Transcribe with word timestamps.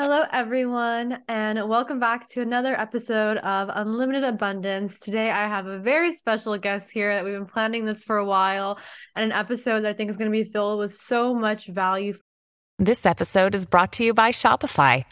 Hello, 0.00 0.22
everyone, 0.32 1.24
and 1.26 1.68
welcome 1.68 1.98
back 1.98 2.28
to 2.28 2.40
another 2.40 2.80
episode 2.80 3.36
of 3.38 3.68
Unlimited 3.68 4.22
Abundance. 4.22 5.00
Today, 5.00 5.28
I 5.28 5.48
have 5.48 5.66
a 5.66 5.80
very 5.80 6.14
special 6.14 6.56
guest 6.56 6.92
here 6.92 7.12
that 7.12 7.24
we've 7.24 7.34
been 7.34 7.46
planning 7.46 7.84
this 7.84 8.04
for 8.04 8.16
a 8.16 8.24
while, 8.24 8.78
and 9.16 9.24
an 9.24 9.32
episode 9.36 9.80
that 9.80 9.88
I 9.88 9.92
think 9.94 10.08
is 10.08 10.16
going 10.16 10.30
to 10.30 10.44
be 10.44 10.48
filled 10.48 10.78
with 10.78 10.94
so 10.94 11.34
much 11.34 11.66
value. 11.66 12.14
This 12.78 13.06
episode 13.06 13.56
is 13.56 13.66
brought 13.66 13.90
to 13.94 14.04
you 14.04 14.14
by 14.14 14.30
Shopify. 14.30 15.04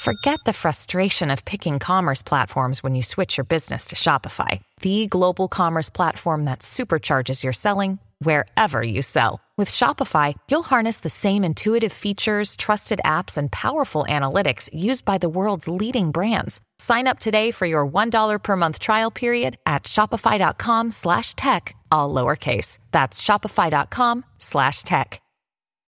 Forget 0.00 0.40
the 0.44 0.52
frustration 0.52 1.30
of 1.30 1.46
picking 1.46 1.78
commerce 1.78 2.20
platforms 2.20 2.82
when 2.82 2.94
you 2.94 3.02
switch 3.02 3.38
your 3.38 3.44
business 3.44 3.86
to 3.86 3.96
Shopify, 3.96 4.60
the 4.82 5.06
global 5.06 5.48
commerce 5.48 5.88
platform 5.88 6.44
that 6.44 6.58
supercharges 6.58 7.42
your 7.42 7.54
selling 7.54 7.98
wherever 8.18 8.82
you 8.82 9.00
sell. 9.00 9.40
With 9.58 9.70
Shopify, 9.70 10.34
you'll 10.50 10.62
harness 10.62 11.00
the 11.00 11.08
same 11.08 11.42
intuitive 11.42 11.90
features, 11.90 12.56
trusted 12.56 13.00
apps, 13.06 13.38
and 13.38 13.50
powerful 13.50 14.04
analytics 14.06 14.68
used 14.70 15.06
by 15.06 15.16
the 15.16 15.30
world's 15.30 15.66
leading 15.66 16.10
brands. 16.10 16.60
Sign 16.78 17.06
up 17.06 17.18
today 17.18 17.50
for 17.52 17.64
your 17.64 17.88
$1 17.88 18.42
per 18.42 18.54
month 18.56 18.78
trial 18.78 19.10
period 19.10 19.56
at 19.64 19.84
shopify.com 19.84 20.90
slash 20.90 21.32
tech, 21.36 21.74
all 21.90 22.12
lowercase. 22.12 22.76
That's 22.90 23.22
shopify.com 23.22 24.26
slash 24.36 24.82
tech. 24.82 25.22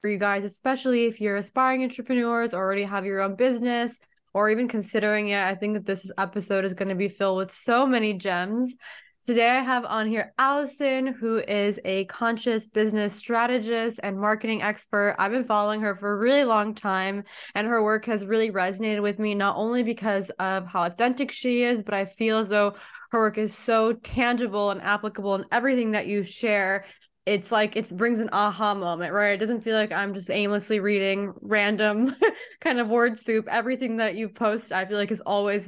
For 0.02 0.12
you 0.12 0.20
guys, 0.20 0.44
especially 0.44 1.06
if 1.06 1.20
you're 1.20 1.38
aspiring 1.38 1.82
entrepreneurs 1.82 2.54
already 2.54 2.84
have 2.84 3.08
your 3.08 3.22
own 3.22 3.34
business 3.34 3.98
or 4.36 4.52
even 4.52 4.68
considering 4.68 5.30
it, 5.30 5.42
I 5.42 5.56
think 5.56 5.74
that 5.74 5.88
this 5.88 6.12
episode 6.20 6.66
is 6.66 6.76
going 6.76 6.90
to 6.90 6.96
be 6.96 7.08
filled 7.08 7.38
with 7.40 7.52
so 7.52 7.88
many 7.88 8.14
gems. 8.14 8.76
Today, 9.26 9.50
I 9.50 9.62
have 9.62 9.86
on 9.86 10.08
here 10.08 10.34
Allison, 10.38 11.08
who 11.08 11.38
is 11.38 11.80
a 11.84 12.06
conscious 12.06 12.68
business 12.68 13.16
strategist 13.16 14.00
and 14.04 14.20
marketing 14.20 14.62
expert. 14.62 15.16
I've 15.18 15.32
been 15.32 15.46
following 15.46 15.82
her 15.82 15.96
for 15.96 16.12
a 16.12 16.18
really 16.18 16.44
long 16.44 16.76
time, 16.76 17.24
and 17.56 17.66
her 17.66 17.82
work 17.82 18.06
has 18.06 18.24
really 18.24 18.52
resonated 18.52 19.02
with 19.02 19.18
me, 19.18 19.34
not 19.34 19.56
only 19.56 19.82
because 19.82 20.30
of 20.38 20.68
how 20.68 20.84
authentic 20.84 21.32
she 21.32 21.64
is, 21.64 21.82
but 21.82 21.96
I 21.96 22.06
feel 22.06 22.38
as 22.38 22.50
though 22.50 22.76
her 23.10 23.18
work 23.18 23.40
is 23.40 23.58
so 23.58 23.94
tangible 23.94 24.70
and 24.70 24.80
applicable 24.84 25.34
in 25.34 25.46
everything 25.52 25.90
that 25.94 26.06
you 26.06 26.24
share 26.24 26.86
it's 27.26 27.52
like 27.52 27.76
it 27.76 27.90
brings 27.98 28.20
an 28.20 28.30
aha 28.32 28.76
moment, 28.76 29.12
right? 29.12 29.32
It 29.32 29.38
doesn't 29.38 29.62
feel 29.62 29.76
like 29.76 29.92
I'm 29.92 30.14
just 30.14 30.30
aimlessly 30.30 30.80
reading 30.80 31.34
random 31.42 32.16
kind 32.62 32.80
of 32.80 32.88
word 32.88 33.18
soup. 33.18 33.48
Everything 33.50 33.98
that 33.98 34.16
you 34.16 34.30
post, 34.30 34.72
I 34.72 34.86
feel 34.86 34.98
like 34.98 35.10
has 35.10 35.22
always 35.22 35.68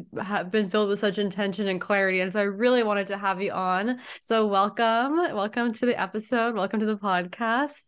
been 0.51 0.69
filled 0.69 0.89
with 0.89 0.99
such 0.99 1.17
intention 1.17 1.67
and 1.67 1.81
clarity. 1.81 2.19
And 2.19 2.31
so 2.31 2.39
I 2.39 2.43
really 2.43 2.83
wanted 2.83 3.07
to 3.07 3.17
have 3.17 3.41
you 3.41 3.51
on. 3.51 3.99
So 4.21 4.45
welcome, 4.45 5.17
welcome 5.17 5.73
to 5.73 5.85
the 5.87 5.99
episode. 5.99 6.55
Welcome 6.55 6.79
to 6.79 6.85
the 6.85 6.97
podcast. 6.97 7.87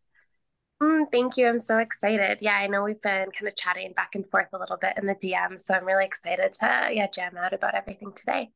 Mm, 0.82 1.04
thank 1.12 1.38
you. 1.38 1.48
I'm 1.48 1.60
so 1.60 1.78
excited. 1.78 2.40
Yeah, 2.42 2.56
I 2.56 2.68
know 2.68 2.84
we've 2.84 3.02
been 3.02 3.30
kind 3.38 3.48
of 3.48 3.56
chatting 3.56 3.94
back 3.96 4.16
and 4.16 4.28
forth 4.32 4.48
a 4.52 4.58
little 4.58 4.78
bit 4.78 4.94
in 4.98 5.06
the 5.06 5.16
DMs, 5.16 5.60
so 5.60 5.76
I'm 5.76 5.86
really 5.86 6.06
excited 6.06 6.54
to 6.54 6.90
yeah 6.92 7.08
jam 7.14 7.38
out 7.38 7.54
about 7.54 7.76
everything 7.76 8.14
today. 8.16 8.50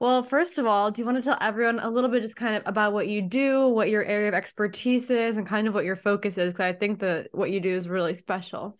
Well, 0.00 0.22
first 0.22 0.58
of 0.58 0.66
all, 0.66 0.92
do 0.92 1.02
you 1.02 1.06
want 1.06 1.18
to 1.18 1.22
tell 1.22 1.38
everyone 1.40 1.80
a 1.80 1.90
little 1.90 2.08
bit 2.08 2.22
just 2.22 2.36
kind 2.36 2.54
of 2.54 2.62
about 2.66 2.92
what 2.92 3.08
you 3.08 3.20
do, 3.20 3.66
what 3.66 3.90
your 3.90 4.04
area 4.04 4.28
of 4.28 4.34
expertise 4.34 5.10
is, 5.10 5.36
and 5.36 5.44
kind 5.46 5.66
of 5.66 5.74
what 5.74 5.84
your 5.84 5.96
focus 5.96 6.38
is? 6.38 6.52
Because 6.52 6.64
I 6.64 6.72
think 6.72 7.00
that 7.00 7.28
what 7.32 7.50
you 7.50 7.58
do 7.58 7.74
is 7.74 7.88
really 7.88 8.14
special. 8.14 8.78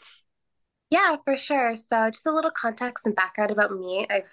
Yeah, 0.90 1.16
for 1.24 1.36
sure. 1.36 1.74
So, 1.74 2.08
just 2.10 2.24
a 2.26 2.32
little 2.32 2.52
context 2.52 3.04
and 3.04 3.16
background 3.16 3.50
about 3.50 3.72
me. 3.72 4.06
I've 4.08 4.30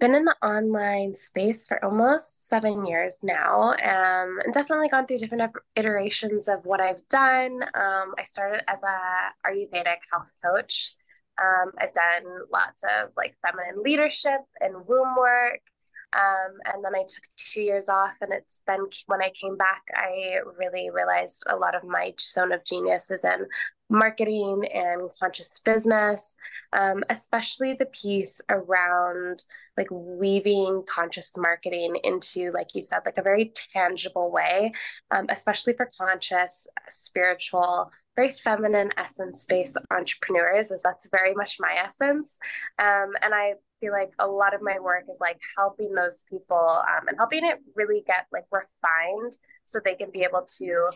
been 0.00 0.16
in 0.16 0.24
the 0.24 0.34
online 0.44 1.14
space 1.14 1.68
for 1.68 1.82
almost 1.84 2.48
seven 2.48 2.84
years 2.84 3.20
now, 3.22 3.70
um, 3.70 4.40
and 4.44 4.52
definitely 4.52 4.88
gone 4.88 5.06
through 5.06 5.18
different 5.18 5.52
iterations 5.76 6.48
of 6.48 6.64
what 6.64 6.80
I've 6.80 7.08
done. 7.10 7.62
Um, 7.74 8.14
I 8.18 8.24
started 8.24 8.62
as 8.68 8.82
a 8.82 9.48
Ayurvedic 9.48 9.98
health 10.10 10.32
coach. 10.44 10.94
Um, 11.40 11.70
I've 11.78 11.94
done 11.94 12.24
lots 12.52 12.82
of 12.82 13.10
like 13.16 13.36
feminine 13.40 13.82
leadership 13.82 14.40
and 14.60 14.86
womb 14.86 15.16
work. 15.16 15.60
Um, 16.14 16.54
and 16.66 16.84
then 16.84 16.94
I 16.94 17.02
took 17.02 17.24
two 17.36 17.62
years 17.62 17.88
off, 17.88 18.14
and 18.20 18.32
it's 18.32 18.62
then 18.66 18.86
when 19.06 19.22
I 19.22 19.30
came 19.30 19.56
back, 19.56 19.82
I 19.94 20.36
really 20.58 20.90
realized 20.90 21.44
a 21.48 21.56
lot 21.56 21.74
of 21.74 21.84
my 21.84 22.12
zone 22.20 22.52
of 22.52 22.64
genius 22.64 23.10
is 23.10 23.24
in 23.24 23.46
marketing 23.88 24.64
and 24.72 25.10
conscious 25.20 25.60
business, 25.64 26.34
um, 26.72 27.04
especially 27.10 27.74
the 27.74 27.86
piece 27.86 28.40
around 28.48 29.44
like 29.76 29.88
weaving 29.90 30.82
conscious 30.88 31.36
marketing 31.36 31.96
into, 32.02 32.50
like 32.52 32.74
you 32.74 32.82
said, 32.82 33.00
like 33.04 33.18
a 33.18 33.22
very 33.22 33.52
tangible 33.72 34.30
way, 34.30 34.72
um, 35.10 35.26
especially 35.28 35.74
for 35.74 35.88
conscious, 35.98 36.66
spiritual, 36.88 37.90
very 38.16 38.32
feminine 38.32 38.90
essence 38.96 39.44
based 39.48 39.76
entrepreneurs, 39.90 40.70
as 40.70 40.82
that's 40.82 41.08
very 41.10 41.34
much 41.34 41.56
my 41.58 41.74
essence. 41.84 42.38
Um, 42.78 43.12
and 43.22 43.34
I 43.34 43.54
feel 43.80 43.92
like 43.92 44.12
a 44.18 44.26
lot 44.26 44.54
of 44.54 44.62
my 44.62 44.78
work 44.78 45.04
is 45.10 45.18
like 45.20 45.38
helping 45.56 45.94
those 45.94 46.22
people 46.30 46.56
um, 46.56 47.08
and 47.08 47.16
helping 47.18 47.44
it 47.44 47.58
really 47.74 48.02
get 48.06 48.26
like 48.32 48.44
refined 48.52 49.32
so 49.64 49.80
they 49.84 49.94
can 49.94 50.10
be 50.10 50.22
able 50.22 50.46
to 50.58 50.90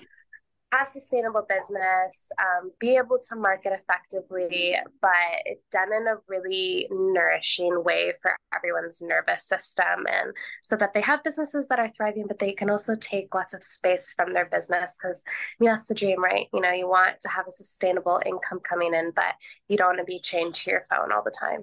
have 0.72 0.88
sustainable 0.88 1.46
business, 1.48 2.30
um, 2.38 2.70
be 2.80 2.96
able 2.96 3.18
to 3.28 3.36
market 3.36 3.72
effectively, 3.72 4.76
but 5.00 5.10
done 5.70 5.92
in 5.92 6.06
a 6.06 6.16
really 6.28 6.88
nourishing 6.90 7.84
way 7.84 8.12
for 8.20 8.36
everyone's 8.54 9.00
nervous 9.00 9.46
system. 9.46 10.06
And 10.06 10.32
so 10.62 10.76
that 10.76 10.92
they 10.92 11.00
have 11.00 11.22
businesses 11.24 11.68
that 11.68 11.78
are 11.78 11.90
thriving, 11.96 12.26
but 12.26 12.38
they 12.38 12.52
can 12.52 12.68
also 12.68 12.94
take 12.96 13.34
lots 13.34 13.54
of 13.54 13.62
space 13.62 14.12
from 14.16 14.34
their 14.34 14.46
business. 14.46 14.98
Because 15.00 15.22
I 15.26 15.64
mean, 15.64 15.70
that's 15.70 15.86
the 15.86 15.94
dream, 15.94 16.22
right? 16.22 16.46
You 16.52 16.60
know, 16.60 16.72
you 16.72 16.88
want 16.88 17.20
to 17.22 17.28
have 17.28 17.46
a 17.46 17.52
sustainable 17.52 18.20
income 18.26 18.60
coming 18.60 18.92
in, 18.92 19.12
but 19.14 19.34
you 19.68 19.76
don't 19.76 19.96
want 19.96 20.00
to 20.00 20.04
be 20.04 20.20
chained 20.20 20.54
to 20.56 20.70
your 20.70 20.84
phone 20.90 21.12
all 21.12 21.22
the 21.24 21.30
time. 21.30 21.62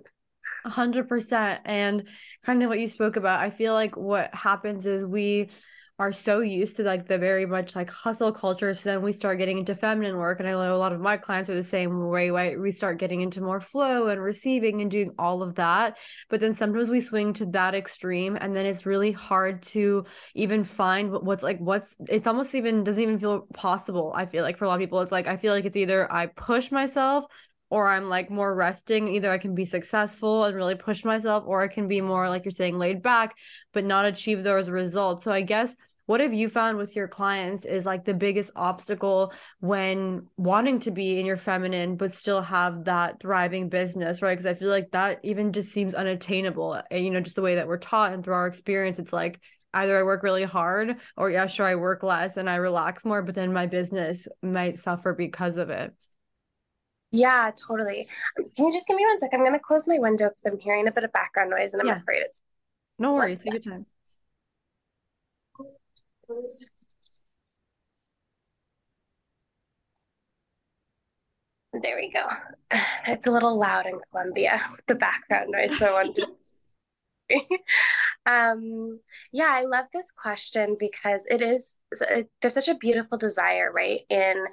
A 0.65 0.69
hundred 0.69 1.09
percent. 1.09 1.61
And 1.65 2.05
kind 2.43 2.63
of 2.63 2.69
what 2.69 2.79
you 2.79 2.87
spoke 2.87 3.17
about, 3.17 3.41
I 3.41 3.49
feel 3.49 3.73
like 3.73 3.97
what 3.97 4.33
happens 4.33 4.85
is 4.85 5.05
we 5.05 5.49
are 5.99 6.11
so 6.11 6.39
used 6.39 6.75
to 6.75 6.83
like 6.83 7.07
the 7.07 7.17
very 7.17 7.45
much 7.45 7.75
like 7.75 7.89
hustle 7.89 8.31
culture. 8.31 8.73
So 8.73 8.89
then 8.89 9.03
we 9.03 9.13
start 9.13 9.37
getting 9.37 9.59
into 9.59 9.75
feminine 9.75 10.17
work. 10.17 10.39
And 10.39 10.49
I 10.49 10.53
know 10.53 10.75
a 10.75 10.77
lot 10.77 10.91
of 10.91 10.99
my 10.99 11.17
clients 11.17 11.49
are 11.51 11.55
the 11.55 11.61
same 11.61 12.07
way? 12.07 12.31
We 12.57 12.71
start 12.71 12.97
getting 12.97 13.21
into 13.21 13.41
more 13.41 13.59
flow 13.59 14.07
and 14.07 14.21
receiving 14.21 14.81
and 14.81 14.89
doing 14.89 15.11
all 15.19 15.43
of 15.43 15.55
that. 15.55 15.97
But 16.29 16.39
then 16.39 16.55
sometimes 16.55 16.89
we 16.89 16.99
swing 16.99 17.33
to 17.33 17.45
that 17.47 17.75
extreme 17.75 18.37
and 18.41 18.55
then 18.55 18.65
it's 18.65 18.87
really 18.87 19.11
hard 19.11 19.61
to 19.63 20.05
even 20.33 20.63
find 20.63 21.11
what's 21.11 21.43
like 21.43 21.59
what's 21.59 21.93
it's 22.09 22.25
almost 22.25 22.55
even 22.55 22.83
doesn't 22.83 23.01
even 23.01 23.19
feel 23.19 23.47
possible. 23.53 24.13
I 24.15 24.25
feel 24.25 24.43
like 24.43 24.57
for 24.57 24.65
a 24.65 24.67
lot 24.69 24.75
of 24.75 24.79
people, 24.79 25.01
it's 25.01 25.11
like 25.11 25.27
I 25.27 25.37
feel 25.37 25.53
like 25.53 25.65
it's 25.65 25.77
either 25.77 26.11
I 26.11 26.25
push 26.25 26.71
myself 26.71 27.25
or 27.73 27.89
I'm 27.89 28.07
like 28.07 28.29
more 28.29 28.53
resting. 28.53 29.07
Either 29.07 29.31
I 29.31 29.39
can 29.39 29.55
be 29.55 29.65
successful 29.65 30.43
and 30.43 30.55
really 30.55 30.75
push 30.75 31.03
myself, 31.03 31.43
or 31.47 31.63
I 31.63 31.67
can 31.67 31.87
be 31.87 32.01
more, 32.01 32.29
like 32.29 32.45
you're 32.45 32.51
saying, 32.51 32.77
laid 32.77 33.01
back, 33.01 33.35
but 33.73 33.83
not 33.83 34.05
achieve 34.05 34.43
those 34.43 34.69
results. 34.69 35.23
So 35.23 35.31
I 35.31 35.41
guess 35.41 35.75
what 36.05 36.21
have 36.21 36.35
you 36.35 36.49
found 36.49 36.77
with 36.77 36.95
your 36.95 37.07
clients 37.07 37.65
is 37.65 37.83
like 37.83 38.05
the 38.05 38.13
biggest 38.13 38.51
obstacle 38.55 39.33
when 39.59 40.27
wanting 40.37 40.81
to 40.81 40.91
be 40.91 41.19
in 41.19 41.25
your 41.25 41.37
feminine 41.37 41.95
but 41.95 42.13
still 42.13 42.43
have 42.43 42.83
that 42.83 43.19
thriving 43.19 43.69
business 43.69 44.21
right 44.21 44.37
because 44.37 44.45
i 44.45 44.53
feel 44.53 44.69
like 44.69 44.91
that 44.91 45.19
even 45.23 45.51
just 45.51 45.71
seems 45.71 45.95
unattainable 45.95 46.79
eh, 46.91 46.97
you 46.97 47.09
know 47.09 47.21
just 47.21 47.37
the 47.37 47.41
way 47.41 47.55
that 47.55 47.67
we're 47.67 47.77
taught 47.77 48.11
and 48.11 48.23
through 48.23 48.33
our 48.33 48.47
experience 48.47 48.99
it's 48.99 49.13
like 49.13 49.39
either 49.73 49.97
i 49.97 50.03
work 50.03 50.21
really 50.21 50.43
hard 50.43 50.97
or 51.15 51.31
yeah 51.31 51.47
sure 51.47 51.65
i 51.65 51.73
work 51.73 52.03
less 52.03 52.35
and 52.35 52.49
i 52.49 52.57
relax 52.57 53.05
more 53.05 53.21
but 53.21 53.33
then 53.33 53.53
my 53.53 53.65
business 53.65 54.27
might 54.41 54.77
suffer 54.77 55.13
because 55.13 55.55
of 55.55 55.69
it 55.69 55.93
yeah, 57.13 57.51
totally. 57.55 58.07
Can 58.35 58.65
you 58.65 58.73
just 58.73 58.87
give 58.87 58.97
me 58.97 59.05
one 59.05 59.19
sec? 59.19 59.29
I'm 59.33 59.41
going 59.41 59.53
to 59.53 59.59
close 59.59 59.87
my 59.87 59.99
window 59.99 60.29
because 60.29 60.45
I'm 60.45 60.59
hearing 60.59 60.87
a 60.87 60.91
bit 60.91 61.03
of 61.03 61.13
background 61.13 61.51
noise 61.51 61.73
and 61.73 61.81
I'm 61.81 61.87
yeah. 61.87 62.01
afraid 62.01 62.23
it's. 62.23 62.41
No 62.97 63.13
worries. 63.13 63.39
Take 63.39 63.53
your 63.53 63.61
time. 63.61 63.85
There 71.81 71.95
we 71.95 72.11
go. 72.11 72.25
It's 73.07 73.27
a 73.27 73.31
little 73.31 73.59
loud 73.59 73.85
in 73.85 73.99
Colombia, 74.09 74.61
the 74.87 74.95
background 74.95 75.51
noise. 75.51 75.77
So 75.77 75.85
I 75.85 75.91
want 75.91 76.15
to. 76.15 76.27
um, 78.31 78.99
yeah, 79.31 79.51
I 79.51 79.65
love 79.65 79.85
this 79.93 80.07
question 80.15 80.77
because 80.79 81.25
it 81.29 81.41
is, 81.43 81.77
there's 82.41 82.53
such 82.53 82.67
a 82.67 82.75
beautiful 82.75 83.17
desire, 83.17 83.71
right? 83.71 84.01
In 84.09 84.45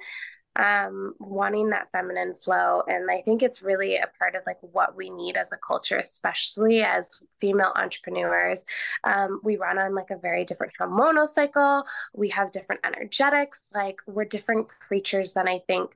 um, 0.55 1.15
wanting 1.19 1.69
that 1.69 1.91
feminine 1.91 2.35
flow. 2.43 2.83
And 2.87 3.09
I 3.09 3.21
think 3.21 3.41
it's 3.41 3.61
really 3.61 3.95
a 3.95 4.09
part 4.19 4.35
of 4.35 4.43
like 4.45 4.59
what 4.61 4.95
we 4.95 5.09
need 5.09 5.37
as 5.37 5.51
a 5.51 5.57
culture, 5.57 5.97
especially 5.97 6.81
as 6.81 7.23
female 7.39 7.71
entrepreneurs. 7.75 8.65
Um, 9.03 9.39
we 9.43 9.55
run 9.55 9.79
on 9.79 9.95
like 9.95 10.09
a 10.11 10.17
very 10.17 10.43
different 10.43 10.73
hormonal 10.79 11.27
cycle. 11.27 11.85
We 12.13 12.29
have 12.29 12.51
different 12.51 12.81
energetics. 12.83 13.63
Like 13.73 14.01
we're 14.07 14.25
different 14.25 14.67
creatures 14.67 15.33
than 15.33 15.47
I 15.47 15.59
think 15.67 15.91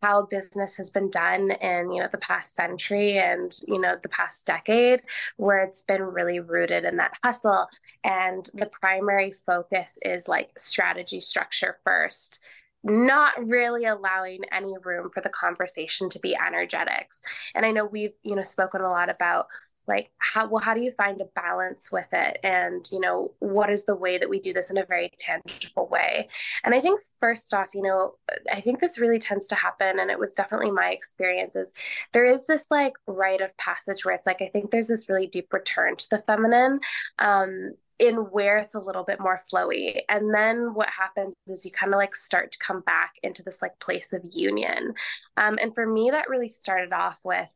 how 0.00 0.22
business 0.22 0.76
has 0.76 0.90
been 0.90 1.10
done 1.10 1.50
in 1.50 1.92
you 1.92 2.00
know 2.00 2.08
the 2.10 2.18
past 2.18 2.54
century 2.54 3.18
and 3.18 3.58
you 3.68 3.78
know 3.78 3.96
the 4.02 4.08
past 4.08 4.46
decade 4.46 5.02
where 5.36 5.62
it's 5.62 5.84
been 5.84 6.02
really 6.02 6.40
rooted 6.40 6.84
in 6.84 6.96
that 6.96 7.12
hustle 7.22 7.66
and 8.02 8.48
the 8.54 8.66
primary 8.66 9.34
focus 9.44 9.98
is 10.02 10.26
like 10.28 10.50
strategy 10.58 11.20
structure 11.20 11.76
first 11.84 12.40
not 12.82 13.32
really 13.48 13.84
allowing 13.84 14.40
any 14.52 14.74
room 14.82 15.10
for 15.10 15.20
the 15.20 15.28
conversation 15.28 16.08
to 16.10 16.18
be 16.18 16.36
energetics. 16.36 17.22
And 17.54 17.66
I 17.66 17.72
know 17.72 17.84
we've, 17.84 18.14
you 18.22 18.34
know, 18.34 18.42
spoken 18.42 18.80
a 18.80 18.88
lot 18.88 19.10
about 19.10 19.46
like 19.88 20.10
how 20.18 20.46
well 20.46 20.62
how 20.62 20.72
do 20.72 20.80
you 20.80 20.92
find 20.92 21.20
a 21.20 21.24
balance 21.34 21.90
with 21.90 22.06
it? 22.12 22.38
And 22.44 22.88
you 22.92 23.00
know 23.00 23.32
what 23.40 23.70
is 23.70 23.86
the 23.86 23.96
way 23.96 24.18
that 24.18 24.28
we 24.30 24.38
do 24.38 24.52
this 24.52 24.70
in 24.70 24.78
a 24.78 24.84
very 24.84 25.10
tangible 25.18 25.88
way? 25.88 26.28
And 26.64 26.74
i 26.74 26.80
think 26.80 27.00
first 27.18 27.52
off 27.52 27.68
you 27.74 27.82
know 27.82 28.14
i 28.52 28.60
think 28.60 28.78
this 28.80 28.98
really 28.98 29.18
tends 29.18 29.48
to 29.48 29.54
happen 29.54 29.98
and 29.98 30.10
it 30.10 30.18
was 30.18 30.34
definitely 30.34 30.70
my 30.70 30.90
experience 30.90 31.56
is 31.56 31.74
there 32.12 32.26
is 32.26 32.46
this 32.46 32.66
like 32.70 32.94
rite 33.06 33.40
of 33.40 33.56
passage 33.56 34.04
where 34.04 34.14
it's 34.14 34.26
like 34.26 34.40
i 34.40 34.48
think 34.48 34.70
there's 34.70 34.88
this 34.88 35.08
really 35.08 35.26
deep 35.26 35.52
return 35.52 35.96
to 35.96 36.08
the 36.10 36.22
feminine. 36.26 36.80
Um 37.18 37.72
in 38.00 38.16
where 38.16 38.56
it's 38.56 38.74
a 38.74 38.80
little 38.80 39.04
bit 39.04 39.20
more 39.20 39.42
flowy. 39.52 40.00
And 40.08 40.34
then 40.34 40.72
what 40.72 40.88
happens 40.88 41.36
is 41.46 41.66
you 41.66 41.70
kind 41.70 41.92
of 41.92 41.98
like 41.98 42.16
start 42.16 42.50
to 42.52 42.58
come 42.58 42.80
back 42.80 43.12
into 43.22 43.42
this 43.42 43.60
like 43.60 43.78
place 43.78 44.14
of 44.14 44.22
union. 44.30 44.94
Um, 45.36 45.58
and 45.60 45.74
for 45.74 45.86
me, 45.86 46.10
that 46.10 46.30
really 46.30 46.48
started 46.48 46.92
off 46.92 47.18
with 47.22 47.48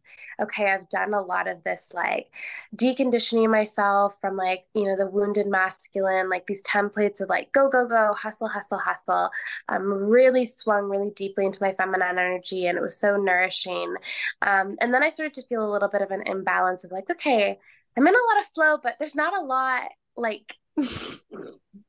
okay, 0.42 0.70
I've 0.70 0.88
done 0.88 1.14
a 1.14 1.22
lot 1.22 1.46
of 1.48 1.62
this 1.62 1.90
like 1.94 2.26
deconditioning 2.74 3.50
myself 3.50 4.16
from 4.20 4.36
like, 4.36 4.64
you 4.74 4.84
know, 4.84 4.96
the 4.96 5.06
wounded 5.06 5.46
masculine, 5.46 6.28
like 6.28 6.46
these 6.46 6.62
templates 6.64 7.20
of 7.20 7.28
like 7.28 7.52
go, 7.52 7.68
go, 7.70 7.86
go, 7.86 8.14
hustle, 8.14 8.48
hustle, 8.48 8.78
hustle. 8.78 9.30
Um, 9.68 9.92
really 9.92 10.44
swung 10.44 10.88
really 10.88 11.10
deeply 11.14 11.46
into 11.46 11.62
my 11.62 11.72
feminine 11.72 12.18
energy 12.18 12.66
and 12.66 12.76
it 12.76 12.82
was 12.82 12.98
so 12.98 13.16
nourishing. 13.16 13.94
Um, 14.42 14.76
and 14.80 14.92
then 14.92 15.02
I 15.02 15.10
started 15.10 15.34
to 15.34 15.46
feel 15.46 15.68
a 15.68 15.72
little 15.72 15.88
bit 15.88 16.02
of 16.02 16.10
an 16.10 16.22
imbalance 16.26 16.84
of 16.84 16.92
like, 16.92 17.08
okay, 17.10 17.58
I'm 17.96 18.06
in 18.06 18.14
a 18.14 18.34
lot 18.34 18.42
of 18.42 18.52
flow, 18.54 18.78
but 18.82 18.96
there's 18.98 19.14
not 19.14 19.36
a 19.36 19.44
lot 19.44 19.82
like 20.16 20.54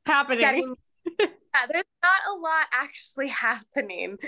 happening. 0.06 0.40
Getting, 0.40 0.74
yeah, 1.20 1.66
there's 1.70 1.84
not 2.02 2.36
a 2.36 2.38
lot 2.38 2.66
actually 2.72 3.28
happening. 3.28 4.18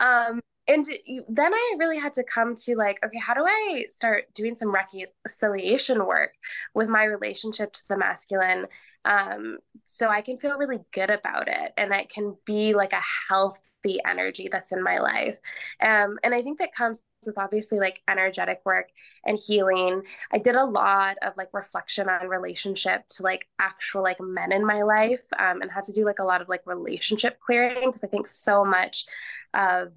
Um, 0.00 0.40
and 0.66 0.86
then 1.30 1.54
I 1.54 1.76
really 1.78 1.98
had 1.98 2.12
to 2.14 2.24
come 2.24 2.54
to 2.56 2.76
like, 2.76 2.98
okay, 3.02 3.18
how 3.18 3.32
do 3.32 3.42
I 3.42 3.86
start 3.88 4.24
doing 4.34 4.54
some 4.54 4.74
reconciliation 4.74 6.04
work 6.04 6.34
with 6.74 6.88
my 6.88 7.04
relationship 7.04 7.72
to 7.72 7.88
the 7.88 7.96
masculine 7.96 8.66
um, 9.04 9.58
so 9.84 10.08
I 10.08 10.20
can 10.20 10.36
feel 10.36 10.58
really 10.58 10.80
good 10.92 11.10
about 11.10 11.48
it 11.48 11.72
and 11.76 11.92
it 11.92 12.10
can 12.10 12.36
be 12.44 12.74
like 12.74 12.92
a 12.92 13.02
healthy 13.28 14.00
energy 14.06 14.48
that's 14.50 14.72
in 14.72 14.82
my 14.82 14.98
life. 14.98 15.38
Um, 15.80 16.18
and 16.22 16.34
I 16.34 16.42
think 16.42 16.58
that 16.58 16.74
comes 16.74 16.98
with 17.26 17.38
obviously 17.38 17.78
like 17.78 18.00
energetic 18.08 18.60
work 18.64 18.88
and 19.24 19.38
healing. 19.38 20.02
I 20.32 20.38
did 20.38 20.54
a 20.54 20.64
lot 20.64 21.16
of 21.22 21.34
like 21.36 21.48
reflection 21.52 22.08
on 22.08 22.28
relationship 22.28 23.08
to 23.10 23.22
like 23.22 23.48
actual 23.58 24.02
like 24.02 24.20
men 24.20 24.52
in 24.52 24.64
my 24.64 24.82
life 24.82 25.24
um, 25.38 25.62
and 25.62 25.70
had 25.70 25.84
to 25.84 25.92
do 25.92 26.04
like 26.04 26.18
a 26.18 26.24
lot 26.24 26.40
of 26.40 26.48
like 26.48 26.66
relationship 26.66 27.38
clearing 27.40 27.88
because 27.88 28.04
I 28.04 28.08
think 28.08 28.28
so 28.28 28.64
much 28.64 29.06
of 29.54 29.92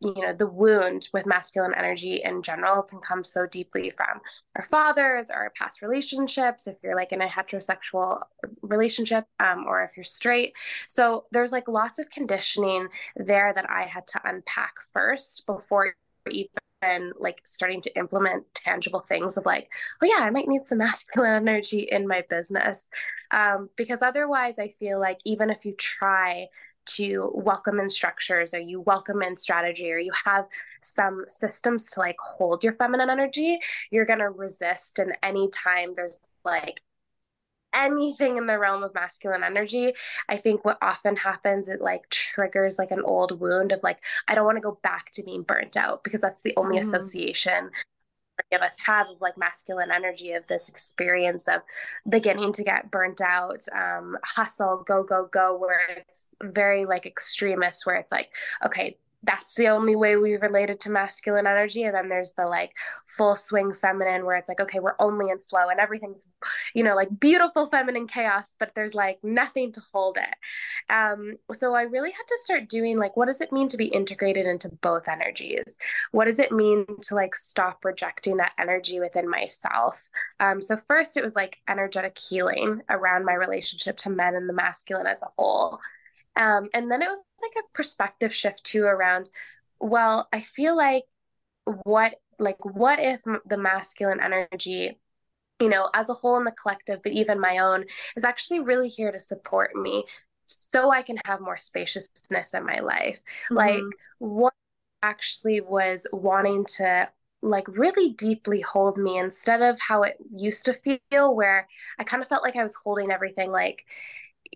you 0.00 0.20
know 0.20 0.32
the 0.32 0.46
wound 0.46 1.08
with 1.12 1.24
masculine 1.24 1.72
energy 1.74 2.20
in 2.24 2.42
general 2.42 2.82
can 2.82 2.98
come 3.00 3.22
so 3.24 3.46
deeply 3.46 3.90
from 3.90 4.20
our 4.56 4.64
fathers 4.64 5.30
or 5.30 5.36
our 5.36 5.52
past 5.56 5.82
relationships 5.82 6.66
if 6.66 6.76
you're 6.82 6.96
like 6.96 7.12
in 7.12 7.22
a 7.22 7.28
heterosexual 7.28 8.20
relationship 8.60 9.24
um, 9.38 9.64
or 9.68 9.84
if 9.84 9.96
you're 9.96 10.02
straight 10.02 10.52
so 10.88 11.26
there's 11.30 11.52
like 11.52 11.68
lots 11.68 12.00
of 12.00 12.10
conditioning 12.10 12.88
there 13.14 13.52
that 13.54 13.70
i 13.70 13.84
had 13.84 14.04
to 14.04 14.20
unpack 14.24 14.74
first 14.92 15.46
before 15.46 15.94
even 16.30 17.12
like 17.18 17.40
starting 17.44 17.80
to 17.80 17.96
implement 17.96 18.44
tangible 18.54 19.00
things 19.00 19.36
of 19.36 19.46
like, 19.46 19.68
oh 20.02 20.06
yeah, 20.06 20.24
I 20.24 20.30
might 20.30 20.48
need 20.48 20.66
some 20.66 20.78
masculine 20.78 21.30
energy 21.48 21.88
in 21.90 22.06
my 22.08 22.24
business. 22.28 22.88
Um, 23.30 23.70
because 23.76 24.02
otherwise, 24.02 24.58
I 24.58 24.74
feel 24.78 25.00
like 25.00 25.18
even 25.24 25.50
if 25.50 25.64
you 25.64 25.74
try 25.74 26.48
to 26.84 27.30
welcome 27.34 27.78
in 27.78 27.88
structures 27.88 28.52
or 28.54 28.58
you 28.58 28.80
welcome 28.80 29.22
in 29.22 29.36
strategy 29.36 29.92
or 29.92 29.98
you 29.98 30.12
have 30.24 30.46
some 30.82 31.24
systems 31.28 31.90
to 31.92 32.00
like 32.00 32.16
hold 32.18 32.64
your 32.64 32.72
feminine 32.72 33.08
energy, 33.08 33.60
you're 33.90 34.04
going 34.04 34.18
to 34.18 34.30
resist. 34.30 34.98
And 34.98 35.16
anytime 35.22 35.94
there's 35.94 36.18
like 36.44 36.82
anything 37.74 38.36
in 38.36 38.46
the 38.46 38.58
realm 38.58 38.82
of 38.82 38.94
masculine 38.94 39.44
energy, 39.44 39.92
I 40.28 40.36
think 40.36 40.64
what 40.64 40.78
often 40.82 41.16
happens, 41.16 41.68
it 41.68 41.80
like 41.80 42.08
triggers 42.10 42.78
like 42.78 42.90
an 42.90 43.02
old 43.02 43.40
wound 43.40 43.72
of 43.72 43.80
like, 43.82 43.98
I 44.28 44.34
don't 44.34 44.44
want 44.44 44.56
to 44.56 44.62
go 44.62 44.78
back 44.82 45.10
to 45.12 45.22
being 45.22 45.42
burnt 45.42 45.76
out 45.76 46.04
because 46.04 46.20
that's 46.20 46.42
the 46.42 46.54
only 46.56 46.76
mm. 46.76 46.80
association 46.80 47.70
of 48.52 48.62
us 48.62 48.76
have 48.86 49.08
of 49.08 49.20
like 49.20 49.38
masculine 49.38 49.90
energy 49.90 50.32
of 50.32 50.46
this 50.46 50.68
experience 50.68 51.48
of 51.48 51.60
beginning 52.08 52.52
to 52.54 52.64
get 52.64 52.90
burnt 52.90 53.20
out, 53.20 53.62
um, 53.74 54.16
hustle, 54.24 54.82
go, 54.86 55.02
go, 55.02 55.28
go, 55.30 55.56
where 55.56 55.80
it's 55.96 56.26
very 56.42 56.84
like 56.84 57.06
extremist, 57.06 57.86
where 57.86 57.96
it's 57.96 58.12
like, 58.12 58.30
okay, 58.64 58.96
that's 59.24 59.54
the 59.54 59.68
only 59.68 59.94
way 59.94 60.16
we 60.16 60.34
related 60.36 60.80
to 60.80 60.90
masculine 60.90 61.46
energy. 61.46 61.84
And 61.84 61.94
then 61.94 62.08
there's 62.08 62.32
the 62.34 62.46
like 62.46 62.72
full 63.06 63.36
swing 63.36 63.72
feminine 63.74 64.24
where 64.24 64.36
it's 64.36 64.48
like 64.48 64.60
okay 64.60 64.80
we're 64.80 64.96
only 64.98 65.30
in 65.30 65.38
flow 65.38 65.68
and 65.70 65.78
everything's 65.78 66.28
you 66.74 66.82
know 66.82 66.94
like 66.94 67.20
beautiful 67.20 67.68
feminine 67.68 68.06
chaos 68.06 68.56
but 68.58 68.72
there's 68.74 68.94
like 68.94 69.18
nothing 69.22 69.72
to 69.72 69.82
hold 69.92 70.16
it. 70.16 70.92
Um 70.92 71.36
so 71.54 71.74
i 71.74 71.82
really 71.82 72.10
had 72.10 72.26
to 72.26 72.38
start 72.44 72.68
doing 72.68 72.98
like 72.98 73.16
what 73.16 73.26
does 73.26 73.40
it 73.40 73.52
mean 73.52 73.68
to 73.68 73.76
be 73.76 73.86
integrated 73.86 74.46
into 74.46 74.68
both 74.68 75.08
energies? 75.08 75.76
What 76.10 76.24
does 76.24 76.38
it 76.38 76.52
mean 76.52 76.86
to 77.02 77.14
like 77.14 77.34
stop 77.34 77.84
rejecting 77.84 78.38
that 78.38 78.52
energy 78.58 78.98
within 78.98 79.28
myself? 79.28 80.10
Um 80.40 80.60
so 80.62 80.78
first 80.88 81.16
it 81.16 81.24
was 81.24 81.36
like 81.36 81.58
energetic 81.68 82.18
healing 82.18 82.82
around 82.88 83.24
my 83.24 83.34
relationship 83.34 83.96
to 83.98 84.10
men 84.10 84.34
and 84.34 84.48
the 84.48 84.52
masculine 84.54 85.06
as 85.06 85.22
a 85.22 85.28
whole 85.36 85.80
um, 86.36 86.68
and 86.72 86.90
then 86.90 87.02
it 87.02 87.08
was 87.08 87.18
like 87.40 87.64
a 87.64 87.72
perspective 87.74 88.34
shift 88.34 88.64
too 88.64 88.84
around, 88.84 89.30
well, 89.80 90.28
I 90.32 90.42
feel 90.42 90.76
like 90.76 91.04
what 91.84 92.14
like 92.38 92.64
what 92.64 92.98
if 92.98 93.22
the 93.46 93.56
masculine 93.56 94.20
energy 94.20 94.98
you 95.60 95.68
know 95.68 95.88
as 95.94 96.08
a 96.08 96.14
whole 96.14 96.36
in 96.36 96.44
the 96.44 96.50
collective 96.50 97.00
but 97.02 97.12
even 97.12 97.40
my 97.40 97.58
own 97.58 97.84
is 98.16 98.24
actually 98.24 98.60
really 98.60 98.88
here 98.88 99.12
to 99.12 99.20
support 99.20 99.74
me 99.74 100.04
so 100.46 100.90
i 100.90 101.02
can 101.02 101.18
have 101.24 101.40
more 101.40 101.56
spaciousness 101.56 102.52
in 102.54 102.66
my 102.66 102.80
life 102.80 103.20
mm-hmm. 103.50 103.56
like 103.56 103.94
what 104.18 104.54
actually 105.02 105.60
was 105.60 106.06
wanting 106.12 106.64
to 106.64 107.08
like 107.42 107.66
really 107.68 108.12
deeply 108.12 108.60
hold 108.60 108.96
me 108.96 109.18
instead 109.18 109.62
of 109.62 109.78
how 109.80 110.02
it 110.02 110.16
used 110.34 110.64
to 110.64 110.98
feel 111.10 111.34
where 111.34 111.68
i 111.98 112.04
kind 112.04 112.22
of 112.22 112.28
felt 112.28 112.42
like 112.42 112.56
i 112.56 112.62
was 112.62 112.74
holding 112.74 113.10
everything 113.10 113.50
like 113.50 113.84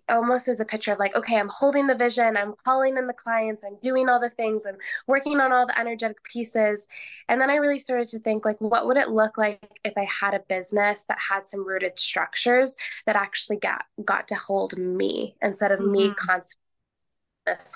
almost 0.09 0.49
as 0.49 0.61
a 0.61 0.65
picture 0.65 0.93
of 0.93 0.99
like, 0.99 1.15
okay, 1.15 1.37
I'm 1.37 1.49
holding 1.49 1.87
the 1.87 1.95
vision, 1.95 2.37
I'm 2.37 2.55
calling 2.65 2.97
in 2.97 3.07
the 3.07 3.13
clients, 3.13 3.65
I'm 3.65 3.77
doing 3.83 4.09
all 4.09 4.21
the 4.21 4.31
things, 4.31 4.65
I'm 4.67 4.77
working 5.07 5.41
on 5.41 5.53
all 5.53 5.67
the 5.67 5.79
energetic 5.79 6.23
pieces. 6.25 6.87
And 7.29 7.41
then 7.41 7.51
I 7.51 7.57
really 7.57 7.79
started 7.79 8.09
to 8.09 8.19
think 8.19 8.45
like, 8.45 8.61
what 8.61 8.87
would 8.87 8.97
it 8.97 9.11
look 9.11 9.37
like 9.37 9.81
if 9.85 9.95
I 9.97 10.05
had 10.05 10.35
a 10.35 10.41
business 10.41 11.05
that 11.09 11.19
had 11.19 11.49
some 11.49 11.67
rooted 11.67 11.99
structures 11.99 12.77
that 13.07 13.17
actually 13.17 13.57
got 13.57 13.85
got 14.05 14.29
to 14.29 14.35
hold 14.35 14.77
me 14.79 15.37
instead 15.43 15.73
of 15.73 15.81
mm-hmm. 15.81 15.93
me 15.93 16.15
constantly 16.15 16.63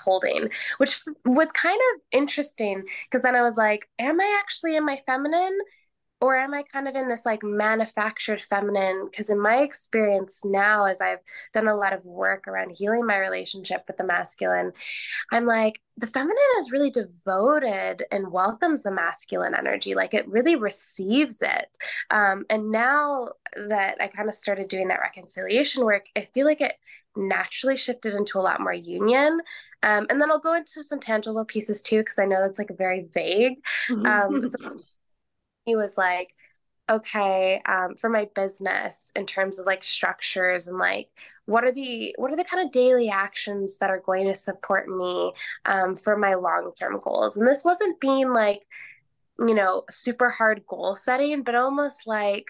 holding, 0.03 0.49
which 0.77 1.01
was 1.25 1.51
kind 1.53 1.79
of 1.93 2.01
interesting 2.11 2.83
because 3.09 3.21
then 3.21 3.35
I 3.35 3.41
was 3.41 3.57
like, 3.57 3.87
am 3.99 4.19
I 4.19 4.39
actually 4.41 4.75
in 4.75 4.85
my 4.85 4.99
feminine? 5.05 5.57
Or 6.21 6.37
am 6.37 6.53
I 6.53 6.63
kind 6.63 6.87
of 6.87 6.95
in 6.95 7.09
this 7.09 7.25
like 7.25 7.41
manufactured 7.43 8.41
feminine? 8.47 9.07
Because 9.09 9.31
in 9.31 9.39
my 9.41 9.57
experience 9.57 10.41
now, 10.45 10.85
as 10.85 11.01
I've 11.01 11.19
done 11.51 11.67
a 11.67 11.75
lot 11.75 11.93
of 11.93 12.05
work 12.05 12.47
around 12.47 12.75
healing 12.77 13.05
my 13.05 13.17
relationship 13.17 13.83
with 13.87 13.97
the 13.97 14.03
masculine, 14.05 14.71
I'm 15.31 15.47
like, 15.47 15.81
the 15.97 16.05
feminine 16.05 16.37
is 16.59 16.71
really 16.71 16.91
devoted 16.91 18.03
and 18.11 18.31
welcomes 18.31 18.83
the 18.83 18.91
masculine 18.91 19.55
energy. 19.55 19.95
Like 19.95 20.13
it 20.13 20.27
really 20.27 20.55
receives 20.55 21.41
it. 21.41 21.67
Um, 22.11 22.45
and 22.51 22.71
now 22.71 23.29
that 23.55 23.97
I 23.99 24.07
kind 24.07 24.29
of 24.29 24.35
started 24.35 24.67
doing 24.67 24.89
that 24.89 25.01
reconciliation 25.01 25.83
work, 25.83 26.05
I 26.15 26.27
feel 26.33 26.45
like 26.45 26.61
it 26.61 26.73
naturally 27.15 27.77
shifted 27.77 28.13
into 28.13 28.37
a 28.37 28.41
lot 28.41 28.61
more 28.61 28.73
union. 28.73 29.41
Um, 29.83 30.05
and 30.09 30.21
then 30.21 30.29
I'll 30.29 30.39
go 30.39 30.53
into 30.53 30.83
some 30.83 30.99
tangible 30.99 31.45
pieces 31.45 31.81
too, 31.81 31.99
because 31.99 32.19
I 32.19 32.25
know 32.25 32.41
that's 32.41 32.59
like 32.59 32.77
very 32.77 33.07
vague. 33.11 33.57
Um, 33.89 34.47
so 34.49 34.79
he 35.65 35.75
was 35.75 35.97
like, 35.97 36.33
okay, 36.89 37.61
um, 37.65 37.95
for 37.95 38.09
my 38.09 38.27
business 38.35 39.11
in 39.15 39.25
terms 39.25 39.59
of 39.59 39.65
like 39.65 39.83
structures 39.83 40.67
and 40.67 40.77
like 40.77 41.09
what 41.45 41.63
are 41.63 41.71
the 41.71 42.13
what 42.17 42.31
are 42.31 42.37
the 42.37 42.43
kind 42.43 42.65
of 42.65 42.71
daily 42.71 43.09
actions 43.09 43.77
that 43.79 43.89
are 43.89 43.99
going 43.99 44.27
to 44.27 44.35
support 44.35 44.87
me 44.87 45.33
um, 45.65 45.95
for 45.95 46.17
my 46.17 46.35
long 46.35 46.71
term 46.77 46.99
goals? 47.01 47.37
And 47.37 47.47
this 47.47 47.63
wasn't 47.63 47.99
being 47.99 48.31
like, 48.33 48.61
you 49.39 49.53
know, 49.55 49.83
super 49.89 50.29
hard 50.29 50.63
goal 50.67 50.95
setting, 50.95 51.43
but 51.43 51.55
almost 51.55 52.01
like 52.05 52.45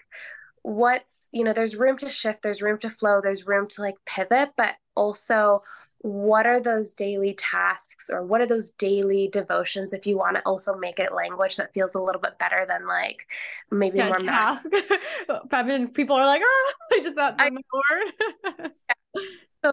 what's 0.62 1.28
you 1.32 1.42
know 1.42 1.52
there's 1.52 1.74
room 1.74 1.98
to 1.98 2.08
shift 2.08 2.42
there's 2.42 2.62
room 2.62 2.78
to 2.78 2.88
flow 2.88 3.20
there's 3.20 3.46
room 3.46 3.66
to 3.68 3.80
like 3.82 3.96
pivot 4.06 4.50
but 4.56 4.74
also 4.94 5.60
what 6.02 6.46
are 6.46 6.60
those 6.60 6.94
daily 6.94 7.32
tasks 7.34 8.10
or 8.10 8.24
what 8.24 8.40
are 8.40 8.46
those 8.46 8.72
daily 8.72 9.28
devotions 9.28 9.92
if 9.92 10.04
you 10.04 10.18
want 10.18 10.36
to 10.36 10.42
also 10.44 10.76
make 10.76 10.98
it 10.98 11.14
language 11.14 11.56
that 11.56 11.72
feels 11.72 11.94
a 11.94 12.00
little 12.00 12.20
bit 12.20 12.38
better 12.38 12.66
than 12.68 12.86
like 12.86 13.26
maybe 13.70 13.98
yeah, 13.98 14.08
more 14.08 14.18
task. 14.18 14.66
I 15.52 15.62
mean, 15.62 15.88
people 15.88 16.16
are 16.16 16.26
like, 16.26 16.42
oh, 16.44 16.72
I 16.92 17.00
just 17.02 17.16
not 17.16 17.38
the 17.38 17.62
word. 17.72 18.72
so 19.64 19.72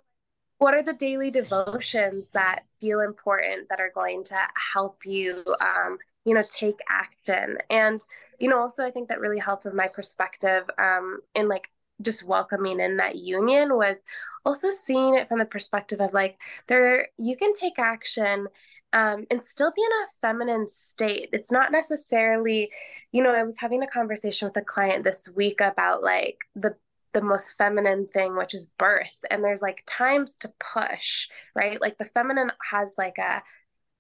what 0.60 0.76
are 0.76 0.84
the 0.84 0.94
daily 0.94 1.32
devotions 1.32 2.28
that 2.34 2.64
feel 2.80 3.00
important 3.00 3.68
that 3.70 3.80
are 3.80 3.92
going 3.94 4.24
to 4.26 4.38
help 4.74 5.06
you 5.06 5.44
um, 5.60 5.98
you 6.26 6.36
know 6.36 6.44
take 6.52 6.80
action 6.90 7.58
and 7.70 8.02
you 8.40 8.50
know 8.50 8.60
also 8.60 8.84
i 8.84 8.92
think 8.92 9.08
that 9.08 9.20
really 9.20 9.40
helped 9.40 9.66
with 9.66 9.74
my 9.74 9.88
perspective 9.88 10.70
um, 10.78 11.22
in 11.34 11.48
like 11.48 11.70
just 12.02 12.24
welcoming 12.24 12.80
in 12.80 12.98
that 12.98 13.16
union 13.16 13.76
was 13.76 13.98
also 14.46 14.72
seeing 14.72 15.16
it 15.16 15.28
from 15.28 15.40
the 15.40 15.46
perspective 15.46 16.00
of 16.00 16.14
like 16.14 16.38
there 16.68 17.08
you 17.18 17.36
can 17.36 17.54
take 17.54 17.78
action 17.78 18.48
um, 18.94 19.26
and 19.30 19.44
still 19.44 19.72
be 19.76 19.84
in 19.84 19.92
a 19.92 20.08
feminine 20.20 20.66
state. 20.66 21.30
It's 21.32 21.52
not 21.52 21.72
necessarily, 21.72 22.72
you 23.12 23.22
know, 23.22 23.34
I 23.34 23.44
was 23.44 23.60
having 23.60 23.84
a 23.84 23.88
conversation 23.88 24.48
with 24.48 24.58
a 24.58 24.66
client 24.66 25.04
this 25.04 25.30
week 25.36 25.62
about 25.62 26.02
like 26.02 26.38
the 26.56 26.76
the 27.14 27.22
most 27.22 27.58
feminine 27.58 28.08
thing, 28.08 28.36
which 28.36 28.54
is 28.54 28.72
birth. 28.78 29.16
And 29.32 29.44
there's 29.44 29.62
like 29.64 29.84
times 29.88 30.38
to 30.40 30.50
push, 30.60 31.28
right? 31.56 31.82
Like 31.82 31.98
the 31.98 32.06
feminine 32.06 32.52
has 32.72 32.96
like 32.98 33.18
a 33.18 33.42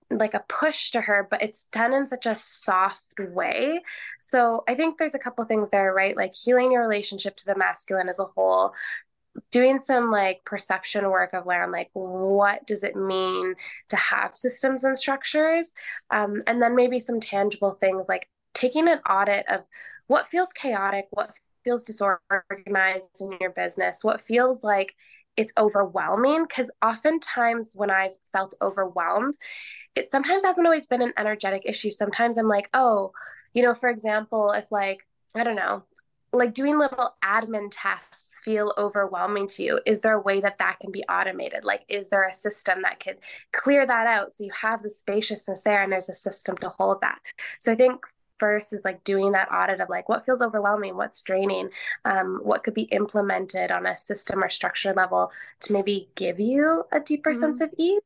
like 0.09 0.33
a 0.33 0.43
push 0.47 0.91
to 0.91 1.01
her, 1.01 1.27
but 1.29 1.41
it's 1.41 1.67
done 1.67 1.93
in 1.93 2.07
such 2.07 2.25
a 2.25 2.35
soft 2.35 3.03
way. 3.19 3.81
So 4.19 4.63
I 4.67 4.75
think 4.75 4.97
there's 4.97 5.15
a 5.15 5.19
couple 5.19 5.43
things 5.45 5.69
there, 5.69 5.93
right? 5.93 6.15
Like 6.17 6.33
healing 6.35 6.71
your 6.71 6.81
relationship 6.81 7.35
to 7.37 7.45
the 7.45 7.55
masculine 7.55 8.09
as 8.09 8.19
a 8.19 8.25
whole, 8.25 8.73
doing 9.51 9.77
some 9.79 10.11
like 10.11 10.43
perception 10.45 11.09
work 11.09 11.33
of 11.33 11.45
learn 11.45 11.71
like 11.71 11.89
what 11.93 12.65
does 12.65 12.83
it 12.83 12.95
mean 12.95 13.53
to 13.87 13.95
have 13.95 14.35
systems 14.35 14.83
and 14.83 14.97
structures 14.97 15.75
um, 16.09 16.41
and 16.47 16.61
then 16.61 16.75
maybe 16.75 16.99
some 16.99 17.21
tangible 17.21 17.77
things 17.79 18.07
like 18.09 18.27
taking 18.53 18.89
an 18.89 18.97
audit 19.09 19.45
of 19.47 19.61
what 20.07 20.27
feels 20.27 20.51
chaotic 20.51 21.05
what 21.11 21.31
feels 21.63 21.85
disorganized 21.85 23.21
in 23.21 23.37
your 23.39 23.51
business, 23.51 24.03
what 24.03 24.25
feels 24.25 24.63
like 24.63 24.93
it's 25.37 25.53
overwhelming. 25.57 26.45
Because 26.47 26.71
oftentimes 26.83 27.71
when 27.75 27.91
I've 27.91 28.15
felt 28.33 28.55
overwhelmed, 28.61 29.35
it 29.95 30.09
sometimes 30.09 30.43
hasn't 30.43 30.67
always 30.67 30.85
been 30.85 31.01
an 31.01 31.13
energetic 31.17 31.63
issue. 31.65 31.91
Sometimes 31.91 32.37
I'm 32.37 32.47
like, 32.47 32.69
oh, 32.73 33.11
you 33.53 33.63
know, 33.63 33.73
for 33.73 33.89
example, 33.89 34.51
if 34.51 34.65
like, 34.71 35.05
I 35.35 35.43
don't 35.43 35.55
know, 35.55 35.83
like 36.31 36.53
doing 36.53 36.77
little 36.77 37.15
admin 37.23 37.69
tasks 37.71 38.41
feel 38.43 38.73
overwhelming 38.77 39.47
to 39.47 39.63
you 39.63 39.79
is 39.85 39.99
there 39.99 40.13
a 40.13 40.21
way 40.21 40.39
that 40.39 40.57
that 40.59 40.79
can 40.79 40.91
be 40.91 41.03
automated 41.09 41.65
like 41.65 41.83
is 41.89 42.07
there 42.07 42.25
a 42.25 42.33
system 42.33 42.83
that 42.83 42.99
could 42.99 43.17
clear 43.51 43.85
that 43.85 44.07
out 44.07 44.31
so 44.31 44.45
you 44.45 44.51
have 44.61 44.81
the 44.81 44.89
spaciousness 44.89 45.63
there 45.63 45.83
and 45.83 45.91
there's 45.91 46.07
a 46.07 46.15
system 46.15 46.55
to 46.57 46.69
hold 46.69 47.01
that 47.01 47.19
so 47.59 47.71
i 47.71 47.75
think 47.75 48.05
first 48.39 48.73
is 48.73 48.85
like 48.85 49.03
doing 49.03 49.33
that 49.33 49.51
audit 49.51 49.81
of 49.81 49.89
like 49.89 50.09
what 50.09 50.25
feels 50.25 50.41
overwhelming, 50.41 50.95
what's 50.95 51.21
draining, 51.23 51.69
um, 52.05 52.39
what 52.41 52.63
could 52.63 52.73
be 52.73 52.83
implemented 52.83 53.69
on 53.69 53.85
a 53.85 53.97
system 53.97 54.43
or 54.43 54.49
structure 54.49 54.93
level 54.93 55.31
to 55.59 55.73
maybe 55.73 56.09
give 56.15 56.39
you 56.39 56.85
a 56.91 56.99
deeper 56.99 57.31
mm-hmm. 57.31 57.39
sense 57.41 57.61
of 57.61 57.69
ease. 57.77 58.01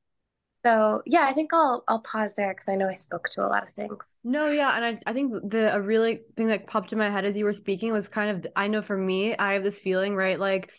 So 0.65 1.01
yeah, 1.05 1.27
I 1.29 1.33
think 1.33 1.53
I'll 1.53 1.83
I'll 1.87 1.99
pause 1.99 2.35
there 2.35 2.53
because 2.53 2.69
I 2.69 2.75
know 2.75 2.87
I 2.89 2.93
spoke 2.93 3.27
to 3.29 3.45
a 3.45 3.49
lot 3.49 3.63
of 3.67 3.73
things. 3.73 4.09
No, 4.23 4.47
yeah, 4.47 4.75
and 4.75 4.85
I 4.85 4.99
I 5.09 5.13
think 5.13 5.33
the 5.51 5.75
a 5.75 5.81
really 5.81 6.21
thing 6.37 6.47
that 6.47 6.65
popped 6.67 6.93
in 6.93 6.97
my 6.97 7.09
head 7.09 7.25
as 7.25 7.35
you 7.35 7.43
were 7.43 7.51
speaking 7.53 7.91
was 7.91 8.07
kind 8.07 8.31
of 8.45 8.51
I 8.55 8.69
know 8.69 8.81
for 8.81 8.97
me 8.97 9.35
I 9.35 9.53
have 9.53 9.63
this 9.63 9.81
feeling 9.81 10.15
right 10.15 10.39
like 10.39 10.71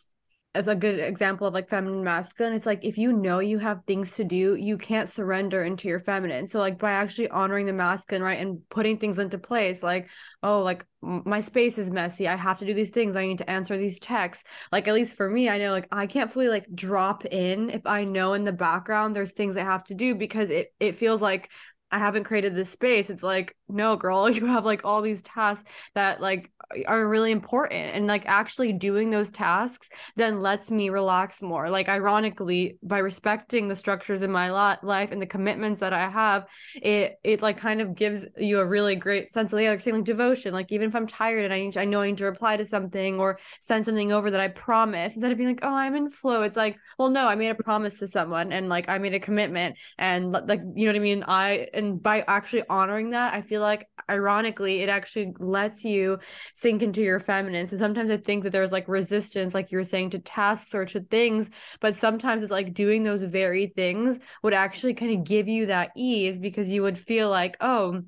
as 0.55 0.69
a 0.69 0.75
good 0.75 1.01
example 1.01 1.47
of 1.47 1.55
like 1.55 1.69
feminine 1.69 2.05
masculine 2.05 2.53
it's 2.53 2.67
like 2.67 2.85
if 2.85 2.97
you 2.97 3.13
know 3.13 3.41
you 3.41 3.59
have 3.59 3.81
things 3.87 4.15
to 4.15 4.23
do 4.23 4.55
you 4.55 4.79
can't 4.79 5.11
surrender 5.11 5.65
into 5.65 5.89
your 5.89 5.99
feminine 5.99 6.47
so 6.47 6.61
like 6.61 6.79
by 6.79 6.93
actually 6.93 7.29
honoring 7.31 7.67
the 7.67 7.73
masculine 7.73 8.23
right 8.23 8.39
and 8.39 8.61
putting 8.69 8.97
things 8.97 9.19
into 9.19 9.37
place 9.37 9.83
like 9.83 10.09
oh 10.43 10.63
like 10.63 10.87
my 11.03 11.41
space 11.41 11.77
is 11.77 11.91
messy 11.91 12.29
i 12.29 12.37
have 12.37 12.59
to 12.59 12.65
do 12.67 12.73
these 12.73 12.91
things 12.91 13.17
i 13.17 13.27
need 13.27 13.39
to 13.39 13.51
answer 13.51 13.77
these 13.77 13.99
texts 13.99 14.45
like 14.71 14.87
at 14.87 14.95
least 14.95 15.17
for 15.17 15.29
me 15.29 15.49
i 15.49 15.59
know 15.59 15.73
like 15.73 15.89
i 15.91 16.07
can't 16.07 16.31
fully 16.31 16.49
like 16.49 16.67
drop 16.75 17.25
in 17.27 17.71
if 17.71 17.85
i 17.87 18.05
know 18.05 18.35
in 18.35 18.45
the 18.45 18.53
background 18.53 19.15
there's 19.15 19.33
things 19.33 19.57
i 19.57 19.63
have 19.63 19.85
to 19.85 19.95
do 19.95 20.15
because 20.15 20.51
it 20.51 20.73
it 20.79 20.97
feels 20.97 21.21
like 21.21 21.51
I 21.95 21.99
haven't 21.99 22.25
created 22.25 22.57
this 22.57 22.71
space. 22.71 23.09
It's 23.09 23.23
like, 23.23 23.57
no, 23.69 23.97
girl, 23.97 24.29
you 24.31 24.47
have 24.47 24.65
like 24.65 24.85
all 24.85 25.03
these 25.03 25.23
tasks 25.23 25.65
that 25.95 26.21
like 26.21 26.51
are 26.87 27.07
really 27.07 27.31
important. 27.31 27.95
And 27.95 28.07
like 28.07 28.27
actually 28.27 28.73
doing 28.73 29.11
those 29.11 29.31
tasks 29.31 29.89
then 30.17 30.41
lets 30.41 30.71
me 30.71 30.91
relax 30.91 31.43
more. 31.43 31.71
Like, 31.71 31.89
ironically, 31.89 32.79
by 32.83 32.99
respecting 32.99 33.69
the 33.69 33.77
structures 33.77 34.23
in 34.23 34.31
my 34.31 34.51
life 34.51 35.11
and 35.13 35.21
the 35.21 35.27
commitments 35.27 35.81
that 35.81 35.93
I 35.93 36.09
have, 36.09 36.49
it, 36.75 37.17
it 37.23 37.43
like 37.43 37.57
kind 37.57 37.81
of 37.81 37.95
gives 37.95 38.27
you 38.37 38.61
a 38.61 38.67
really 38.67 38.97
great 38.97 39.33
sense 39.33 39.53
of 39.53 39.59
like, 39.59 39.81
saying, 39.81 39.97
like 39.97 40.05
devotion. 40.05 40.53
Like, 40.53 40.73
even 40.73 40.89
if 40.89 40.95
I'm 40.95 41.07
tired 41.07 41.45
and 41.45 41.53
I, 41.53 41.61
need, 41.61 41.77
I 41.77 41.85
know 41.85 42.01
I 42.01 42.09
need 42.09 42.19
to 42.19 42.25
reply 42.25 42.57
to 42.57 42.65
something 42.65 43.19
or 43.19 43.39
send 43.61 43.85
something 43.85 44.13
over 44.13 44.31
that 44.31 44.41
I 44.41 44.49
promise, 44.49 45.15
instead 45.15 45.33
of 45.33 45.39
being 45.39 45.51
like, 45.51 45.61
oh, 45.63 45.75
I'm 45.75 45.95
in 45.95 46.09
flow, 46.09 46.43
it's 46.43 46.57
like, 46.57 46.77
well, 46.99 47.11
no, 47.11 47.27
I 47.27 47.35
made 47.35 47.51
a 47.51 47.55
promise 47.55 47.99
to 47.99 48.09
someone 48.09 48.53
and 48.53 48.69
like 48.69 48.89
I 48.89 48.99
made 48.99 49.15
a 49.15 49.21
commitment. 49.21 49.77
And 49.99 50.33
like, 50.33 50.61
you 50.75 50.87
know 50.87 50.93
what 50.93 50.97
I 50.97 51.01
mean? 51.01 51.25
I, 51.27 51.69
and 51.75 52.03
by 52.03 52.25
actually 52.27 52.65
honoring 52.69 53.11
that, 53.11 53.35
I 53.35 53.43
feel 53.43 53.54
like 53.61 53.89
ironically, 54.11 54.81
it 54.81 54.89
actually 54.89 55.33
lets 55.39 55.85
you 55.85 56.19
sink 56.55 56.83
into 56.83 57.03
your 57.03 57.21
feminine. 57.21 57.67
So 57.67 57.77
sometimes 57.77 58.11
I 58.11 58.17
think 58.17 58.43
that 58.45 58.51
there's 58.51 58.73
like 58.73 58.89
resistance, 58.89 59.55
like 59.55 59.73
you 59.73 59.79
were 59.79 59.85
saying, 59.85 60.11
to 60.11 60.19
tasks 60.19 60.75
or 60.75 60.85
to 60.87 61.01
things, 61.01 61.51
but 61.81 61.97
sometimes 61.97 62.43
it's 62.43 62.53
like 62.53 62.75
doing 62.75 63.03
those 63.03 63.23
very 63.23 63.67
things 63.69 64.19
would 64.43 64.55
actually 64.55 64.95
kind 64.95 65.13
of 65.19 65.25
give 65.25 65.49
you 65.49 65.67
that 65.67 65.91
ease 65.97 66.39
because 66.39 66.69
you 66.69 66.83
would 66.83 66.99
feel 66.99 67.31
like, 67.31 67.57
oh, 67.61 68.03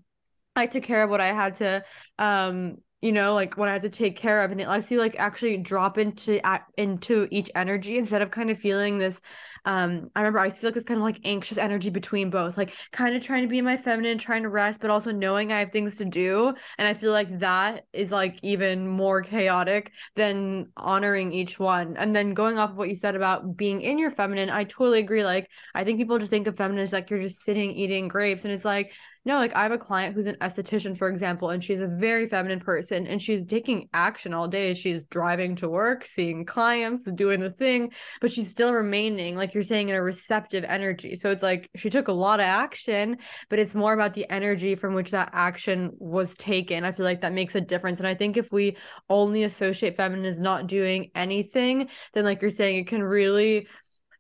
I 0.54 0.66
took 0.66 0.82
care 0.82 1.02
of 1.02 1.10
what 1.10 1.20
I 1.20 1.32
had 1.32 1.54
to 1.56 1.84
um 2.18 2.78
you 3.02 3.12
know 3.12 3.34
like 3.34 3.56
what 3.56 3.68
i 3.68 3.72
had 3.72 3.82
to 3.82 3.90
take 3.90 4.16
care 4.16 4.42
of 4.42 4.50
and 4.50 4.60
it 4.60 4.68
lets 4.68 4.90
you 4.90 4.98
like 4.98 5.16
actually 5.18 5.56
drop 5.58 5.98
into 5.98 6.40
into 6.76 7.28
each 7.30 7.50
energy 7.54 7.98
instead 7.98 8.22
of 8.22 8.30
kind 8.30 8.50
of 8.50 8.58
feeling 8.58 8.98
this 8.98 9.20
um 9.66 10.08
i 10.16 10.20
remember 10.20 10.38
i 10.38 10.48
feel 10.48 10.68
like 10.68 10.74
this 10.74 10.84
kind 10.84 10.98
of 10.98 11.04
like 11.04 11.20
anxious 11.24 11.58
energy 11.58 11.90
between 11.90 12.30
both 12.30 12.56
like 12.56 12.72
kind 12.92 13.14
of 13.14 13.22
trying 13.22 13.42
to 13.42 13.48
be 13.48 13.60
my 13.60 13.76
feminine 13.76 14.16
trying 14.16 14.42
to 14.42 14.48
rest 14.48 14.80
but 14.80 14.90
also 14.90 15.12
knowing 15.12 15.52
i 15.52 15.58
have 15.58 15.72
things 15.72 15.96
to 15.96 16.04
do 16.04 16.54
and 16.78 16.88
i 16.88 16.94
feel 16.94 17.12
like 17.12 17.38
that 17.38 17.84
is 17.92 18.10
like 18.10 18.38
even 18.42 18.88
more 18.88 19.20
chaotic 19.20 19.92
than 20.14 20.66
honoring 20.76 21.32
each 21.32 21.58
one. 21.58 21.96
And 21.96 22.14
then 22.14 22.34
going 22.34 22.58
off 22.58 22.70
of 22.70 22.76
what 22.76 22.88
you 22.88 22.94
said 22.94 23.16
about 23.16 23.56
being 23.56 23.82
in 23.82 23.98
your 23.98 24.10
feminine 24.10 24.48
i 24.50 24.64
totally 24.64 25.00
agree 25.00 25.24
like 25.24 25.48
i 25.74 25.84
think 25.84 25.98
people 25.98 26.18
just 26.18 26.30
think 26.30 26.46
of 26.46 26.56
feminine 26.56 26.82
as 26.82 26.92
like 26.92 27.10
you're 27.10 27.20
just 27.20 27.42
sitting 27.42 27.72
eating 27.72 28.08
grapes 28.08 28.44
and 28.44 28.52
it's 28.52 28.64
like 28.64 28.92
no, 29.26 29.38
like 29.38 29.56
I 29.56 29.64
have 29.64 29.72
a 29.72 29.78
client 29.78 30.14
who's 30.14 30.28
an 30.28 30.36
esthetician, 30.40 30.96
for 30.96 31.08
example, 31.08 31.50
and 31.50 31.62
she's 31.62 31.80
a 31.80 31.88
very 31.88 32.28
feminine 32.28 32.60
person 32.60 33.08
and 33.08 33.20
she's 33.20 33.44
taking 33.44 33.88
action 33.92 34.32
all 34.32 34.46
day. 34.46 34.72
She's 34.72 35.04
driving 35.06 35.56
to 35.56 35.68
work, 35.68 36.06
seeing 36.06 36.44
clients, 36.44 37.10
doing 37.10 37.40
the 37.40 37.50
thing, 37.50 37.92
but 38.20 38.30
she's 38.30 38.48
still 38.48 38.72
remaining, 38.72 39.34
like 39.34 39.52
you're 39.52 39.64
saying, 39.64 39.88
in 39.88 39.96
a 39.96 40.00
receptive 40.00 40.62
energy. 40.62 41.16
So 41.16 41.32
it's 41.32 41.42
like 41.42 41.68
she 41.74 41.90
took 41.90 42.06
a 42.06 42.12
lot 42.12 42.38
of 42.38 42.46
action, 42.46 43.18
but 43.50 43.58
it's 43.58 43.74
more 43.74 43.92
about 43.92 44.14
the 44.14 44.30
energy 44.30 44.76
from 44.76 44.94
which 44.94 45.10
that 45.10 45.30
action 45.32 45.90
was 45.98 46.32
taken. 46.34 46.84
I 46.84 46.92
feel 46.92 47.04
like 47.04 47.22
that 47.22 47.32
makes 47.32 47.56
a 47.56 47.60
difference. 47.60 47.98
And 47.98 48.06
I 48.06 48.14
think 48.14 48.36
if 48.36 48.52
we 48.52 48.76
only 49.10 49.42
associate 49.42 49.96
feminine 49.96 50.24
as 50.24 50.38
not 50.38 50.68
doing 50.68 51.10
anything, 51.16 51.88
then 52.12 52.24
like 52.24 52.40
you're 52.40 52.50
saying, 52.52 52.76
it 52.76 52.86
can 52.86 53.02
really 53.02 53.66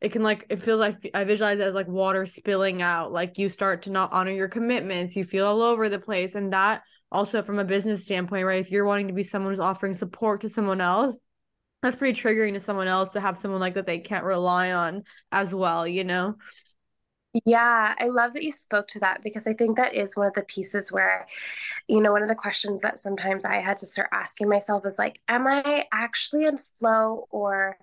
it 0.00 0.12
can 0.12 0.22
like 0.22 0.46
it 0.48 0.62
feels 0.62 0.80
like 0.80 1.10
I 1.14 1.24
visualize 1.24 1.58
it 1.58 1.66
as 1.66 1.74
like 1.74 1.88
water 1.88 2.26
spilling 2.26 2.82
out. 2.82 3.12
Like 3.12 3.38
you 3.38 3.48
start 3.48 3.82
to 3.82 3.90
not 3.90 4.12
honor 4.12 4.30
your 4.30 4.48
commitments, 4.48 5.16
you 5.16 5.24
feel 5.24 5.46
all 5.46 5.62
over 5.62 5.88
the 5.88 5.98
place. 5.98 6.34
And 6.34 6.52
that 6.52 6.82
also 7.10 7.42
from 7.42 7.58
a 7.58 7.64
business 7.64 8.04
standpoint, 8.04 8.46
right? 8.46 8.60
If 8.60 8.70
you're 8.70 8.84
wanting 8.84 9.08
to 9.08 9.14
be 9.14 9.22
someone 9.22 9.52
who's 9.52 9.60
offering 9.60 9.92
support 9.94 10.42
to 10.42 10.48
someone 10.48 10.80
else, 10.80 11.16
that's 11.82 11.96
pretty 11.96 12.20
triggering 12.20 12.52
to 12.54 12.60
someone 12.60 12.88
else 12.88 13.10
to 13.10 13.20
have 13.20 13.38
someone 13.38 13.60
like 13.60 13.74
that 13.74 13.86
they 13.86 13.98
can't 13.98 14.24
rely 14.24 14.72
on 14.72 15.04
as 15.32 15.54
well, 15.54 15.86
you 15.86 16.04
know? 16.04 16.36
Yeah, 17.44 17.94
I 17.98 18.08
love 18.08 18.32
that 18.32 18.42
you 18.42 18.52
spoke 18.52 18.88
to 18.88 19.00
that 19.00 19.22
because 19.22 19.46
I 19.46 19.52
think 19.52 19.76
that 19.76 19.94
is 19.94 20.16
one 20.16 20.26
of 20.26 20.32
the 20.32 20.42
pieces 20.42 20.90
where, 20.90 21.26
you 21.86 22.00
know, 22.00 22.12
one 22.12 22.22
of 22.22 22.28
the 22.28 22.34
questions 22.34 22.82
that 22.82 22.98
sometimes 22.98 23.44
I 23.44 23.56
had 23.56 23.78
to 23.78 23.86
start 23.86 24.08
asking 24.10 24.48
myself 24.48 24.86
is 24.86 24.98
like, 24.98 25.20
am 25.28 25.46
I 25.46 25.84
actually 25.92 26.46
in 26.46 26.58
flow 26.78 27.28
or 27.30 27.76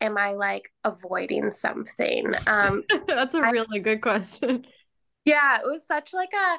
am 0.00 0.16
I 0.16 0.32
like 0.32 0.72
avoiding 0.84 1.52
something? 1.52 2.32
Um, 2.46 2.84
That's 3.06 3.34
a 3.34 3.42
really 3.42 3.78
I, 3.80 3.82
good 3.82 4.00
question. 4.02 4.66
Yeah, 5.26 5.58
it 5.58 5.66
was 5.66 5.86
such 5.86 6.14
like 6.14 6.30
a 6.32 6.58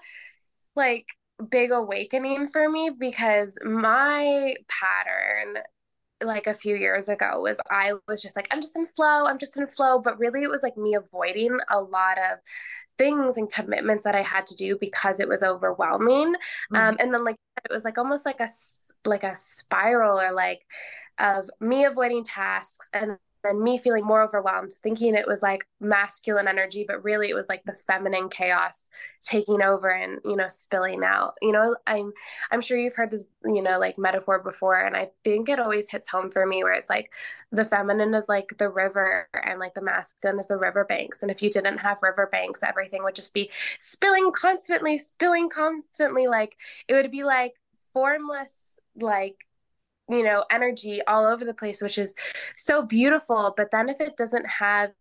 like 0.75 1.07
big 1.49 1.71
awakening 1.71 2.49
for 2.53 2.69
me 2.69 2.91
because 2.91 3.57
my 3.65 4.53
pattern 4.69 5.63
like 6.23 6.45
a 6.45 6.53
few 6.53 6.75
years 6.75 7.09
ago 7.09 7.41
was 7.41 7.57
I 7.71 7.93
was 8.07 8.21
just 8.21 8.35
like 8.35 8.47
I'm 8.51 8.61
just 8.61 8.75
in 8.75 8.85
flow, 8.95 9.25
I'm 9.25 9.39
just 9.39 9.57
in 9.57 9.65
flow, 9.67 9.99
but 9.99 10.19
really 10.19 10.43
it 10.43 10.49
was 10.49 10.61
like 10.61 10.77
me 10.77 10.93
avoiding 10.93 11.57
a 11.69 11.81
lot 11.81 12.19
of 12.19 12.37
things 12.97 13.37
and 13.37 13.51
commitments 13.51 14.03
that 14.03 14.15
I 14.15 14.21
had 14.21 14.45
to 14.47 14.55
do 14.55 14.77
because 14.79 15.19
it 15.19 15.27
was 15.27 15.41
overwhelming. 15.41 16.33
Mm-hmm. 16.33 16.75
Um, 16.75 16.97
and 16.99 17.11
then 17.11 17.23
like 17.23 17.37
it 17.65 17.73
was 17.73 17.83
like 17.83 17.97
almost 17.97 18.25
like 18.27 18.39
a 18.39 18.49
like 19.05 19.23
a 19.23 19.35
spiral 19.35 20.19
or 20.19 20.31
like 20.33 20.61
of 21.17 21.49
me 21.59 21.85
avoiding 21.85 22.23
tasks 22.23 22.89
and 22.93 23.17
and 23.43 23.61
me 23.61 23.77
feeling 23.77 24.05
more 24.05 24.21
overwhelmed, 24.21 24.73
thinking 24.73 25.15
it 25.15 25.27
was 25.27 25.41
like 25.41 25.65
masculine 25.79 26.47
energy, 26.47 26.85
but 26.87 27.03
really 27.03 27.29
it 27.29 27.35
was 27.35 27.49
like 27.49 27.63
the 27.63 27.75
feminine 27.87 28.29
chaos 28.29 28.87
taking 29.23 29.61
over 29.61 29.89
and 29.89 30.19
you 30.25 30.35
know 30.35 30.47
spilling 30.49 31.03
out. 31.03 31.35
You 31.41 31.51
know, 31.51 31.75
I'm 31.87 32.11
I'm 32.51 32.61
sure 32.61 32.77
you've 32.77 32.95
heard 32.95 33.11
this 33.11 33.27
you 33.43 33.61
know 33.61 33.79
like 33.79 33.97
metaphor 33.97 34.39
before, 34.39 34.75
and 34.75 34.95
I 34.95 35.09
think 35.23 35.49
it 35.49 35.59
always 35.59 35.89
hits 35.89 36.09
home 36.09 36.31
for 36.31 36.45
me 36.45 36.63
where 36.63 36.73
it's 36.73 36.89
like 36.89 37.11
the 37.51 37.65
feminine 37.65 38.13
is 38.13 38.29
like 38.29 38.55
the 38.57 38.69
river 38.69 39.27
and 39.33 39.59
like 39.59 39.73
the 39.73 39.81
masculine 39.81 40.39
is 40.39 40.47
the 40.47 40.57
riverbanks, 40.57 41.21
and 41.21 41.31
if 41.31 41.41
you 41.41 41.49
didn't 41.49 41.79
have 41.79 41.97
riverbanks, 42.01 42.63
everything 42.63 43.03
would 43.03 43.15
just 43.15 43.33
be 43.33 43.49
spilling 43.79 44.31
constantly, 44.31 44.97
spilling 44.97 45.49
constantly. 45.49 46.27
Like 46.27 46.55
it 46.87 46.93
would 46.93 47.11
be 47.11 47.23
like 47.23 47.55
formless 47.93 48.79
like 48.95 49.45
you 50.11 50.23
know, 50.23 50.45
energy 50.51 51.01
all 51.07 51.25
over 51.25 51.45
the 51.45 51.53
place, 51.53 51.81
which 51.81 51.97
is 51.97 52.15
so 52.57 52.85
beautiful. 52.85 53.53
But 53.55 53.69
then 53.71 53.89
if 53.89 53.99
it 53.99 54.17
doesn't 54.17 54.45
have 54.45 54.91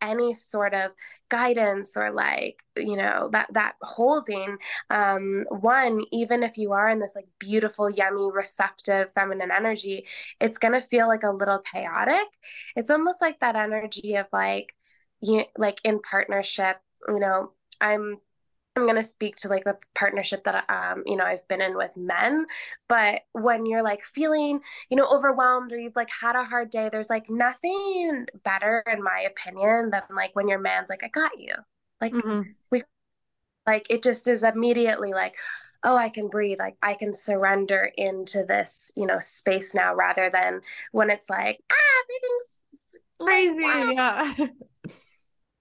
any 0.00 0.34
sort 0.34 0.74
of 0.74 0.92
guidance 1.28 1.96
or 1.96 2.12
like 2.12 2.62
you 2.76 2.96
know 2.96 3.28
that 3.32 3.48
that 3.52 3.74
holding 3.82 4.56
um 4.90 5.44
one 5.50 6.02
even 6.12 6.42
if 6.42 6.56
you 6.56 6.72
are 6.72 6.88
in 6.88 7.00
this 7.00 7.16
like 7.16 7.26
beautiful 7.38 7.90
yummy 7.90 8.30
receptive 8.32 9.08
feminine 9.12 9.50
energy 9.50 10.06
it's 10.40 10.58
going 10.58 10.72
to 10.72 10.86
feel 10.88 11.08
like 11.08 11.24
a 11.24 11.30
little 11.30 11.60
chaotic 11.72 12.28
it's 12.76 12.90
almost 12.90 13.20
like 13.20 13.40
that 13.40 13.56
energy 13.56 14.14
of 14.14 14.26
like 14.32 14.74
you 15.20 15.44
like 15.58 15.78
in 15.82 16.00
partnership 16.00 16.76
you 17.08 17.18
know 17.18 17.50
i'm 17.80 18.18
I'm 18.76 18.84
going 18.84 18.96
to 18.96 19.02
speak 19.02 19.36
to 19.36 19.48
like 19.48 19.64
the 19.64 19.76
partnership 19.94 20.44
that 20.44 20.64
um 20.68 21.02
you 21.06 21.16
know 21.16 21.24
I've 21.24 21.46
been 21.48 21.62
in 21.62 21.76
with 21.76 21.96
men 21.96 22.46
but 22.88 23.22
when 23.32 23.66
you're 23.66 23.82
like 23.82 24.02
feeling 24.02 24.60
you 24.90 24.96
know 24.96 25.06
overwhelmed 25.06 25.72
or 25.72 25.78
you've 25.78 25.96
like 25.96 26.10
had 26.20 26.36
a 26.36 26.44
hard 26.44 26.70
day 26.70 26.88
there's 26.90 27.10
like 27.10 27.30
nothing 27.30 28.26
better 28.44 28.84
in 28.90 29.02
my 29.02 29.26
opinion 29.26 29.90
than 29.90 30.02
like 30.14 30.34
when 30.34 30.48
your 30.48 30.58
man's 30.58 30.88
like 30.88 31.02
I 31.02 31.08
got 31.08 31.38
you. 31.38 31.54
Like 32.00 32.12
mm-hmm. 32.12 32.42
we 32.70 32.82
like 33.66 33.86
it 33.88 34.02
just 34.02 34.28
is 34.28 34.42
immediately 34.42 35.12
like 35.12 35.34
oh 35.82 35.96
I 35.96 36.08
can 36.08 36.28
breathe. 36.28 36.58
Like 36.58 36.76
I 36.82 36.94
can 36.94 37.14
surrender 37.14 37.90
into 37.96 38.44
this 38.44 38.92
you 38.96 39.06
know 39.06 39.20
space 39.20 39.74
now 39.74 39.94
rather 39.94 40.30
than 40.30 40.60
when 40.92 41.10
it's 41.10 41.30
like 41.30 41.60
ah 41.72 41.74
everything's 42.04 42.56
crazy 43.18 43.94
yeah 43.94 44.34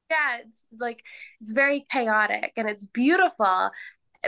yeah 0.09 0.37
it's 0.45 0.65
like 0.79 1.03
it's 1.41 1.51
very 1.51 1.85
chaotic 1.91 2.53
and 2.57 2.69
it's 2.69 2.85
beautiful 2.85 3.71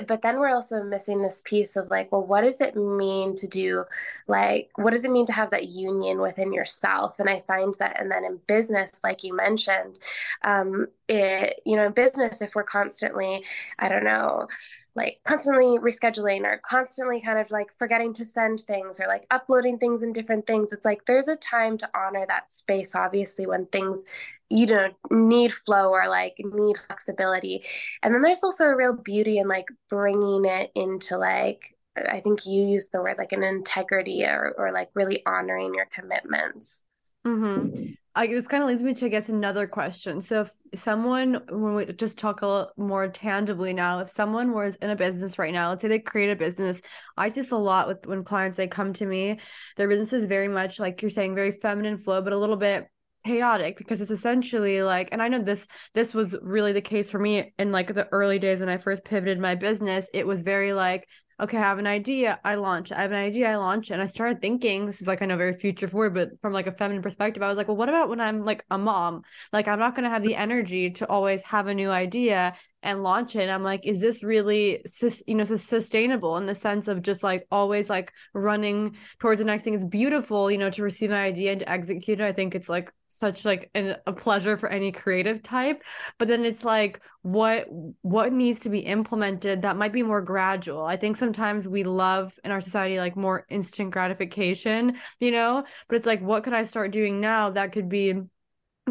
but 0.08 0.22
then 0.22 0.40
we're 0.40 0.54
also 0.54 0.84
missing 0.84 1.22
this 1.22 1.42
piece 1.46 1.76
of 1.76 1.90
like 1.90 2.12
well 2.12 2.26
what 2.26 2.42
does 2.42 2.62
it 2.62 2.76
mean 2.76 3.36
to 3.36 3.48
do 3.48 3.84
like 4.28 4.70
what 4.76 4.92
does 4.92 5.04
it 5.04 5.12
mean 5.12 5.26
to 5.26 5.34
have 5.34 5.52
that 5.52 5.68
union 5.68 6.20
within 6.20 6.54
yourself? 6.54 7.16
And 7.20 7.30
i 7.30 7.44
find 7.48 7.74
that 7.80 8.00
and 8.00 8.12
then 8.12 8.24
in 8.24 8.40
business 8.48 9.02
like 9.04 9.24
you 9.24 9.36
mentioned 9.36 9.98
um 10.44 10.88
it 11.08 11.62
you 11.66 11.76
know 11.76 11.88
in 11.88 11.94
business 11.94 12.42
if 12.42 12.54
we're 12.56 12.64
constantly 12.64 13.44
i 13.80 13.90
don't 13.90 14.04
know 14.04 14.48
like 14.98 15.20
constantly 15.26 15.78
rescheduling 15.80 16.44
or 16.44 16.60
constantly 16.68 17.22
kind 17.22 17.40
of 17.40 17.50
like 17.52 17.68
forgetting 17.78 18.14
to 18.14 18.26
send 18.26 18.60
things 18.60 19.00
or 19.00 19.08
like 19.08 19.26
uploading 19.32 19.78
things 19.78 20.04
in 20.04 20.12
different 20.12 20.46
things 20.46 20.74
it's 20.74 20.84
like 20.84 21.06
there's 21.06 21.30
a 21.30 21.36
time 21.38 21.78
to 21.78 21.90
honor 21.96 22.26
that 22.28 22.52
space 22.52 22.96
obviously 22.96 23.48
when 23.48 23.66
things 23.68 24.04
you 24.50 24.66
know 24.66 24.90
need 25.12 25.54
flow 25.54 25.90
or 25.90 26.08
like 26.08 26.36
need 26.40 26.78
flexibility. 26.88 27.64
And 28.02 28.14
then 28.14 28.22
there's 28.22 28.44
also 28.44 28.66
a 28.66 28.76
real 28.76 28.94
beauty 28.94 29.40
in 29.40 29.48
like 29.48 29.68
bringing 29.90 30.46
it 30.46 30.72
into 30.76 31.18
like 31.18 31.62
i 32.10 32.20
think 32.20 32.46
you 32.46 32.64
use 32.64 32.90
the 32.90 33.02
word 33.02 33.18
like 33.18 33.32
an 33.32 33.44
integrity 33.44 34.24
or, 34.24 34.54
or 34.58 34.72
like 34.72 34.90
really 34.94 35.26
honoring 35.26 35.74
your 35.74 35.88
commitments 35.92 36.84
mm-hmm. 37.28 37.92
I, 38.16 38.26
this 38.26 38.48
kind 38.48 38.64
of 38.64 38.70
leads 38.70 38.82
me 38.82 38.96
to 38.96 39.06
i 39.06 39.10
guess 39.10 39.30
another 39.30 39.68
question 39.68 40.22
so 40.22 40.42
if 40.42 40.52
someone 40.74 41.42
when 41.50 41.76
we 41.76 41.86
just 41.86 42.18
talk 42.18 42.42
a 42.42 42.48
little 42.48 42.72
more 42.76 43.08
tangibly 43.08 43.74
now 43.74 44.00
if 44.00 44.10
someone 44.10 44.54
was 44.54 44.76
in 44.78 44.90
a 44.90 44.96
business 44.96 45.38
right 45.38 45.54
now 45.54 45.70
let's 45.70 45.84
say 45.84 45.88
they 45.88 46.00
create 46.00 46.32
a 46.32 46.36
business 46.36 46.82
i 47.16 47.30
see 47.30 47.36
this 47.36 47.52
a 47.52 47.58
lot 47.58 47.88
with 47.88 48.06
when 48.08 48.24
clients 48.24 48.58
they 48.58 48.68
come 48.68 48.92
to 48.94 49.06
me 49.06 49.40
their 49.76 49.88
business 49.88 50.14
is 50.14 50.26
very 50.26 50.48
much 50.48 50.80
like 50.80 51.02
you're 51.02 51.12
saying 51.12 51.36
very 51.36 51.52
feminine 51.52 51.98
flow 51.98 52.22
but 52.22 52.34
a 52.34 52.38
little 52.38 52.58
bit 52.58 52.88
chaotic 53.26 53.78
because 53.78 54.00
it's 54.00 54.12
essentially 54.12 54.82
like 54.84 55.10
and 55.12 55.22
I 55.22 55.28
know 55.28 55.42
this 55.42 55.68
this 55.94 56.14
was 56.14 56.36
really 56.42 56.72
the 56.72 56.82
case 56.82 57.12
for 57.12 57.20
me 57.20 57.54
in 57.58 57.72
like 57.72 57.94
the 57.94 58.08
early 58.12 58.40
days 58.40 58.60
when 58.60 58.70
I 58.70 58.78
first 58.78 59.04
pivoted 59.04 59.40
my 59.40 59.56
business 59.56 60.08
it 60.14 60.26
was 60.26 60.44
very 60.44 60.72
like 60.72 61.08
okay 61.40 61.58
I 61.58 61.62
have 61.62 61.80
an 61.80 61.88
idea 61.88 62.40
I 62.44 62.56
launch 62.56 62.92
I 62.92 63.02
have 63.02 63.12
an 63.12 63.18
idea 63.18 63.52
I 63.52 63.56
launch. 63.58 63.92
And 63.92 64.02
I 64.02 64.06
started 64.06 64.42
thinking 64.42 64.86
this 64.86 65.02
is 65.02 65.08
like 65.08 65.22
I 65.22 65.26
know 65.26 65.38
very 65.38 65.54
future 65.54 65.88
forward 65.88 66.14
but 66.14 66.30
from 66.42 66.54
like 66.54 66.68
a 66.68 66.72
feminine 66.72 67.04
perspective 67.04 67.44
I 67.44 67.50
was 67.50 67.58
like 67.58 67.68
well 67.68 67.78
what 67.78 67.90
about 67.90 68.10
when 68.10 68.20
I'm 68.20 68.44
like 68.44 68.66
a 68.72 68.78
mom? 68.78 69.22
Like 69.54 69.68
I'm 69.68 69.80
not 69.80 69.96
to 70.06 70.10
have 70.10 70.24
the 70.24 70.36
energy 70.36 70.92
to 70.92 71.08
always 71.08 71.44
have 71.44 71.68
a 71.68 71.74
new 71.74 71.90
idea 71.90 72.56
and 72.88 73.04
launch 73.04 73.36
it. 73.36 73.42
And 73.42 73.52
I'm 73.52 73.64
like, 73.64 73.86
is 73.86 74.00
this 74.00 74.24
really, 74.24 74.82
you 75.28 75.36
know, 75.36 75.44
sustainable 75.44 76.38
in 76.38 76.46
the 76.46 76.56
sense 76.56 76.88
of 76.88 77.02
just 77.02 77.22
like 77.22 77.46
always 77.52 77.90
like 77.90 78.14
running 78.34 78.96
towards 79.20 79.40
the 79.40 79.46
next 79.46 79.64
thing? 79.64 79.74
It's 79.74 79.84
beautiful, 79.84 80.50
you 80.50 80.58
know, 80.58 80.70
to 80.70 80.82
receive 80.82 81.12
an 81.12 81.18
idea 81.18 81.52
and 81.52 81.60
to 81.60 81.70
execute 81.70 82.22
it. 82.22 82.24
I 82.24 82.32
think 82.32 82.56
it's 82.56 82.70
like 82.70 82.94
such 83.10 83.44
like 83.44 83.70
an, 83.76 83.98
a 84.08 84.14
pleasure 84.14 84.56
for 84.56 84.70
any 84.70 84.94
creative 84.94 85.44
type. 85.44 85.84
But 86.18 86.30
then 86.30 86.46
it's 86.46 86.64
like, 86.64 87.02
what 87.24 87.68
what 88.04 88.32
needs 88.32 88.60
to 88.60 88.70
be 88.70 88.80
implemented 88.80 89.62
that 89.64 89.76
might 89.76 89.92
be 89.92 90.02
more 90.02 90.22
gradual. 90.22 90.86
I 90.86 90.96
think 90.96 91.18
sometimes 91.18 91.68
we 91.68 91.84
love 91.84 92.40
in 92.46 92.52
our 92.52 92.62
society 92.62 93.00
like 93.00 93.18
more 93.18 93.46
instant 93.50 93.92
gratification, 93.92 94.98
you 95.20 95.32
know. 95.32 95.66
But 95.90 95.98
it's 95.98 96.06
like, 96.06 96.22
what 96.22 96.46
could 96.46 96.54
I 96.54 96.64
start 96.64 96.92
doing 96.92 97.20
now 97.20 97.50
that 97.50 97.74
could 97.74 97.90
be 97.90 98.14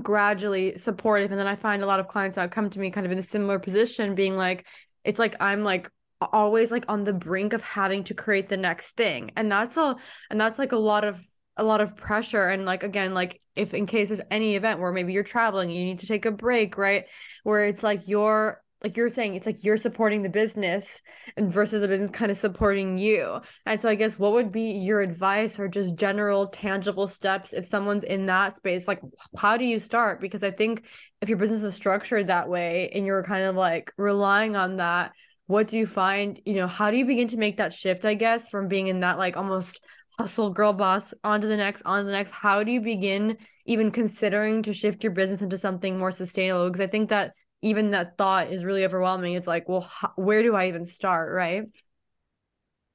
gradually 0.03 0.77
supportive. 0.77 1.31
And 1.31 1.39
then 1.39 1.47
i 1.47 1.57
find 1.57 1.83
a 1.83 1.87
lot 1.87 2.01
of 2.01 2.09
clients 2.09 2.37
that 2.37 2.51
come 2.51 2.71
to 2.71 2.79
me 2.79 2.91
kind 2.91 3.07
of 3.07 3.13
in 3.13 3.19
a 3.19 3.23
similar 3.23 3.59
position 3.59 4.15
being 4.15 4.37
like 4.37 4.67
it's 5.05 5.19
like 5.19 5.37
i'm 5.41 5.63
like 5.63 5.91
always 6.21 6.71
like 6.71 6.85
on 6.89 7.05
the 7.05 7.13
brink 7.13 7.53
of 7.53 7.63
having 7.63 8.05
to 8.05 8.15
create 8.15 8.49
the 8.49 8.57
next 8.57 8.97
thing. 8.97 9.33
And 9.37 9.51
that's 9.51 9.77
a 9.77 9.97
and 10.31 10.41
that's 10.41 10.59
like 10.59 10.73
a 10.73 10.79
lot 10.79 11.05
of 11.05 11.27
a 11.57 11.65
lot 11.65 11.81
of 11.81 11.97
pressure. 11.97 12.47
And 12.47 12.65
like 12.65 12.83
again 12.83 13.15
like 13.15 13.41
if 13.55 13.75
in 13.75 13.87
case 13.87 14.09
there's 14.09 14.21
any 14.31 14.57
event 14.57 14.81
where 14.81 14.93
maybe 14.93 15.13
you're 15.13 15.23
traveling 15.23 15.71
you 15.71 15.85
need 15.85 16.01
to 16.01 16.07
take 16.07 16.27
a 16.27 16.31
break 16.31 16.77
right? 16.79 17.05
Where 17.43 17.67
it's 17.67 17.83
like 17.83 18.09
you're 18.09 18.63
like 18.83 18.97
you're 18.97 19.11
saying 19.11 19.35
it's 19.35 19.47
like 19.47 19.65
you're 19.65 19.77
supporting 19.77 20.23
the 20.23 20.29
business 20.29 21.01
and 21.37 21.53
versus 21.53 21.81
the 21.81 21.89
business 21.89 22.11
kind 22.11 22.31
of 22.31 22.37
supporting 22.37 22.99
you. 22.99 23.41
And 23.65 23.81
so 23.81 23.89
i 23.89 23.95
guess 23.95 24.19
what 24.19 24.33
would 24.33 24.51
be 24.51 24.73
your 24.73 25.01
advice 25.01 25.59
or 25.59 25.69
just 25.69 25.97
general 25.97 26.49
tangible 26.49 27.09
steps 27.09 27.53
if 27.53 27.65
someone's 27.65 28.05
in 28.05 28.27
that 28.27 28.57
space? 28.57 28.87
Like 28.87 29.01
how 29.39 29.57
do 29.57 29.65
you 29.65 29.79
start? 29.79 30.21
Because 30.21 30.43
i 30.43 30.51
think 30.51 30.85
if 31.21 31.29
your 31.29 31.39
business 31.39 31.65
is 31.65 31.75
structured 31.75 32.27
that 32.27 32.49
way 32.49 32.91
and 32.95 33.07
you're 33.07 33.25
kind 33.25 33.45
of 33.45 33.57
like 33.57 33.93
relying 33.97 34.57
on 34.57 34.77
that 34.77 35.12
what 35.47 35.69
do 35.69 35.79
you 35.79 35.87
find 35.87 36.41
you 36.45 36.55
know 36.55 36.67
how 36.67 36.91
do 36.91 36.97
you 36.97 37.07
begin 37.07 37.29
to 37.29 37.37
make 37.37 37.57
that 37.57 37.73
shift 37.73 38.05
i 38.05 38.15
guess 38.15 38.49
from 38.49 38.67
being 38.67 38.89
in 38.89 39.01
that 39.01 39.17
like 39.17 39.37
almost 39.37 39.81
hustle 40.19 40.51
girl 40.51 40.73
boss 40.73 41.12
onto 41.25 41.47
the 41.47 41.57
next 41.57 41.83
on 41.85 42.07
the 42.07 42.12
next? 42.12 42.31
How 42.31 42.62
do 42.62 42.73
you 42.73 42.81
begin 42.81 43.37
even 43.67 43.91
considering 43.91 44.62
to 44.62 44.73
shift 44.73 45.03
your 45.03 45.12
business 45.12 45.43
into 45.43 45.59
something 45.59 45.99
more 45.99 46.11
sustainable? 46.11 46.69
Because 46.69 46.81
i 46.81 46.87
think 46.87 47.11
that 47.11 47.33
even 47.62 47.90
that 47.92 48.16
thought 48.16 48.53
is 48.53 48.64
really 48.64 48.85
overwhelming. 48.85 49.35
It's 49.35 49.47
like 49.47 49.69
well 49.69 49.81
how, 49.81 50.12
where 50.16 50.42
do 50.42 50.55
i 50.55 50.69
even 50.69 50.87
start 50.87 51.33
right? 51.33 51.64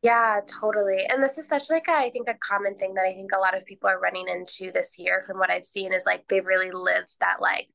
Yeah 0.01 0.39
totally. 0.47 1.05
And 1.07 1.23
this 1.23 1.37
is 1.37 1.47
such 1.47 1.69
like 1.69 1.85
a, 1.87 1.91
I 1.91 2.09
think 2.11 2.27
a 2.27 2.33
common 2.33 2.75
thing 2.77 2.95
that 2.95 3.05
i 3.05 3.13
think 3.13 3.31
a 3.35 3.39
lot 3.39 3.55
of 3.55 3.65
people 3.65 3.89
are 3.89 3.99
running 3.99 4.27
into 4.27 4.71
this 4.71 4.97
year 4.97 5.23
from 5.27 5.37
what 5.39 5.49
i've 5.51 5.65
seen 5.65 5.93
is 5.93 6.05
like 6.05 6.27
they've 6.27 6.45
really 6.45 6.71
lived 6.71 7.17
that 7.19 7.41
like 7.41 7.67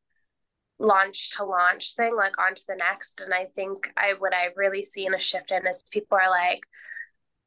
launch 0.79 1.31
to 1.37 1.45
launch 1.45 1.95
thing 1.95 2.15
like 2.15 2.39
on 2.39 2.55
to 2.55 2.63
the 2.67 2.77
next. 2.77 3.21
And 3.21 3.33
i 3.33 3.47
think 3.55 3.91
i 3.97 4.15
what 4.19 4.35
i've 4.35 4.57
really 4.57 4.83
seen 4.83 5.15
a 5.15 5.21
shift 5.21 5.51
in 5.51 5.67
is 5.67 5.85
people 5.91 6.19
are 6.19 6.31
like 6.31 6.61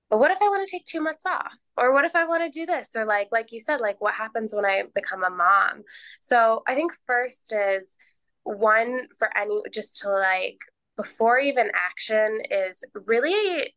but 0.10 0.18
what 0.20 0.32
if 0.32 0.38
i 0.42 0.48
want 0.48 0.68
to 0.68 0.72
take 0.72 0.86
two 0.86 1.02
months 1.02 1.26
off? 1.26 1.54
Or 1.78 1.94
what 1.94 2.06
if 2.06 2.16
i 2.16 2.26
want 2.26 2.44
to 2.44 2.60
do 2.60 2.66
this? 2.66 2.90
Or 2.96 3.06
like 3.06 3.30
like 3.32 3.52
you 3.52 3.60
said 3.60 3.80
like 3.80 4.02
what 4.02 4.16
happens 4.16 4.54
when 4.54 4.66
i 4.66 4.84
become 4.94 5.24
a 5.24 5.30
mom? 5.30 5.84
So 6.22 6.64
i 6.68 6.76
think 6.76 6.94
first 7.06 7.54
is 7.54 7.96
one 8.44 9.08
for 9.18 9.30
any 9.38 9.62
just 9.72 10.00
to 10.00 10.10
like 10.10 10.60
before 10.98 11.40
even 11.40 11.70
action 11.74 12.40
is 12.50 12.84
really 12.94 13.74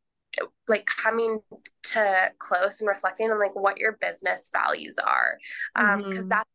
like 0.66 0.86
coming 0.86 1.40
to 1.82 2.28
close 2.38 2.80
and 2.80 2.88
reflecting 2.88 3.30
on 3.30 3.38
like 3.38 3.54
what 3.54 3.78
your 3.78 3.98
business 4.00 4.50
values 4.52 4.98
are. 4.98 5.38
Um 5.76 6.02
because 6.02 6.20
mm-hmm. 6.20 6.28
that 6.28 6.46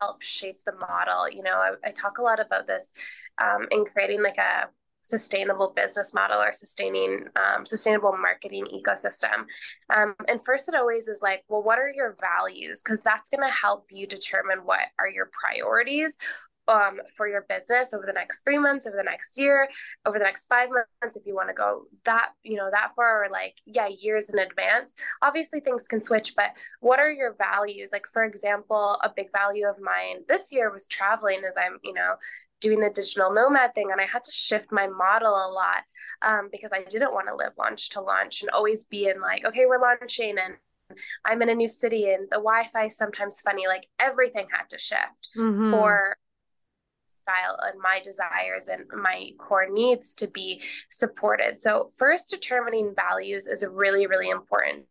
helps 0.00 0.26
shape 0.26 0.60
the 0.66 0.72
model 0.72 1.30
you 1.30 1.42
know? 1.42 1.54
I, 1.54 1.88
I, 1.88 1.92
talk 1.92 2.18
a 2.18 2.22
lot 2.22 2.40
about 2.40 2.66
this 2.66 2.92
um 3.42 3.66
in 3.70 3.84
creating 3.84 4.22
like 4.22 4.38
a 4.38 4.68
sustainable 5.04 5.72
business 5.76 6.14
model 6.14 6.40
or 6.40 6.52
sustaining 6.52 7.26
um, 7.36 7.66
sustainable 7.66 8.16
marketing 8.16 8.66
ecosystem. 8.74 9.44
Um, 9.94 10.14
and 10.26 10.42
first 10.44 10.66
it 10.66 10.74
always 10.74 11.08
is 11.08 11.20
like 11.22 11.44
well 11.48 11.62
what 11.62 11.78
are 11.78 11.90
your 11.90 12.16
values? 12.20 12.82
Because 12.82 13.02
that's 13.02 13.30
going 13.30 13.46
to 13.46 13.54
help 13.54 13.86
you 13.90 14.06
determine 14.06 14.58
what 14.64 14.86
are 14.98 15.08
your 15.08 15.30
priorities 15.32 16.16
um, 16.68 17.00
for 17.16 17.28
your 17.28 17.44
business 17.48 17.92
over 17.92 18.04
the 18.06 18.12
next 18.12 18.42
three 18.42 18.58
months, 18.58 18.86
over 18.86 18.96
the 18.96 19.02
next 19.02 19.38
year, 19.38 19.68
over 20.06 20.18
the 20.18 20.24
next 20.24 20.46
five 20.46 20.68
months, 20.70 21.16
if 21.16 21.24
you 21.26 21.34
want 21.34 21.48
to 21.48 21.54
go 21.54 21.84
that, 22.04 22.30
you 22.42 22.56
know, 22.56 22.68
that 22.70 22.92
far 22.96 23.24
or 23.24 23.30
like, 23.30 23.54
yeah, 23.66 23.88
years 23.88 24.30
in 24.30 24.38
advance. 24.38 24.94
Obviously 25.22 25.60
things 25.60 25.86
can 25.86 26.02
switch, 26.02 26.34
but 26.36 26.50
what 26.80 26.98
are 26.98 27.10
your 27.10 27.34
values? 27.34 27.90
Like, 27.92 28.06
for 28.12 28.24
example, 28.24 28.98
a 29.02 29.12
big 29.14 29.30
value 29.32 29.66
of 29.66 29.76
mine 29.80 30.22
this 30.28 30.52
year 30.52 30.70
was 30.70 30.86
traveling 30.86 31.42
as 31.46 31.54
I'm, 31.56 31.78
you 31.82 31.92
know, 31.92 32.14
doing 32.60 32.80
the 32.80 32.90
digital 32.90 33.32
nomad 33.32 33.74
thing 33.74 33.90
and 33.92 34.00
I 34.00 34.06
had 34.06 34.24
to 34.24 34.32
shift 34.32 34.72
my 34.72 34.86
model 34.86 35.32
a 35.32 35.52
lot 35.52 35.82
um, 36.22 36.48
because 36.50 36.70
I 36.72 36.82
didn't 36.84 37.12
want 37.12 37.28
to 37.28 37.36
live 37.36 37.52
launch 37.58 37.90
to 37.90 38.00
launch 38.00 38.40
and 38.40 38.50
always 38.50 38.84
be 38.84 39.06
in 39.06 39.20
like, 39.20 39.44
okay, 39.44 39.66
we're 39.66 39.80
launching 39.80 40.36
and 40.38 40.54
I'm 41.24 41.42
in 41.42 41.48
a 41.48 41.54
new 41.54 41.68
city 41.68 42.10
and 42.10 42.24
the 42.30 42.36
Wi-Fi 42.36 42.86
is 42.86 42.96
sometimes 42.96 43.40
funny. 43.40 43.66
Like 43.66 43.86
everything 43.98 44.46
had 44.50 44.70
to 44.70 44.78
shift 44.78 45.28
mm-hmm. 45.36 45.70
for 45.70 46.16
style 47.24 47.58
and 47.62 47.80
my 47.80 48.00
desires 48.04 48.68
and 48.68 48.84
my 49.02 49.30
core 49.38 49.68
needs 49.70 50.14
to 50.16 50.26
be 50.26 50.60
supported. 50.90 51.60
So, 51.60 51.92
first, 51.98 52.30
determining 52.30 52.94
values 52.94 53.46
is 53.46 53.64
really, 53.68 54.06
really 54.06 54.28
important. 54.28 54.84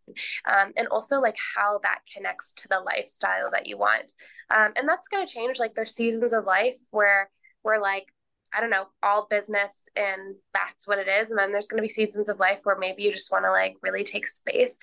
Um, 0.45 0.73
and 0.75 0.87
also, 0.87 1.19
like 1.19 1.37
how 1.55 1.79
that 1.83 1.99
connects 2.13 2.53
to 2.55 2.67
the 2.67 2.79
lifestyle 2.79 3.51
that 3.51 3.67
you 3.67 3.77
want. 3.77 4.11
Um, 4.53 4.73
and 4.75 4.87
that's 4.87 5.07
going 5.07 5.25
to 5.25 5.31
change. 5.31 5.59
Like, 5.59 5.75
there's 5.75 5.95
seasons 5.95 6.33
of 6.33 6.45
life 6.45 6.79
where 6.91 7.29
we're 7.63 7.81
like, 7.81 8.07
I 8.55 8.61
don't 8.61 8.69
know, 8.69 8.85
all 9.01 9.25
business 9.29 9.87
and 9.95 10.35
that's 10.53 10.87
what 10.87 10.99
it 10.99 11.07
is. 11.07 11.29
And 11.29 11.39
then 11.39 11.51
there's 11.51 11.67
going 11.67 11.81
to 11.81 11.81
be 11.81 11.89
seasons 11.89 12.29
of 12.29 12.39
life 12.39 12.59
where 12.63 12.77
maybe 12.77 13.01
you 13.01 13.11
just 13.11 13.31
want 13.31 13.45
to 13.45 13.51
like 13.51 13.75
really 13.81 14.03
take 14.03 14.27
space. 14.27 14.77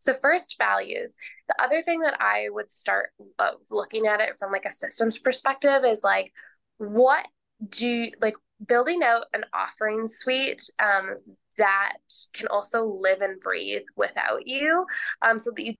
So, 0.00 0.14
first, 0.20 0.56
values. 0.58 1.14
The 1.48 1.62
other 1.62 1.82
thing 1.82 2.00
that 2.00 2.20
I 2.20 2.46
would 2.50 2.72
start 2.72 3.10
uh, 3.38 3.52
looking 3.70 4.06
at 4.06 4.20
it 4.20 4.36
from 4.38 4.50
like 4.52 4.64
a 4.64 4.72
systems 4.72 5.18
perspective 5.18 5.84
is 5.84 6.02
like, 6.02 6.32
what 6.78 7.26
do 7.68 8.10
like 8.20 8.34
building 8.66 9.02
out 9.02 9.26
an 9.32 9.44
offering 9.52 10.08
suite 10.08 10.62
um, 10.80 11.16
that 11.58 11.98
can 12.32 12.48
also 12.48 12.84
live 12.84 13.20
and 13.20 13.40
breathe 13.40 13.82
without 13.96 14.46
you 14.46 14.86
um, 15.22 15.38
so 15.38 15.50
that 15.54 15.64
you 15.64 15.74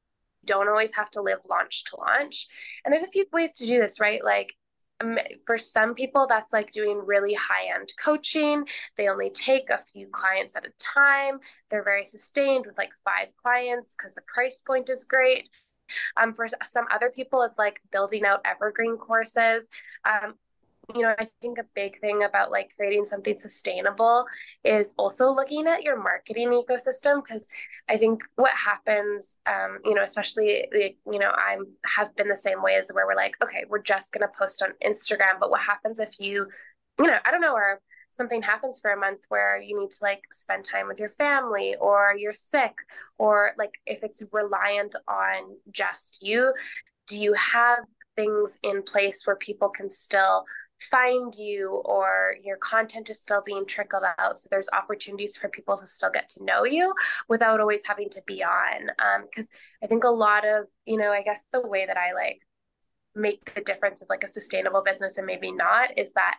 don't 0.44 0.68
always 0.68 0.94
have 0.94 1.10
to 1.10 1.22
live 1.22 1.38
launch 1.48 1.84
to 1.84 1.96
launch. 1.96 2.46
And 2.84 2.92
there's 2.92 3.02
a 3.02 3.08
few 3.08 3.24
ways 3.32 3.52
to 3.54 3.66
do 3.66 3.78
this, 3.80 3.98
right? 3.98 4.22
Like 4.22 4.54
um, 5.00 5.18
for 5.46 5.58
some 5.58 5.94
people, 5.94 6.26
that's 6.28 6.52
like 6.52 6.70
doing 6.70 7.02
really 7.04 7.34
high 7.34 7.74
end 7.74 7.92
coaching. 8.02 8.64
They 8.96 9.08
only 9.08 9.30
take 9.30 9.70
a 9.70 9.80
few 9.92 10.08
clients 10.12 10.54
at 10.54 10.66
a 10.66 10.72
time. 10.78 11.38
They're 11.70 11.84
very 11.84 12.06
sustained 12.06 12.66
with 12.66 12.78
like 12.78 12.90
five 13.04 13.28
clients 13.42 13.94
because 13.96 14.14
the 14.14 14.22
price 14.22 14.62
point 14.66 14.88
is 14.90 15.04
great. 15.04 15.48
Um, 16.16 16.34
for 16.34 16.46
some 16.66 16.86
other 16.92 17.10
people, 17.14 17.42
it's 17.42 17.58
like 17.58 17.80
building 17.92 18.24
out 18.24 18.40
evergreen 18.44 18.96
courses. 18.96 19.68
Um, 20.04 20.34
you 20.94 21.02
know, 21.02 21.14
I 21.18 21.28
think 21.40 21.58
a 21.58 21.64
big 21.74 22.00
thing 22.00 22.24
about 22.24 22.50
like 22.50 22.70
creating 22.76 23.04
something 23.04 23.38
sustainable 23.38 24.26
is 24.64 24.94
also 24.98 25.30
looking 25.30 25.66
at 25.66 25.82
your 25.82 26.00
marketing 26.00 26.50
ecosystem 26.50 27.22
because 27.24 27.48
I 27.88 27.96
think 27.96 28.22
what 28.36 28.52
happens, 28.52 29.38
um, 29.46 29.78
you 29.84 29.94
know, 29.94 30.02
especially 30.02 30.66
you 30.72 31.18
know, 31.18 31.30
I'm 31.30 31.66
have 31.96 32.14
been 32.16 32.28
the 32.28 32.36
same 32.36 32.62
way 32.62 32.74
as 32.74 32.88
where 32.92 33.06
we're 33.06 33.14
like, 33.14 33.34
okay, 33.42 33.64
we're 33.68 33.82
just 33.82 34.12
gonna 34.12 34.30
post 34.38 34.62
on 34.62 34.70
Instagram, 34.84 35.38
but 35.40 35.50
what 35.50 35.62
happens 35.62 35.98
if 35.98 36.18
you, 36.18 36.46
you 36.98 37.06
know, 37.06 37.18
I 37.24 37.30
don't 37.30 37.40
know, 37.40 37.54
or 37.54 37.80
something 38.10 38.42
happens 38.42 38.78
for 38.80 38.92
a 38.92 38.98
month 38.98 39.20
where 39.28 39.58
you 39.58 39.78
need 39.78 39.90
to 39.90 39.98
like 40.02 40.22
spend 40.32 40.64
time 40.64 40.86
with 40.86 41.00
your 41.00 41.08
family 41.08 41.74
or 41.80 42.14
you're 42.16 42.32
sick 42.32 42.74
or 43.18 43.52
like 43.58 43.72
if 43.86 44.04
it's 44.04 44.22
reliant 44.32 44.94
on 45.08 45.56
just 45.72 46.18
you 46.22 46.52
do 47.08 47.20
you 47.20 47.34
have 47.34 47.80
things 48.16 48.58
in 48.62 48.82
place 48.82 49.26
where 49.26 49.36
people 49.36 49.68
can 49.68 49.90
still 49.90 50.44
find 50.80 51.34
you 51.34 51.82
or 51.84 52.34
your 52.42 52.56
content 52.56 53.08
is 53.08 53.20
still 53.20 53.42
being 53.44 53.64
trickled 53.64 54.02
out 54.18 54.38
so 54.38 54.48
there's 54.50 54.68
opportunities 54.72 55.36
for 55.36 55.48
people 55.48 55.76
to 55.76 55.86
still 55.86 56.10
get 56.10 56.28
to 56.28 56.44
know 56.44 56.64
you 56.64 56.92
without 57.28 57.60
always 57.60 57.82
having 57.86 58.10
to 58.10 58.22
be 58.26 58.42
on 58.42 58.90
because 59.22 59.46
um, 59.46 59.56
i 59.82 59.86
think 59.86 60.04
a 60.04 60.08
lot 60.08 60.44
of 60.46 60.66
you 60.84 60.96
know 60.96 61.10
i 61.10 61.22
guess 61.22 61.46
the 61.52 61.66
way 61.66 61.86
that 61.86 61.96
i 61.96 62.12
like 62.12 62.40
make 63.14 63.54
the 63.54 63.60
difference 63.60 64.02
of 64.02 64.08
like 64.08 64.24
a 64.24 64.28
sustainable 64.28 64.82
business 64.84 65.16
and 65.16 65.26
maybe 65.26 65.52
not 65.52 65.96
is 65.96 66.12
that 66.14 66.36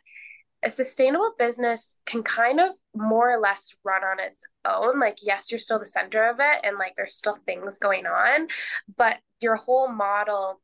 a 0.63 0.69
sustainable 0.69 1.33
business 1.37 1.97
can 2.05 2.23
kind 2.23 2.59
of 2.59 2.71
more 2.95 3.31
or 3.31 3.39
less 3.39 3.75
run 3.83 4.03
on 4.03 4.19
its 4.19 4.41
own. 4.65 4.99
Like, 4.99 5.19
yes, 5.21 5.51
you're 5.51 5.59
still 5.59 5.79
the 5.79 5.85
center 5.85 6.27
of 6.27 6.37
it 6.39 6.61
and 6.63 6.77
like 6.77 6.93
there's 6.97 7.15
still 7.15 7.37
things 7.45 7.77
going 7.77 8.07
on, 8.07 8.47
but 8.97 9.17
your 9.39 9.55
whole 9.55 9.87
model 9.87 10.59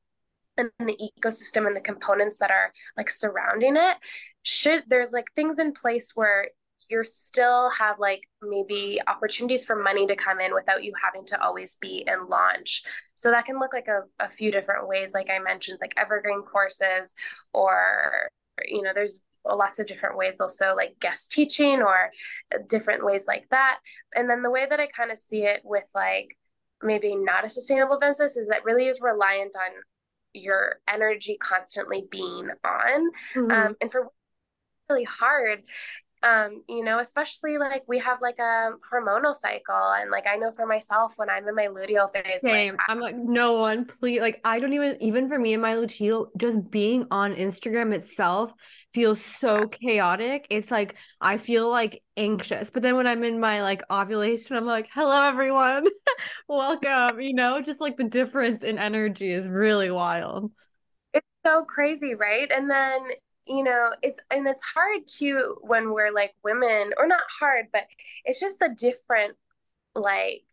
and 0.80 0.90
the 0.90 1.12
ecosystem 1.20 1.68
and 1.68 1.76
the 1.76 1.82
components 1.82 2.40
that 2.40 2.52
are 2.52 2.72
like 2.98 3.10
surrounding 3.10 3.76
it 3.76 3.98
should 4.44 4.84
there's 4.88 5.12
like 5.12 5.26
things 5.36 5.60
in 5.60 5.74
place 5.74 6.12
where 6.16 6.48
you're 6.92 7.06
still 7.06 7.72
have 7.80 8.00
like 8.00 8.22
maybe 8.42 9.00
opportunities 9.08 9.66
for 9.66 9.82
money 9.82 10.06
to 10.06 10.16
come 10.16 10.42
in 10.42 10.54
without 10.54 10.84
you 10.84 10.92
having 11.02 11.26
to 11.26 11.42
always 11.42 11.78
be 11.80 12.04
in 12.06 12.28
launch. 12.28 12.84
So 13.16 13.32
that 13.32 13.46
can 13.46 13.60
look 13.60 13.72
like 13.74 13.88
a, 13.88 14.02
a 14.22 14.30
few 14.30 14.52
different 14.52 14.90
ways, 14.90 15.14
like 15.14 15.30
I 15.30 15.40
mentioned, 15.40 15.78
like 15.80 15.94
evergreen 15.96 16.42
courses, 16.42 17.16
or, 17.54 18.30
you 18.66 18.82
know, 18.82 18.92
there's 18.94 19.24
lots 19.46 19.80
of 19.80 19.88
different 19.88 20.18
ways 20.18 20.40
also 20.42 20.76
like 20.76 21.00
guest 21.00 21.32
teaching 21.32 21.82
or 21.82 22.12
different 22.68 23.06
ways 23.06 23.24
like 23.26 23.48
that. 23.52 23.78
And 24.14 24.30
then 24.30 24.44
the 24.44 24.52
way 24.52 24.68
that 24.70 24.82
I 24.82 24.88
kind 24.88 25.12
of 25.12 25.18
see 25.18 25.44
it 25.44 25.62
with 25.64 25.90
like 25.96 26.38
maybe 26.84 27.16
not 27.16 27.46
a 27.46 27.50
sustainable 27.50 28.00
business 28.00 28.36
is 28.36 28.50
that 28.50 28.66
really 28.66 28.88
is 28.88 29.00
reliant 29.02 29.56
on 29.56 29.72
your 30.34 30.80
energy 30.88 31.38
constantly 31.40 32.06
being 32.10 32.50
on 32.64 33.12
mm-hmm. 33.36 33.52
um, 33.52 33.76
and 33.82 33.92
for 33.92 34.08
really 34.90 35.04
hard 35.04 35.64
um 36.24 36.62
you 36.70 36.84
know 36.84 37.00
especially 37.00 37.58
like 37.58 37.84
we 37.88 37.98
have 37.98 38.20
like 38.22 38.38
a 38.38 38.72
hormonal 38.94 39.36
cycle 39.36 39.94
and 40.00 40.12
like 40.12 40.28
i 40.28 40.36
know 40.36 40.52
for 40.52 40.68
myself 40.68 41.14
when 41.16 41.30
i'm 41.30 41.48
in 41.48 41.56
my 41.56 41.68
luteal 41.68 42.12
phase 42.14 42.42
Same. 42.42 42.74
Like, 42.74 42.82
i'm 42.88 43.00
like 43.00 43.16
no 43.16 43.54
one 43.54 43.86
please 43.86 44.22
like 44.22 44.40
i 44.44 44.60
don't 44.60 44.74
even 44.74 44.98
even 45.02 45.28
for 45.28 45.40
me 45.40 45.54
and 45.54 45.62
my 45.62 45.74
luteal 45.74 46.28
just 46.38 46.70
being 46.70 47.08
on 47.10 47.34
instagram 47.36 47.94
itself 47.94 48.54
feels 48.94 49.24
so 49.24 49.68
chaotic. 49.68 50.48
It's 50.50 50.70
like 50.70 50.96
i 51.22 51.38
feel 51.38 51.70
like 51.70 52.04
anxious 52.18 52.70
but 52.70 52.84
then 52.84 52.98
when 52.98 53.08
i'm 53.08 53.24
in 53.24 53.40
my 53.40 53.62
like 53.62 53.82
ovulation 53.90 54.58
i'm 54.58 54.66
like 54.66 54.90
hello 54.94 55.24
everyone. 55.24 55.86
Welcome 56.48 57.22
you 57.22 57.34
know? 57.34 57.62
Just 57.62 57.82
like 57.82 57.98
the 57.98 58.04
difference 58.04 58.64
in 58.64 58.78
energy 58.78 59.32
is 59.32 59.48
really 59.48 59.90
wild. 59.90 60.52
It's 61.14 61.26
so 61.46 61.64
crazy 61.64 62.14
right? 62.16 62.52
And 62.52 62.70
then 62.70 63.02
you 63.48 63.64
know 63.64 63.92
it's 64.02 64.20
and 64.30 64.48
it's 64.48 64.64
hard 64.64 65.06
to 65.08 65.58
when 65.62 65.92
we're 65.92 66.14
like 66.14 66.34
women 66.44 66.92
or 66.98 67.08
not 67.08 67.22
hard 67.40 67.66
but 67.74 67.84
it's 68.26 68.40
just 68.40 68.62
a 68.62 68.70
different 68.78 69.36
like 69.96 70.44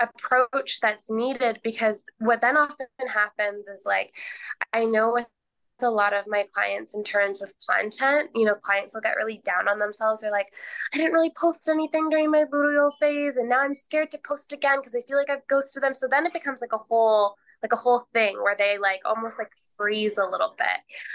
approach 0.00 0.80
that's 0.80 1.10
needed 1.10 1.60
because 1.62 2.02
what 2.18 2.40
then 2.40 2.56
often 2.56 2.86
happens 3.12 3.68
is 3.68 3.84
like 3.86 4.12
i 4.72 4.84
know 4.84 5.12
with 5.12 5.26
a 5.82 5.90
lot 5.90 6.14
of 6.14 6.24
my 6.26 6.46
clients 6.54 6.94
in 6.94 7.02
terms 7.02 7.42
of 7.42 7.52
content 7.68 8.30
you 8.34 8.44
know 8.44 8.54
clients 8.54 8.94
will 8.94 9.00
get 9.00 9.16
really 9.16 9.42
down 9.44 9.68
on 9.68 9.78
themselves. 9.78 10.20
They're 10.20 10.30
like 10.30 10.46
i 10.92 10.96
didn't 10.96 11.12
really 11.12 11.32
post 11.36 11.68
anything 11.68 12.08
during 12.10 12.30
my 12.30 12.44
luteal 12.44 12.92
phase 13.00 13.36
and 13.36 13.48
now 13.48 13.60
i'm 13.60 13.74
scared 13.74 14.10
to 14.12 14.18
post 14.26 14.52
again 14.52 14.78
because 14.78 14.94
i 14.94 15.02
feel 15.06 15.18
like 15.18 15.30
i've 15.30 15.46
ghosted 15.48 15.82
them. 15.82 15.94
So 15.94 16.06
then 16.08 16.26
it 16.26 16.32
becomes 16.32 16.60
like 16.60 16.72
a 16.72 16.78
whole 16.78 17.34
like 17.64 17.72
a 17.72 17.76
whole 17.76 18.06
thing 18.12 18.36
where 18.42 18.54
they 18.56 18.76
like 18.76 19.00
almost 19.06 19.38
like 19.38 19.50
freeze 19.78 20.18
a 20.18 20.24
little 20.30 20.54
bit. 20.58 20.66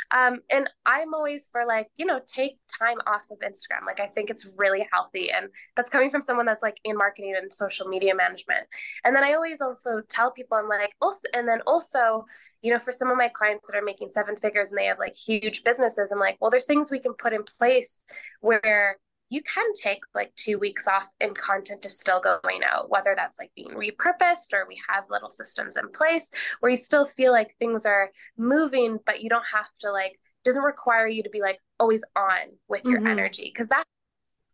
Um, 0.09 0.39
and 0.49 0.67
I'm 0.83 1.13
always 1.13 1.47
for 1.51 1.63
like, 1.63 1.89
you 1.95 2.07
know, 2.07 2.19
take 2.25 2.57
time 2.79 2.97
off 3.05 3.21
of 3.29 3.37
Instagram. 3.39 3.85
Like 3.85 3.99
I 3.99 4.07
think 4.07 4.31
it's 4.31 4.47
really 4.57 4.87
healthy. 4.91 5.29
And 5.29 5.49
that's 5.75 5.91
coming 5.91 6.09
from 6.09 6.23
someone 6.23 6.47
that's 6.47 6.63
like 6.63 6.77
in 6.83 6.97
marketing 6.97 7.35
and 7.39 7.53
social 7.53 7.87
media 7.87 8.15
management. 8.15 8.65
And 9.05 9.15
then 9.15 9.23
I 9.23 9.33
always 9.33 9.61
also 9.61 10.01
tell 10.09 10.31
people, 10.31 10.57
I'm 10.57 10.67
like, 10.67 10.95
also, 10.99 11.27
and 11.35 11.47
then 11.47 11.61
also, 11.67 12.25
you 12.63 12.73
know, 12.73 12.79
for 12.79 12.91
some 12.91 13.11
of 13.11 13.17
my 13.17 13.29
clients 13.29 13.67
that 13.67 13.77
are 13.77 13.85
making 13.85 14.09
seven 14.09 14.35
figures 14.35 14.69
and 14.69 14.79
they 14.79 14.85
have 14.85 14.97
like 14.97 15.15
huge 15.15 15.63
businesses, 15.63 16.11
I'm 16.11 16.19
like, 16.19 16.37
well, 16.41 16.49
there's 16.49 16.65
things 16.65 16.89
we 16.89 16.99
can 16.99 17.13
put 17.13 17.31
in 17.31 17.43
place 17.43 18.07
where 18.41 18.97
you 19.29 19.41
can 19.43 19.73
take 19.73 19.99
like 20.15 20.33
two 20.35 20.57
weeks 20.57 20.87
off 20.87 21.05
and 21.21 21.37
content 21.37 21.85
is 21.85 21.99
still 21.99 22.19
going 22.19 22.61
out, 22.63 22.89
whether 22.89 23.13
that's 23.15 23.39
like 23.39 23.51
being 23.55 23.69
repurposed 23.69 24.53
or 24.53 24.65
we 24.67 24.79
have 24.89 25.05
little 25.09 25.29
systems 25.29 25.77
in 25.77 25.89
place 25.91 26.31
where 26.59 26.71
you 26.71 26.77
still 26.77 27.07
feel 27.07 27.31
like 27.31 27.55
things 27.59 27.85
are 27.85 28.09
moving, 28.37 28.97
but 29.05 29.21
you 29.21 29.29
don't 29.29 29.45
have 29.53 29.67
to 29.81 29.91
like, 29.91 30.19
doesn't 30.43 30.63
require 30.63 31.07
you 31.07 31.21
to 31.23 31.29
be 31.29 31.41
like 31.41 31.59
always 31.79 32.03
on 32.15 32.57
with 32.67 32.85
your 32.85 32.99
mm-hmm. 32.99 33.07
energy 33.07 33.51
because 33.53 33.67
that's 33.67 33.89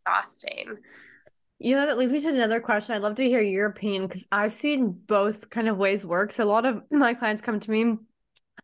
exhausting. 0.04 0.76
You 1.58 1.76
know, 1.76 1.86
that 1.86 1.96
leads 1.96 2.12
me 2.12 2.20
to 2.20 2.28
another 2.28 2.60
question. 2.60 2.94
I'd 2.94 3.02
love 3.02 3.14
to 3.14 3.24
hear 3.24 3.40
your 3.40 3.66
opinion 3.66 4.06
because 4.06 4.26
I've 4.30 4.52
seen 4.52 4.90
both 4.90 5.48
kind 5.48 5.68
of 5.68 5.78
ways 5.78 6.04
work. 6.04 6.32
So 6.32 6.44
a 6.44 6.46
lot 6.46 6.66
of 6.66 6.82
my 6.90 7.14
clients 7.14 7.40
come 7.40 7.60
to 7.60 7.70
me 7.70 7.96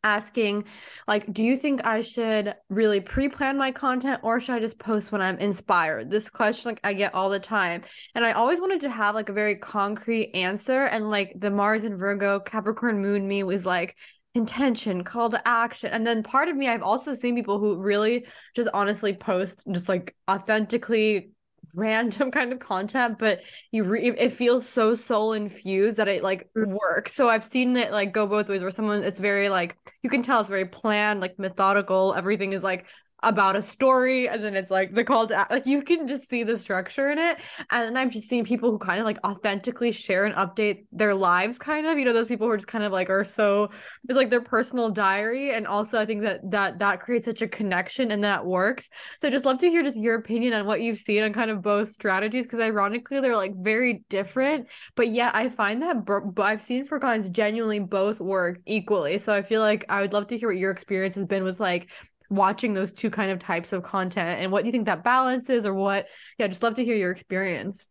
asking 0.05 0.65
like 1.07 1.33
do 1.33 1.45
you 1.45 1.57
think 1.57 1.85
i 1.85 2.01
should 2.01 2.55
really 2.69 3.01
pre-plan 3.01 3.57
my 3.57 3.71
content 3.71 4.21
or 4.23 4.41
should 4.41 4.55
i 4.55 4.59
just 4.59 4.79
post 4.79 5.13
when 5.13 5.21
i'm 5.21 5.39
inspired? 5.39 6.11
This 6.11 6.29
question 6.29 6.71
like 6.71 6.81
i 6.85 6.93
get 6.93 7.15
all 7.15 7.31
the 7.31 7.39
time. 7.39 7.83
And 8.15 8.25
i 8.25 8.33
always 8.33 8.61
wanted 8.61 8.81
to 8.81 8.91
have 8.91 9.15
like 9.15 9.29
a 9.29 9.33
very 9.33 9.57
concrete 9.57 10.33
answer. 10.35 10.85
And 10.85 11.11
like 11.11 11.35
the 11.39 11.51
mars 11.51 11.85
and 11.85 11.99
virgo 11.99 12.41
capricorn 12.41 13.01
moon 13.01 13.27
me 13.27 13.43
was 13.43 13.65
like 13.65 13.97
intention, 14.35 15.05
call 15.05 15.31
to 15.31 15.47
action. 15.47 15.91
And 15.93 16.07
then 16.07 16.23
part 16.23 16.49
of 16.49 16.57
me, 16.57 16.69
I've 16.69 16.83
also 16.83 17.15
seen 17.15 17.35
people 17.35 17.59
who 17.59 17.77
really 17.77 18.27
just 18.55 18.71
honestly 18.73 19.13
post 19.15 19.63
just 19.71 19.89
like 19.89 20.15
authentically 20.31 21.33
random 21.75 22.31
kind 22.31 22.53
of 22.53 22.59
content 22.59 23.19
but 23.19 23.41
you 23.71 23.85
re- 23.85 24.15
it 24.19 24.33
feels 24.33 24.69
so 24.69 24.95
soul 24.95 25.33
infused 25.33 25.97
that 25.97 26.09
it 26.09 26.23
like 26.23 26.49
mm. 26.57 26.67
works 26.67 27.15
so 27.15 27.29
i've 27.29 27.45
seen 27.45 27.77
it 27.77 27.93
like 27.93 28.13
go 28.13 28.27
both 28.27 28.49
ways 28.49 28.61
where 28.61 28.71
someone 28.71 29.03
it's 29.03 29.21
very 29.21 29.49
like 29.49 29.77
you 30.03 30.11
can 30.11 30.23
tell 30.23 30.41
it's 30.41 30.51
very 30.51 30.67
planned 30.67 31.21
like 31.21 31.39
methodical 31.39 32.15
everything 32.15 32.53
is 32.53 32.63
like 32.63 32.87
about 33.23 33.57
a 33.57 33.63
story 33.63 34.29
and 34.29 34.43
then 34.43 34.57
it's 34.57 34.71
like 34.71 34.95
the 34.95 35.05
call 35.05 35.27
to 35.27 35.47
like 35.51 35.67
you 35.67 35.83
can 35.83 36.09
just 36.09 36.29
see 36.29 36.43
the 36.43 36.59
structure 36.59 37.11
in 37.11 37.19
it. 37.19 37.39
And 37.71 37.89
then 37.89 37.97
i've 37.97 38.11
just 38.11 38.29
seen 38.29 38.45
people 38.45 38.71
who 38.71 38.79
kind 38.79 38.99
of 38.99 39.05
like 39.05 39.19
authentically 39.25 39.93
share 39.93 40.25
and 40.25 40.35
update 40.35 40.85
their 40.93 41.15
lives 41.15 41.59
kind 41.59 41.87
of. 41.87 41.99
You 41.99 42.05
know 42.05 42.13
those 42.13 42.27
people 42.27 42.47
who 42.47 42.53
are 42.53 42.57
just 42.57 42.69
kind 42.69 42.85
of 42.85 42.93
like 42.93 43.11
are 43.11 43.25
so 43.25 43.71
it's 44.09 44.17
like 44.17 44.31
their 44.31 44.41
personal 44.41 44.91
diary. 44.91 45.53
And 45.53 45.67
also 45.67 45.99
i 46.01 46.07
think 46.07 46.23
that 46.23 46.41
that 46.51 46.79
that 46.81 47.01
creates 47.01 47.27
such 47.27 47.43
a 47.43 47.49
connection 47.49 48.11
and 48.11 48.25
that 48.25 48.45
works. 48.45 48.89
So 49.19 49.29
i 49.29 49.31
just 49.31 49.45
love 49.45 49.59
to 49.59 49.71
hear 49.71 49.83
just 49.83 50.01
your 50.01 50.17
opinion 50.17 50.53
on 50.55 50.67
what 50.67 50.81
you've 50.81 50.99
seen 50.99 51.23
on 51.23 51.33
kind 51.33 51.51
of 51.51 51.63
both 51.63 51.93
strategies 51.93 52.45
because 52.45 52.61
ironically 52.61 53.21
they're 53.21 53.37
like 53.37 53.55
very 53.57 54.05
different. 54.09 54.69
But 54.97 55.11
yeah 55.11 55.31
i 55.33 55.49
find 55.49 55.83
that 55.83 55.97
i've 56.39 56.63
seen 56.63 56.87
for 56.87 56.99
clients 56.99 57.29
genuinely 57.29 57.79
both 57.79 58.21
work 58.21 58.59
equally. 58.67 59.19
So 59.19 59.33
i 59.33 59.43
feel 59.43 59.61
like 59.61 59.85
i 59.89 60.01
would 60.01 60.13
love 60.13 60.27
to 60.29 60.37
hear 60.37 60.49
what 60.49 60.59
your 60.59 60.71
experience 60.71 61.15
has 61.15 61.27
been 61.27 61.45
with 61.45 61.61
like 61.61 61.91
watching 62.33 62.75
those 62.75 62.93
two 62.93 63.11
kind 63.11 63.31
of 63.31 63.39
types 63.39 63.73
of 63.73 63.83
content 63.83 64.41
and 64.41 64.51
what 64.51 64.63
do 64.63 64.67
you 64.67 64.73
think 64.73 64.87
that 64.87 65.05
balance 65.05 65.51
is 65.51 65.67
or 65.67 65.75
what 65.75 66.07
yeah 66.39 66.47
just 66.47 66.63
love 66.63 66.75
to 66.75 66.85
hear 66.85 66.97
your 66.97 67.11
experience 67.11 67.87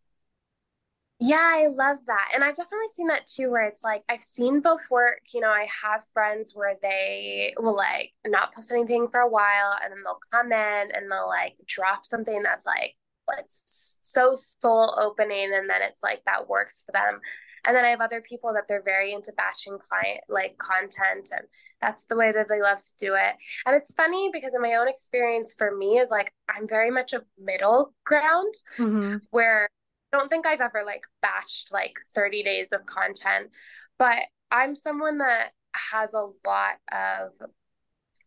yeah, 1.23 1.37
I 1.37 1.67
love 1.67 1.97
that. 2.07 2.29
And 2.33 2.43
I've 2.43 2.55
definitely 2.55 2.87
seen 2.95 3.05
that 3.09 3.27
too, 3.27 3.51
where 3.51 3.67
it's 3.67 3.83
like 3.83 4.01
I've 4.09 4.23
seen 4.23 4.59
both 4.59 4.81
work. 4.89 5.21
You 5.31 5.41
know, 5.41 5.51
I 5.51 5.67
have 5.83 6.01
friends 6.15 6.53
where 6.55 6.77
they 6.81 7.53
will 7.59 7.75
like 7.75 8.11
not 8.25 8.55
post 8.55 8.71
anything 8.71 9.07
for 9.07 9.19
a 9.19 9.29
while 9.29 9.77
and 9.83 9.91
then 9.91 9.99
they'll 10.03 10.17
come 10.31 10.51
in 10.51 10.89
and 10.91 11.11
they'll 11.11 11.27
like 11.27 11.57
drop 11.67 12.07
something 12.07 12.41
that's 12.41 12.65
like, 12.65 12.95
like 13.27 13.45
so 13.47 14.33
soul 14.35 14.97
opening. 14.99 15.51
And 15.53 15.69
then 15.69 15.83
it's 15.83 16.01
like 16.01 16.23
that 16.25 16.49
works 16.49 16.81
for 16.83 16.91
them. 16.91 17.19
And 17.67 17.75
then 17.75 17.85
I 17.85 17.89
have 17.89 18.01
other 18.01 18.21
people 18.27 18.53
that 18.55 18.63
they're 18.67 18.81
very 18.81 19.13
into 19.13 19.31
batching 19.33 19.77
client 19.77 20.21
like 20.27 20.57
content 20.57 21.29
and 21.31 21.45
that's 21.81 22.05
the 22.05 22.15
way 22.15 22.31
that 22.31 22.47
they 22.47 22.61
love 22.61 22.79
to 22.81 22.97
do 22.99 23.15
it. 23.15 23.35
And 23.65 23.75
it's 23.75 23.93
funny 23.93 24.29
because 24.31 24.53
in 24.53 24.61
my 24.61 24.75
own 24.75 24.87
experience 24.87 25.55
for 25.57 25.75
me 25.75 25.97
is 25.97 26.09
like 26.09 26.33
I'm 26.47 26.67
very 26.67 26.91
much 26.91 27.13
a 27.13 27.23
middle 27.39 27.93
ground 28.05 28.53
mm-hmm. 28.77 29.17
where 29.31 29.67
I 30.13 30.17
don't 30.17 30.29
think 30.29 30.45
I've 30.45 30.61
ever 30.61 30.83
like 30.85 31.03
batched 31.23 31.71
like 31.71 31.93
30 32.13 32.43
days 32.43 32.71
of 32.71 32.85
content, 32.85 33.49
but 33.97 34.19
I'm 34.51 34.75
someone 34.75 35.19
that 35.19 35.51
has 35.73 36.13
a 36.13 36.27
lot 36.45 36.75
of 36.91 37.31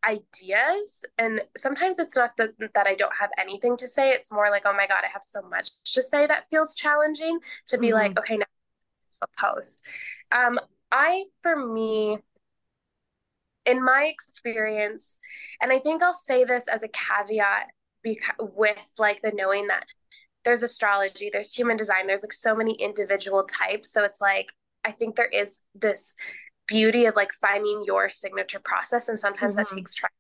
ideas 0.07 1.05
and 1.19 1.41
sometimes 1.57 1.99
it's 1.99 2.15
not 2.15 2.33
that, 2.37 2.51
that 2.75 2.87
i 2.87 2.95
don't 2.95 3.15
have 3.19 3.31
anything 3.39 3.77
to 3.77 3.89
say 3.89 4.11
it's 4.11 4.31
more 4.31 4.51
like 4.51 4.63
oh 4.67 4.73
my 4.73 4.87
god 4.87 5.03
i 5.03 5.09
have 5.11 5.25
so 5.25 5.41
much 5.49 5.71
to 5.85 6.03
say 6.03 6.27
that 6.27 6.45
feels 6.51 6.75
challenging 6.75 7.39
to 7.67 7.79
be 7.79 7.87
mm-hmm. 7.87 7.97
like 7.97 8.19
okay 8.19 8.37
now 8.37 8.45
a 9.23 9.27
post 9.39 9.83
um 10.31 10.59
i 10.93 11.25
for 11.43 11.57
me 11.57 12.19
in 13.67 13.85
my 13.85 14.05
experience, 14.05 15.19
and 15.61 15.73
I 15.73 15.79
think 15.79 16.03
I'll 16.03 16.15
say 16.15 16.45
this 16.45 16.67
as 16.69 16.83
a 16.83 16.89
caveat 16.89 17.69
because 18.03 18.35
with 18.39 18.77
like 18.99 19.23
the 19.23 19.33
knowing 19.35 19.69
that 19.69 19.87
there's 20.45 20.63
astrology, 20.63 21.31
there's 21.33 21.55
human 21.55 21.77
design, 21.77 22.07
there's 22.07 22.23
like 22.23 22.33
so 22.33 22.55
many 22.55 22.75
individual 22.75 23.45
types. 23.45 23.91
So 23.93 24.05
it's 24.05 24.21
like 24.21 24.49
I 24.85 24.93
think 24.93 25.17
there 25.17 25.27
is 25.27 25.63
this 25.75 26.15
beauty 26.67 27.07
of 27.07 27.17
like 27.17 27.33
finding 27.41 27.85
your 27.87 28.11
signature 28.11 28.61
process, 28.63 29.09
and 29.09 29.19
sometimes 29.19 29.57
mm-hmm. 29.57 29.65
that 29.65 29.75
takes 29.75 29.95
trial. 29.95 30.11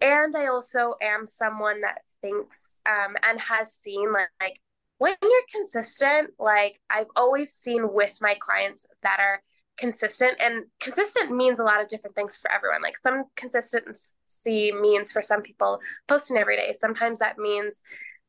And 0.00 0.36
I 0.36 0.46
also 0.46 0.94
am 1.02 1.26
someone 1.26 1.80
that 1.80 2.02
thinks 2.20 2.78
um, 2.86 3.16
and 3.22 3.40
has 3.40 3.72
seen 3.72 4.12
like, 4.12 4.28
like 4.40 4.60
when 4.98 5.16
you're 5.22 5.30
consistent, 5.50 6.30
like 6.38 6.80
I've 6.90 7.10
always 7.16 7.52
seen 7.52 7.92
with 7.92 8.12
my 8.20 8.36
clients 8.38 8.86
that 9.02 9.18
are 9.20 9.42
consistent 9.76 10.38
and 10.40 10.64
consistent 10.80 11.34
means 11.34 11.58
a 11.58 11.64
lot 11.64 11.82
of 11.82 11.88
different 11.88 12.16
things 12.16 12.36
for 12.36 12.50
everyone. 12.50 12.82
Like 12.82 12.98
some 12.98 13.24
consistency 13.36 14.72
means 14.72 15.12
for 15.12 15.22
some 15.22 15.42
people 15.42 15.80
posting 16.08 16.36
every 16.36 16.56
day. 16.56 16.72
Sometimes 16.72 17.18
that 17.18 17.38
means 17.38 17.82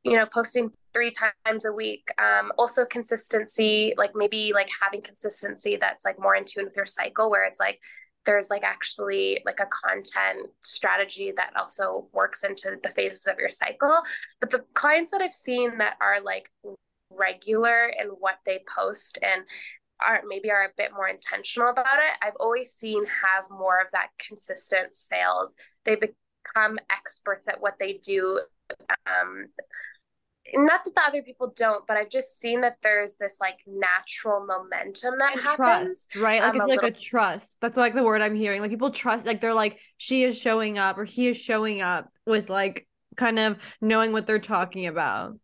you 0.03 0.15
know 0.15 0.25
posting 0.25 0.71
three 0.93 1.11
times 1.11 1.65
a 1.65 1.71
week. 1.71 2.07
Um, 2.17 2.51
also 2.57 2.85
consistency 2.85 3.93
like 3.97 4.11
maybe 4.15 4.51
like 4.53 4.69
having 4.81 5.01
consistency 5.01 5.77
that's 5.77 6.05
like 6.05 6.19
more 6.19 6.35
in 6.35 6.45
tune 6.45 6.65
with 6.65 6.75
your 6.75 6.85
cycle 6.85 7.29
where 7.29 7.45
it's 7.45 7.59
like 7.59 7.79
there's 8.25 8.49
like 8.49 8.63
actually 8.63 9.41
like 9.45 9.59
a 9.61 9.67
content 9.87 10.49
strategy 10.63 11.31
that 11.37 11.53
also 11.57 12.07
works 12.13 12.43
into 12.43 12.75
the 12.83 12.89
phases 12.89 13.25
of 13.25 13.39
your 13.39 13.49
cycle. 13.49 14.01
But 14.41 14.49
the 14.49 14.65
clients 14.73 15.11
that 15.11 15.21
i've 15.21 15.33
seen 15.33 15.77
that 15.77 15.95
are 16.01 16.21
like 16.21 16.49
regular 17.09 17.87
in 17.87 18.07
what 18.07 18.35
they 18.45 18.59
post 18.75 19.17
and 19.21 19.43
are 20.05 20.21
maybe 20.27 20.51
are 20.51 20.63
a 20.63 20.69
bit 20.77 20.91
more 20.93 21.07
intentional 21.07 21.69
about 21.69 21.85
it 21.85 22.25
i've 22.25 22.35
always 22.39 22.71
seen 22.71 23.03
have 23.05 23.45
more 23.49 23.79
of 23.79 23.87
that 23.91 24.09
consistent 24.19 24.95
sales 24.95 25.55
they 25.85 25.95
become 25.95 26.77
experts 26.89 27.47
at 27.47 27.61
what 27.61 27.75
they 27.79 27.99
do 28.03 28.39
um 29.05 29.47
not 30.53 30.85
that 30.85 30.95
the 30.95 31.01
other 31.01 31.21
people 31.21 31.53
don't, 31.55 31.85
but 31.87 31.97
I've 31.97 32.09
just 32.09 32.39
seen 32.39 32.61
that 32.61 32.77
there's 32.81 33.15
this 33.15 33.37
like 33.39 33.59
natural 33.67 34.45
momentum 34.45 35.15
that 35.19 35.35
and 35.35 35.45
happens. 35.45 36.07
Trust, 36.07 36.15
right? 36.15 36.41
Like 36.41 36.51
um, 36.51 36.55
it's 36.55 36.65
a 36.65 36.69
like 36.69 36.81
little... 36.83 36.97
a 36.97 36.99
trust. 37.01 37.57
That's 37.61 37.77
like 37.77 37.93
the 37.93 38.03
word 38.03 38.21
I'm 38.21 38.35
hearing. 38.35 38.61
Like 38.61 38.69
people 38.69 38.91
trust, 38.91 39.25
like 39.25 39.41
they're 39.41 39.53
like, 39.53 39.79
she 39.97 40.23
is 40.23 40.37
showing 40.37 40.77
up 40.77 40.97
or 40.97 41.05
he 41.05 41.27
is 41.27 41.37
showing 41.37 41.81
up 41.81 42.09
with 42.25 42.49
like 42.49 42.87
kind 43.15 43.39
of 43.39 43.57
knowing 43.81 44.13
what 44.13 44.25
they're 44.25 44.39
talking 44.39 44.87
about. 44.87 45.37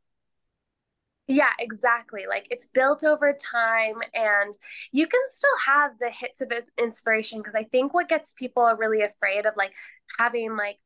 Yeah, 1.27 1.51
exactly. 1.57 2.23
Like 2.27 2.47
it's 2.49 2.67
built 2.67 3.03
over 3.03 3.33
time, 3.33 3.95
and 4.13 4.53
you 4.91 5.07
can 5.07 5.21
still 5.27 5.57
have 5.65 5.91
the 5.99 6.09
hits 6.09 6.41
of 6.41 6.51
inspiration 6.77 7.39
because 7.39 7.55
I 7.55 7.63
think 7.63 7.93
what 7.93 8.09
gets 8.09 8.33
people 8.33 8.63
really 8.77 9.01
afraid 9.03 9.45
of 9.45 9.53
like 9.55 9.71
having 10.19 10.57
like 10.57 10.79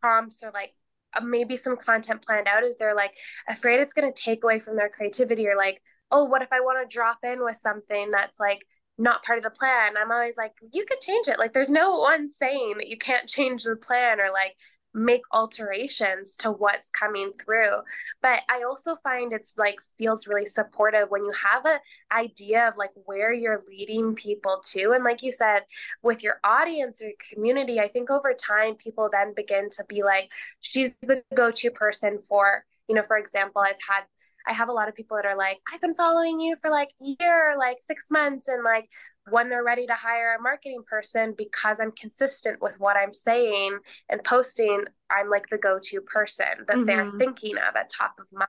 prompts 0.00 0.42
or 0.44 0.52
like 0.52 0.74
uh, 1.14 1.20
maybe 1.22 1.56
some 1.56 1.76
content 1.76 2.22
planned 2.26 2.48
out 2.48 2.64
is 2.64 2.78
they're 2.78 2.94
like 2.94 3.12
afraid 3.48 3.80
it's 3.80 3.94
going 3.94 4.12
to 4.12 4.22
take 4.22 4.44
away 4.44 4.60
from 4.60 4.76
their 4.76 4.90
creativity 4.90 5.48
or 5.48 5.56
like, 5.56 5.82
oh, 6.10 6.24
what 6.24 6.42
if 6.42 6.52
I 6.52 6.60
want 6.60 6.88
to 6.88 6.94
drop 6.94 7.18
in 7.24 7.44
with 7.44 7.56
something 7.56 8.10
that's 8.12 8.40
like 8.40 8.62
not 8.98 9.24
part 9.24 9.38
of 9.38 9.44
the 9.44 9.50
plan? 9.50 9.94
I'm 9.96 10.12
always 10.12 10.36
like, 10.36 10.52
you 10.72 10.86
could 10.86 11.00
change 11.00 11.28
it. 11.28 11.38
Like, 11.38 11.52
there's 11.52 11.70
no 11.70 11.96
one 11.98 12.28
saying 12.28 12.74
that 12.78 12.88
you 12.88 12.98
can't 12.98 13.28
change 13.30 13.64
the 13.64 13.76
plan 13.76 14.20
or 14.20 14.30
like 14.32 14.56
make 14.94 15.22
alterations 15.32 16.36
to 16.36 16.50
what's 16.50 16.90
coming 16.90 17.32
through. 17.42 17.82
But 18.22 18.40
i 18.48 18.62
also 18.62 18.96
find 19.02 19.32
it's 19.32 19.54
like 19.56 19.76
feels 19.98 20.26
really 20.26 20.46
supportive 20.46 21.10
when 21.10 21.24
you 21.24 21.32
have 21.32 21.64
an 21.64 21.78
idea 22.12 22.68
of 22.68 22.76
like 22.76 22.90
where 23.04 23.32
you're 23.32 23.62
leading 23.68 24.14
people 24.14 24.60
to. 24.72 24.92
And 24.92 25.04
like 25.04 25.22
you 25.22 25.32
said 25.32 25.60
with 26.02 26.22
your 26.22 26.40
audience 26.44 27.02
or 27.02 27.10
community 27.32 27.80
i 27.80 27.88
think 27.88 28.10
over 28.10 28.34
time 28.34 28.74
people 28.74 29.08
then 29.10 29.34
begin 29.34 29.70
to 29.70 29.84
be 29.88 30.02
like 30.02 30.30
she's 30.60 30.90
the 31.02 31.22
go-to 31.34 31.70
person 31.70 32.18
for 32.18 32.64
you 32.88 32.94
know 32.94 33.02
for 33.02 33.16
example 33.16 33.62
i've 33.62 33.76
had 33.88 34.04
I 34.46 34.52
have 34.52 34.68
a 34.68 34.72
lot 34.72 34.88
of 34.88 34.94
people 34.94 35.16
that 35.16 35.26
are 35.26 35.36
like, 35.36 35.58
I've 35.72 35.80
been 35.80 35.94
following 35.94 36.40
you 36.40 36.56
for 36.56 36.70
like 36.70 36.88
a 37.00 37.14
year, 37.20 37.56
like 37.58 37.76
six 37.80 38.10
months, 38.10 38.48
and 38.48 38.64
like 38.64 38.88
when 39.28 39.48
they're 39.48 39.64
ready 39.64 39.86
to 39.86 39.94
hire 39.94 40.34
a 40.38 40.42
marketing 40.42 40.82
person 40.88 41.34
because 41.36 41.78
I'm 41.80 41.92
consistent 41.92 42.60
with 42.62 42.78
what 42.78 42.96
I'm 42.96 43.12
saying 43.12 43.78
and 44.08 44.24
posting, 44.24 44.84
I'm 45.10 45.28
like 45.28 45.48
the 45.50 45.58
go-to 45.58 46.00
person 46.00 46.46
that 46.66 46.76
mm-hmm. 46.76 46.84
they're 46.86 47.10
thinking 47.12 47.56
of 47.56 47.76
at 47.76 47.90
top 47.90 48.14
of 48.18 48.26
mind. 48.32 48.48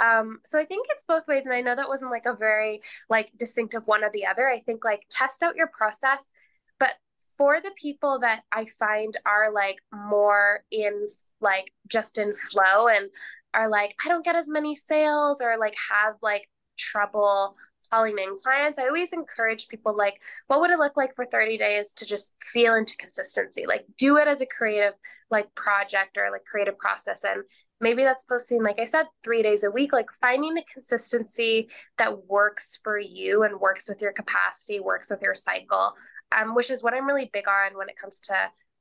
Um, 0.00 0.38
so 0.46 0.58
I 0.58 0.64
think 0.64 0.86
it's 0.90 1.04
both 1.08 1.26
ways, 1.26 1.44
and 1.44 1.54
I 1.54 1.60
know 1.60 1.74
that 1.74 1.88
wasn't 1.88 2.12
like 2.12 2.26
a 2.26 2.34
very 2.34 2.82
like 3.10 3.30
distinctive 3.36 3.86
one 3.86 4.04
or 4.04 4.10
the 4.12 4.26
other. 4.26 4.48
I 4.48 4.60
think 4.60 4.84
like 4.84 5.06
test 5.10 5.42
out 5.42 5.56
your 5.56 5.66
process, 5.66 6.32
but 6.78 6.92
for 7.36 7.60
the 7.60 7.72
people 7.76 8.20
that 8.20 8.42
I 8.52 8.66
find 8.78 9.16
are 9.26 9.52
like 9.52 9.78
more 9.92 10.62
in 10.70 11.08
like 11.40 11.72
just 11.88 12.18
in 12.18 12.34
flow 12.34 12.88
and 12.88 13.10
are 13.54 13.68
like 13.68 13.94
I 14.04 14.08
don't 14.08 14.24
get 14.24 14.36
as 14.36 14.48
many 14.48 14.74
sales 14.74 15.40
or 15.40 15.56
like 15.58 15.74
have 15.90 16.14
like 16.22 16.48
trouble 16.76 17.56
in 17.92 18.36
clients, 18.42 18.78
I 18.78 18.86
always 18.86 19.12
encourage 19.12 19.68
people 19.68 19.96
like, 19.96 20.20
what 20.46 20.60
would 20.60 20.70
it 20.70 20.78
look 20.78 20.96
like 20.96 21.14
for 21.14 21.26
30 21.26 21.58
days 21.58 21.94
to 21.94 22.06
just 22.06 22.34
feel 22.44 22.74
into 22.74 22.96
consistency? 22.96 23.66
Like 23.66 23.84
do 23.96 24.16
it 24.18 24.28
as 24.28 24.40
a 24.40 24.46
creative 24.46 24.94
like 25.30 25.54
project 25.54 26.16
or 26.16 26.30
like 26.30 26.44
creative 26.44 26.78
process. 26.78 27.24
And 27.24 27.42
maybe 27.80 28.02
that's 28.02 28.24
posting, 28.24 28.62
like 28.62 28.78
I 28.78 28.84
said, 28.84 29.06
three 29.24 29.42
days 29.42 29.64
a 29.64 29.70
week, 29.70 29.92
like 29.92 30.10
finding 30.20 30.56
a 30.58 30.64
consistency 30.72 31.68
that 31.98 32.26
works 32.26 32.80
for 32.82 32.98
you 32.98 33.42
and 33.42 33.60
works 33.60 33.88
with 33.88 34.02
your 34.02 34.12
capacity, 34.12 34.80
works 34.80 35.10
with 35.10 35.22
your 35.22 35.34
cycle. 35.34 35.94
Um, 36.36 36.54
which 36.54 36.70
is 36.70 36.82
what 36.82 36.92
I'm 36.92 37.06
really 37.06 37.30
big 37.32 37.48
on 37.48 37.76
when 37.78 37.88
it 37.88 37.98
comes 37.98 38.20
to 38.22 38.34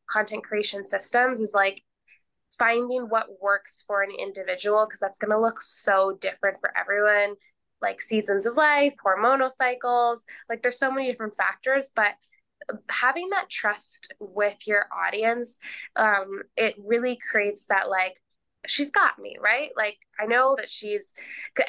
content 0.10 0.44
creation 0.44 0.86
systems 0.86 1.40
is 1.40 1.54
like 1.54 1.82
finding 2.58 3.04
what 3.04 3.28
works 3.42 3.84
for 3.86 4.02
an 4.02 4.12
individual 4.12 4.86
because 4.86 5.00
that's 5.00 5.20
going 5.20 5.32
to 5.32 5.40
look 5.40 5.62
so 5.62 6.18
different 6.20 6.58
for 6.60 6.72
everyone 6.78 7.36
like 7.82 8.02
seasons 8.02 8.46
of 8.46 8.56
life, 8.56 8.96
hormonal 9.06 9.52
cycles. 9.52 10.26
Like 10.50 10.62
there's 10.62 10.80
so 10.80 10.92
many 10.92 11.10
different 11.10 11.38
factors, 11.38 11.92
but 11.96 12.14
having 12.90 13.30
that 13.30 13.50
trust 13.50 14.14
with 14.20 14.68
your 14.68 14.86
audience, 14.92 15.60
um, 15.96 16.42
it 16.56 16.76
really 16.84 17.18
creates 17.32 17.68
that 17.68 17.90
like 17.90 18.22
she's 18.66 18.92
got 18.92 19.20
me, 19.20 19.38
right? 19.42 19.70
Like 19.76 19.98
I 20.20 20.26
know 20.26 20.56
that 20.58 20.70
she's 20.70 21.14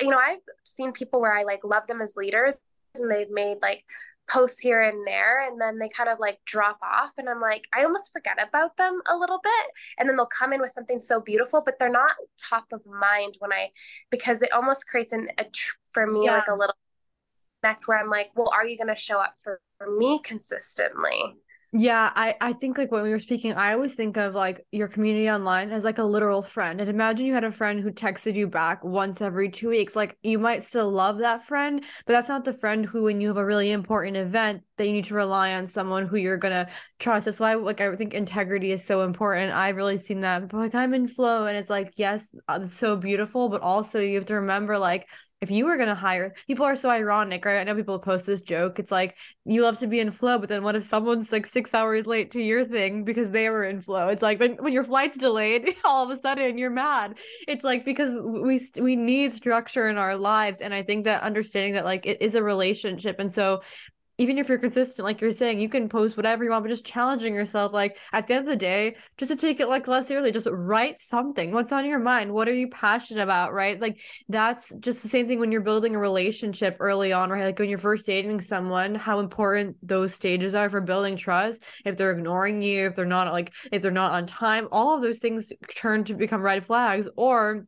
you 0.00 0.10
know, 0.10 0.18
I've 0.18 0.38
seen 0.64 0.92
people 0.92 1.20
where 1.20 1.36
I 1.36 1.44
like 1.44 1.60
love 1.64 1.86
them 1.86 2.00
as 2.00 2.16
leaders 2.16 2.56
and 2.94 3.10
they've 3.10 3.30
made 3.30 3.58
like 3.62 3.84
posts 4.28 4.60
here 4.60 4.82
and 4.82 5.06
there 5.06 5.46
and 5.46 5.60
then 5.60 5.78
they 5.78 5.88
kind 5.88 6.08
of 6.08 6.18
like 6.20 6.38
drop 6.44 6.78
off 6.82 7.10
and 7.16 7.28
I'm 7.28 7.40
like 7.40 7.64
I 7.74 7.84
almost 7.84 8.12
forget 8.12 8.36
about 8.46 8.76
them 8.76 9.00
a 9.10 9.16
little 9.16 9.40
bit 9.42 9.66
and 9.98 10.08
then 10.08 10.16
they'll 10.16 10.26
come 10.26 10.52
in 10.52 10.60
with 10.60 10.72
something 10.72 11.00
so 11.00 11.20
beautiful 11.20 11.62
but 11.64 11.78
they're 11.78 11.88
not 11.88 12.12
top 12.38 12.66
of 12.72 12.84
mind 12.84 13.36
when 13.38 13.52
I 13.52 13.70
because 14.10 14.42
it 14.42 14.52
almost 14.52 14.86
creates 14.86 15.14
an 15.14 15.28
a, 15.38 15.46
for 15.98 16.06
me 16.06 16.26
yeah. 16.26 16.36
like 16.36 16.48
a 16.48 16.54
little 16.54 16.74
connect 17.62 17.88
where 17.88 17.98
I'm 17.98 18.10
like 18.10 18.30
well 18.36 18.50
are 18.52 18.66
you 18.66 18.76
going 18.76 18.94
to 18.94 19.00
show 19.00 19.18
up 19.18 19.34
for, 19.42 19.60
for 19.78 19.90
me 19.96 20.20
consistently 20.22 21.36
yeah, 21.72 22.10
I 22.14 22.34
I 22.40 22.54
think 22.54 22.78
like 22.78 22.90
when 22.90 23.02
we 23.02 23.10
were 23.10 23.18
speaking, 23.18 23.52
I 23.52 23.74
always 23.74 23.92
think 23.92 24.16
of 24.16 24.34
like 24.34 24.66
your 24.72 24.88
community 24.88 25.28
online 25.28 25.70
as 25.70 25.84
like 25.84 25.98
a 25.98 26.02
literal 26.02 26.40
friend. 26.40 26.80
And 26.80 26.88
imagine 26.88 27.26
you 27.26 27.34
had 27.34 27.44
a 27.44 27.52
friend 27.52 27.78
who 27.78 27.90
texted 27.90 28.36
you 28.36 28.46
back 28.46 28.82
once 28.82 29.20
every 29.20 29.50
two 29.50 29.68
weeks. 29.68 29.94
Like 29.94 30.16
you 30.22 30.38
might 30.38 30.64
still 30.64 30.90
love 30.90 31.18
that 31.18 31.42
friend, 31.42 31.84
but 32.06 32.14
that's 32.14 32.30
not 32.30 32.46
the 32.46 32.54
friend 32.54 32.86
who, 32.86 33.02
when 33.02 33.20
you 33.20 33.28
have 33.28 33.36
a 33.36 33.44
really 33.44 33.70
important 33.70 34.16
event, 34.16 34.62
that 34.78 34.86
you 34.86 34.94
need 34.94 35.04
to 35.06 35.14
rely 35.14 35.52
on 35.52 35.66
someone 35.66 36.06
who 36.06 36.16
you're 36.16 36.38
gonna 36.38 36.68
trust. 36.98 37.26
That's 37.26 37.38
why 37.38 37.52
like 37.52 37.82
I 37.82 37.94
think 37.96 38.14
integrity 38.14 38.72
is 38.72 38.82
so 38.82 39.02
important. 39.02 39.52
I've 39.52 39.76
really 39.76 39.98
seen 39.98 40.22
that. 40.22 40.40
People 40.40 40.60
like 40.60 40.74
I'm 40.74 40.94
in 40.94 41.06
flow, 41.06 41.44
and 41.44 41.56
it's 41.56 41.68
like 41.68 41.92
yes, 41.96 42.34
uh, 42.48 42.60
it's 42.62 42.72
so 42.72 42.96
beautiful, 42.96 43.50
but 43.50 43.60
also 43.60 44.00
you 44.00 44.14
have 44.14 44.26
to 44.26 44.36
remember 44.36 44.78
like 44.78 45.06
if 45.40 45.50
you 45.50 45.66
were 45.66 45.76
going 45.76 45.88
to 45.88 45.94
hire 45.94 46.34
people 46.46 46.64
are 46.64 46.76
so 46.76 46.90
ironic 46.90 47.44
right? 47.44 47.58
I 47.58 47.64
know 47.64 47.74
people 47.74 47.98
post 47.98 48.26
this 48.26 48.40
joke. 48.40 48.78
It's 48.78 48.90
like 48.90 49.16
you 49.44 49.62
love 49.62 49.78
to 49.78 49.86
be 49.86 50.00
in 50.00 50.10
flow 50.10 50.38
but 50.38 50.48
then 50.48 50.62
what 50.62 50.76
if 50.76 50.84
someone's 50.84 51.32
like 51.32 51.46
six 51.46 51.72
hours 51.74 52.06
late 52.06 52.30
to 52.32 52.40
your 52.40 52.64
thing 52.64 53.04
because 53.04 53.30
they 53.30 53.48
were 53.50 53.64
in 53.64 53.80
flow? 53.80 54.08
It's 54.08 54.22
like 54.22 54.40
when, 54.40 54.56
when 54.56 54.72
your 54.72 54.84
flight's 54.84 55.16
delayed 55.16 55.74
all 55.84 56.04
of 56.04 56.16
a 56.16 56.20
sudden 56.20 56.58
you're 56.58 56.70
mad. 56.70 57.18
It's 57.46 57.64
like 57.64 57.84
because 57.84 58.14
we 58.22 58.60
we 58.80 58.96
need 58.96 59.32
structure 59.32 59.88
in 59.88 59.98
our 59.98 60.16
lives 60.16 60.60
and 60.60 60.74
i 60.74 60.82
think 60.82 61.04
that 61.04 61.22
understanding 61.22 61.74
that 61.74 61.84
like 61.84 62.06
it 62.06 62.20
is 62.20 62.34
a 62.34 62.42
relationship 62.42 63.18
and 63.18 63.32
so 63.32 63.62
even 64.18 64.36
if 64.36 64.48
you're 64.48 64.58
consistent, 64.58 65.04
like 65.04 65.20
you're 65.20 65.30
saying, 65.30 65.60
you 65.60 65.68
can 65.68 65.88
post 65.88 66.16
whatever 66.16 66.42
you 66.42 66.50
want, 66.50 66.64
but 66.64 66.68
just 66.68 66.84
challenging 66.84 67.34
yourself, 67.34 67.72
like 67.72 67.96
at 68.12 68.26
the 68.26 68.34
end 68.34 68.40
of 68.40 68.50
the 68.50 68.56
day, 68.56 68.96
just 69.16 69.30
to 69.30 69.36
take 69.36 69.60
it 69.60 69.68
like 69.68 69.86
less 69.86 70.08
seriously, 70.08 70.32
just 70.32 70.48
write 70.50 70.98
something. 70.98 71.52
What's 71.52 71.70
on 71.70 71.86
your 71.86 72.00
mind? 72.00 72.32
What 72.32 72.48
are 72.48 72.52
you 72.52 72.68
passionate 72.68 73.22
about? 73.22 73.52
Right. 73.52 73.80
Like 73.80 74.00
that's 74.28 74.74
just 74.80 75.02
the 75.02 75.08
same 75.08 75.28
thing 75.28 75.38
when 75.38 75.52
you're 75.52 75.60
building 75.60 75.94
a 75.94 75.98
relationship 76.00 76.76
early 76.80 77.12
on, 77.12 77.30
right? 77.30 77.44
Like 77.44 77.58
when 77.60 77.68
you're 77.68 77.78
first 77.78 78.06
dating 78.06 78.40
someone, 78.40 78.96
how 78.96 79.20
important 79.20 79.76
those 79.82 80.14
stages 80.14 80.54
are 80.54 80.68
for 80.68 80.80
building 80.80 81.16
trust. 81.16 81.62
If 81.84 81.96
they're 81.96 82.10
ignoring 82.10 82.60
you, 82.60 82.88
if 82.88 82.96
they're 82.96 83.04
not 83.06 83.32
like, 83.32 83.54
if 83.70 83.82
they're 83.82 83.92
not 83.92 84.12
on 84.12 84.26
time, 84.26 84.66
all 84.72 84.96
of 84.96 85.02
those 85.02 85.18
things 85.18 85.52
turn 85.76 86.02
to 86.04 86.14
become 86.14 86.42
red 86.42 86.64
flags 86.64 87.08
or 87.16 87.66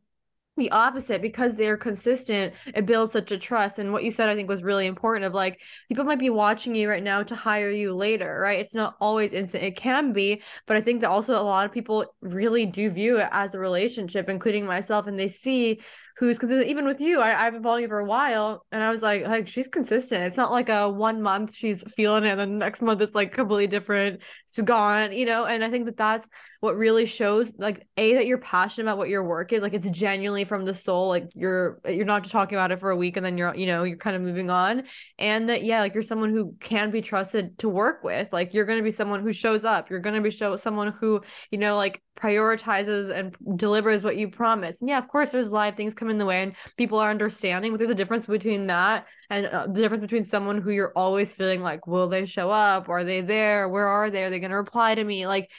the 0.57 0.71
opposite 0.71 1.21
because 1.21 1.55
they're 1.55 1.77
consistent 1.77 2.53
it 2.75 2.85
builds 2.85 3.13
such 3.13 3.31
a 3.31 3.37
trust 3.37 3.79
and 3.79 3.93
what 3.93 4.03
you 4.03 4.11
said 4.11 4.27
i 4.27 4.35
think 4.35 4.49
was 4.49 4.63
really 4.63 4.85
important 4.85 5.25
of 5.25 5.33
like 5.33 5.59
people 5.87 6.03
might 6.03 6.19
be 6.19 6.29
watching 6.29 6.75
you 6.75 6.89
right 6.89 7.03
now 7.03 7.23
to 7.23 7.35
hire 7.35 7.71
you 7.71 7.93
later 7.95 8.39
right? 8.41 8.59
It's 8.59 8.73
not 8.73 8.95
always 8.99 9.31
instant 9.31 9.63
it 9.63 9.77
can 9.77 10.11
be 10.11 10.41
but 10.67 10.75
i 10.75 10.81
think 10.81 11.01
that 11.01 11.09
also 11.09 11.33
a 11.33 11.41
lot 11.41 11.65
of 11.65 11.71
people 11.71 12.05
really 12.21 12.65
do 12.65 12.89
view 12.89 13.17
it 13.17 13.29
as 13.31 13.55
a 13.55 13.59
relationship 13.59 14.27
including 14.27 14.65
myself 14.65 15.07
and 15.07 15.17
they 15.17 15.29
see 15.29 15.79
who's 16.21 16.37
consistent. 16.37 16.69
Even 16.69 16.85
with 16.85 17.01
you, 17.01 17.19
I, 17.19 17.47
I've 17.47 17.53
been 17.53 17.63
following 17.63 17.81
you 17.81 17.87
for 17.87 17.97
a 17.97 18.05
while, 18.05 18.63
and 18.71 18.83
I 18.83 18.91
was 18.91 19.01
like, 19.01 19.25
like 19.25 19.47
she's 19.47 19.67
consistent. 19.67 20.23
It's 20.25 20.37
not 20.37 20.51
like 20.51 20.69
a 20.69 20.87
one 20.87 21.19
month 21.19 21.55
she's 21.55 21.81
feeling 21.93 22.25
it, 22.25 22.29
and 22.29 22.39
then 22.39 22.57
next 22.59 22.83
month 22.83 23.01
it's 23.01 23.15
like 23.15 23.31
completely 23.31 23.65
different. 23.65 24.21
It's 24.47 24.61
gone, 24.61 25.13
you 25.13 25.25
know. 25.25 25.45
And 25.45 25.63
I 25.63 25.71
think 25.71 25.85
that 25.85 25.97
that's 25.97 26.29
what 26.59 26.77
really 26.77 27.07
shows, 27.07 27.51
like, 27.57 27.87
a 27.97 28.13
that 28.13 28.27
you're 28.27 28.37
passionate 28.37 28.85
about 28.85 28.99
what 28.99 29.09
your 29.09 29.23
work 29.23 29.51
is. 29.51 29.63
Like, 29.63 29.73
it's 29.73 29.89
genuinely 29.89 30.43
from 30.43 30.63
the 30.63 30.75
soul. 30.75 31.07
Like, 31.07 31.31
you're 31.33 31.81
you're 31.89 32.05
not 32.05 32.21
just 32.21 32.33
talking 32.33 32.55
about 32.55 32.71
it 32.71 32.79
for 32.79 32.91
a 32.91 32.95
week 32.95 33.17
and 33.17 33.25
then 33.25 33.35
you're, 33.35 33.55
you 33.55 33.65
know, 33.65 33.81
you're 33.81 33.97
kind 33.97 34.15
of 34.15 34.21
moving 34.21 34.51
on. 34.51 34.83
And 35.17 35.49
that 35.49 35.63
yeah, 35.63 35.79
like 35.79 35.95
you're 35.95 36.03
someone 36.03 36.29
who 36.29 36.55
can 36.59 36.91
be 36.91 37.01
trusted 37.01 37.57
to 37.57 37.67
work 37.67 38.03
with. 38.03 38.31
Like, 38.31 38.53
you're 38.53 38.65
gonna 38.65 38.83
be 38.83 38.91
someone 38.91 39.23
who 39.23 39.33
shows 39.33 39.65
up. 39.65 39.89
You're 39.89 39.99
gonna 39.99 40.21
be 40.21 40.29
show 40.29 40.55
someone 40.55 40.91
who 40.91 41.21
you 41.49 41.57
know 41.57 41.77
like 41.77 41.99
prioritizes 42.19 43.09
and 43.09 43.35
delivers 43.57 44.03
what 44.03 44.17
you 44.17 44.29
promise. 44.29 44.81
And 44.81 44.89
yeah, 44.89 44.97
of 44.97 45.07
course, 45.07 45.31
there's 45.31 45.51
live 45.51 45.75
things 45.75 45.93
come 45.93 46.09
in 46.09 46.17
the 46.17 46.25
way 46.25 46.43
and 46.43 46.55
people 46.77 46.99
are 46.99 47.09
understanding, 47.09 47.71
but 47.71 47.77
there's 47.77 47.89
a 47.89 47.95
difference 47.95 48.25
between 48.25 48.67
that 48.67 49.07
and 49.29 49.47
uh, 49.47 49.67
the 49.67 49.81
difference 49.81 50.01
between 50.01 50.25
someone 50.25 50.61
who 50.61 50.71
you're 50.71 50.93
always 50.95 51.33
feeling 51.33 51.61
like, 51.61 51.87
will 51.87 52.07
they 52.07 52.25
show 52.25 52.51
up? 52.51 52.89
Are 52.89 53.03
they 53.03 53.21
there? 53.21 53.69
Where 53.69 53.87
are 53.87 54.09
they? 54.09 54.23
Are 54.23 54.29
they 54.29 54.39
going 54.39 54.51
to 54.51 54.57
reply 54.57 54.93
to 54.93 55.03
me? 55.03 55.25
Like, 55.25 55.49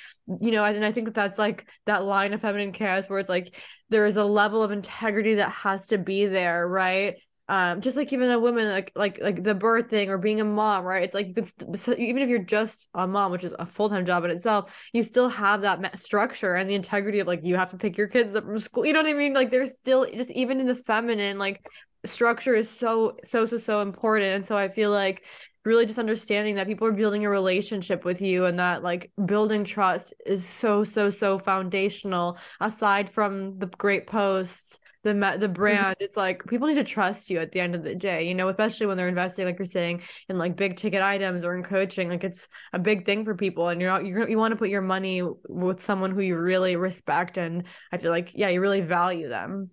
you 0.41 0.53
know, 0.53 0.65
and 0.65 0.85
I 0.85 0.93
think 0.93 1.07
that 1.07 1.15
that's 1.15 1.39
like 1.39 1.67
that 1.87 2.05
line 2.05 2.33
of 2.33 2.41
feminine 2.41 2.73
chaos 2.73 3.09
where 3.09 3.19
it's 3.19 3.29
like 3.29 3.57
there 3.91 4.07
is 4.07 4.17
a 4.17 4.25
level 4.25 4.63
of 4.63 4.71
integrity 4.71 5.35
that 5.35 5.51
has 5.51 5.89
to 5.89 5.99
be 5.99 6.27
there, 6.27 6.67
right? 6.67 7.17
Um 7.49 7.81
just 7.81 7.97
like 7.97 8.13
even 8.13 8.31
a 8.31 8.39
woman 8.39 8.69
like 8.71 8.93
like 8.95 9.21
like 9.21 9.43
the 9.43 9.55
birthing 9.55 10.09
or 10.09 10.19
being 10.19 10.41
a 10.41 10.45
mom 10.45 10.85
right? 10.85 11.03
It's 11.03 11.15
like 11.15 11.29
you 11.29 11.35
could 11.35 11.79
st- 11.79 11.99
even 11.99 12.23
if 12.23 12.29
you're 12.29 12.39
just 12.39 12.89
a 12.95 13.07
mom 13.07 13.33
which 13.33 13.45
is 13.45 13.55
a 13.59 13.67
full-time 13.67 14.07
job 14.07 14.25
in 14.25 14.31
itself 14.31 14.73
you 14.93 15.03
still 15.03 15.29
have 15.29 15.63
that 15.63 15.99
structure 15.99 16.55
and 16.55 16.71
the 16.71 16.75
integrity 16.75 17.19
of 17.21 17.27
like 17.27 17.41
you 17.43 17.57
have 17.57 17.71
to 17.71 17.77
pick 17.77 17.99
your 17.99 18.07
kids 18.09 18.37
up 18.37 18.45
from 18.45 18.59
school 18.59 18.87
you 18.87 18.93
know 18.93 19.03
what 19.03 19.11
i 19.11 19.15
mean? 19.15 19.33
Like 19.35 19.51
there's 19.51 19.75
still 19.75 20.07
just 20.07 20.31
even 20.31 20.61
in 20.61 20.67
the 20.67 20.75
feminine 20.75 21.39
like 21.39 21.67
structure 22.05 22.55
is 22.55 22.69
so 22.71 23.17
so 23.25 23.47
so 23.47 23.57
so 23.57 23.81
important. 23.81 24.27
And 24.35 24.47
so 24.47 24.57
i 24.57 24.69
feel 24.69 24.91
like 24.91 25.25
really 25.65 25.87
just 25.87 25.99
understanding 25.99 26.57
that 26.57 26.67
people 26.67 26.87
are 26.89 26.93
building 26.93 27.25
a 27.25 27.31
relationship 27.31 28.05
with 28.05 28.21
you 28.21 28.47
and 28.47 28.59
that 28.59 28.83
like 28.83 29.13
building 29.27 29.65
trust 29.65 30.13
is 30.27 30.45
so 30.47 30.85
so 30.85 31.09
so 31.09 31.39
foundational 31.39 32.37
aside 32.61 33.11
from 33.11 33.59
the 33.59 33.67
great 33.67 34.07
posts 34.07 34.81
the 35.03 35.13
the 35.13 35.19
mm-hmm. 35.19 35.53
brand 35.53 35.97
it's 36.01 36.17
like 36.17 36.45
people 36.47 36.69
need 36.69 36.75
to 36.75 36.85
trust 36.85 37.31
you 37.31 37.41
at 37.41 37.53
the 37.53 37.61
end 37.61 37.75
of 37.75 37.83
the 37.83 37.95
day 37.95 38.27
you 38.27 38.35
know 38.35 38.49
especially 38.49 38.87
when 38.87 38.97
they're 38.97 39.09
investing 39.09 39.45
like 39.45 39.59
you're 39.59 39.67
saying 39.67 40.03
in 40.29 40.39
like 40.39 40.57
big 40.57 40.77
ticket 40.77 41.03
items 41.03 41.45
or 41.45 41.57
in 41.57 41.63
coaching 41.63 42.09
like 42.09 42.25
it's 42.25 42.49
a 42.73 42.79
big 42.79 43.05
thing 43.05 43.25
for 43.25 43.35
people 43.35 43.69
and 43.69 43.81
you're 43.81 43.91
not 43.91 44.07
you're 44.07 44.29
you 44.29 44.39
want 44.39 44.53
to 44.53 44.57
put 44.57 44.69
your 44.69 44.83
money 44.83 45.23
with 45.49 45.81
someone 45.81 46.11
who 46.11 46.21
you 46.21 46.37
really 46.37 46.77
respect 46.77 47.37
and 47.37 47.65
i 47.93 47.99
feel 47.99 48.11
like 48.11 48.33
yeah 48.35 48.49
you 48.49 48.61
really 48.61 48.81
value 48.81 49.29
them 49.29 49.71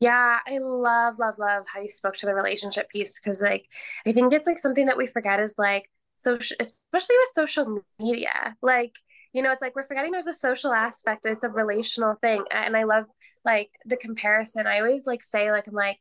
yeah, 0.00 0.38
I 0.46 0.56
love, 0.62 1.18
love, 1.18 1.34
love 1.38 1.64
how 1.70 1.82
you 1.82 1.90
spoke 1.90 2.16
to 2.16 2.26
the 2.26 2.32
relationship 2.32 2.88
piece 2.88 3.20
because, 3.20 3.42
like, 3.42 3.66
I 4.06 4.12
think 4.12 4.32
it's 4.32 4.46
like 4.46 4.58
something 4.58 4.86
that 4.86 4.96
we 4.96 5.06
forget 5.06 5.40
is 5.40 5.56
like, 5.58 5.90
social, 6.16 6.56
especially 6.58 7.16
with 7.18 7.28
social 7.34 7.80
media, 7.98 8.56
like, 8.62 8.92
you 9.32 9.42
know, 9.42 9.52
it's 9.52 9.62
like 9.62 9.76
we're 9.76 9.86
forgetting 9.86 10.12
there's 10.12 10.26
a 10.26 10.34
social 10.34 10.72
aspect, 10.72 11.22
it's 11.24 11.44
a 11.44 11.48
relational 11.48 12.14
thing. 12.20 12.44
And 12.50 12.76
I 12.76 12.84
love 12.84 13.04
like 13.44 13.70
the 13.84 13.96
comparison. 13.96 14.66
I 14.66 14.80
always 14.80 15.06
like 15.06 15.24
say 15.24 15.50
like 15.50 15.66
I'm 15.66 15.74
like 15.74 15.98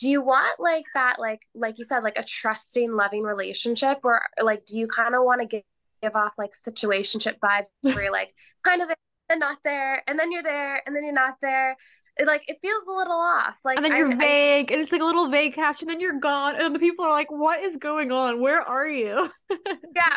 do 0.00 0.08
you 0.08 0.22
want 0.22 0.58
like 0.58 0.86
that 0.94 1.16
like 1.18 1.40
like 1.54 1.78
you 1.78 1.84
said 1.84 2.02
like 2.02 2.16
a 2.16 2.24
trusting 2.24 2.92
loving 2.92 3.22
relationship 3.22 3.98
or 4.02 4.22
like 4.42 4.64
do 4.64 4.78
you 4.78 4.88
kind 4.88 5.14
of 5.14 5.22
want 5.24 5.42
to 5.42 5.46
give, 5.46 5.62
give 6.02 6.16
off 6.16 6.32
like 6.38 6.52
situationship 6.52 7.38
vibes 7.38 7.66
where 7.82 8.04
you're 8.04 8.12
like 8.12 8.34
kind 8.64 8.80
of 8.80 8.88
there 8.88 8.96
and 9.28 9.40
not 9.40 9.58
there 9.62 10.02
and 10.08 10.18
then 10.18 10.32
you're 10.32 10.42
there 10.42 10.82
and 10.86 10.96
then 10.96 11.04
you're 11.04 11.12
not 11.12 11.34
there 11.42 11.76
it, 12.16 12.26
like 12.26 12.42
it 12.48 12.58
feels 12.62 12.84
a 12.88 12.92
little 12.92 13.12
off 13.12 13.56
like 13.64 13.76
and 13.76 13.84
then 13.84 13.94
you're 13.94 14.12
I, 14.12 14.16
vague 14.16 14.72
I, 14.72 14.74
and 14.74 14.82
it's 14.82 14.90
like 14.92 15.02
a 15.02 15.04
little 15.04 15.28
vague 15.28 15.54
caption 15.54 15.88
then 15.88 16.00
you're 16.00 16.18
gone 16.18 16.56
and 16.56 16.74
the 16.74 16.80
people 16.80 17.04
are 17.04 17.12
like 17.12 17.30
what 17.30 17.60
is 17.60 17.76
going 17.76 18.10
on 18.10 18.40
where 18.40 18.62
are 18.62 18.88
you 18.88 19.30
yeah 19.50 20.16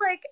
like 0.00 0.22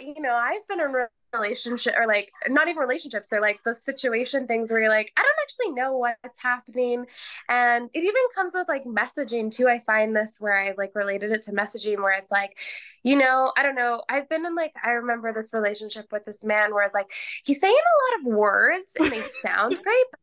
you 0.00 0.22
know 0.22 0.34
i've 0.34 0.66
been 0.68 0.80
in 0.80 0.90
relationship 1.32 1.94
or 1.98 2.06
like 2.06 2.30
not 2.48 2.68
even 2.68 2.80
relationships 2.80 3.28
they're 3.28 3.40
like 3.40 3.58
those 3.64 3.82
situation 3.82 4.46
things 4.46 4.70
where 4.70 4.80
you're 4.80 4.90
like 4.90 5.12
i 5.16 5.22
don't 5.22 5.38
actually 5.42 5.72
know 5.72 5.96
what's 5.96 6.40
happening. 6.42 7.06
And 7.48 7.90
it 7.94 8.00
even 8.00 8.14
comes 8.34 8.52
with 8.54 8.68
like 8.68 8.84
messaging 8.84 9.50
too 9.50 9.68
i 9.68 9.82
find 9.86 10.14
this 10.14 10.36
where 10.38 10.58
i 10.58 10.74
like 10.76 10.94
related 10.94 11.32
it 11.32 11.42
to 11.44 11.52
messaging 11.52 11.98
where 11.98 12.16
it's 12.16 12.30
like 12.30 12.56
you 13.02 13.16
know 13.16 13.52
i 13.56 13.62
don't 13.62 13.74
know 13.74 14.02
i've 14.08 14.28
been 14.28 14.46
in 14.46 14.54
like 14.54 14.72
i 14.82 14.90
remember 14.90 15.32
this 15.32 15.52
relationship 15.52 16.06
with 16.12 16.24
this 16.24 16.44
man 16.44 16.72
where 16.72 16.84
it's 16.84 16.94
like 16.94 17.10
he's 17.44 17.60
saying 17.60 17.74
a 17.74 18.14
lot 18.14 18.20
of 18.20 18.38
words 18.38 18.92
and 18.98 19.10
they 19.10 19.22
sound 19.42 19.70
great 19.82 20.06
but 20.10 20.20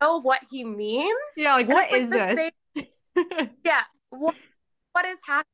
I 0.00 0.06
know 0.06 0.20
what 0.20 0.40
he 0.50 0.64
means. 0.64 1.08
Yeah 1.36 1.54
like 1.54 1.66
and 1.66 1.74
what 1.74 1.92
is 1.92 2.08
like 2.08 2.36
this? 2.36 2.50
same... 2.74 3.50
yeah 3.64 3.82
what, 4.10 4.34
what 4.92 5.04
is 5.04 5.18
happening 5.26 5.51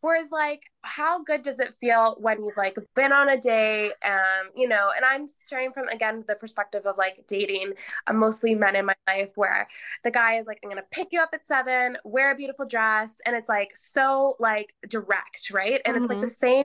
Whereas 0.00 0.30
like 0.30 0.62
how 0.82 1.22
good 1.22 1.42
does 1.42 1.60
it 1.60 1.74
feel 1.80 2.16
when 2.18 2.44
you've 2.44 2.56
like 2.56 2.76
been 2.94 3.12
on 3.12 3.28
a 3.28 3.40
date, 3.40 3.92
um, 4.04 4.50
you 4.56 4.68
know, 4.68 4.90
and 4.94 5.04
I'm 5.04 5.28
starting 5.28 5.72
from 5.72 5.88
again 5.88 6.24
the 6.26 6.34
perspective 6.34 6.86
of 6.86 6.96
like 6.96 7.24
dating 7.28 7.72
uh, 8.06 8.12
mostly 8.12 8.54
men 8.54 8.76
in 8.76 8.86
my 8.86 8.94
life 9.06 9.30
where 9.34 9.68
the 10.04 10.10
guy 10.10 10.38
is 10.38 10.46
like, 10.46 10.58
I'm 10.62 10.70
gonna 10.70 10.82
pick 10.90 11.08
you 11.12 11.20
up 11.20 11.30
at 11.32 11.46
seven, 11.46 11.98
wear 12.04 12.32
a 12.32 12.36
beautiful 12.36 12.66
dress, 12.66 13.20
and 13.26 13.36
it's 13.36 13.48
like 13.48 13.76
so 13.76 14.36
like 14.38 14.74
direct, 14.88 15.50
right? 15.52 15.80
And 15.84 15.94
mm-hmm. 15.94 16.04
it's 16.04 16.10
like 16.10 16.20
the 16.20 16.26
mm-hmm. 16.26 16.32
same 16.32 16.64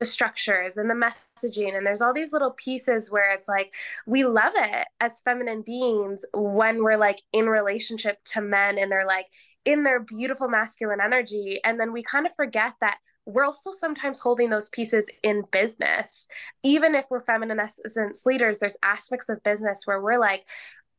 the 0.00 0.06
structures 0.06 0.76
and 0.76 0.90
the 0.90 0.94
messaging 0.94 1.76
and 1.76 1.86
there's 1.86 2.02
all 2.02 2.12
these 2.12 2.32
little 2.32 2.50
pieces 2.50 3.10
where 3.10 3.32
it's 3.32 3.48
like 3.48 3.72
we 4.06 4.24
love 4.24 4.52
it 4.56 4.86
as 5.00 5.20
feminine 5.24 5.62
beings 5.62 6.24
when 6.34 6.82
we're 6.82 6.96
like 6.96 7.22
in 7.32 7.46
relationship 7.46 8.18
to 8.24 8.40
men 8.40 8.76
and 8.76 8.90
they're 8.90 9.06
like 9.06 9.26
in 9.64 9.84
their 9.84 10.00
beautiful 10.00 10.48
masculine 10.48 11.00
energy 11.00 11.60
and 11.64 11.78
then 11.80 11.92
we 11.92 12.02
kind 12.02 12.26
of 12.26 12.34
forget 12.34 12.74
that 12.80 12.98
we're 13.26 13.44
also 13.44 13.72
sometimes 13.72 14.20
holding 14.20 14.50
those 14.50 14.68
pieces 14.68 15.08
in 15.22 15.44
business. 15.50 16.28
Even 16.62 16.94
if 16.94 17.06
we're 17.08 17.24
feminine 17.24 17.58
essence 17.58 18.26
leaders, 18.26 18.58
there's 18.58 18.76
aspects 18.82 19.30
of 19.30 19.42
business 19.42 19.82
where 19.86 20.00
we're 20.00 20.18
like, 20.18 20.44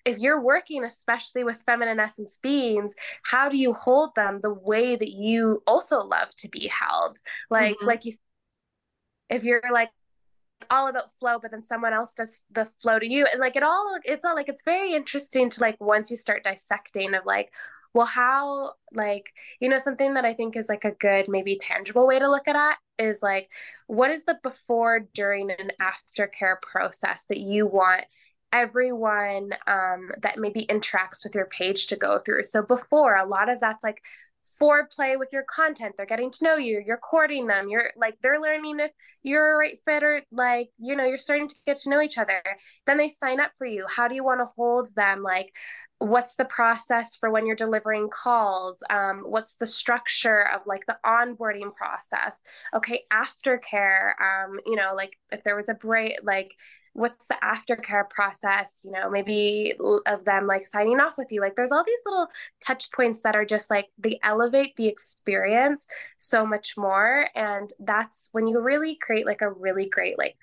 if 0.06 0.20
you're 0.20 0.40
working 0.40 0.84
especially 0.84 1.44
with 1.44 1.58
feminine 1.66 2.00
essence 2.00 2.38
beings 2.42 2.94
how 3.24 3.50
do 3.50 3.58
you 3.58 3.74
hold 3.74 4.14
them 4.16 4.40
the 4.42 4.54
way 4.54 4.96
that 4.96 5.10
you 5.10 5.64
also 5.66 6.00
love 6.00 6.30
to 6.38 6.48
be 6.48 6.68
held 6.68 7.18
like 7.50 7.76
mm-hmm. 7.76 7.88
like 7.88 8.06
you 8.06 8.14
if 9.30 9.44
you're 9.44 9.62
like 9.74 9.90
all 10.70 10.88
about 10.88 11.10
flow 11.20 11.38
but 11.42 11.52
then 11.52 11.64
someone 11.64 11.92
else 11.92 12.14
does 12.14 12.40
the 12.52 12.70
flow 12.82 13.00
to 13.00 13.08
you 13.08 13.26
and 13.32 13.40
like 13.40 13.56
it 13.56 13.64
all 13.64 13.98
it's 14.04 14.24
all 14.24 14.36
like 14.36 14.48
it's 14.48 14.64
very 14.64 14.94
interesting 14.94 15.50
to 15.50 15.60
like 15.60 15.76
once 15.82 16.10
you 16.10 16.18
start 16.18 16.44
dissecting 16.44 17.14
of 17.14 17.26
like 17.26 17.52
well 17.96 18.06
how 18.06 18.74
like 18.94 19.26
you 19.60 19.68
know 19.68 19.80
something 19.80 20.14
that 20.14 20.26
i 20.26 20.34
think 20.34 20.56
is 20.56 20.70
like 20.70 20.86
a 20.86 20.92
good 20.92 21.28
maybe 21.28 21.58
tangible 21.60 22.06
way 22.06 22.20
to 22.20 22.30
look 22.30 22.48
at 22.48 22.78
it 23.00 23.04
is 23.04 23.20
like 23.24 23.50
what 23.88 24.12
is 24.12 24.26
the 24.26 24.38
before 24.44 25.00
during 25.16 25.50
and 25.50 25.74
aftercare 25.82 26.62
process 26.62 27.26
that 27.28 27.40
you 27.40 27.66
want 27.66 28.06
everyone 28.56 29.52
um, 29.68 30.12
that 30.22 30.40
maybe 30.40 30.66
interacts 30.70 31.26
with 31.26 31.36
your 31.36 31.46
page 31.46 31.88
to 31.88 31.98
go 31.98 32.20
through. 32.20 32.44
So 32.46 32.62
before, 32.62 33.16
a 33.16 33.26
lot 33.26 33.50
of 33.50 33.60
that's 33.60 33.84
like 33.84 34.02
foreplay 34.62 35.20
with 35.20 35.30
your 35.34 35.44
content. 35.44 35.96
They're 35.98 36.06
getting 36.06 36.32
to 36.32 36.44
know 36.44 36.56
you. 36.56 36.82
You're 36.86 36.98
courting 36.98 37.48
them. 37.48 37.68
You're 37.68 37.92
like 37.98 38.16
they're 38.22 38.40
learning 38.40 38.80
if 38.80 38.92
you're 39.24 39.56
a 39.56 39.58
right 39.58 39.78
fit 39.84 40.04
or 40.04 40.22
like 40.32 40.70
you 40.78 40.96
know 40.96 41.06
you're 41.06 41.18
starting 41.18 41.50
to 41.50 41.56
get 41.66 41.78
to 41.82 41.90
know 41.90 42.02
each 42.02 42.18
other. 42.18 42.42
Then 42.88 42.98
they 42.98 43.10
sign 43.10 43.42
up 43.42 43.52
for 43.58 43.68
you. 43.68 43.86
How 43.94 44.08
do 44.08 44.16
you 44.16 44.24
want 44.24 44.40
to 44.40 44.50
hold 44.56 44.88
them? 44.96 45.22
Like 45.22 45.52
what's 46.00 46.36
the 46.36 46.46
process 46.46 47.16
for 47.16 47.30
when 47.30 47.46
you're 47.46 47.56
delivering 47.56 48.10
calls? 48.10 48.84
Um, 48.90 49.24
what's 49.26 49.56
the 49.56 49.66
structure 49.66 50.48
of 50.54 50.62
like 50.66 50.86
the 50.88 50.98
onboarding 51.06 51.74
process? 51.76 52.42
Okay 52.74 53.04
aftercare 53.12 54.12
um, 54.22 54.60
you 54.66 54.76
know 54.76 54.94
like 54.96 55.18
if 55.32 55.44
there 55.44 55.56
was 55.56 55.70
a 55.70 55.74
break 55.74 56.16
like 56.24 56.52
what's 56.94 57.28
the 57.28 57.36
aftercare 57.44 58.10
process? 58.10 58.82
You 58.84 58.92
know 58.92 59.10
maybe 59.10 59.74
of 60.06 60.26
them 60.26 60.48
like 60.48 60.66
signing 60.66 61.00
off 61.00 61.18
with 61.18 61.32
you. 61.32 61.42
Like 61.42 61.56
there's 61.56 61.72
all 61.72 61.84
these 61.86 62.00
little 62.06 62.28
touch 62.66 62.92
points 62.92 63.22
that 63.24 63.36
are 63.36 63.46
just 63.46 63.70
like 63.70 63.88
they 63.98 64.20
elevate 64.24 64.76
the 64.78 64.88
experience 64.88 65.88
so 66.18 66.46
much 66.46 66.76
more. 66.78 67.28
And 67.36 67.72
that's 67.80 68.30
when 68.32 68.48
you 68.48 68.60
really 68.62 68.96
create 68.96 69.26
like 69.26 69.42
a 69.42 69.52
really 69.52 69.88
great 69.88 70.18
like 70.18 70.36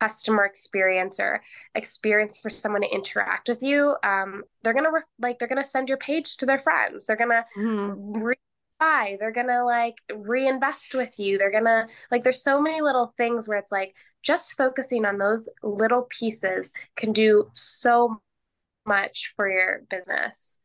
customer 0.00 0.44
experience 0.44 1.18
or 1.20 1.42
experience 1.74 2.38
for 2.38 2.50
someone 2.50 2.82
to 2.82 2.88
interact 2.88 3.48
with 3.48 3.62
you 3.62 3.96
um, 4.02 4.42
they're 4.62 4.74
gonna 4.74 4.92
re- 4.92 5.02
like 5.20 5.38
they're 5.38 5.48
gonna 5.48 5.64
send 5.64 5.88
your 5.88 5.98
page 5.98 6.36
to 6.38 6.46
their 6.46 6.58
friends. 6.58 7.06
They're 7.06 7.16
gonna 7.16 7.44
mm-hmm. 7.56 8.22
re- 8.22 8.36
buy 8.78 9.16
they're 9.18 9.32
gonna 9.32 9.64
like 9.64 9.96
reinvest 10.14 10.94
with 10.94 11.18
you. 11.18 11.38
They're 11.38 11.52
gonna 11.52 11.86
like 12.10 12.24
there's 12.24 12.42
so 12.42 12.60
many 12.60 12.80
little 12.82 13.14
things 13.16 13.48
where 13.48 13.58
it's 13.58 13.72
like 13.72 13.94
just 14.22 14.56
focusing 14.56 15.04
on 15.04 15.18
those 15.18 15.48
little 15.62 16.02
pieces 16.02 16.72
can 16.96 17.12
do 17.12 17.50
so 17.54 18.20
much 18.84 19.32
for 19.36 19.48
your 19.48 19.82
business 19.90 20.60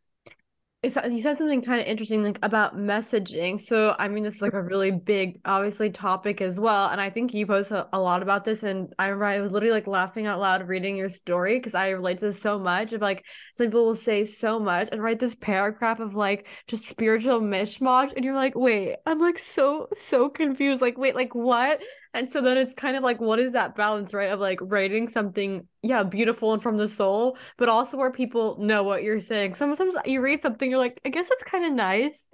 it's, 0.83 0.95
you 0.95 1.21
said 1.21 1.37
something 1.37 1.61
kind 1.61 1.79
of 1.79 1.85
interesting 1.85 2.23
like 2.23 2.39
about 2.41 2.75
messaging. 2.75 3.61
So 3.61 3.95
i 3.99 4.07
mean 4.07 4.23
this 4.23 4.35
is 4.35 4.41
like 4.41 4.53
a 4.53 4.61
really 4.61 4.91
big 4.91 5.39
obviously 5.45 5.89
topic 5.89 6.41
as 6.41 6.59
well 6.59 6.89
and 6.89 6.99
i 6.99 7.09
think 7.09 7.33
you 7.33 7.45
post 7.45 7.71
a, 7.71 7.87
a 7.93 7.99
lot 7.99 8.21
about 8.23 8.45
this 8.45 8.63
and 8.63 8.93
i 8.97 9.05
remember 9.05 9.25
i 9.25 9.39
was 9.39 9.51
literally 9.51 9.73
like 9.73 9.87
laughing 9.87 10.25
out 10.25 10.39
loud 10.39 10.67
reading 10.67 10.97
your 10.97 11.09
story 11.09 11.57
because 11.57 11.75
i 11.75 11.89
relate 11.89 12.19
to 12.19 12.25
this 12.25 12.41
so 12.41 12.57
much 12.57 12.93
of 12.93 13.01
like 13.01 13.25
some 13.53 13.67
people 13.67 13.85
will 13.85 13.95
say 13.95 14.23
so 14.25 14.59
much 14.59 14.89
and 14.91 15.01
write 15.01 15.19
this 15.19 15.35
paragraph 15.35 15.99
of 15.99 16.15
like 16.15 16.47
just 16.67 16.87
spiritual 16.87 17.39
mishmash 17.39 18.11
and 18.15 18.25
you're 18.25 18.35
like 18.35 18.55
wait 18.55 18.95
i'm 19.05 19.19
like 19.19 19.37
so 19.37 19.87
so 19.93 20.29
confused 20.29 20.81
like 20.81 20.97
wait 20.97 21.15
like 21.15 21.35
what 21.35 21.81
and 22.13 22.31
so 22.31 22.41
then 22.41 22.57
it's 22.57 22.73
kind 22.73 22.97
of 22.97 23.03
like, 23.03 23.21
what 23.21 23.39
is 23.39 23.53
that 23.53 23.75
balance, 23.75 24.13
right? 24.13 24.31
Of 24.31 24.39
like 24.39 24.59
writing 24.61 25.07
something, 25.07 25.67
yeah, 25.81 26.03
beautiful 26.03 26.53
and 26.53 26.61
from 26.61 26.77
the 26.77 26.87
soul, 26.87 27.37
but 27.57 27.69
also 27.69 27.97
where 27.97 28.11
people 28.11 28.57
know 28.59 28.83
what 28.83 29.03
you're 29.03 29.21
saying. 29.21 29.55
Sometimes 29.55 29.95
you 30.05 30.19
read 30.19 30.41
something, 30.41 30.69
you're 30.69 30.79
like, 30.79 30.99
I 31.05 31.09
guess 31.09 31.29
that's 31.29 31.43
kind 31.43 31.65
of 31.65 31.71
nice. 31.71 32.27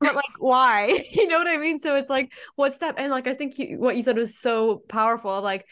But 0.00 0.14
like, 0.14 0.24
why? 0.38 1.04
you 1.12 1.26
know 1.26 1.38
what 1.38 1.48
I 1.48 1.56
mean? 1.56 1.80
So 1.80 1.96
it's 1.96 2.10
like, 2.10 2.32
what's 2.56 2.78
that? 2.78 2.96
And 2.98 3.10
like, 3.10 3.26
I 3.26 3.34
think 3.34 3.58
you, 3.58 3.78
what 3.78 3.96
you 3.96 4.02
said 4.02 4.16
was 4.16 4.38
so 4.38 4.82
powerful. 4.88 5.40
Like, 5.40 5.66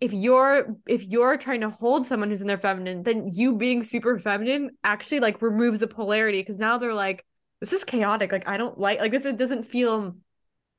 if 0.00 0.12
you're 0.12 0.76
if 0.86 1.02
you're 1.04 1.36
trying 1.36 1.60
to 1.62 1.70
hold 1.70 2.06
someone 2.06 2.30
who's 2.30 2.40
in 2.40 2.46
their 2.46 2.56
feminine, 2.56 3.02
then 3.02 3.28
you 3.32 3.56
being 3.56 3.82
super 3.82 4.18
feminine 4.18 4.70
actually 4.84 5.18
like 5.20 5.42
removes 5.42 5.80
the 5.80 5.88
polarity 5.88 6.40
because 6.40 6.56
now 6.56 6.78
they're 6.78 6.94
like, 6.94 7.24
this 7.60 7.72
is 7.72 7.82
chaotic. 7.84 8.30
Like 8.30 8.46
I 8.48 8.56
don't 8.56 8.78
like 8.78 9.00
like 9.00 9.10
this. 9.10 9.24
It 9.24 9.36
doesn't 9.36 9.64
feel 9.64 10.16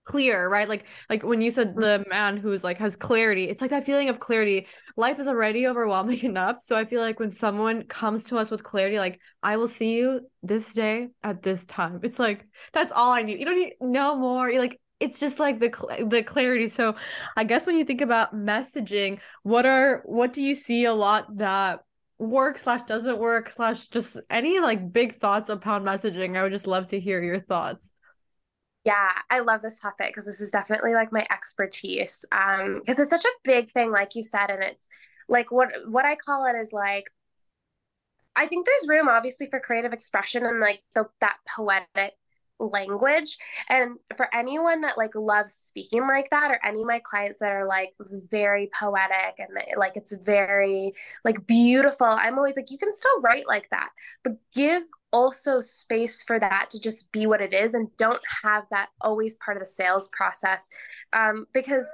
clear 0.05 0.49
right? 0.49 0.67
Like 0.67 0.85
like 1.09 1.23
when 1.23 1.41
you 1.41 1.51
said 1.51 1.69
mm-hmm. 1.69 1.81
the 1.81 2.05
man 2.09 2.37
who's 2.37 2.63
like 2.63 2.77
has 2.77 2.95
clarity 2.95 3.49
it's 3.49 3.61
like 3.61 3.71
that 3.71 3.85
feeling 3.85 4.09
of 4.09 4.19
clarity. 4.19 4.67
Life 4.95 5.19
is 5.19 5.27
already 5.27 5.67
overwhelming 5.67 6.19
enough 6.23 6.61
so 6.61 6.75
i 6.75 6.83
feel 6.85 7.01
like 7.01 7.19
when 7.19 7.31
someone 7.31 7.83
comes 7.83 8.25
to 8.25 8.37
us 8.37 8.51
with 8.51 8.63
clarity 8.63 8.97
like 8.97 9.19
i 9.43 9.55
will 9.55 9.67
see 9.67 9.97
you 9.97 10.21
this 10.43 10.73
day 10.73 11.07
at 11.23 11.41
this 11.41 11.65
time 11.65 11.99
it's 12.03 12.19
like 12.19 12.45
that's 12.73 12.91
all 12.91 13.11
i 13.11 13.21
need. 13.21 13.39
You 13.39 13.45
don't 13.45 13.57
need 13.57 13.73
no 13.81 14.15
more. 14.15 14.49
You're 14.49 14.61
like 14.61 14.79
it's 14.99 15.19
just 15.19 15.39
like 15.39 15.59
the 15.59 16.05
the 16.07 16.23
clarity. 16.23 16.67
So 16.67 16.95
i 17.37 17.43
guess 17.43 17.65
when 17.65 17.77
you 17.77 17.85
think 17.85 18.01
about 18.01 18.35
messaging 18.35 19.19
what 19.43 19.65
are 19.65 20.01
what 20.05 20.33
do 20.33 20.41
you 20.41 20.55
see 20.55 20.85
a 20.85 20.93
lot 20.93 21.37
that 21.37 21.79
works 22.17 22.63
slash 22.63 22.81
doesn't 22.83 23.17
work 23.17 23.49
slash 23.49 23.87
just 23.87 24.17
any 24.29 24.59
like 24.59 24.91
big 24.91 25.15
thoughts 25.15 25.49
upon 25.49 25.83
messaging? 25.83 26.37
I 26.37 26.43
would 26.43 26.51
just 26.51 26.67
love 26.67 26.87
to 26.87 26.99
hear 26.99 27.23
your 27.23 27.39
thoughts 27.39 27.91
yeah, 28.85 29.09
I 29.29 29.39
love 29.39 29.61
this 29.61 29.81
topic 29.81 30.07
because 30.07 30.25
this 30.25 30.41
is 30.41 30.51
definitely 30.51 30.93
like 30.93 31.11
my 31.11 31.27
expertise. 31.31 32.25
Um, 32.31 32.79
because 32.79 32.99
it's 32.99 33.09
such 33.09 33.25
a 33.25 33.39
big 33.43 33.69
thing, 33.69 33.91
like 33.91 34.15
you 34.15 34.23
said, 34.23 34.49
and 34.49 34.63
it's 34.63 34.87
like 35.27 35.51
what 35.51 35.69
what 35.87 36.05
I 36.05 36.15
call 36.15 36.45
it 36.45 36.57
is 36.59 36.73
like 36.73 37.05
I 38.35 38.47
think 38.47 38.65
there's 38.65 38.87
room 38.87 39.09
obviously 39.09 39.47
for 39.49 39.59
creative 39.59 39.93
expression 39.93 40.45
and 40.45 40.59
like 40.59 40.81
the 40.95 41.05
that 41.21 41.37
poetic 41.55 42.13
language 42.59 43.37
and 43.69 43.97
for 44.17 44.33
anyone 44.35 44.81
that 44.81 44.97
like 44.97 45.15
loves 45.15 45.53
speaking 45.53 46.01
like 46.07 46.29
that 46.29 46.51
or 46.51 46.59
any 46.65 46.81
of 46.81 46.87
my 46.87 46.99
clients 46.99 47.39
that 47.39 47.51
are 47.51 47.65
like 47.65 47.93
very 48.29 48.69
poetic 48.77 49.35
and 49.39 49.49
like 49.77 49.93
it's 49.95 50.13
very 50.13 50.93
like 51.23 51.47
beautiful 51.47 52.05
i'm 52.07 52.37
always 52.37 52.57
like 52.57 52.69
you 52.69 52.77
can 52.77 52.91
still 52.91 53.21
write 53.21 53.47
like 53.47 53.69
that 53.69 53.89
but 54.25 54.33
give 54.53 54.83
also 55.11 55.61
space 55.61 56.23
for 56.23 56.39
that 56.39 56.69
to 56.71 56.79
just 56.79 57.11
be 57.11 57.25
what 57.25 57.41
it 57.41 57.53
is 57.53 57.73
and 57.73 57.95
don't 57.97 58.21
have 58.43 58.63
that 58.71 58.89
always 59.01 59.37
part 59.37 59.57
of 59.57 59.61
the 59.61 59.67
sales 59.67 60.09
process. 60.11 60.67
Um, 61.13 61.45
because 61.53 61.85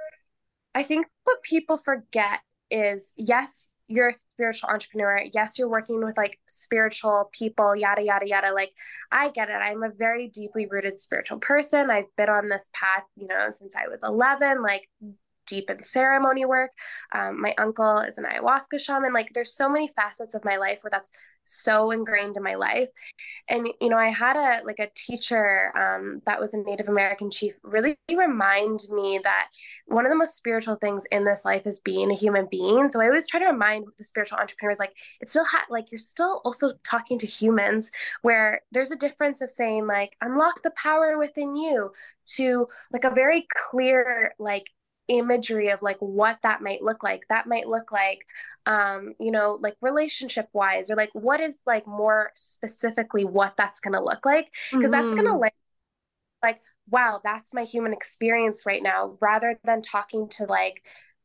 i 0.74 0.82
think 0.82 1.06
what 1.24 1.42
people 1.42 1.78
forget 1.78 2.40
is 2.70 3.12
yes 3.16 3.70
you're 3.88 4.08
a 4.08 4.12
spiritual 4.12 4.68
entrepreneur. 4.68 5.22
Yes 5.32 5.58
you're 5.58 5.68
working 5.68 6.04
with 6.04 6.16
like 6.16 6.40
spiritual 6.48 7.30
people 7.32 7.76
yada 7.76 8.02
yada 8.02 8.26
yada. 8.26 8.52
Like 8.52 8.72
i 9.12 9.30
get 9.30 9.48
it. 9.48 9.52
I'm 9.52 9.82
a 9.82 9.90
very 9.90 10.28
deeply 10.28 10.66
rooted 10.66 11.00
spiritual 11.00 11.38
person. 11.38 11.90
I've 11.90 12.14
been 12.16 12.28
on 12.28 12.48
this 12.48 12.68
path 12.74 13.04
you 13.16 13.28
know 13.28 13.48
since 13.50 13.74
i 13.76 13.88
was 13.88 14.00
11 14.02 14.62
like 14.62 14.88
deep 15.46 15.70
in 15.70 15.82
ceremony 15.82 16.44
work. 16.44 16.72
Um, 17.14 17.40
my 17.40 17.54
uncle 17.58 18.00
is 18.00 18.18
an 18.18 18.24
ayahuasca 18.24 18.80
shaman. 18.80 19.12
Like 19.12 19.30
there's 19.32 19.54
so 19.54 19.68
many 19.68 19.90
facets 19.94 20.34
of 20.34 20.44
my 20.44 20.56
life 20.56 20.78
where 20.82 20.90
that's 20.90 21.12
so 21.46 21.90
ingrained 21.90 22.36
in 22.36 22.42
my 22.42 22.54
life. 22.54 22.88
And 23.48 23.68
you 23.80 23.88
know 23.88 23.96
i 23.98 24.08
had 24.10 24.36
a 24.36 24.64
like 24.64 24.78
a 24.78 24.88
teacher 24.94 25.72
um, 25.76 26.22
that 26.26 26.40
was 26.40 26.54
a 26.54 26.58
native 26.58 26.88
american 26.88 27.30
chief 27.30 27.54
really 27.62 27.96
remind 28.10 28.80
me 28.90 29.20
that 29.22 29.48
one 29.86 30.04
of 30.04 30.10
the 30.10 30.16
most 30.16 30.36
spiritual 30.36 30.76
things 30.76 31.04
in 31.12 31.24
this 31.24 31.44
life 31.44 31.66
is 31.66 31.80
being 31.80 32.10
a 32.10 32.14
human 32.14 32.48
being. 32.50 32.90
So 32.90 33.00
i 33.00 33.06
always 33.06 33.26
try 33.26 33.40
to 33.40 33.46
remind 33.46 33.86
the 33.98 34.04
spiritual 34.04 34.38
entrepreneurs 34.38 34.78
like 34.78 34.92
it's 35.20 35.32
still 35.32 35.44
ha- 35.44 35.66
like 35.70 35.86
you're 35.90 35.98
still 35.98 36.40
also 36.44 36.72
talking 36.88 37.18
to 37.20 37.26
humans 37.26 37.90
where 38.22 38.62
there's 38.72 38.90
a 38.90 38.96
difference 38.96 39.40
of 39.40 39.50
saying 39.50 39.86
like 39.86 40.16
unlock 40.20 40.62
the 40.62 40.70
power 40.70 41.18
within 41.18 41.56
you 41.56 41.92
to 42.36 42.66
like 42.92 43.04
a 43.04 43.10
very 43.10 43.46
clear 43.70 44.34
like 44.38 44.66
imagery 45.08 45.70
of 45.70 45.82
like 45.82 45.98
what 46.00 46.38
that 46.42 46.62
might 46.62 46.82
look 46.82 47.02
like. 47.02 47.22
That 47.28 47.46
might 47.46 47.68
look 47.68 47.92
like 47.92 48.26
um 48.66 49.14
you 49.20 49.30
know 49.30 49.58
like 49.62 49.76
relationship 49.80 50.48
wise 50.52 50.90
or 50.90 50.96
like 50.96 51.10
what 51.12 51.40
is 51.40 51.60
like 51.66 51.86
more 51.86 52.32
specifically 52.34 53.24
what 53.24 53.54
that's 53.56 53.80
going 53.80 53.92
to 53.94 54.02
look 54.02 54.24
like. 54.24 54.50
Because 54.70 54.90
mm-hmm. 54.90 55.02
that's 55.02 55.14
going 55.14 55.26
to 55.26 55.34
like 55.34 55.54
like 56.42 56.60
wow 56.88 57.20
that's 57.22 57.54
my 57.54 57.64
human 57.64 57.92
experience 57.92 58.64
right 58.66 58.82
now 58.82 59.16
rather 59.20 59.58
than 59.64 59.82
talking 59.82 60.28
to 60.28 60.44
like 60.44 60.82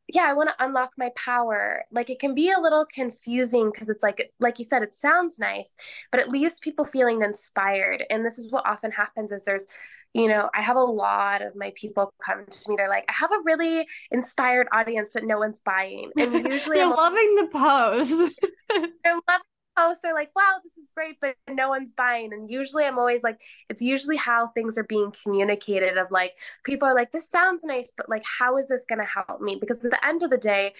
yeah 0.08 0.26
i 0.28 0.34
want 0.34 0.50
to 0.50 0.66
unlock 0.66 0.92
my 0.98 1.10
power. 1.16 1.84
Like 1.92 2.10
it 2.10 2.20
can 2.20 2.36
be 2.36 2.52
a 2.52 2.60
little 2.60 2.86
confusing 2.94 3.72
because 3.72 3.90
it's 3.90 4.04
like 4.04 4.20
it's 4.20 4.36
like 4.40 4.60
you 4.60 4.66
said 4.66 4.84
it 4.84 4.94
sounds 4.94 5.40
nice 5.40 5.76
but 6.12 6.22
it 6.22 6.30
leaves 6.30 6.60
people 6.60 6.86
feeling 6.86 7.22
inspired. 7.22 8.04
And 8.10 8.26
this 8.26 8.38
is 8.38 8.52
what 8.52 8.68
often 8.68 8.92
happens 8.92 9.32
is 9.32 9.44
there's 9.46 9.68
you 10.14 10.28
know, 10.28 10.50
I 10.54 10.62
have 10.62 10.76
a 10.76 10.84
lot 10.84 11.42
of 11.42 11.56
my 11.56 11.72
people 11.76 12.14
come 12.24 12.46
to 12.46 12.70
me. 12.70 12.76
They're 12.76 12.90
like, 12.90 13.06
I 13.10 13.14
have 13.14 13.32
a 13.32 13.42
really 13.46 13.88
inspired 14.12 14.68
audience, 14.72 15.12
but 15.14 15.24
no 15.24 15.40
one's 15.40 15.60
buying. 15.60 16.12
And 16.18 16.46
usually 16.48 16.78
they're 16.78 16.88
I'm 16.88 16.96
loving 16.96 17.36
the 17.36 17.48
pose. 17.48 18.32
they're 19.04 19.14
loving 19.28 19.46
post, 19.78 20.02
they're 20.04 20.14
like, 20.14 20.32
wow, 20.36 20.60
this 20.64 20.78
is 20.78 20.92
great, 20.96 21.18
but 21.22 21.36
no 21.50 21.70
one's 21.70 21.92
buying. 21.92 22.34
And 22.34 22.50
usually 22.50 22.84
I'm 22.84 23.00
always 23.00 23.24
like, 23.24 23.40
it's 23.70 23.82
usually 23.82 24.18
how 24.18 24.48
things 24.48 24.78
are 24.78 24.84
being 24.84 25.14
communicated 25.24 25.98
of 25.98 26.12
like, 26.12 26.34
people 26.64 26.88
are 26.88 26.96
like, 26.96 27.12
this 27.12 27.30
sounds 27.30 27.64
nice, 27.64 27.94
but 27.96 28.10
like, 28.10 28.24
how 28.26 28.58
is 28.58 28.68
this 28.68 28.86
going 28.88 29.00
to 29.00 29.06
help 29.06 29.42
me? 29.42 29.58
Because 29.60 29.84
at 29.86 29.92
the 29.92 30.06
end 30.06 30.24
of 30.24 30.30
the 30.30 30.38
day, 30.38 30.74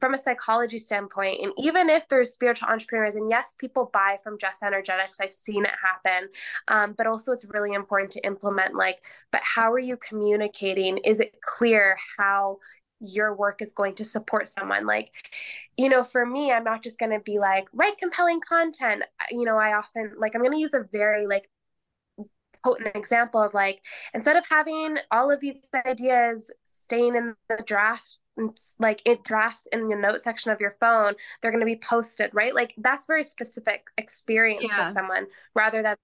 from 0.00 0.14
a 0.14 0.18
psychology 0.18 0.78
standpoint, 0.78 1.40
and 1.42 1.52
even 1.58 1.88
if 1.88 2.08
there's 2.08 2.32
spiritual 2.32 2.68
entrepreneurs, 2.68 3.14
and 3.14 3.30
yes, 3.30 3.54
people 3.58 3.90
buy 3.92 4.18
from 4.22 4.38
Just 4.38 4.62
Energetics, 4.62 5.20
I've 5.20 5.34
seen 5.34 5.64
it 5.64 5.72
happen. 5.82 6.28
Um, 6.68 6.94
but 6.96 7.06
also, 7.06 7.32
it's 7.32 7.46
really 7.46 7.72
important 7.72 8.12
to 8.12 8.26
implement 8.26 8.74
like, 8.74 8.98
but 9.32 9.40
how 9.42 9.72
are 9.72 9.78
you 9.78 9.96
communicating? 9.96 10.98
Is 10.98 11.20
it 11.20 11.40
clear 11.40 11.96
how 12.18 12.58
your 13.00 13.34
work 13.34 13.62
is 13.62 13.72
going 13.72 13.94
to 13.94 14.04
support 14.04 14.48
someone 14.48 14.84
like 14.84 15.12
you 15.76 15.88
know 15.88 16.02
for 16.02 16.26
me 16.26 16.50
i'm 16.50 16.64
not 16.64 16.82
just 16.82 16.98
going 16.98 17.12
to 17.12 17.20
be 17.20 17.38
like 17.38 17.68
write 17.72 17.96
compelling 17.96 18.40
content 18.40 19.04
you 19.30 19.44
know 19.44 19.56
i 19.56 19.72
often 19.72 20.12
like 20.18 20.34
i'm 20.34 20.40
going 20.40 20.52
to 20.52 20.58
use 20.58 20.74
a 20.74 20.84
very 20.90 21.24
like 21.26 21.48
potent 22.64 22.94
example 22.96 23.40
of 23.40 23.54
like 23.54 23.80
instead 24.14 24.36
of 24.36 24.44
having 24.48 24.96
all 25.10 25.30
of 25.30 25.40
these 25.40 25.60
ideas 25.86 26.50
staying 26.64 27.14
in 27.14 27.34
the 27.48 27.62
draft 27.64 28.18
like 28.78 29.02
it 29.04 29.24
drafts 29.24 29.66
in 29.72 29.88
the 29.88 29.96
note 29.96 30.20
section 30.20 30.50
of 30.50 30.60
your 30.60 30.76
phone 30.80 31.14
they're 31.40 31.50
going 31.50 31.60
to 31.60 31.66
be 31.66 31.76
posted 31.76 32.30
right? 32.32 32.54
Like 32.54 32.74
that's 32.78 33.06
very 33.06 33.24
specific 33.24 33.84
experience 33.96 34.66
yeah. 34.68 34.86
for 34.86 34.92
someone 34.92 35.26
rather 35.54 35.82
than 35.82 35.96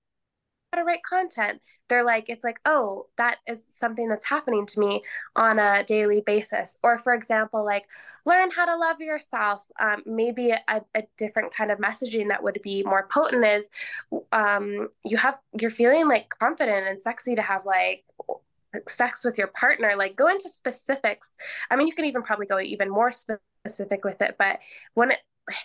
how 0.72 0.80
to 0.80 0.84
write 0.84 1.02
content. 1.02 1.60
They're 1.88 2.04
like 2.04 2.24
it's 2.28 2.44
like 2.44 2.58
oh 2.64 3.06
that 3.18 3.38
is 3.46 3.64
something 3.68 4.08
that's 4.08 4.26
happening 4.26 4.66
to 4.66 4.80
me 4.80 5.02
on 5.36 5.58
a 5.58 5.84
daily 5.84 6.22
basis. 6.24 6.78
Or 6.82 6.98
for 6.98 7.14
example 7.14 7.64
like 7.64 7.84
learn 8.26 8.50
how 8.50 8.64
to 8.64 8.76
love 8.76 9.00
yourself. 9.00 9.60
Um, 9.78 10.02
maybe 10.06 10.50
a, 10.50 10.80
a, 10.94 11.02
different 11.18 11.54
kind 11.54 11.70
of 11.70 11.78
messaging 11.78 12.28
that 12.28 12.42
would 12.42 12.58
be 12.62 12.82
more 12.82 13.06
potent 13.10 13.44
is 13.44 13.70
um, 14.32 14.88
you 15.04 15.18
have 15.18 15.38
you're 15.60 15.70
feeling 15.70 16.08
like 16.08 16.30
confident 16.30 16.88
and 16.88 17.02
sexy 17.02 17.34
to 17.34 17.42
have 17.42 17.66
like 17.66 18.04
sex 18.88 19.24
with 19.24 19.38
your 19.38 19.48
partner 19.48 19.94
like 19.96 20.16
go 20.16 20.28
into 20.28 20.48
specifics. 20.48 21.36
I 21.70 21.76
mean 21.76 21.86
you 21.86 21.94
can 21.94 22.04
even 22.04 22.22
probably 22.22 22.46
go 22.46 22.58
even 22.60 22.90
more 22.90 23.12
specific 23.12 24.04
with 24.04 24.20
it 24.20 24.36
but 24.38 24.58
when 24.94 25.10
it 25.10 25.18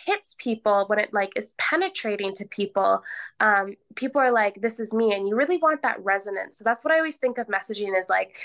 hits 0.06 0.36
people 0.38 0.86
when 0.88 1.00
it 1.00 1.14
like 1.14 1.32
is 1.38 1.56
penetrating 1.58 2.34
to 2.34 2.46
people 2.46 3.02
um 3.40 3.76
people 3.96 4.20
are 4.20 4.32
like 4.32 4.62
this 4.62 4.78
is 4.78 4.94
me 4.94 5.14
and 5.14 5.28
you 5.28 5.36
really 5.36 5.58
want 5.58 5.82
that 5.82 6.04
resonance. 6.04 6.58
So 6.58 6.64
that's 6.64 6.84
what 6.84 6.94
i 6.94 6.98
always 6.98 7.18
think 7.18 7.38
of 7.38 7.48
messaging 7.48 7.98
is 7.98 8.10
like 8.10 8.36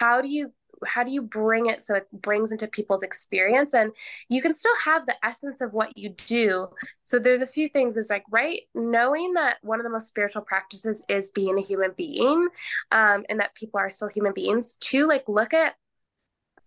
how 0.00 0.20
do 0.20 0.28
you 0.28 0.52
how 0.86 1.04
do 1.04 1.10
you 1.10 1.22
bring 1.22 1.66
it 1.66 1.82
so 1.82 1.94
it 1.94 2.08
brings 2.12 2.52
into 2.52 2.66
people's 2.66 3.02
experience? 3.02 3.74
And 3.74 3.92
you 4.28 4.42
can 4.42 4.54
still 4.54 4.74
have 4.84 5.06
the 5.06 5.14
essence 5.24 5.60
of 5.60 5.72
what 5.72 5.96
you 5.96 6.10
do. 6.26 6.68
So 7.04 7.18
there's 7.18 7.40
a 7.40 7.46
few 7.46 7.68
things. 7.68 7.96
Is 7.96 8.10
like 8.10 8.24
right 8.30 8.62
knowing 8.74 9.34
that 9.34 9.58
one 9.62 9.80
of 9.80 9.84
the 9.84 9.90
most 9.90 10.08
spiritual 10.08 10.42
practices 10.42 11.02
is 11.08 11.30
being 11.30 11.58
a 11.58 11.62
human 11.62 11.92
being 11.96 12.48
um, 12.92 13.24
and 13.28 13.40
that 13.40 13.54
people 13.54 13.78
are 13.78 13.90
still 13.90 14.08
human 14.08 14.32
beings 14.32 14.76
to 14.78 15.06
like 15.06 15.28
look 15.28 15.54
at 15.54 15.74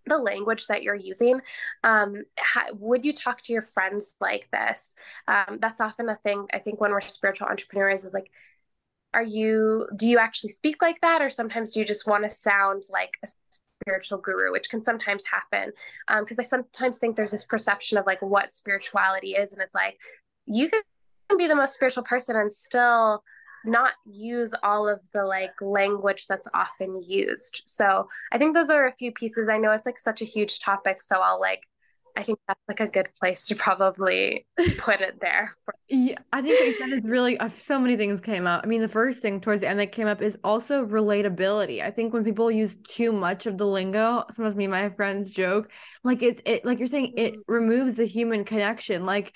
the 0.06 0.16
language 0.16 0.66
that 0.68 0.82
you're 0.82 0.94
using. 0.94 1.40
Um, 1.84 2.24
would 2.72 3.04
you 3.04 3.12
talk 3.12 3.42
to 3.42 3.52
your 3.52 3.62
friends 3.62 4.14
like 4.20 4.48
this? 4.50 4.94
Um, 5.26 5.58
that's 5.60 5.80
often 5.80 6.08
a 6.08 6.16
thing 6.16 6.46
i 6.52 6.58
think 6.58 6.80
when 6.80 6.90
we're 6.90 7.00
spiritual 7.00 7.48
entrepreneurs 7.48 8.04
is 8.04 8.14
like 8.14 8.30
are 9.14 9.22
you 9.22 9.88
do 9.96 10.06
you 10.06 10.18
actually 10.18 10.50
speak 10.50 10.82
like 10.82 11.00
that? 11.00 11.22
Or 11.22 11.30
sometimes 11.30 11.72
do 11.72 11.80
you 11.80 11.86
just 11.86 12.06
want 12.06 12.24
to 12.24 12.30
sound 12.30 12.84
like 12.90 13.12
a 13.24 13.28
spiritual 13.82 14.18
guru 14.18 14.52
which 14.52 14.68
can 14.68 14.80
sometimes 14.80 15.24
happen 15.24 15.72
because 16.20 16.38
um, 16.38 16.42
i 16.42 16.46
sometimes 16.46 16.98
think 16.98 17.16
there's 17.16 17.30
this 17.30 17.44
perception 17.44 17.98
of 17.98 18.06
like 18.06 18.20
what 18.22 18.50
spirituality 18.50 19.32
is 19.32 19.52
and 19.52 19.62
it's 19.62 19.74
like 19.74 19.96
you 20.46 20.68
can 20.68 20.82
be 21.36 21.46
the 21.46 21.54
most 21.54 21.74
spiritual 21.74 22.02
person 22.02 22.36
and 22.36 22.52
still 22.52 23.22
not 23.64 23.92
use 24.06 24.54
all 24.62 24.88
of 24.88 25.00
the 25.12 25.24
like 25.24 25.52
language 25.60 26.26
that's 26.26 26.48
often 26.54 27.02
used. 27.02 27.62
So 27.64 28.08
I 28.32 28.38
think 28.38 28.54
those 28.54 28.70
are 28.70 28.86
a 28.86 28.94
few 28.94 29.12
pieces. 29.12 29.48
I 29.48 29.58
know 29.58 29.72
it's 29.72 29.86
like 29.86 29.98
such 29.98 30.22
a 30.22 30.26
huge 30.26 30.60
topic, 30.60 31.02
so 31.02 31.16
I'll 31.16 31.40
like 31.40 31.62
I 32.18 32.24
think 32.24 32.40
that's 32.48 32.60
like 32.66 32.80
a 32.80 32.88
good 32.88 33.10
place 33.18 33.46
to 33.46 33.54
probably 33.54 34.44
put 34.78 35.00
it 35.00 35.20
there. 35.20 35.56
yeah, 35.88 36.16
I 36.32 36.42
think 36.42 36.58
what 36.58 36.66
you 36.66 36.76
said 36.76 36.88
is 36.92 37.08
really 37.08 37.38
uh, 37.38 37.48
so 37.48 37.78
many 37.78 37.96
things 37.96 38.20
came 38.20 38.44
up. 38.44 38.62
I 38.64 38.66
mean, 38.66 38.80
the 38.80 38.88
first 38.88 39.22
thing 39.22 39.40
towards 39.40 39.60
the 39.60 39.68
end 39.68 39.78
that 39.78 39.92
came 39.92 40.08
up 40.08 40.20
is 40.20 40.36
also 40.42 40.84
relatability. 40.84 41.80
I 41.80 41.92
think 41.92 42.12
when 42.12 42.24
people 42.24 42.50
use 42.50 42.76
too 42.78 43.12
much 43.12 43.46
of 43.46 43.56
the 43.56 43.66
lingo, 43.66 44.24
sometimes 44.32 44.56
me 44.56 44.64
and 44.64 44.72
my 44.72 44.90
friends 44.90 45.30
joke, 45.30 45.70
like 46.02 46.22
it's 46.22 46.42
it 46.44 46.64
like 46.64 46.80
you're 46.80 46.88
saying 46.88 47.14
it 47.16 47.34
mm-hmm. 47.34 47.52
removes 47.52 47.94
the 47.94 48.04
human 48.04 48.44
connection. 48.44 49.06
Like 49.06 49.32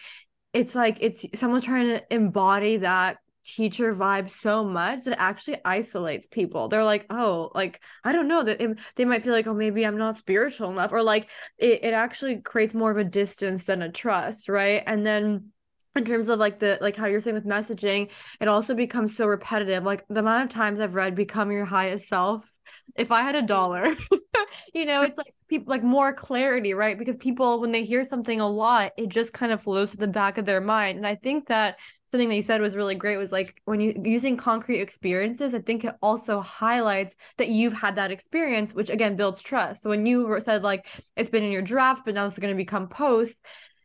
it's 0.52 0.74
like 0.74 0.98
it's 1.00 1.24
someone 1.36 1.60
trying 1.60 1.86
to 1.86 2.02
embody 2.12 2.78
that 2.78 3.18
teacher 3.44 3.94
vibe 3.94 4.30
so 4.30 4.64
much 4.64 5.04
that 5.04 5.20
actually 5.20 5.58
isolates 5.64 6.26
people. 6.26 6.68
They're 6.68 6.84
like, 6.84 7.06
oh, 7.10 7.50
like 7.54 7.80
I 8.04 8.12
don't 8.12 8.28
know 8.28 8.42
that 8.44 8.60
um, 8.60 8.76
they 8.96 9.04
might 9.04 9.22
feel 9.22 9.32
like, 9.32 9.46
oh, 9.46 9.54
maybe 9.54 9.84
I'm 9.84 9.98
not 9.98 10.18
spiritual 10.18 10.70
enough, 10.70 10.92
or 10.92 11.02
like 11.02 11.28
it, 11.58 11.84
it 11.84 11.94
actually 11.94 12.40
creates 12.40 12.74
more 12.74 12.90
of 12.90 12.98
a 12.98 13.04
distance 13.04 13.64
than 13.64 13.82
a 13.82 13.90
trust, 13.90 14.48
right? 14.48 14.82
And 14.86 15.04
then 15.04 15.52
in 15.94 16.04
terms 16.04 16.28
of 16.28 16.38
like 16.38 16.58
the 16.58 16.78
like 16.80 16.96
how 16.96 17.06
you're 17.06 17.20
saying 17.20 17.34
with 17.34 17.46
messaging, 17.46 18.08
it 18.40 18.48
also 18.48 18.74
becomes 18.74 19.16
so 19.16 19.26
repetitive. 19.26 19.84
Like 19.84 20.04
the 20.08 20.20
amount 20.20 20.44
of 20.44 20.50
times 20.50 20.80
I've 20.80 20.94
read 20.94 21.14
"Become 21.14 21.52
Your 21.52 21.64
Highest 21.64 22.08
Self." 22.08 22.48
If 22.96 23.12
I 23.12 23.22
had 23.22 23.34
a 23.34 23.42
dollar, 23.42 23.86
you 24.74 24.86
know, 24.86 25.02
it's 25.02 25.18
like 25.18 25.34
people 25.48 25.70
like 25.70 25.82
more 25.82 26.12
clarity, 26.14 26.72
right? 26.74 26.98
Because 26.98 27.16
people 27.16 27.60
when 27.60 27.72
they 27.72 27.84
hear 27.84 28.04
something 28.04 28.40
a 28.40 28.48
lot, 28.48 28.92
it 28.96 29.08
just 29.08 29.32
kind 29.32 29.52
of 29.52 29.62
flows 29.62 29.90
to 29.90 29.96
the 29.98 30.06
back 30.06 30.38
of 30.38 30.46
their 30.46 30.60
mind. 30.60 30.96
And 30.96 31.06
I 31.06 31.14
think 31.14 31.48
that 31.48 31.78
something 32.12 32.28
that 32.28 32.36
you 32.36 32.42
said 32.42 32.60
was 32.60 32.76
really 32.76 32.94
great 32.94 33.16
was 33.16 33.32
like 33.32 33.60
when 33.64 33.80
you 33.80 34.00
using 34.04 34.36
concrete 34.36 34.80
experiences 34.80 35.54
i 35.54 35.58
think 35.58 35.82
it 35.84 35.94
also 36.02 36.40
highlights 36.40 37.16
that 37.38 37.48
you've 37.48 37.72
had 37.72 37.96
that 37.96 38.10
experience 38.10 38.74
which 38.74 38.90
again 38.90 39.16
builds 39.16 39.40
trust. 39.40 39.82
So 39.82 39.88
when 39.90 40.04
you 40.04 40.38
said 40.40 40.62
like 40.62 40.86
it's 41.16 41.30
been 41.30 41.42
in 41.42 41.50
your 41.50 41.62
draft 41.62 42.04
but 42.04 42.14
now 42.14 42.26
it's 42.26 42.38
going 42.38 42.54
to 42.54 42.56
become 42.56 42.86
post 42.86 43.44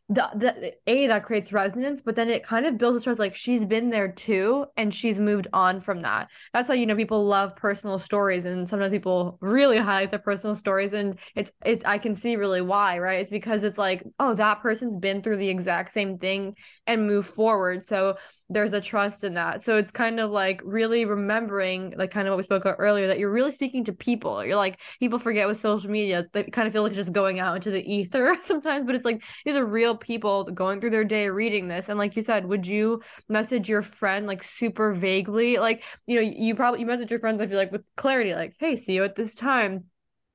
the, 0.10 0.30
the 0.36 0.74
a 0.88 1.08
that 1.08 1.24
creates 1.24 1.52
resonance 1.52 2.02
but 2.02 2.16
then 2.16 2.30
it 2.30 2.42
kind 2.42 2.66
of 2.66 2.78
builds 2.78 3.04
trust 3.04 3.20
like 3.20 3.36
she's 3.36 3.66
been 3.66 3.90
there 3.90 4.08
too 4.10 4.66
and 4.78 4.94
she's 4.94 5.20
moved 5.20 5.48
on 5.52 5.82
from 5.82 6.02
that. 6.02 6.30
That's 6.54 6.70
why 6.70 6.76
you 6.76 6.86
know 6.86 6.96
people 6.96 7.26
love 7.26 7.56
personal 7.58 8.00
stories 8.00 8.46
and 8.46 8.70
sometimes 8.70 8.92
people 8.94 9.38
really 9.42 9.78
highlight 9.78 10.12
the 10.12 10.20
personal 10.20 10.56
stories 10.56 10.94
and 10.94 11.20
it's 11.36 11.52
it's 11.66 11.84
i 11.84 11.98
can 11.98 12.16
see 12.16 12.38
really 12.38 12.62
why 12.62 13.00
right? 13.00 13.20
It's 13.20 13.30
because 13.30 13.64
it's 13.64 13.78
like 13.78 14.04
oh 14.20 14.34
that 14.36 14.62
person's 14.62 14.96
been 14.96 15.22
through 15.22 15.38
the 15.38 15.50
exact 15.50 15.92
same 15.92 16.18
thing 16.18 16.56
and 16.86 17.06
move 17.06 17.26
forward. 17.28 17.86
So 17.86 18.16
there's 18.50 18.74
a 18.74 18.80
trust 18.82 19.24
in 19.24 19.34
that. 19.34 19.64
So 19.64 19.76
it's 19.76 19.92
kind 19.92 20.20
of 20.20 20.32
like 20.32 20.62
really 20.64 21.06
remembering, 21.06 21.94
like 21.98 22.12
kind 22.12 22.28
of 22.28 22.32
what 22.32 22.38
we 22.38 22.44
spoke 22.44 22.64
about 22.64 22.78
earlier, 22.80 23.08
that 23.08 23.20
you're 23.20 23.32
really 23.32 23.52
speaking 23.52 23.84
to 23.86 23.94
people. 23.94 24.44
You're 24.46 24.56
like, 24.56 24.80
people 25.00 25.20
forget 25.20 25.48
with 25.48 25.60
social 25.60 25.90
media, 25.90 26.26
they 26.32 26.44
kind 26.44 26.66
of 26.68 26.74
feel 26.74 26.84
like 26.84 26.94
just 26.94 27.12
going 27.12 27.40
out 27.40 27.56
into 27.56 27.72
the 27.72 27.84
ether 27.92 28.38
sometimes, 28.42 28.86
but 28.86 28.96
it's 28.96 29.06
like 29.06 29.24
these 29.46 29.56
are 29.56 29.66
real 29.66 29.98
people 29.98 30.46
going 30.46 30.80
through 30.80 30.92
their 30.92 31.04
day 31.04 31.30
reading 31.30 31.68
this. 31.68 31.90
And 31.90 32.00
like 32.00 32.16
you 32.16 32.22
said, 32.22 32.46
would 32.46 32.66
you 32.66 33.02
message 33.28 33.68
your 33.68 33.82
friend 33.82 34.28
like 34.28 34.44
super 34.44 34.94
vaguely? 34.94 35.58
Like, 35.58 35.84
you 36.06 36.16
know, 36.16 36.22
you 36.22 36.56
probably 36.56 36.80
you 36.80 36.86
message 36.86 37.12
your 37.12 37.20
friends, 37.20 37.42
I 37.42 37.48
feel 37.48 37.58
like 37.58 37.72
with 37.72 37.84
clarity, 37.98 38.34
like, 38.34 38.56
hey, 38.60 38.76
see 38.76 38.94
you 38.94 39.04
at 39.04 39.16
this 39.16 39.36
time 39.36 39.86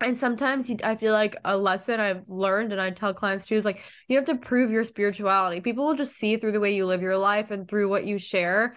and 0.03 0.19
sometimes 0.19 0.69
you, 0.69 0.77
I 0.83 0.97
feel 0.97 1.13
like 1.13 1.37
a 1.45 1.57
lesson 1.57 2.01
I've 2.01 2.29
learned 2.29 2.73
and 2.73 2.81
I 2.81 2.91
tell 2.91 3.15
clients 3.15 3.47
too 3.47 3.57
is 3.57 3.65
like 3.65 3.83
you 4.09 4.17
have 4.17 4.27
to 4.27 4.37
prove 4.37 4.71
your 4.71 4.85
spirituality. 4.85 5.61
People 5.61 5.85
will 5.85 5.95
just 5.95 6.17
see 6.17 6.37
through 6.37 6.53
the 6.53 6.61
way 6.61 6.75
you 6.75 6.87
live 6.87 7.03
your 7.03 7.19
life 7.19 7.51
and 7.51 7.69
through 7.69 7.89
what 7.89 8.05
you 8.05 8.19
share 8.19 8.77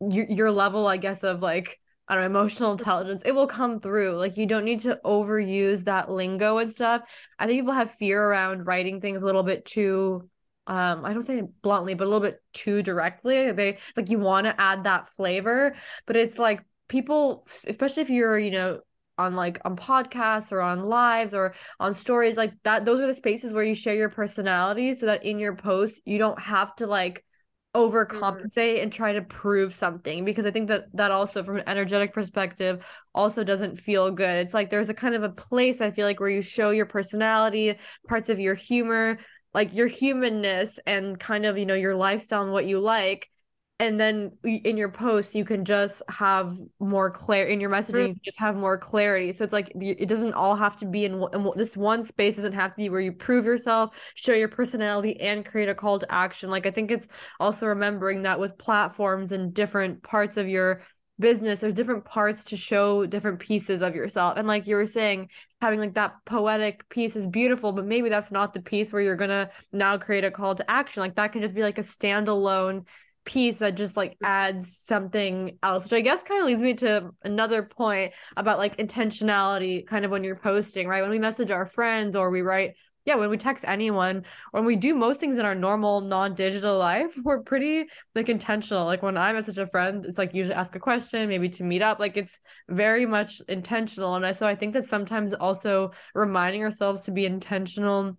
your, 0.00 0.26
your 0.26 0.50
level, 0.50 0.86
I 0.86 0.96
guess, 0.96 1.22
of 1.22 1.42
like 1.42 1.78
I 2.06 2.14
don't 2.14 2.24
know, 2.24 2.38
emotional 2.38 2.72
intelligence. 2.72 3.22
It 3.24 3.32
will 3.32 3.46
come 3.46 3.80
through. 3.80 4.16
Like 4.16 4.36
you 4.36 4.46
don't 4.46 4.64
need 4.64 4.80
to 4.80 5.00
overuse 5.04 5.84
that 5.84 6.10
lingo 6.10 6.58
and 6.58 6.70
stuff. 6.70 7.02
I 7.38 7.46
think 7.46 7.60
people 7.60 7.72
have 7.72 7.92
fear 7.92 8.22
around 8.22 8.66
writing 8.66 9.00
things 9.00 9.22
a 9.22 9.26
little 9.26 9.42
bit 9.42 9.64
too 9.64 10.28
um 10.66 11.04
I 11.04 11.12
don't 11.12 11.22
say 11.22 11.42
bluntly, 11.62 11.94
but 11.94 12.04
a 12.04 12.10
little 12.10 12.20
bit 12.20 12.42
too 12.52 12.82
directly. 12.82 13.52
They 13.52 13.78
like 13.96 14.10
you 14.10 14.18
want 14.18 14.46
to 14.46 14.58
add 14.60 14.84
that 14.84 15.10
flavor, 15.10 15.74
but 16.06 16.16
it's 16.16 16.38
like 16.38 16.62
people 16.88 17.46
especially 17.66 18.02
if 18.02 18.10
you're, 18.10 18.38
you 18.38 18.50
know, 18.50 18.80
on 19.18 19.34
like 19.34 19.60
on 19.64 19.76
podcasts 19.76 20.52
or 20.52 20.60
on 20.60 20.84
lives 20.84 21.34
or 21.34 21.54
on 21.80 21.94
stories 21.94 22.36
like 22.36 22.52
that 22.64 22.84
those 22.84 23.00
are 23.00 23.06
the 23.06 23.14
spaces 23.14 23.52
where 23.54 23.64
you 23.64 23.74
share 23.74 23.94
your 23.94 24.08
personality 24.08 24.94
so 24.94 25.06
that 25.06 25.24
in 25.24 25.38
your 25.38 25.54
post 25.54 26.00
you 26.04 26.18
don't 26.18 26.40
have 26.40 26.74
to 26.74 26.86
like 26.86 27.24
mm-hmm. 27.74 27.80
overcompensate 27.80 28.82
and 28.82 28.92
try 28.92 29.12
to 29.12 29.22
prove 29.22 29.72
something 29.72 30.24
because 30.24 30.46
i 30.46 30.50
think 30.50 30.68
that 30.68 30.84
that 30.94 31.10
also 31.10 31.42
from 31.42 31.58
an 31.58 31.68
energetic 31.68 32.12
perspective 32.12 32.84
also 33.14 33.44
doesn't 33.44 33.76
feel 33.76 34.10
good. 34.10 34.38
It's 34.38 34.54
like 34.54 34.70
there's 34.70 34.88
a 34.88 34.94
kind 34.94 35.14
of 35.14 35.22
a 35.22 35.28
place 35.28 35.80
i 35.80 35.90
feel 35.90 36.06
like 36.06 36.20
where 36.20 36.30
you 36.30 36.42
show 36.42 36.70
your 36.70 36.86
personality 36.86 37.78
parts 38.08 38.28
of 38.28 38.40
your 38.40 38.54
humor 38.54 39.18
like 39.52 39.72
your 39.72 39.86
humanness 39.86 40.78
and 40.86 41.18
kind 41.18 41.46
of 41.46 41.56
you 41.56 41.64
know 41.64 41.74
your 41.74 41.94
lifestyle 41.94 42.42
and 42.42 42.52
what 42.52 42.66
you 42.66 42.80
like 42.80 43.30
and 43.80 43.98
then 43.98 44.30
in 44.44 44.76
your 44.76 44.88
post 44.88 45.34
you 45.34 45.44
can 45.44 45.64
just 45.64 46.00
have 46.08 46.56
more 46.78 47.10
clarity 47.10 47.52
in 47.52 47.60
your 47.60 47.70
messaging 47.70 48.08
you 48.08 48.16
just 48.24 48.38
have 48.38 48.54
more 48.54 48.78
clarity. 48.78 49.32
So 49.32 49.42
it's 49.42 49.52
like 49.52 49.72
it 49.74 50.08
doesn't 50.08 50.34
all 50.34 50.54
have 50.54 50.76
to 50.78 50.86
be 50.86 51.04
in, 51.04 51.24
in, 51.32 51.50
this 51.56 51.76
one 51.76 52.04
space 52.04 52.36
doesn't 52.36 52.52
have 52.52 52.72
to 52.72 52.76
be 52.76 52.88
where 52.88 53.00
you 53.00 53.12
prove 53.12 53.44
yourself 53.44 53.96
show 54.14 54.32
your 54.32 54.48
personality 54.48 55.20
and 55.20 55.44
create 55.44 55.68
a 55.68 55.74
call 55.74 55.98
to 55.98 56.12
action. 56.12 56.50
Like 56.50 56.66
i 56.66 56.70
think 56.70 56.90
it's 56.90 57.08
also 57.40 57.66
remembering 57.66 58.22
that 58.22 58.38
with 58.38 58.56
platforms 58.58 59.32
and 59.32 59.52
different 59.52 60.02
parts 60.02 60.36
of 60.36 60.48
your 60.48 60.82
business 61.20 61.60
there's 61.60 61.74
different 61.74 62.04
parts 62.04 62.42
to 62.42 62.56
show 62.56 63.06
different 63.06 63.40
pieces 63.40 63.82
of 63.82 63.96
yourself. 63.96 64.34
And 64.36 64.46
like 64.46 64.68
you 64.68 64.76
were 64.76 64.86
saying 64.86 65.30
having 65.60 65.80
like 65.80 65.94
that 65.94 66.14
poetic 66.26 66.88
piece 66.90 67.16
is 67.16 67.26
beautiful 67.26 67.72
but 67.72 67.86
maybe 67.86 68.08
that's 68.08 68.30
not 68.30 68.52
the 68.52 68.62
piece 68.62 68.92
where 68.92 69.02
you're 69.02 69.16
gonna 69.16 69.50
now 69.72 69.98
create 69.98 70.24
a 70.24 70.30
call 70.30 70.54
to 70.54 70.70
action. 70.70 71.00
Like 71.00 71.16
that 71.16 71.32
can 71.32 71.42
just 71.42 71.54
be 71.54 71.62
like 71.62 71.78
a 71.78 71.82
standalone 71.82 72.84
piece 73.24 73.56
that 73.58 73.74
just 73.74 73.96
like 73.96 74.16
adds 74.22 74.76
something 74.76 75.58
else 75.62 75.84
which 75.84 75.92
i 75.94 76.00
guess 76.00 76.22
kind 76.22 76.40
of 76.40 76.46
leads 76.46 76.60
me 76.60 76.74
to 76.74 77.10
another 77.22 77.62
point 77.62 78.12
about 78.36 78.58
like 78.58 78.76
intentionality 78.76 79.86
kind 79.86 80.04
of 80.04 80.10
when 80.10 80.24
you're 80.24 80.36
posting 80.36 80.88
right? 80.88 81.02
When 81.02 81.10
we 81.10 81.18
message 81.18 81.50
our 81.50 81.66
friends 81.66 82.16
or 82.16 82.30
we 82.30 82.42
write 82.42 82.74
yeah 83.04 83.16
when 83.16 83.28
we 83.28 83.36
text 83.36 83.64
anyone 83.66 84.24
when 84.52 84.64
we 84.64 84.76
do 84.76 84.94
most 84.94 85.20
things 85.20 85.38
in 85.38 85.44
our 85.44 85.54
normal 85.54 86.00
non-digital 86.00 86.78
life 86.78 87.16
we're 87.22 87.42
pretty 87.42 87.84
like 88.14 88.28
intentional. 88.28 88.86
Like 88.86 89.02
when 89.02 89.16
i 89.16 89.32
message 89.32 89.58
a 89.58 89.66
friend 89.66 90.04
it's 90.06 90.18
like 90.18 90.34
usually 90.34 90.54
ask 90.54 90.74
a 90.74 90.80
question 90.80 91.28
maybe 91.28 91.48
to 91.50 91.64
meet 91.64 91.82
up 91.82 91.98
like 91.98 92.16
it's 92.16 92.38
very 92.68 93.06
much 93.06 93.40
intentional. 93.48 94.14
And 94.16 94.26
I, 94.26 94.32
so 94.32 94.46
i 94.46 94.54
think 94.54 94.74
that 94.74 94.86
sometimes 94.86 95.34
also 95.34 95.92
reminding 96.14 96.62
ourselves 96.62 97.02
to 97.02 97.10
be 97.10 97.26
intentional 97.26 98.16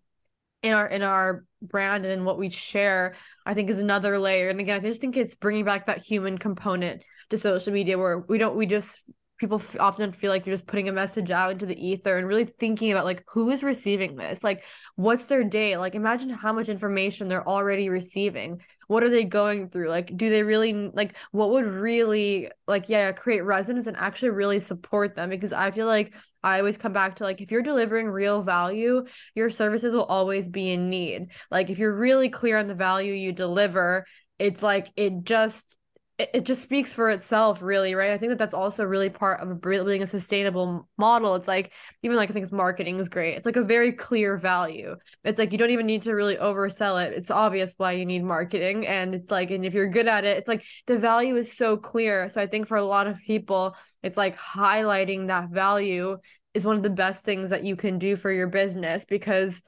in 0.63 0.73
our 0.73 0.87
in 0.87 1.01
our 1.01 1.45
brand 1.70 2.05
and 2.05 2.26
what 2.26 2.38
we 2.38 2.49
share 2.49 3.16
i 3.45 3.53
think 3.53 3.70
is 3.70 3.80
another 3.80 4.18
layer. 4.20 4.49
And 4.49 4.59
again 4.59 4.78
i 4.78 4.88
just 4.88 5.01
think 5.01 5.18
it's 5.18 5.36
bringing 5.36 5.66
back 5.66 5.86
that 5.88 6.01
human 6.01 6.38
component 6.38 7.03
to 7.30 7.38
social 7.38 7.74
media 7.74 7.97
where 7.97 8.20
we 8.20 8.38
don't 8.38 8.55
we 8.55 8.66
just 8.66 8.99
people 9.38 9.59
f- 9.59 9.77
often 9.79 10.11
feel 10.11 10.31
like 10.31 10.45
you're 10.45 10.53
just 10.53 10.67
putting 10.67 10.88
a 10.89 10.93
message 10.93 11.31
out 11.31 11.51
into 11.51 11.65
the 11.65 11.88
ether 11.88 12.17
and 12.17 12.27
really 12.27 12.45
thinking 12.45 12.91
about 12.91 13.05
like 13.05 13.23
who 13.27 13.49
is 13.49 13.63
receiving 13.63 14.15
this? 14.15 14.43
Like 14.43 14.63
what's 14.95 15.25
their 15.25 15.43
day? 15.43 15.77
Like 15.77 15.95
imagine 15.95 16.29
how 16.29 16.53
much 16.53 16.69
information 16.69 17.27
they're 17.27 17.47
already 17.47 17.89
receiving. 17.89 18.61
What 18.88 19.03
are 19.03 19.09
they 19.09 19.23
going 19.23 19.69
through? 19.69 19.89
Like 19.89 20.15
do 20.15 20.29
they 20.29 20.43
really 20.43 20.73
like 20.93 21.17
what 21.31 21.49
would 21.51 21.65
really 21.65 22.49
like 22.67 22.88
yeah 22.89 23.11
create 23.11 23.41
resonance 23.41 23.88
and 23.88 23.97
actually 23.97 24.29
really 24.29 24.59
support 24.59 25.15
them? 25.15 25.29
Because 25.29 25.53
i 25.53 25.71
feel 25.71 25.88
like 25.88 26.13
i 26.43 26.59
always 26.59 26.77
come 26.77 26.93
back 26.93 27.15
to 27.17 27.23
like 27.23 27.41
if 27.41 27.51
you're 27.51 27.61
delivering 27.61 28.07
real 28.07 28.41
value 28.41 29.03
your 29.33 29.49
services 29.49 29.93
will 29.93 30.03
always 30.05 30.47
be 30.47 30.71
in 30.71 30.89
need. 30.89 31.31
Like 31.51 31.69
if 31.69 31.79
you're 31.79 31.95
really 31.95 32.29
clear 32.29 32.57
on 32.57 32.67
the 32.67 32.75
value 32.75 33.13
you 33.13 33.31
deliver 33.31 34.05
it's 34.39 34.61
like 34.61 34.88
it 34.95 35.23
just 35.23 35.77
it 36.18 36.30
it 36.34 36.43
just 36.43 36.61
speaks 36.61 36.93
for 36.93 37.09
itself 37.09 37.61
really 37.61 37.95
right? 37.95 38.11
I 38.11 38.18
think 38.18 38.30
that 38.30 38.38
that's 38.38 38.53
also 38.53 38.84
really 38.84 39.09
part 39.09 39.41
of 39.41 39.61
building 39.61 40.01
a 40.03 40.07
sustainable 40.07 40.88
model. 40.97 41.36
It's 41.36 41.47
like 41.47 41.74
even 42.03 42.18
like 42.18 42.30
i 42.30 42.34
think 42.34 42.51
marketing 42.51 42.99
is 42.99 43.09
great. 43.09 43.36
It's 43.36 43.45
like 43.45 43.57
a 43.57 43.63
very 43.63 43.91
clear 43.91 44.38
value. 44.38 44.95
It's 45.24 45.39
like 45.39 45.51
you 45.51 45.57
don't 45.57 45.72
even 45.72 45.86
need 45.86 46.03
to 46.03 46.13
really 46.13 46.36
oversell 46.38 47.03
it. 47.05 47.13
It's 47.13 47.32
obvious 47.32 47.74
why 47.78 47.93
you 47.93 48.05
need 48.05 48.24
marketing 48.24 48.88
and 48.88 49.16
it's 49.16 49.32
like 49.32 49.51
and 49.51 49.66
if 49.66 49.74
you're 49.74 49.89
good 49.89 50.07
at 50.07 50.26
it 50.26 50.38
it's 50.38 50.47
like 50.47 50.63
the 50.88 50.97
value 50.97 51.36
is 51.36 51.55
so 51.55 51.78
clear. 51.78 52.30
So 52.30 52.41
i 52.41 52.47
think 52.47 52.68
for 52.68 52.78
a 52.78 52.86
lot 52.86 53.07
of 53.07 53.18
people 53.20 53.76
it's 54.03 54.18
like 54.18 54.38
highlighting 54.38 55.28
that 55.28 55.49
value 55.49 56.18
is 56.53 56.66
one 56.66 56.78
of 56.78 56.84
the 56.84 56.89
best 56.89 57.24
things 57.24 57.49
that 57.49 57.63
you 57.63 57.76
can 57.76 57.99
do 57.99 58.16
for 58.16 58.32
your 58.32 58.47
business 58.47 59.05
because 59.05 59.61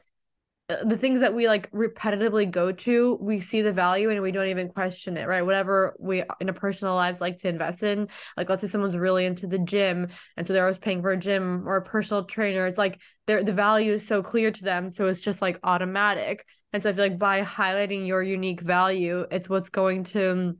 Uh, 0.70 0.84
the 0.84 0.97
things 0.97 1.22
that 1.22 1.34
we 1.34 1.47
like 1.47 1.72
repetitively 1.72 2.49
go 2.49 2.74
to, 2.74 3.18
we 3.22 3.39
see 3.39 3.61
the 3.61 3.72
value 3.72 4.09
and 4.09 4.22
we 4.22 4.32
don't 4.32 4.49
even 4.49 4.68
question 4.68 5.15
it, 5.15 5.26
right? 5.26 5.45
Whatever 5.45 5.95
we 5.97 6.24
in 6.41 6.49
a 6.49 6.53
personal 6.53 6.93
lives 6.93 7.22
like 7.22 7.38
to 7.38 7.47
invest 7.47 7.84
in, 7.84 8.09
like 8.36 8.49
let's 8.49 8.61
say 8.61 8.68
someone's 8.68 8.97
really 8.97 9.24
into 9.24 9.47
the 9.47 9.59
gym 9.59 10.09
and 10.36 10.45
so 10.45 10.51
they're 10.51 10.65
always 10.65 10.78
paying 10.78 11.01
for 11.01 11.11
a 11.11 11.18
gym 11.18 11.65
or 11.65 11.78
a 11.78 11.82
personal 11.82 12.26
trainer. 12.26 12.65
It's 12.65 12.78
like 12.78 12.99
their 13.28 13.43
the 13.45 13.53
value 13.53 13.93
is 13.93 14.05
so 14.05 14.22
clear 14.22 14.51
to 14.51 14.63
them, 14.63 14.89
so 14.89 15.07
it's 15.07 15.22
just 15.22 15.41
like 15.41 15.57
automatic. 15.63 16.45
And 16.74 16.84
so 16.84 16.89
I 16.89 16.93
feel 16.93 17.05
like 17.05 17.18
by 17.18 17.43
highlighting 17.43 18.05
your 18.05 18.22
unique 18.22 18.59
value, 18.59 19.26
it's 19.32 19.47
what's 19.47 19.70
going 19.70 20.03
to, 20.05 20.57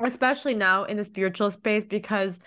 especially 0.00 0.54
now 0.54 0.84
in 0.84 0.96
the 0.96 1.04
spiritual 1.04 1.50
space, 1.50 1.84
because 1.84 2.40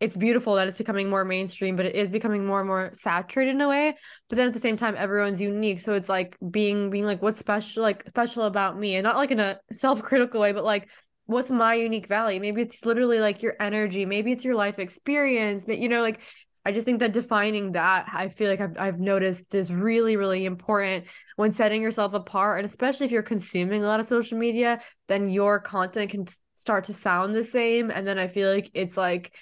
it's 0.00 0.16
beautiful 0.16 0.54
that 0.54 0.68
it's 0.68 0.78
becoming 0.78 1.10
more 1.10 1.24
mainstream, 1.24 1.74
but 1.74 1.86
it 1.86 1.94
is 1.94 2.08
becoming 2.08 2.46
more 2.46 2.60
and 2.60 2.68
more 2.68 2.90
saturated 2.94 3.50
in 3.50 3.60
a 3.60 3.68
way. 3.68 3.96
But 4.28 4.36
then 4.36 4.48
at 4.48 4.54
the 4.54 4.60
same 4.60 4.76
time, 4.76 4.94
everyone's 4.96 5.40
unique. 5.40 5.80
So 5.80 5.94
it's 5.94 6.08
like 6.08 6.36
being 6.50 6.90
being 6.90 7.04
like, 7.04 7.20
what's 7.20 7.40
special 7.40 7.82
like 7.82 8.04
special 8.08 8.44
about 8.44 8.78
me? 8.78 8.96
And 8.96 9.04
not 9.04 9.16
like 9.16 9.30
in 9.30 9.40
a 9.40 9.58
self-critical 9.72 10.40
way, 10.40 10.52
but 10.52 10.64
like 10.64 10.88
what's 11.26 11.50
my 11.50 11.74
unique 11.74 12.06
value? 12.06 12.40
Maybe 12.40 12.62
it's 12.62 12.84
literally 12.86 13.20
like 13.20 13.42
your 13.42 13.54
energy, 13.60 14.06
maybe 14.06 14.32
it's 14.32 14.44
your 14.44 14.54
life 14.54 14.78
experience, 14.78 15.64
but 15.66 15.78
you 15.78 15.88
know, 15.88 16.00
like 16.00 16.20
I 16.64 16.72
just 16.72 16.84
think 16.84 17.00
that 17.00 17.12
defining 17.12 17.72
that 17.72 18.06
I 18.12 18.28
feel 18.28 18.50
like 18.50 18.60
I've 18.60 18.78
I've 18.78 19.00
noticed 19.00 19.54
is 19.54 19.72
really, 19.72 20.16
really 20.16 20.44
important 20.44 21.06
when 21.36 21.52
setting 21.52 21.82
yourself 21.82 22.14
apart. 22.14 22.58
And 22.58 22.66
especially 22.66 23.06
if 23.06 23.12
you're 23.12 23.22
consuming 23.22 23.82
a 23.82 23.86
lot 23.86 24.00
of 24.00 24.06
social 24.06 24.38
media, 24.38 24.80
then 25.06 25.28
your 25.28 25.60
content 25.60 26.10
can 26.10 26.26
start 26.54 26.84
to 26.84 26.92
sound 26.92 27.34
the 27.34 27.42
same. 27.42 27.90
And 27.90 28.06
then 28.06 28.18
I 28.18 28.26
feel 28.26 28.52
like 28.52 28.70
it's 28.74 28.96
like 28.96 29.34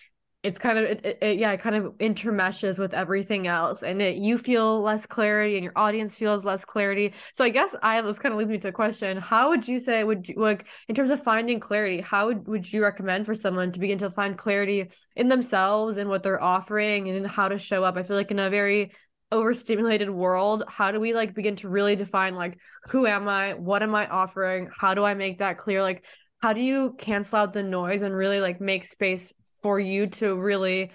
it's 0.46 0.60
kind 0.60 0.78
of 0.78 0.84
it, 0.84 1.18
it, 1.20 1.38
yeah 1.38 1.50
it 1.50 1.60
kind 1.60 1.74
of 1.74 1.84
intermeshes 1.98 2.78
with 2.78 2.94
everything 2.94 3.48
else 3.48 3.82
and 3.82 4.00
it, 4.00 4.16
you 4.16 4.38
feel 4.38 4.80
less 4.80 5.04
clarity 5.04 5.56
and 5.56 5.64
your 5.64 5.72
audience 5.74 6.16
feels 6.16 6.44
less 6.44 6.64
clarity. 6.64 7.12
So 7.32 7.44
i 7.44 7.48
guess 7.48 7.74
i 7.82 8.00
this 8.00 8.18
kind 8.20 8.32
of 8.32 8.38
leads 8.38 8.50
me 8.50 8.58
to 8.58 8.68
a 8.68 8.72
question. 8.72 9.16
How 9.16 9.48
would 9.48 9.66
you 9.66 9.80
say 9.80 10.04
would 10.04 10.28
you 10.28 10.36
like 10.36 10.66
in 10.88 10.94
terms 10.94 11.10
of 11.10 11.22
finding 11.22 11.58
clarity 11.58 12.00
how 12.00 12.28
would, 12.28 12.46
would 12.46 12.72
you 12.72 12.82
recommend 12.82 13.26
for 13.26 13.34
someone 13.34 13.72
to 13.72 13.80
begin 13.80 13.98
to 13.98 14.08
find 14.08 14.38
clarity 14.38 14.88
in 15.16 15.28
themselves 15.28 15.96
and 15.96 16.08
what 16.08 16.22
they're 16.22 16.42
offering 16.42 17.08
and 17.08 17.26
how 17.26 17.48
to 17.48 17.58
show 17.58 17.82
up? 17.82 17.96
I 17.96 18.04
feel 18.04 18.16
like 18.16 18.30
in 18.30 18.38
a 18.38 18.48
very 18.48 18.92
overstimulated 19.32 20.08
world 20.08 20.62
how 20.68 20.92
do 20.92 21.00
we 21.00 21.12
like 21.12 21.34
begin 21.34 21.56
to 21.56 21.68
really 21.68 21.96
define 21.96 22.36
like 22.36 22.58
who 22.84 23.06
am 23.06 23.26
i? 23.28 23.54
What 23.54 23.82
am 23.82 23.94
i 23.96 24.06
offering? 24.06 24.70
How 24.72 24.94
do 24.94 25.02
i 25.02 25.14
make 25.14 25.38
that 25.38 25.58
clear? 25.58 25.82
Like 25.82 26.04
how 26.40 26.52
do 26.52 26.60
you 26.60 26.94
cancel 26.98 27.38
out 27.38 27.52
the 27.52 27.64
noise 27.64 28.02
and 28.02 28.14
really 28.14 28.40
like 28.40 28.60
make 28.60 28.84
space 28.84 29.32
for 29.62 29.78
you 29.80 30.06
to 30.06 30.34
really 30.34 30.90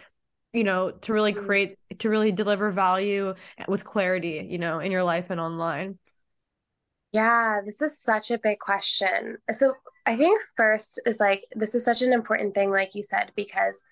you 0.53 0.63
know 0.63 0.91
to 0.91 1.13
really 1.13 1.33
mm-hmm. 1.33 1.45
create 1.45 1.77
to 1.99 2.09
really 2.09 2.31
deliver 2.31 2.71
value 2.71 3.33
with 3.67 3.83
clarity 3.83 4.47
you 4.49 4.57
know 4.57 4.79
in 4.79 4.91
your 4.91 5.03
life 5.03 5.29
and 5.29 5.39
online 5.39 5.97
yeah 7.11 7.59
this 7.65 7.81
is 7.81 7.99
such 7.99 8.31
a 8.31 8.37
big 8.37 8.59
question 8.59 9.37
so 9.51 9.73
i 10.05 10.15
think 10.15 10.41
first 10.55 10.99
is 11.05 11.19
like 11.19 11.45
this 11.55 11.75
is 11.75 11.85
such 11.85 12.01
an 12.01 12.13
important 12.13 12.53
thing 12.53 12.69
like 12.71 12.95
you 12.95 13.03
said 13.03 13.31
because 13.35 13.85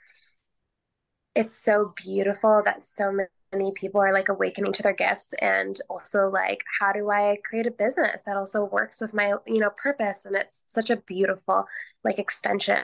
it's 1.35 1.57
so 1.57 1.93
beautiful 1.95 2.61
that 2.65 2.83
so 2.83 3.11
many 3.11 3.29
people 3.75 4.01
are 4.01 4.13
like 4.13 4.29
awakening 4.29 4.73
to 4.73 4.83
their 4.83 4.93
gifts 4.93 5.33
and 5.39 5.79
also 5.89 6.29
like 6.29 6.63
how 6.79 6.91
do 6.91 7.09
i 7.09 7.37
create 7.43 7.65
a 7.67 7.71
business 7.71 8.23
that 8.23 8.37
also 8.37 8.63
works 8.65 9.01
with 9.01 9.13
my 9.13 9.33
you 9.47 9.59
know 9.59 9.71
purpose? 9.71 10.25
And 10.25 10.35
it's 10.35 10.63
such 10.67 10.89
a 10.89 10.97
beautiful 10.97 11.65
like 12.03 12.19
extension 12.19 12.83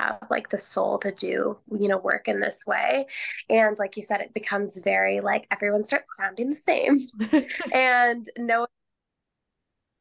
of 0.00 0.16
like 0.30 0.48
the 0.50 0.58
soul 0.58 0.98
to 0.98 1.12
do 1.12 1.58
you 1.78 1.88
know 1.88 1.98
work 1.98 2.28
in 2.28 2.40
this 2.40 2.66
way. 2.66 3.06
And 3.50 3.78
like 3.78 3.96
you 3.96 4.02
said 4.02 4.20
it 4.20 4.34
becomes 4.34 4.78
very 4.82 5.20
like 5.20 5.46
everyone 5.50 5.86
starts 5.86 6.16
sounding 6.16 6.50
the 6.50 6.56
same 6.56 7.00
and 7.72 8.28
no 8.38 8.66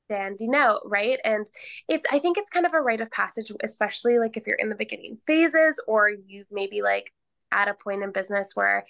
dandy 0.09 0.47
note 0.47 0.81
right? 0.85 1.19
And 1.23 1.47
it's 1.89 2.05
i 2.11 2.19
think 2.19 2.37
it's 2.37 2.49
kind 2.49 2.65
of 2.65 2.73
a 2.73 2.81
rite 2.81 3.01
of 3.01 3.11
passage 3.11 3.51
especially 3.63 4.19
like 4.19 4.37
if 4.37 4.45
you're 4.47 4.55
in 4.57 4.69
the 4.69 4.75
beginning 4.75 5.17
phases 5.25 5.81
or 5.87 6.09
you've 6.09 6.47
maybe 6.51 6.81
like 6.81 7.11
at 7.51 7.67
a 7.67 7.73
point 7.73 8.03
in 8.03 8.11
business 8.11 8.51
where 8.53 8.85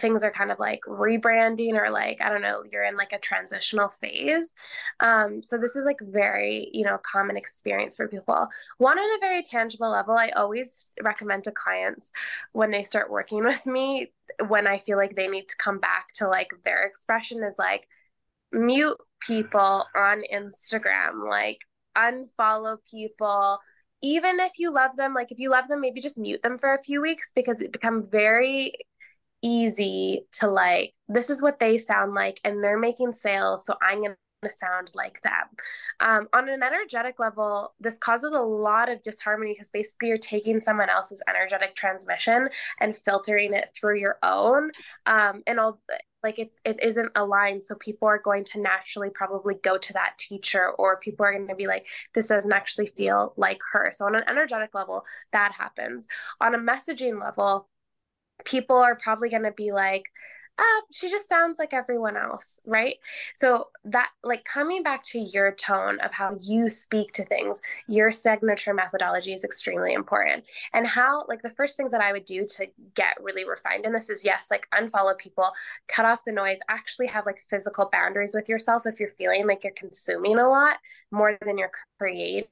things 0.00 0.22
are 0.24 0.30
kind 0.30 0.50
of 0.50 0.58
like 0.58 0.80
rebranding 0.88 1.74
or 1.74 1.90
like 1.90 2.20
i 2.20 2.28
don't 2.28 2.42
know 2.42 2.64
you're 2.70 2.84
in 2.84 2.96
like 2.96 3.12
a 3.12 3.18
transitional 3.18 3.92
phase. 4.00 4.54
Um 5.00 5.42
so 5.44 5.56
this 5.56 5.76
is 5.76 5.84
like 5.84 5.98
very 6.00 6.68
you 6.72 6.84
know 6.84 6.98
common 6.98 7.36
experience 7.36 7.96
for 7.96 8.08
people. 8.08 8.48
One 8.78 8.98
on 8.98 9.16
a 9.16 9.20
very 9.20 9.42
tangible 9.42 9.90
level 9.90 10.16
i 10.16 10.30
always 10.30 10.86
recommend 11.02 11.44
to 11.44 11.52
clients 11.52 12.10
when 12.52 12.70
they 12.70 12.82
start 12.82 13.10
working 13.10 13.44
with 13.50 13.66
me 13.66 14.12
when 14.48 14.66
i 14.66 14.78
feel 14.78 14.96
like 14.96 15.16
they 15.16 15.28
need 15.28 15.48
to 15.48 15.56
come 15.56 15.78
back 15.78 16.12
to 16.14 16.28
like 16.28 16.50
their 16.64 16.84
expression 16.84 17.42
is 17.42 17.56
like 17.58 17.86
mute 18.52 18.96
people 19.20 19.84
on 19.96 20.22
instagram 20.32 21.28
like 21.28 21.58
unfollow 21.96 22.78
people. 22.90 23.58
Even 24.02 24.38
if 24.38 24.52
you 24.58 24.70
love 24.72 24.96
them 24.96 25.14
like 25.14 25.32
if 25.32 25.38
you 25.38 25.50
love 25.50 25.66
them 25.68 25.80
maybe 25.80 26.00
just 26.00 26.18
mute 26.18 26.42
them 26.42 26.58
for 26.58 26.74
a 26.74 26.82
few 26.82 27.00
weeks 27.00 27.32
because 27.34 27.60
it 27.60 27.72
become 27.72 28.06
very 28.10 28.74
easy 29.44 30.26
to 30.32 30.48
like 30.48 30.94
this 31.08 31.28
is 31.28 31.42
what 31.42 31.60
they 31.60 31.76
sound 31.76 32.14
like 32.14 32.40
and 32.44 32.64
they're 32.64 32.78
making 32.78 33.12
sales 33.12 33.66
so 33.66 33.74
i'm 33.82 34.00
going 34.00 34.16
to 34.44 34.50
sound 34.50 34.92
like 34.94 35.20
them. 35.22 35.32
Um, 36.00 36.28
on 36.32 36.48
an 36.48 36.62
energetic 36.62 37.18
level 37.18 37.74
this 37.80 37.98
causes 37.98 38.32
a 38.34 38.40
lot 38.40 38.88
of 38.88 39.02
disharmony 39.02 39.52
because 39.52 39.70
basically 39.70 40.08
you're 40.08 40.18
taking 40.18 40.60
someone 40.60 40.90
else's 40.90 41.22
energetic 41.28 41.74
transmission 41.74 42.48
and 42.80 42.96
filtering 42.96 43.54
it 43.54 43.70
through 43.74 43.98
your 43.98 44.18
own 44.22 44.70
um, 45.06 45.42
and 45.46 45.60
all 45.60 45.80
like 46.22 46.38
it, 46.38 46.52
it 46.64 46.82
isn't 46.82 47.12
aligned 47.14 47.64
so 47.64 47.74
people 47.76 48.08
are 48.08 48.18
going 48.18 48.44
to 48.44 48.60
naturally 48.60 49.10
probably 49.10 49.54
go 49.62 49.76
to 49.76 49.92
that 49.92 50.16
teacher 50.18 50.70
or 50.78 50.98
people 50.98 51.24
are 51.24 51.32
going 51.32 51.46
to 51.46 51.54
be 51.54 51.66
like 51.66 51.86
this 52.14 52.28
doesn't 52.28 52.52
actually 52.52 52.86
feel 52.96 53.34
like 53.36 53.58
her. 53.72 53.92
So 53.94 54.06
on 54.06 54.16
an 54.16 54.24
energetic 54.28 54.74
level 54.74 55.04
that 55.32 55.52
happens. 55.52 56.06
On 56.40 56.54
a 56.54 56.58
messaging 56.58 57.22
level 57.22 57.68
people 58.44 58.76
are 58.76 58.96
probably 58.96 59.28
going 59.30 59.42
to 59.44 59.52
be 59.52 59.72
like 59.72 60.04
uh, 60.56 60.80
she 60.92 61.10
just 61.10 61.28
sounds 61.28 61.58
like 61.58 61.72
everyone 61.72 62.16
else, 62.16 62.60
right? 62.64 62.96
So 63.34 63.68
that 63.86 64.10
like 64.22 64.44
coming 64.44 64.84
back 64.84 65.02
to 65.06 65.18
your 65.18 65.50
tone 65.52 65.98
of 65.98 66.12
how 66.12 66.38
you 66.40 66.70
speak 66.70 67.12
to 67.14 67.24
things, 67.24 67.60
your 67.88 68.12
signature 68.12 68.72
methodology 68.72 69.32
is 69.32 69.42
extremely 69.42 69.92
important. 69.92 70.44
And 70.72 70.86
how 70.86 71.24
like 71.28 71.42
the 71.42 71.50
first 71.50 71.76
things 71.76 71.90
that 71.90 72.00
I 72.00 72.12
would 72.12 72.24
do 72.24 72.46
to 72.56 72.66
get 72.94 73.16
really 73.20 73.44
refined 73.44 73.84
in 73.84 73.92
this 73.92 74.08
is 74.08 74.24
yes, 74.24 74.46
like 74.48 74.68
unfollow 74.72 75.18
people, 75.18 75.50
cut 75.88 76.06
off 76.06 76.24
the 76.24 76.32
noise, 76.32 76.58
actually 76.68 77.08
have 77.08 77.26
like 77.26 77.42
physical 77.50 77.88
boundaries 77.90 78.32
with 78.32 78.48
yourself 78.48 78.86
if 78.86 79.00
you're 79.00 79.10
feeling 79.18 79.48
like 79.48 79.64
you're 79.64 79.72
consuming 79.72 80.38
a 80.38 80.48
lot 80.48 80.76
more 81.10 81.36
than 81.44 81.58
you're 81.58 81.72
creating 81.98 82.46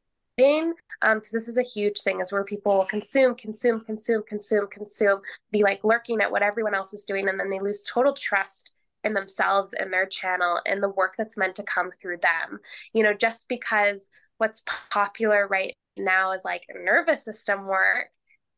because 1.02 1.34
um, 1.34 1.38
this 1.38 1.48
is 1.48 1.58
a 1.58 1.62
huge 1.62 2.00
thing 2.00 2.20
is 2.20 2.30
where 2.30 2.44
people 2.44 2.78
will 2.78 2.84
consume 2.84 3.34
consume 3.34 3.80
consume 3.80 4.22
consume 4.22 4.68
consume 4.68 5.20
be 5.50 5.62
like 5.62 5.82
lurking 5.82 6.20
at 6.20 6.30
what 6.30 6.42
everyone 6.42 6.74
else 6.74 6.94
is 6.94 7.04
doing 7.04 7.28
and 7.28 7.38
then 7.38 7.50
they 7.50 7.60
lose 7.60 7.84
total 7.92 8.12
trust 8.12 8.72
in 9.04 9.14
themselves 9.14 9.72
and 9.72 9.92
their 9.92 10.06
channel 10.06 10.60
and 10.64 10.82
the 10.82 10.88
work 10.88 11.14
that's 11.18 11.36
meant 11.36 11.56
to 11.56 11.62
come 11.64 11.90
through 12.00 12.18
them 12.18 12.60
you 12.92 13.02
know 13.02 13.12
just 13.12 13.48
because 13.48 14.06
what's 14.38 14.62
popular 14.90 15.46
right 15.48 15.74
now 15.96 16.32
is 16.32 16.42
like 16.44 16.62
nervous 16.84 17.24
system 17.24 17.66
work 17.66 18.08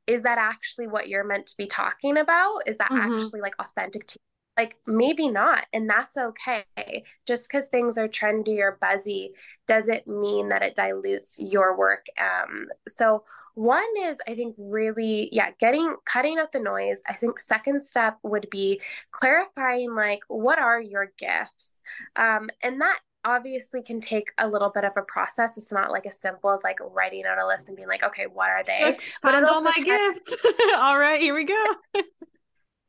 is 0.07 0.23
that 0.23 0.39
actually 0.39 0.87
what 0.87 1.09
you're 1.09 1.25
meant 1.25 1.47
to 1.47 1.57
be 1.57 1.67
talking 1.67 2.19
about 2.19 2.61
is 2.67 2.77
that 2.77 2.91
mm-hmm. 2.91 3.15
actually 3.15 3.41
like 3.41 3.55
authentic 3.59 4.07
to 4.07 4.19
like 4.57 4.77
maybe 4.87 5.29
not 5.29 5.67
and 5.73 5.89
that's 5.89 6.17
okay 6.17 7.05
just 7.27 7.49
because 7.49 7.69
things 7.69 7.99
are 7.99 8.09
trendy 8.09 8.59
or 8.59 8.79
buzzy 8.81 9.33
doesn't 9.67 10.07
mean 10.07 10.49
that 10.49 10.63
it 10.63 10.77
dilutes 10.77 11.39
your 11.41 11.77
work 11.77 12.07
um 12.21 12.67
so 12.87 13.25
one 13.55 13.83
is 14.05 14.19
i 14.29 14.35
think 14.35 14.55
really 14.59 15.29
yeah 15.33 15.51
getting 15.61 15.97
cutting 16.05 16.39
out 16.39 16.53
the 16.53 16.61
noise 16.61 17.03
i 17.09 17.15
think 17.15 17.39
second 17.39 17.81
step 17.81 18.19
would 18.23 18.49
be 18.51 18.81
clarifying 19.13 19.95
like 19.95 20.21
what 20.29 20.59
are 20.59 20.81
your 20.81 21.13
gifts 21.19 21.83
um 22.17 22.49
and 22.63 22.81
that 22.81 22.99
obviously 23.25 23.83
can 23.83 24.01
take 24.01 24.33
a 24.39 24.47
little 24.47 24.71
bit 24.71 24.85
of 24.85 24.93
a 24.97 25.03
process. 25.03 25.57
It's 25.57 25.73
not 25.73 25.91
like 25.91 26.07
as 26.07 26.21
simple 26.21 26.51
as 26.51 26.61
like 26.63 26.79
writing 26.81 27.25
out 27.25 27.39
a 27.39 27.47
list 27.47 27.69
and 27.69 27.77
being 27.77 27.89
like, 27.89 28.05
okay, 28.05 28.27
what 28.27 28.51
are 28.51 28.63
they? 28.65 28.97
Found 29.23 29.47
all 29.47 29.63
my 29.63 29.75
gifts. 29.83 30.37
all 30.77 30.99
right, 30.99 31.21
here 31.21 31.35
we 31.35 31.45
go. 31.45 31.65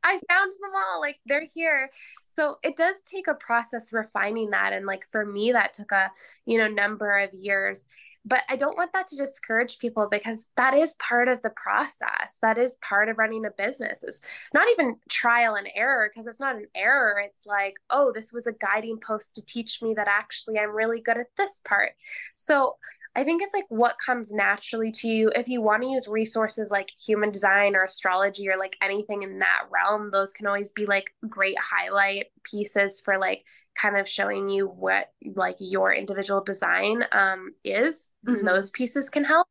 I 0.05 0.19
found 0.29 0.53
them 0.53 0.71
all. 0.75 1.01
Like 1.01 1.17
they're 1.25 1.47
here. 1.53 1.89
So 2.35 2.59
it 2.63 2.77
does 2.77 2.97
take 3.05 3.27
a 3.27 3.33
process 3.33 3.91
refining 3.91 4.51
that. 4.51 4.71
And 4.71 4.85
like 4.85 5.05
for 5.05 5.25
me, 5.25 5.53
that 5.53 5.73
took 5.73 5.91
a, 5.91 6.11
you 6.45 6.57
know, 6.57 6.67
number 6.67 7.19
of 7.19 7.33
years. 7.33 7.85
But 8.27 8.41
I 8.49 8.55
don't 8.55 8.75
want 8.75 8.91
that 8.93 9.05
to 9.07 9.15
discourage 9.15 9.77
people 9.77 10.07
because 10.09 10.47
that 10.57 10.73
is 10.73 10.95
part 10.95 11.27
of 11.27 11.43
the 11.43 11.51
process. 11.51 12.39
That 12.41 12.57
is 12.57 12.77
part 12.81 13.07
of 13.07 13.19
running 13.19 13.45
a 13.45 13.51
business. 13.51 14.03
It's 14.03 14.21
not 14.51 14.65
even 14.71 14.95
trial 15.09 15.53
and 15.53 15.67
error 15.75 16.09
because 16.11 16.25
it's 16.25 16.39
not 16.39 16.55
an 16.55 16.65
error. 16.73 17.21
It's 17.23 17.45
like, 17.45 17.75
oh, 17.91 18.11
this 18.11 18.33
was 18.33 18.47
a 18.47 18.51
guiding 18.51 18.99
post 18.99 19.35
to 19.35 19.45
teach 19.45 19.81
me 19.81 19.93
that 19.93 20.07
actually 20.07 20.57
I'm 20.57 20.75
really 20.75 21.01
good 21.01 21.17
at 21.17 21.27
this 21.37 21.61
part. 21.65 21.91
So 22.33 22.77
I 23.15 23.23
think 23.23 23.41
it's 23.41 23.53
like 23.53 23.65
what 23.69 23.95
comes 24.05 24.33
naturally 24.33 24.91
to 24.91 25.07
you. 25.07 25.31
If 25.33 25.47
you 25.47 25.61
want 25.61 25.83
to 25.83 25.89
use 25.89 26.07
resources 26.07 26.69
like 26.69 26.89
human 26.99 27.31
design 27.31 27.75
or 27.75 27.83
astrology 27.83 28.49
or 28.49 28.57
like 28.57 28.75
anything 28.81 29.23
in 29.23 29.39
that 29.39 29.63
realm, 29.71 30.11
those 30.11 30.33
can 30.33 30.47
always 30.47 30.73
be 30.73 30.85
like 30.85 31.05
great 31.27 31.57
highlight 31.57 32.25
pieces 32.43 32.99
for 32.99 33.17
like 33.17 33.43
kind 33.79 33.97
of 33.97 34.07
showing 34.07 34.49
you 34.49 34.67
what 34.67 35.11
like 35.35 35.55
your 35.59 35.93
individual 35.93 36.43
design 36.43 37.05
um 37.11 37.53
is. 37.63 38.09
Mm-hmm. 38.27 38.45
Those 38.45 38.69
pieces 38.71 39.09
can 39.09 39.23
help. 39.23 39.47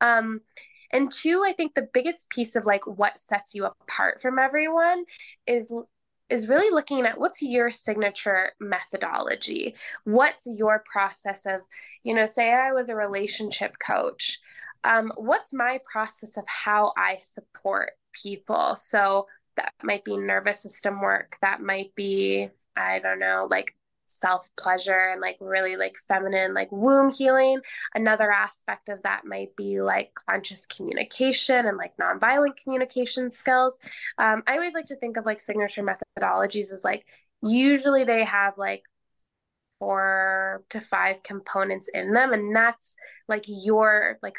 Um 0.00 0.40
and 0.92 1.10
two, 1.10 1.44
I 1.46 1.52
think 1.52 1.74
the 1.74 1.88
biggest 1.92 2.30
piece 2.30 2.56
of 2.56 2.66
like 2.66 2.86
what 2.86 3.20
sets 3.20 3.54
you 3.54 3.64
apart 3.64 4.20
from 4.22 4.38
everyone 4.38 5.04
is 5.46 5.72
is 6.30 6.48
really 6.48 6.70
looking 6.70 7.04
at 7.06 7.18
what's 7.18 7.42
your 7.42 7.70
signature 7.72 8.52
methodology? 8.60 9.74
What's 10.04 10.46
your 10.46 10.84
process 10.90 11.46
of 11.46 11.60
you 12.02 12.14
know 12.14 12.26
say 12.26 12.52
i 12.52 12.72
was 12.72 12.88
a 12.88 12.96
relationship 12.96 13.74
coach 13.84 14.38
um, 14.84 15.12
what's 15.16 15.52
my 15.52 15.78
process 15.90 16.38
of 16.38 16.44
how 16.46 16.94
i 16.96 17.18
support 17.20 17.90
people? 18.14 18.76
So 18.78 19.26
that 19.56 19.72
might 19.82 20.04
be 20.04 20.16
nervous 20.16 20.62
system 20.62 21.00
work 21.00 21.36
that 21.42 21.60
might 21.60 21.94
be 21.94 22.48
i 22.76 22.98
don't 22.98 23.18
know 23.18 23.46
like 23.50 23.74
self 24.10 24.48
pleasure 24.58 25.10
and 25.12 25.20
like 25.20 25.36
really 25.40 25.76
like 25.76 25.94
feminine 26.08 26.52
like 26.52 26.70
womb 26.72 27.12
healing. 27.12 27.60
Another 27.94 28.30
aspect 28.30 28.88
of 28.88 29.02
that 29.02 29.24
might 29.24 29.54
be 29.56 29.80
like 29.80 30.12
conscious 30.28 30.66
communication 30.66 31.66
and 31.66 31.76
like 31.76 31.96
nonviolent 31.96 32.56
communication 32.62 33.30
skills. 33.30 33.78
Um, 34.18 34.42
i 34.46 34.54
always 34.54 34.74
like 34.74 34.86
to 34.86 34.96
think 34.96 35.16
of 35.16 35.26
like 35.26 35.40
signature 35.40 35.82
methodologies 35.82 36.72
as 36.72 36.82
like 36.84 37.06
usually 37.42 38.04
they 38.04 38.24
have 38.24 38.58
like 38.58 38.82
four 39.78 40.62
to 40.70 40.80
five 40.80 41.22
components 41.22 41.88
in 41.92 42.12
them 42.12 42.32
and 42.32 42.54
that's 42.54 42.96
like 43.28 43.44
your 43.46 44.18
like 44.22 44.36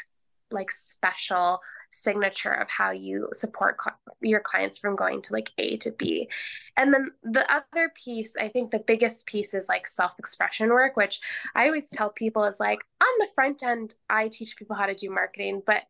like 0.50 0.70
special 0.70 1.60
signature 1.92 2.52
of 2.52 2.68
how 2.68 2.90
you 2.90 3.28
support 3.32 3.76
cl- 3.82 3.98
your 4.20 4.40
clients 4.40 4.78
from 4.78 4.96
going 4.96 5.22
to 5.22 5.32
like 5.32 5.50
A 5.58 5.76
to 5.78 5.92
B. 5.92 6.28
And 6.76 6.92
then 6.92 7.10
the 7.22 7.44
other 7.52 7.92
piece, 7.94 8.34
I 8.36 8.48
think 8.48 8.70
the 8.70 8.78
biggest 8.78 9.26
piece 9.26 9.54
is 9.54 9.68
like 9.68 9.86
self 9.86 10.12
expression 10.18 10.70
work, 10.70 10.96
which 10.96 11.20
I 11.54 11.66
always 11.66 11.90
tell 11.90 12.10
people 12.10 12.44
is 12.44 12.58
like 12.58 12.80
on 13.00 13.18
the 13.18 13.28
front 13.34 13.62
end, 13.62 13.94
I 14.08 14.28
teach 14.28 14.56
people 14.56 14.76
how 14.76 14.86
to 14.86 14.94
do 14.94 15.10
marketing, 15.10 15.62
but 15.66 15.82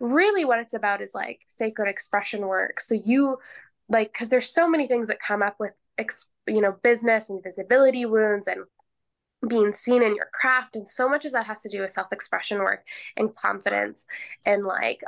really 0.00 0.44
what 0.44 0.60
it's 0.60 0.74
about 0.74 1.02
is 1.02 1.12
like 1.14 1.40
sacred 1.48 1.88
expression 1.88 2.46
work. 2.46 2.80
So 2.80 2.94
you 2.94 3.38
like, 3.88 4.12
because 4.12 4.28
there's 4.28 4.52
so 4.52 4.68
many 4.68 4.86
things 4.86 5.08
that 5.08 5.20
come 5.20 5.42
up 5.42 5.56
with, 5.58 5.72
ex- 5.96 6.30
you 6.46 6.60
know, 6.60 6.76
business 6.82 7.30
and 7.30 7.42
visibility 7.42 8.06
wounds 8.06 8.46
and 8.46 8.60
being 9.46 9.72
seen 9.72 10.02
in 10.02 10.16
your 10.16 10.28
craft 10.32 10.74
and 10.74 10.88
so 10.88 11.08
much 11.08 11.24
of 11.24 11.32
that 11.32 11.46
has 11.46 11.60
to 11.60 11.68
do 11.68 11.80
with 11.80 11.92
self-expression 11.92 12.58
work 12.58 12.84
and 13.16 13.34
confidence 13.34 14.06
and 14.44 14.64
like 14.64 15.00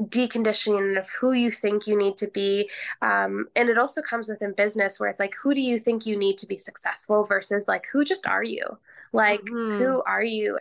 deconditioning 0.00 0.98
of 0.98 1.08
who 1.10 1.32
you 1.32 1.50
think 1.50 1.86
you 1.86 1.96
need 1.96 2.16
to 2.18 2.28
be. 2.28 2.70
Um, 3.02 3.48
and 3.56 3.68
it 3.68 3.78
also 3.78 4.00
comes 4.00 4.28
within 4.28 4.52
business 4.52 5.00
where 5.00 5.08
it's 5.08 5.20
like, 5.20 5.34
who 5.42 5.54
do 5.54 5.60
you 5.60 5.78
think 5.78 6.06
you 6.06 6.16
need 6.16 6.38
to 6.38 6.46
be 6.46 6.56
successful 6.56 7.24
versus 7.24 7.66
like, 7.66 7.86
who 7.92 8.04
just 8.04 8.26
are 8.26 8.44
you? 8.44 8.78
Like, 9.12 9.40
mm-hmm. 9.40 9.78
who 9.82 10.02
are 10.02 10.22
you? 10.22 10.58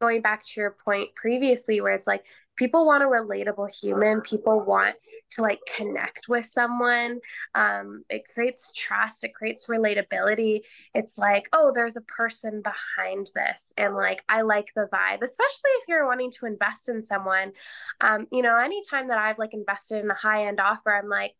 Going 0.00 0.22
back 0.22 0.44
to 0.44 0.60
your 0.60 0.76
point 0.84 1.14
previously, 1.14 1.80
where 1.80 1.94
it's 1.94 2.06
like, 2.06 2.24
people 2.56 2.86
want 2.86 3.02
a 3.02 3.06
relatable 3.06 3.74
human, 3.74 4.20
people 4.20 4.60
want 4.60 4.96
to 5.30 5.42
like 5.42 5.60
connect 5.76 6.28
with 6.28 6.46
someone. 6.46 7.20
Um, 7.54 8.04
it 8.08 8.22
creates 8.32 8.72
trust, 8.72 9.24
it 9.24 9.34
creates 9.34 9.66
relatability. 9.66 10.60
It's 10.94 11.18
like, 11.18 11.48
oh, 11.52 11.72
there's 11.74 11.96
a 11.96 12.02
person 12.02 12.62
behind 12.62 13.28
this. 13.34 13.72
And 13.76 13.94
like, 13.94 14.22
I 14.28 14.42
like 14.42 14.68
the 14.74 14.88
vibe, 14.92 15.22
especially 15.22 15.70
if 15.80 15.88
you're 15.88 16.06
wanting 16.06 16.30
to 16.32 16.46
invest 16.46 16.88
in 16.88 17.02
someone. 17.02 17.52
Um, 18.00 18.26
you 18.30 18.42
know, 18.42 18.56
anytime 18.56 19.08
that 19.08 19.18
I've 19.18 19.38
like 19.38 19.54
invested 19.54 20.04
in 20.04 20.10
a 20.10 20.14
high 20.14 20.46
end 20.46 20.60
offer, 20.60 20.94
I'm 20.94 21.08
like, 21.08 21.34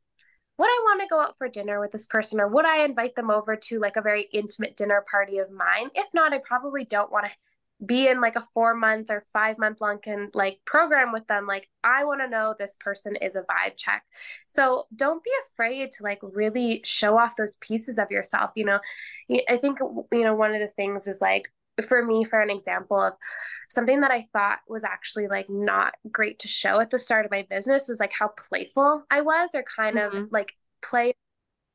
would 0.56 0.66
I 0.66 0.82
want 0.84 1.00
to 1.00 1.08
go 1.08 1.20
out 1.20 1.36
for 1.36 1.48
dinner 1.48 1.80
with 1.80 1.90
this 1.90 2.06
person 2.06 2.40
or 2.40 2.46
would 2.46 2.64
I 2.64 2.84
invite 2.84 3.16
them 3.16 3.30
over 3.30 3.56
to 3.56 3.80
like 3.80 3.96
a 3.96 4.02
very 4.02 4.28
intimate 4.32 4.76
dinner 4.76 5.04
party 5.10 5.38
of 5.38 5.50
mine? 5.50 5.90
If 5.94 6.06
not, 6.14 6.32
I 6.32 6.38
probably 6.38 6.84
don't 6.84 7.10
want 7.10 7.26
to 7.26 7.32
be 7.84 8.08
in 8.08 8.20
like 8.20 8.36
a 8.36 8.46
four 8.54 8.74
month 8.74 9.10
or 9.10 9.24
five 9.32 9.58
month 9.58 9.80
long 9.80 9.98
can 9.98 10.30
like 10.32 10.58
program 10.64 11.12
with 11.12 11.26
them 11.26 11.46
like 11.46 11.68
i 11.82 12.04
want 12.04 12.20
to 12.20 12.28
know 12.28 12.54
this 12.58 12.76
person 12.80 13.16
is 13.16 13.34
a 13.34 13.42
vibe 13.42 13.76
check 13.76 14.04
so 14.48 14.84
don't 14.94 15.24
be 15.24 15.30
afraid 15.46 15.90
to 15.90 16.02
like 16.02 16.18
really 16.22 16.80
show 16.84 17.18
off 17.18 17.36
those 17.36 17.56
pieces 17.60 17.98
of 17.98 18.10
yourself 18.10 18.50
you 18.54 18.64
know 18.64 18.78
i 19.48 19.56
think 19.56 19.78
you 19.80 20.22
know 20.22 20.34
one 20.34 20.54
of 20.54 20.60
the 20.60 20.70
things 20.76 21.06
is 21.06 21.20
like 21.20 21.48
for 21.88 22.04
me 22.04 22.24
for 22.24 22.40
an 22.40 22.50
example 22.50 23.00
of 23.00 23.14
something 23.68 24.00
that 24.00 24.12
i 24.12 24.26
thought 24.32 24.60
was 24.68 24.84
actually 24.84 25.26
like 25.26 25.50
not 25.50 25.94
great 26.10 26.38
to 26.38 26.48
show 26.48 26.78
at 26.78 26.90
the 26.90 26.98
start 26.98 27.24
of 27.24 27.30
my 27.30 27.44
business 27.50 27.88
was 27.88 27.98
like 27.98 28.12
how 28.16 28.28
playful 28.28 29.04
i 29.10 29.20
was 29.20 29.50
or 29.52 29.64
kind 29.76 29.96
mm-hmm. 29.96 30.16
of 30.16 30.32
like 30.32 30.52
play 30.80 31.12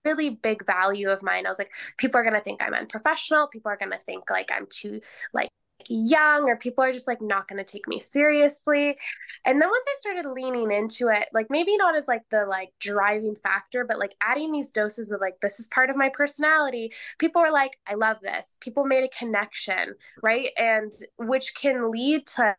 really 0.05 0.29
big 0.29 0.65
value 0.65 1.09
of 1.09 1.21
mine. 1.21 1.45
I 1.45 1.49
was 1.49 1.59
like, 1.59 1.71
people 1.97 2.19
are 2.19 2.23
gonna 2.23 2.39
think 2.39 2.61
I'm 2.61 2.73
unprofessional. 2.73 3.47
People 3.47 3.69
are 3.69 3.77
gonna 3.77 3.99
think 4.05 4.29
like 4.29 4.49
I'm 4.55 4.65
too 4.69 5.01
like 5.33 5.49
young 5.87 6.49
or 6.49 6.57
people 6.57 6.83
are 6.83 6.93
just 6.93 7.07
like 7.07 7.21
not 7.21 7.47
going 7.47 7.63
to 7.63 7.69
take 7.69 7.87
me 7.87 7.99
seriously. 7.99 8.97
And 9.45 9.61
then 9.61 9.69
once 9.69 9.85
i 9.87 9.95
started 9.99 10.29
leaning 10.29 10.71
into 10.71 11.07
it 11.07 11.27
like 11.33 11.47
maybe 11.49 11.77
not 11.77 11.95
as 11.95 12.07
like 12.07 12.23
the 12.29 12.45
like 12.45 12.69
driving 12.79 13.35
factor 13.35 13.85
but 13.85 13.97
like 13.99 14.15
adding 14.21 14.51
these 14.51 14.71
doses 14.71 15.11
of 15.11 15.21
like 15.21 15.39
this 15.41 15.59
is 15.59 15.67
part 15.67 15.89
of 15.89 15.95
my 15.95 16.09
personality 16.09 16.91
people 17.17 17.41
were 17.41 17.51
like 17.51 17.77
i 17.87 17.93
love 17.95 18.17
this. 18.21 18.57
People 18.61 18.85
made 18.85 19.03
a 19.03 19.09
connection 19.17 19.95
right? 20.21 20.49
And 20.57 20.91
which 21.17 21.55
can 21.55 21.91
lead 21.91 22.27
to 22.35 22.55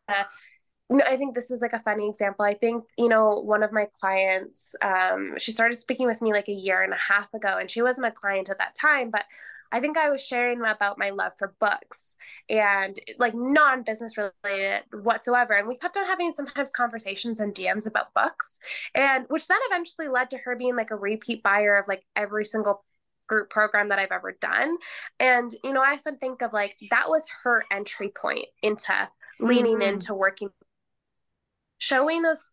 I 1.07 1.17
think 1.17 1.35
this 1.35 1.51
was 1.51 1.61
like 1.61 1.73
a 1.73 1.79
funny 1.81 2.09
example. 2.09 2.45
I 2.45 2.55
think, 2.55 2.85
you 2.99 3.09
know, 3.09 3.41
one 3.41 3.63
of 3.63 3.71
my 3.71 3.87
clients, 4.01 4.75
um, 4.83 5.35
she 5.39 5.53
started 5.53 5.79
speaking 5.79 6.07
with 6.07 6.21
me 6.21 6.33
like 6.33 6.49
a 6.49 6.53
year 6.53 6.83
and 6.83 6.93
a 6.93 6.97
half 6.97 7.33
ago, 7.33 7.59
and 7.61 7.71
she 7.71 7.81
wasn't 7.81 8.09
a 8.09 8.11
client 8.11 8.51
at 8.51 8.59
that 8.59 8.75
time, 8.75 9.11
but 9.11 9.25
I 9.73 9.81
think 9.81 9.97
I 9.97 10.11
was 10.11 10.21
sharing 10.21 10.61
about 10.61 10.99
my 10.99 11.11
love 11.11 11.33
for 11.39 11.55
books 11.61 12.17
and 12.49 12.99
like 13.19 13.35
non 13.35 13.83
business 13.83 14.15
related 14.17 14.83
whatsoever. 14.93 15.55
And 15.55 15.69
we 15.69 15.77
kept 15.77 15.97
on 15.97 16.07
having 16.07 16.33
sometimes 16.33 16.71
conversations 16.71 17.41
and 17.41 17.55
DMs 17.55 17.87
about 17.87 18.15
books, 18.15 18.59
and 18.95 19.27
which 19.29 19.47
then 19.47 19.59
eventually 19.71 20.09
led 20.09 20.31
to 20.31 20.39
her 20.39 20.57
being 20.57 20.77
like 20.77 20.91
a 20.91 20.97
repeat 20.97 21.43
buyer 21.43 21.77
of 21.77 21.89
like 21.89 22.05
every 22.17 22.45
single 22.45 22.85
group 23.29 23.49
program 23.49 23.89
that 23.91 23.99
I've 23.99 24.13
ever 24.13 24.37
done. 24.41 24.77
And, 25.21 25.55
you 25.63 25.73
know, 25.73 25.83
I 25.83 25.95
often 25.95 26.17
think 26.17 26.43
of 26.43 26.53
like 26.53 26.75
that 26.91 27.09
was 27.09 27.25
her 27.45 27.65
entry 27.71 28.09
point 28.09 28.47
into 28.63 29.09
leaning 29.39 29.79
mm-hmm. 29.79 29.95
into 29.95 30.15
working 30.15 30.51
showing 31.79 32.23
those 32.23 32.45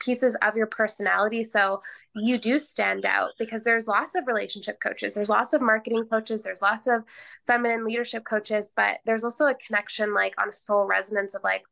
pieces 0.00 0.36
of 0.42 0.56
your 0.56 0.66
personality. 0.66 1.42
So 1.44 1.82
you 2.14 2.38
do 2.38 2.58
stand 2.58 3.04
out 3.04 3.30
because 3.38 3.64
there's 3.64 3.86
lots 3.86 4.14
of 4.14 4.26
relationship 4.26 4.78
coaches 4.82 5.14
there's 5.14 5.28
lots 5.28 5.52
of 5.52 5.62
marketing 5.62 6.04
coaches 6.10 6.42
there's 6.42 6.62
lots 6.62 6.86
of 6.86 7.02
feminine 7.46 7.84
leadership 7.84 8.24
coaches 8.24 8.72
but 8.76 8.98
there's 9.06 9.24
also 9.24 9.46
a 9.46 9.54
connection 9.54 10.12
like 10.12 10.34
on 10.40 10.50
a 10.50 10.54
soul 10.54 10.84
resonance 10.84 11.34
of 11.34 11.42
like 11.42 11.62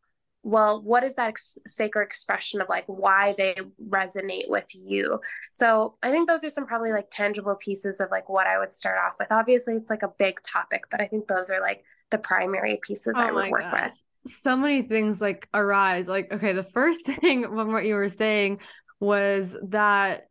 well 0.43 0.83
what 0.83 1.05
is 1.05 1.16
that 1.16 1.28
ex- 1.28 1.59
sacred 1.66 2.05
expression 2.05 2.62
of 2.62 2.68
like 2.68 2.85
why 2.87 3.35
they 3.37 3.55
resonate 3.89 4.49
with 4.49 4.64
you? 4.74 5.20
So 5.53 5.97
i 6.03 6.11
think 6.11 6.28
those 6.28 6.45
are 6.45 6.51
some 6.51 6.66
probably 6.66 6.93
like 6.93 7.09
tangible 7.11 7.57
pieces 7.57 8.01
of 8.01 8.11
like 8.11 8.28
what 8.28 8.47
i 8.47 8.59
would 8.59 8.72
start 8.72 8.99
off 8.99 9.14
with. 9.18 9.31
Obviously 9.31 9.74
it's 9.74 9.91
like 9.91 10.03
a 10.03 10.12
big 10.18 10.41
topic 10.43 10.85
but 10.91 11.01
i 11.01 11.07
think 11.07 11.26
those 11.26 11.51
are 11.51 11.61
like 11.61 11.85
the 12.11 12.18
primary 12.18 12.81
pieces 12.83 13.14
oh 13.18 13.20
i 13.20 13.31
would 13.31 13.51
work 13.51 13.61
gosh. 13.61 13.91
with 13.91 14.05
so 14.27 14.57
many 14.57 14.83
things 14.83 15.21
like 15.21 15.49
arise. 15.55 16.09
Like, 16.09 16.33
okay, 16.33 16.53
the 16.53 16.62
first 16.62 17.05
thing 17.07 17.43
from 17.45 17.73
what 17.73 17.85
you 17.85 17.95
were 17.95 18.09
saying 18.09 18.61
was 18.99 19.57
that 19.68 20.27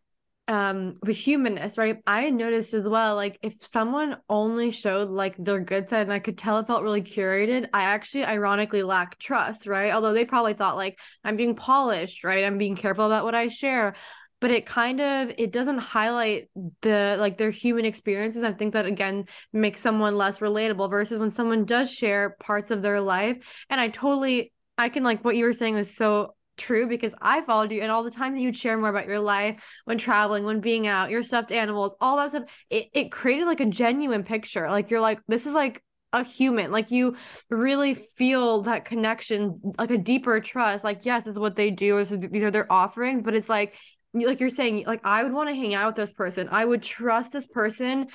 um 0.47 0.95
the 1.03 1.11
humanness 1.11 1.77
right? 1.77 1.97
I 2.07 2.31
noticed 2.31 2.73
as 2.73 2.87
well 2.87 3.15
like 3.15 3.37
if 3.43 3.63
someone 3.63 4.17
only 4.27 4.71
showed 4.71 5.09
like 5.09 5.35
their 5.37 5.59
good 5.59 5.89
side 5.89 6.01
and 6.01 6.13
i 6.13 6.17
could 6.17 6.39
tell 6.39 6.57
it 6.57 6.65
felt 6.65 6.81
really 6.81 7.03
curated 7.03 7.67
i 7.71 7.83
actually 7.83 8.25
ironically 8.25 8.81
lack 8.81 9.19
trust 9.19 9.67
right? 9.67 9.93
Although 9.93 10.13
they 10.13 10.25
probably 10.25 10.55
thought 10.55 10.75
like 10.75 10.97
i'm 11.23 11.35
being 11.35 11.55
polished 11.55 12.23
right? 12.23 12.43
I'm 12.43 12.57
being 12.57 12.75
careful 12.75 13.05
about 13.05 13.25
what 13.25 13.35
i 13.35 13.47
share 13.47 13.95
but 14.41 14.51
it 14.51 14.65
kind 14.65 14.99
of 15.01 15.31
it 15.37 15.51
doesn't 15.51 15.79
highlight 15.79 16.49
the 16.81 17.15
like 17.19 17.37
their 17.37 17.51
human 17.51 17.85
experiences 17.85 18.43
i 18.43 18.51
think 18.51 18.73
that 18.73 18.85
again 18.85 19.25
makes 19.53 19.81
someone 19.81 20.15
less 20.15 20.39
relatable 20.39 20.89
versus 20.89 21.19
when 21.19 21.31
someone 21.31 21.65
does 21.65 21.91
share 21.91 22.35
parts 22.39 22.71
of 22.71 22.81
their 22.81 23.01
life 23.01 23.37
and 23.69 23.79
i 23.79 23.87
totally 23.87 24.51
i 24.77 24.89
can 24.89 25.03
like 25.03 25.23
what 25.23 25.35
you 25.35 25.45
were 25.45 25.53
saying 25.53 25.75
was 25.75 25.95
so 25.95 26.33
true 26.59 26.87
because 26.87 27.15
I 27.21 27.41
followed 27.41 27.71
you 27.71 27.81
and 27.81 27.89
all 27.89 28.03
the 28.03 28.11
time 28.11 28.33
that 28.33 28.41
you'd 28.41 28.55
share 28.55 28.77
more 28.77 28.89
about 28.89 29.07
your 29.07 29.19
life 29.19 29.63
when 29.85 29.97
traveling, 29.97 30.43
when 30.43 30.59
being 30.59 30.87
out, 30.87 31.09
your 31.09 31.23
stuffed 31.23 31.51
animals, 31.51 31.95
all 31.99 32.17
that 32.17 32.31
stuff, 32.31 32.43
it, 32.69 32.87
it 32.93 33.11
created 33.11 33.45
like 33.45 33.61
a 33.61 33.65
genuine 33.65 34.23
picture. 34.23 34.69
Like 34.69 34.91
you're 34.91 35.01
like, 35.01 35.19
this 35.27 35.47
is 35.47 35.53
like 35.53 35.81
a 36.13 36.23
human. 36.23 36.71
Like 36.71 36.91
you 36.91 37.15
really 37.49 37.93
feel 37.93 38.63
that 38.63 38.85
connection, 38.85 39.61
like 39.77 39.91
a 39.91 39.97
deeper 39.97 40.39
trust. 40.39 40.83
Like, 40.83 41.05
yes, 41.05 41.23
this 41.23 41.33
is 41.33 41.39
what 41.39 41.55
they 41.55 41.71
do, 41.71 42.03
these 42.03 42.43
are 42.43 42.51
their 42.51 42.71
offerings, 42.71 43.21
but 43.21 43.35
it's 43.35 43.49
like 43.49 43.75
like 44.13 44.39
you're 44.39 44.49
saying 44.49 44.83
like 44.87 45.01
i 45.05 45.23
would 45.23 45.33
want 45.33 45.49
to 45.49 45.55
hang 45.55 45.75
out 45.75 45.87
with 45.87 45.95
this 45.95 46.13
person. 46.13 46.47
I 46.51 46.65
would 46.65 46.81
trust 46.81 47.31
this 47.31 47.47
person 47.47 48.07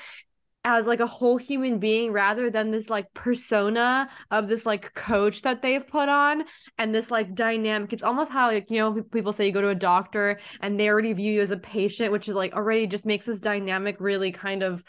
as 0.65 0.87
like 0.87 1.01
a 1.01 1.07
whole 1.07 1.37
human 1.37 1.79
being 1.79 2.11
rather 2.11 2.51
than 2.51 2.71
this 2.71 2.89
like 2.89 3.13
persona 3.13 4.09
of 4.31 4.49
this 4.49 4.65
like 4.65 4.95
coach 4.95 5.43
that 5.43 5.61
they've 5.61 5.87
put 5.87 6.09
on 6.09 6.45
and 6.79 6.95
this 6.95 7.11
like 7.11 7.35
dynamic 7.35 7.93
it's 7.93 8.03
almost 8.03 8.31
how 8.31 8.49
like 8.49 8.71
you 8.71 8.79
know 8.79 9.03
people 9.03 9.31
say 9.31 9.47
you 9.47 9.53
go 9.53 9.61
to 9.61 9.69
a 9.69 9.75
doctor 9.75 10.41
and 10.61 10.81
they 10.81 10.89
already 10.89 11.13
view 11.13 11.33
you 11.33 11.43
as 11.43 11.51
a 11.51 11.57
patient 11.59 12.13
which 12.13 12.29
is 12.29 12.35
like 12.35 12.55
already 12.55 12.87
just 12.87 13.05
makes 13.05 13.27
this 13.27 13.41
dynamic 13.41 13.97
really 14.01 14.33
kind 14.33 14.63
of 14.63 14.83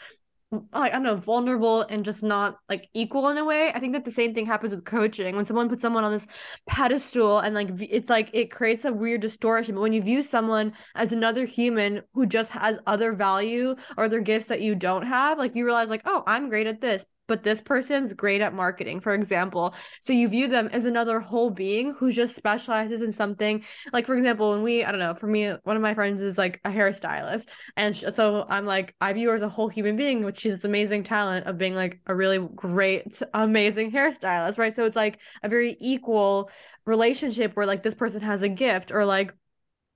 I 0.72 0.90
don't 0.90 1.04
know, 1.04 1.16
vulnerable 1.16 1.82
and 1.82 2.06
just 2.06 2.24
not 2.24 2.58
like 2.70 2.88
equal 2.94 3.30
in 3.30 3.38
a 3.38 3.44
way. 3.44 3.72
I 3.74 3.80
think 3.80 3.94
that 3.94 4.06
the 4.06 4.12
same 4.12 4.34
thing 4.34 4.46
happens 4.46 4.74
with 4.74 4.86
coaching. 4.86 5.36
When 5.36 5.44
someone 5.44 5.70
puts 5.70 5.82
someone 5.82 6.04
on 6.04 6.12
this 6.12 6.28
pedestal 6.68 7.40
and 7.40 7.56
like 7.56 7.70
it's 7.80 8.10
like 8.10 8.30
it 8.34 8.52
creates 8.52 8.86
a 8.86 8.94
weird 8.94 9.22
distortion. 9.22 9.76
But 9.76 9.82
when 9.82 9.94
you 9.94 10.02
view 10.02 10.22
someone 10.22 10.74
as 10.96 11.12
another 11.12 11.46
human 11.46 12.04
who 12.14 12.26
just 12.26 12.52
has 12.52 12.80
other 12.88 13.14
value 13.14 13.76
or 13.98 14.06
other 14.06 14.22
gifts 14.22 14.46
that 14.46 14.62
you 14.62 14.76
don't 14.76 15.06
have, 15.06 15.38
like 15.40 15.56
you 15.56 15.66
realize 15.66 15.90
like, 15.90 16.04
oh, 16.06 16.24
I'm 16.26 16.50
great 16.50 16.68
at 16.68 16.80
this 16.80 17.06
but 17.28 17.44
this 17.44 17.62
person's 17.62 18.14
great 18.14 18.42
at 18.42 18.54
marketing, 18.54 19.00
for 19.00 19.14
example. 19.14 19.74
So 20.02 20.14
you 20.14 20.28
view 20.28 20.48
them 20.48 20.70
as 20.72 20.86
another 20.86 21.20
whole 21.20 21.50
being 21.50 21.94
who 21.94 22.12
just 22.12 22.36
specializes 22.36 23.02
in 23.02 23.14
something. 23.14 23.64
Like, 23.94 24.06
for 24.06 24.16
example, 24.16 24.52
when 24.52 24.64
we, 24.64 24.84
I 24.84 24.92
don't 24.92 25.00
know, 25.00 25.16
for 25.16 25.28
me, 25.28 25.54
one 25.64 25.76
of 25.76 25.82
my 25.82 25.94
friends 25.94 26.22
is 26.22 26.38
like 26.38 26.60
a 26.66 26.70
hairstylist. 26.70 27.48
And 27.78 27.96
so 27.96 28.46
I'm 28.50 28.66
like, 28.66 28.96
I 29.02 29.14
view 29.14 29.30
her 29.30 29.36
as 29.36 29.42
a 29.42 29.50
whole 29.50 29.70
human 29.70 29.96
being, 29.96 30.24
which 30.24 30.40
she's 30.40 30.52
this 30.52 30.64
amazing 30.64 31.04
talent 31.04 31.48
of 31.48 31.58
being 31.58 31.76
like 31.76 32.00
a 32.08 32.16
really 32.16 32.40
great, 32.56 33.22
amazing 33.34 33.92
hairstylist, 33.92 34.58
right? 34.58 34.74
So 34.74 34.84
it's 34.84 34.96
like 34.96 35.20
a 35.44 35.50
very 35.50 35.78
equal 35.80 36.50
relationship 36.86 37.56
where 37.56 37.66
like 37.66 37.84
this 37.84 37.96
person 37.96 38.22
has 38.22 38.42
a 38.42 38.50
gift 38.50 38.92
or 38.92 39.06
like 39.06 39.34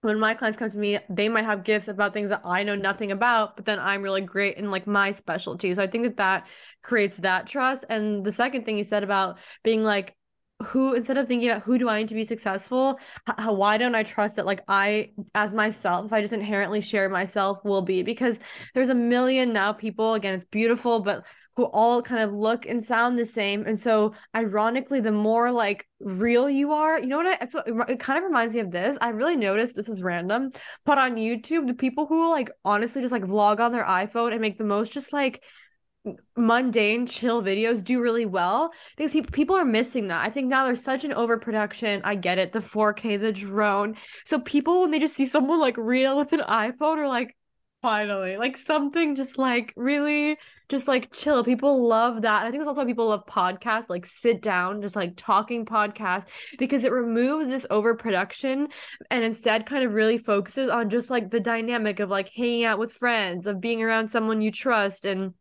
when 0.01 0.19
my 0.19 0.33
clients 0.33 0.57
come 0.57 0.69
to 0.69 0.77
me, 0.77 0.97
they 1.09 1.27
might 1.27 1.45
have 1.45 1.63
gifts 1.63 1.89
about 1.89 2.13
things 2.13 2.29
that 2.29 2.41
I 2.45 2.63
know 2.63 2.75
nothing 2.75 3.11
about, 3.11 3.57
but 3.57 3.65
then 3.65 3.79
I'm 3.79 4.01
really 4.01 4.21
great 4.21 4.57
in 4.57 4.71
like 4.71 4.87
my 4.87 5.11
specialty. 5.11 5.73
So 5.73 5.83
I 5.83 5.87
think 5.87 6.05
that 6.05 6.17
that 6.17 6.47
creates 6.81 7.17
that 7.17 7.47
trust. 7.47 7.83
And 7.89 8.25
the 8.25 8.31
second 8.31 8.63
thing 8.65 8.77
you 8.77 8.83
said 8.83 9.03
about 9.03 9.39
being 9.63 9.83
like, 9.83 10.15
who 10.63 10.93
instead 10.93 11.17
of 11.17 11.27
thinking 11.27 11.49
about 11.49 11.63
who 11.63 11.77
do 11.77 11.87
I 11.87 11.99
need 11.99 12.09
to 12.09 12.15
be 12.15 12.25
successful, 12.25 12.99
why 13.45 13.77
don't 13.77 13.95
I 13.95 14.03
trust 14.03 14.35
that 14.35 14.45
like 14.45 14.61
I 14.67 15.11
as 15.33 15.53
myself, 15.53 16.05
if 16.07 16.13
I 16.13 16.21
just 16.21 16.33
inherently 16.33 16.81
share 16.81 17.07
myself, 17.09 17.63
will 17.63 17.81
be 17.81 18.03
because 18.03 18.39
there's 18.73 18.89
a 18.89 18.95
million 18.95 19.53
now 19.53 19.71
people. 19.71 20.15
Again, 20.15 20.33
it's 20.33 20.45
beautiful, 20.45 20.99
but 20.99 21.25
who 21.59 21.65
all 21.65 22.01
kind 22.01 22.23
of 22.23 22.31
look 22.31 22.65
and 22.65 22.81
sound 22.81 23.19
the 23.19 23.25
same. 23.25 23.65
And 23.65 23.77
so, 23.77 24.13
ironically, 24.33 25.01
the 25.01 25.11
more 25.11 25.51
like 25.51 25.85
real 25.99 26.49
you 26.49 26.71
are, 26.71 26.97
you 26.97 27.07
know 27.07 27.17
what? 27.17 27.37
I, 27.41 27.47
so 27.47 27.61
it 27.89 27.99
kind 27.99 28.17
of 28.17 28.23
reminds 28.23 28.55
me 28.55 28.61
of 28.61 28.71
this. 28.71 28.95
I 29.01 29.09
really 29.09 29.35
noticed 29.35 29.75
this 29.75 29.89
is 29.89 30.01
random, 30.01 30.53
but 30.85 30.97
on 30.97 31.15
YouTube, 31.17 31.67
the 31.67 31.73
people 31.73 32.05
who 32.05 32.29
like 32.31 32.49
honestly 32.63 33.01
just 33.01 33.11
like 33.11 33.23
vlog 33.23 33.59
on 33.59 33.73
their 33.73 33.83
iPhone 33.83 34.31
and 34.31 34.39
make 34.39 34.57
the 34.57 34.63
most 34.63 34.93
just 34.93 35.11
like 35.11 35.43
mundane 36.37 37.05
chill 37.05 37.43
videos 37.43 37.83
do 37.83 38.01
really 38.01 38.25
well 38.25 38.71
because 38.95 39.11
he, 39.11 39.21
people 39.21 39.53
are 39.53 39.65
missing 39.65 40.07
that 40.07 40.25
i 40.25 40.29
think 40.29 40.47
now 40.47 40.63
there's 40.63 40.81
such 40.81 41.03
an 41.03 41.11
overproduction 41.11 42.01
i 42.05 42.15
get 42.15 42.37
it 42.39 42.53
the 42.53 42.59
4k 42.59 43.19
the 43.19 43.33
drone 43.33 43.97
so 44.25 44.39
people 44.39 44.81
when 44.81 44.91
they 44.91 44.97
just 44.97 45.13
see 45.13 45.25
someone 45.25 45.59
like 45.59 45.75
real 45.77 46.17
with 46.17 46.31
an 46.31 46.39
iphone 46.39 46.97
are 46.97 47.07
like 47.07 47.35
Finally, 47.81 48.35
like 48.35 48.57
something 48.57 49.15
just 49.15 49.37
like 49.37 49.73
really 49.77 50.37
just 50.67 50.89
like 50.89 51.13
chill. 51.13 51.45
People 51.45 51.87
love 51.87 52.23
that. 52.23 52.45
I 52.45 52.49
think 52.49 52.59
that's 52.59 52.67
also 52.67 52.81
why 52.81 52.85
people 52.85 53.07
love 53.07 53.25
podcasts, 53.25 53.89
like 53.89 54.05
sit 54.05 54.41
down, 54.41 54.81
just 54.81 54.97
like 54.97 55.13
talking 55.15 55.65
podcast 55.65 56.27
because 56.57 56.83
it 56.83 56.91
removes 56.91 57.47
this 57.47 57.65
overproduction 57.69 58.67
and 59.09 59.23
instead 59.23 59.65
kind 59.65 59.85
of 59.85 59.93
really 59.93 60.17
focuses 60.17 60.69
on 60.69 60.89
just 60.89 61.09
like 61.09 61.31
the 61.31 61.39
dynamic 61.39 62.01
of 62.01 62.09
like 62.09 62.29
hanging 62.35 62.65
out 62.65 62.79
with 62.79 62.91
friends, 62.91 63.47
of 63.47 63.61
being 63.61 63.81
around 63.81 64.09
someone 64.11 64.41
you 64.41 64.51
trust 64.51 65.05
and 65.05 65.33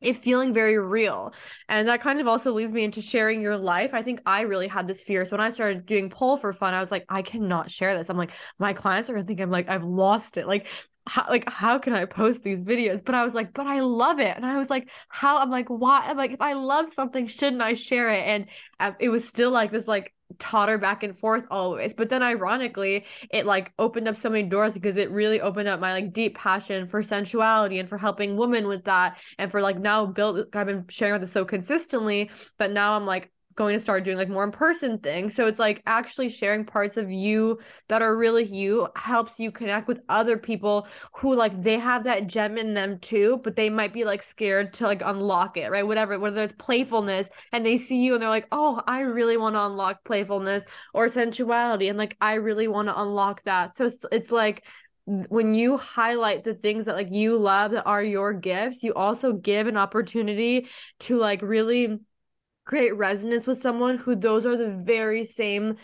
it 0.00 0.16
feeling 0.16 0.54
very 0.54 0.78
real. 0.78 1.34
And 1.68 1.88
that 1.88 2.00
kind 2.00 2.20
of 2.20 2.26
also 2.26 2.52
leads 2.52 2.72
me 2.72 2.84
into 2.84 3.02
sharing 3.02 3.42
your 3.42 3.56
life. 3.58 3.92
I 3.92 4.02
think 4.02 4.20
I 4.24 4.42
really 4.42 4.68
had 4.68 4.86
this 4.86 5.04
fear. 5.04 5.24
So 5.24 5.36
when 5.36 5.44
I 5.44 5.50
started 5.50 5.84
doing 5.84 6.08
pole 6.08 6.36
for 6.38 6.52
fun, 6.52 6.72
I 6.72 6.80
was 6.80 6.90
like, 6.90 7.04
I 7.08 7.22
cannot 7.22 7.70
share 7.70 7.96
this. 7.96 8.08
I'm 8.08 8.18
like, 8.18 8.32
my 8.58 8.72
clients 8.72 9.10
are 9.10 9.14
gonna 9.14 9.26
think 9.26 9.40
I'm 9.40 9.50
like, 9.50 9.68
I've 9.68 9.84
lost 9.84 10.36
it. 10.36 10.46
Like 10.46 10.66
how 11.06 11.26
like 11.28 11.48
how 11.50 11.78
can 11.78 11.92
I 11.92 12.06
post 12.06 12.42
these 12.42 12.64
videos? 12.64 13.04
But 13.04 13.14
I 13.14 13.24
was 13.24 13.34
like, 13.34 13.52
but 13.52 13.66
I 13.66 13.80
love 13.80 14.20
it, 14.20 14.36
and 14.36 14.46
I 14.46 14.56
was 14.56 14.70
like, 14.70 14.88
how? 15.08 15.38
I'm 15.38 15.50
like, 15.50 15.68
why? 15.68 16.00
I'm 16.06 16.16
like, 16.16 16.32
if 16.32 16.40
I 16.40 16.54
love 16.54 16.92
something, 16.92 17.26
shouldn't 17.26 17.62
I 17.62 17.74
share 17.74 18.08
it? 18.08 18.24
And 18.24 18.46
um, 18.80 18.96
it 18.98 19.10
was 19.10 19.26
still 19.26 19.50
like 19.50 19.70
this 19.70 19.86
like 19.86 20.14
totter 20.38 20.78
back 20.78 21.02
and 21.02 21.18
forth 21.18 21.44
always. 21.50 21.92
But 21.94 22.08
then 22.08 22.22
ironically, 22.22 23.04
it 23.30 23.44
like 23.44 23.72
opened 23.78 24.08
up 24.08 24.16
so 24.16 24.30
many 24.30 24.48
doors 24.48 24.72
because 24.72 24.96
it 24.96 25.10
really 25.10 25.40
opened 25.40 25.68
up 25.68 25.78
my 25.78 25.92
like 25.92 26.12
deep 26.12 26.36
passion 26.36 26.86
for 26.86 27.02
sensuality 27.02 27.78
and 27.78 27.88
for 27.88 27.98
helping 27.98 28.36
women 28.36 28.66
with 28.66 28.84
that, 28.84 29.18
and 29.38 29.50
for 29.50 29.60
like 29.60 29.78
now 29.78 30.06
built. 30.06 30.48
I've 30.54 30.66
been 30.66 30.86
sharing 30.88 31.20
this 31.20 31.32
so 31.32 31.44
consistently, 31.44 32.30
but 32.58 32.72
now 32.72 32.96
I'm 32.96 33.04
like 33.04 33.30
going 33.54 33.74
to 33.74 33.80
start 33.80 34.04
doing 34.04 34.16
like 34.16 34.28
more 34.28 34.44
in 34.44 34.50
person 34.50 34.98
things. 34.98 35.34
So 35.34 35.46
it's 35.46 35.58
like 35.58 35.82
actually 35.86 36.28
sharing 36.28 36.64
parts 36.64 36.96
of 36.96 37.10
you 37.10 37.58
that 37.88 38.02
are 38.02 38.16
really 38.16 38.44
you 38.44 38.88
helps 38.96 39.38
you 39.38 39.50
connect 39.50 39.88
with 39.88 40.00
other 40.08 40.36
people 40.36 40.86
who 41.12 41.34
like 41.34 41.62
they 41.62 41.78
have 41.78 42.04
that 42.04 42.26
gem 42.26 42.58
in 42.58 42.74
them 42.74 42.98
too, 42.98 43.40
but 43.44 43.56
they 43.56 43.70
might 43.70 43.92
be 43.92 44.04
like 44.04 44.22
scared 44.22 44.72
to 44.74 44.84
like 44.84 45.02
unlock 45.04 45.56
it, 45.56 45.70
right? 45.70 45.86
Whatever, 45.86 46.18
whether 46.18 46.42
it's 46.42 46.54
playfulness 46.58 47.30
and 47.52 47.64
they 47.64 47.76
see 47.76 48.02
you 48.02 48.14
and 48.14 48.22
they're 48.22 48.28
like, 48.28 48.48
oh, 48.52 48.82
I 48.86 49.00
really 49.00 49.36
want 49.36 49.56
to 49.56 49.64
unlock 49.64 50.04
playfulness 50.04 50.64
or 50.92 51.08
sensuality. 51.08 51.88
And 51.88 51.98
like, 51.98 52.16
I 52.20 52.34
really 52.34 52.68
want 52.68 52.88
to 52.88 53.00
unlock 53.00 53.42
that. 53.44 53.76
So 53.76 53.86
it's, 53.86 54.04
it's 54.10 54.32
like, 54.32 54.64
when 55.06 55.54
you 55.54 55.76
highlight 55.76 56.44
the 56.44 56.54
things 56.54 56.86
that 56.86 56.94
like 56.94 57.12
you 57.12 57.36
love 57.36 57.72
that 57.72 57.84
are 57.84 58.02
your 58.02 58.32
gifts 58.32 58.82
you 58.82 58.94
also 58.94 59.34
give 59.34 59.66
an 59.66 59.76
opportunity 59.76 60.66
to 60.98 61.18
like 61.18 61.42
really 61.42 61.98
create 62.64 62.96
resonance 62.96 63.46
with 63.46 63.60
someone 63.60 63.98
who 63.98 64.14
those 64.14 64.46
are 64.46 64.56
the 64.56 64.70
very 64.70 65.24
same 65.24 65.76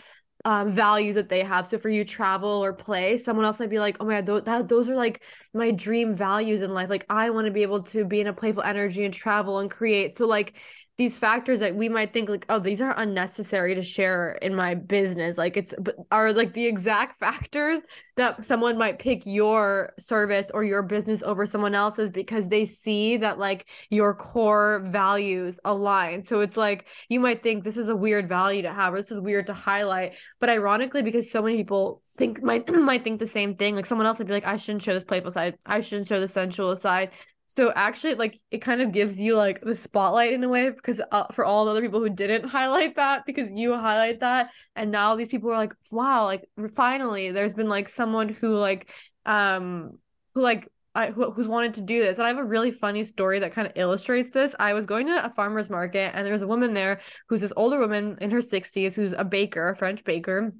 um, 0.43 0.71
values 0.71 1.15
that 1.15 1.29
they 1.29 1.43
have. 1.43 1.67
So 1.67 1.77
for 1.77 1.89
you, 1.89 2.03
travel 2.03 2.49
or 2.49 2.73
play, 2.73 3.17
someone 3.19 3.45
else 3.45 3.59
might 3.59 3.69
be 3.69 3.79
like, 3.79 3.97
"Oh 3.99 4.05
my 4.05 4.21
god, 4.21 4.25
th- 4.27 4.43
that, 4.45 4.67
those 4.69 4.89
are 4.89 4.95
like 4.95 5.21
my 5.53 5.69
dream 5.71 6.15
values 6.15 6.63
in 6.63 6.73
life. 6.73 6.89
Like 6.89 7.05
I 7.09 7.29
want 7.29 7.45
to 7.45 7.51
be 7.51 7.61
able 7.61 7.83
to 7.83 8.05
be 8.05 8.21
in 8.21 8.27
a 8.27 8.33
playful 8.33 8.63
energy 8.63 9.05
and 9.05 9.13
travel 9.13 9.59
and 9.59 9.69
create." 9.69 10.15
So 10.15 10.25
like 10.25 10.55
these 10.97 11.17
factors 11.17 11.59
that 11.59 11.75
we 11.75 11.89
might 11.89 12.13
think 12.13 12.29
like 12.29 12.45
oh 12.49 12.59
these 12.59 12.81
are 12.81 12.93
unnecessary 12.97 13.73
to 13.73 13.81
share 13.81 14.33
in 14.41 14.53
my 14.53 14.75
business. 14.75 15.37
Like 15.37 15.57
it's 15.57 15.73
are 16.11 16.33
like 16.33 16.53
the 16.53 16.65
exact 16.65 17.15
factors 17.19 17.81
that 18.17 18.43
someone 18.43 18.77
might 18.77 18.99
pick 18.99 19.25
your 19.25 19.93
service 19.97 20.51
or 20.53 20.63
your 20.63 20.83
business 20.83 21.23
over 21.23 21.45
someone 21.45 21.73
else's 21.73 22.11
because 22.11 22.47
they 22.49 22.65
see 22.65 23.17
that 23.17 23.39
like 23.39 23.67
your 23.89 24.13
core 24.13 24.83
values 24.85 25.59
align. 25.65 26.23
So 26.23 26.41
it's 26.41 26.57
like 26.57 26.87
you 27.09 27.19
might 27.19 27.41
think 27.41 27.63
this 27.63 27.77
is 27.77 27.89
a 27.89 27.95
weird 27.95 28.27
value 28.27 28.61
to 28.61 28.73
have 28.73 28.93
or 28.93 28.97
this 28.97 29.11
is 29.11 29.21
weird 29.21 29.47
to 29.47 29.53
highlight. 29.53 30.15
But 30.39 30.49
ironically 30.49 31.01
because 31.01 31.31
so 31.31 31.41
many 31.41 31.57
people 31.57 32.01
think 32.17 32.43
might 32.43 32.69
might 32.73 33.03
think 33.03 33.19
the 33.19 33.27
same 33.27 33.55
thing 33.55 33.75
like 33.75 33.85
someone 33.85 34.05
else 34.05 34.19
would 34.19 34.27
be 34.27 34.33
like 34.33 34.45
i 34.45 34.57
shouldn't 34.57 34.83
show 34.83 34.93
this 34.93 35.03
playful 35.03 35.31
side. 35.31 35.57
I 35.65 35.81
shouldn't 35.81 36.07
show 36.07 36.19
the 36.19 36.27
sensual 36.27 36.75
side 36.75 37.11
so 37.53 37.69
actually, 37.75 38.15
like 38.15 38.37
it 38.49 38.59
kind 38.59 38.81
of 38.81 38.93
gives 38.93 39.19
you 39.19 39.35
like 39.35 39.59
the 39.59 39.75
spotlight 39.75 40.31
in 40.31 40.41
a 40.41 40.47
way 40.47 40.69
because 40.69 41.01
uh, 41.11 41.25
for 41.33 41.43
all 41.43 41.65
the 41.65 41.71
other 41.71 41.81
people 41.81 41.99
who 41.99 42.09
didn't 42.09 42.47
highlight 42.47 42.95
that 42.95 43.25
because 43.25 43.51
you 43.51 43.75
highlight 43.75 44.21
that, 44.21 44.51
and 44.77 44.89
now 44.89 45.17
these 45.17 45.27
people 45.27 45.51
are 45.51 45.57
like, 45.57 45.73
wow, 45.91 46.23
like 46.23 46.47
finally, 46.75 47.31
there's 47.31 47.53
been 47.53 47.67
like 47.67 47.89
someone 47.89 48.29
who 48.29 48.55
like 48.55 48.89
um 49.25 49.91
who 50.33 50.41
like 50.41 50.69
I, 50.95 51.07
who, 51.07 51.31
who's 51.31 51.47
wanted 51.47 51.73
to 51.73 51.81
do 51.81 52.01
this. 52.01 52.19
And 52.19 52.25
I 52.25 52.29
have 52.29 52.37
a 52.37 52.43
really 52.43 52.71
funny 52.71 53.03
story 53.03 53.39
that 53.39 53.53
kind 53.53 53.67
of 53.67 53.73
illustrates 53.75 54.29
this. 54.29 54.55
I 54.57 54.73
was 54.73 54.85
going 54.85 55.07
to 55.07 55.25
a 55.25 55.29
farmer's 55.29 55.69
market 55.69 56.11
and 56.13 56.25
there 56.25 56.33
was 56.33 56.41
a 56.41 56.47
woman 56.47 56.73
there 56.73 57.01
who's 57.27 57.41
this 57.41 57.53
older 57.57 57.79
woman 57.79 58.17
in 58.21 58.31
her 58.31 58.39
60s 58.39 58.93
who's 58.93 59.13
a 59.13 59.25
baker, 59.25 59.69
a 59.69 59.75
French 59.75 60.05
baker 60.05 60.53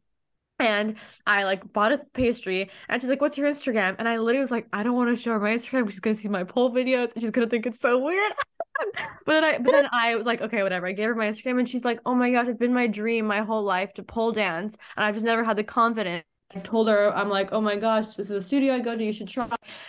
and 0.61 0.95
I 1.25 1.43
like 1.43 1.71
bought 1.73 1.91
a 1.91 1.99
pastry 2.13 2.69
and 2.89 3.01
she's 3.01 3.09
like, 3.09 3.21
What's 3.21 3.37
your 3.37 3.49
Instagram? 3.49 3.95
And 3.99 4.07
I 4.07 4.17
literally 4.17 4.41
was 4.41 4.51
like, 4.51 4.67
I 4.73 4.83
don't 4.83 4.95
want 4.95 5.09
to 5.09 5.21
show 5.21 5.31
her 5.31 5.39
my 5.39 5.55
Instagram. 5.55 5.89
She's 5.89 5.99
gonna 5.99 6.15
see 6.15 6.29
my 6.29 6.43
pole 6.43 6.71
videos 6.71 7.13
and 7.13 7.21
she's 7.21 7.31
gonna 7.31 7.47
think 7.47 7.65
it's 7.65 7.79
so 7.79 7.97
weird. 7.97 8.31
but 9.25 9.33
then 9.33 9.43
I 9.43 9.57
but 9.57 9.71
then 9.71 9.87
I 9.91 10.15
was 10.15 10.25
like, 10.25 10.41
okay, 10.41 10.63
whatever. 10.63 10.87
I 10.87 10.91
gave 10.91 11.07
her 11.07 11.15
my 11.15 11.27
Instagram 11.27 11.59
and 11.59 11.67
she's 11.67 11.85
like, 11.85 11.99
Oh 12.05 12.15
my 12.15 12.31
gosh, 12.31 12.47
it's 12.47 12.57
been 12.57 12.73
my 12.73 12.87
dream 12.87 13.25
my 13.25 13.41
whole 13.41 13.63
life 13.63 13.93
to 13.95 14.03
pole 14.03 14.31
dance. 14.31 14.75
And 14.95 15.05
I've 15.05 15.15
just 15.15 15.25
never 15.25 15.43
had 15.43 15.57
the 15.57 15.63
confidence. 15.63 16.25
I 16.53 16.59
told 16.59 16.89
her, 16.89 17.15
I'm 17.15 17.29
like, 17.29 17.53
oh 17.53 17.61
my 17.61 17.77
gosh, 17.77 18.15
this 18.15 18.29
is 18.29 18.31
a 18.31 18.41
studio 18.41 18.75
I 18.75 18.79
go 18.79 18.97
to, 18.97 19.03
you 19.03 19.13
should 19.13 19.29
try. 19.29 19.47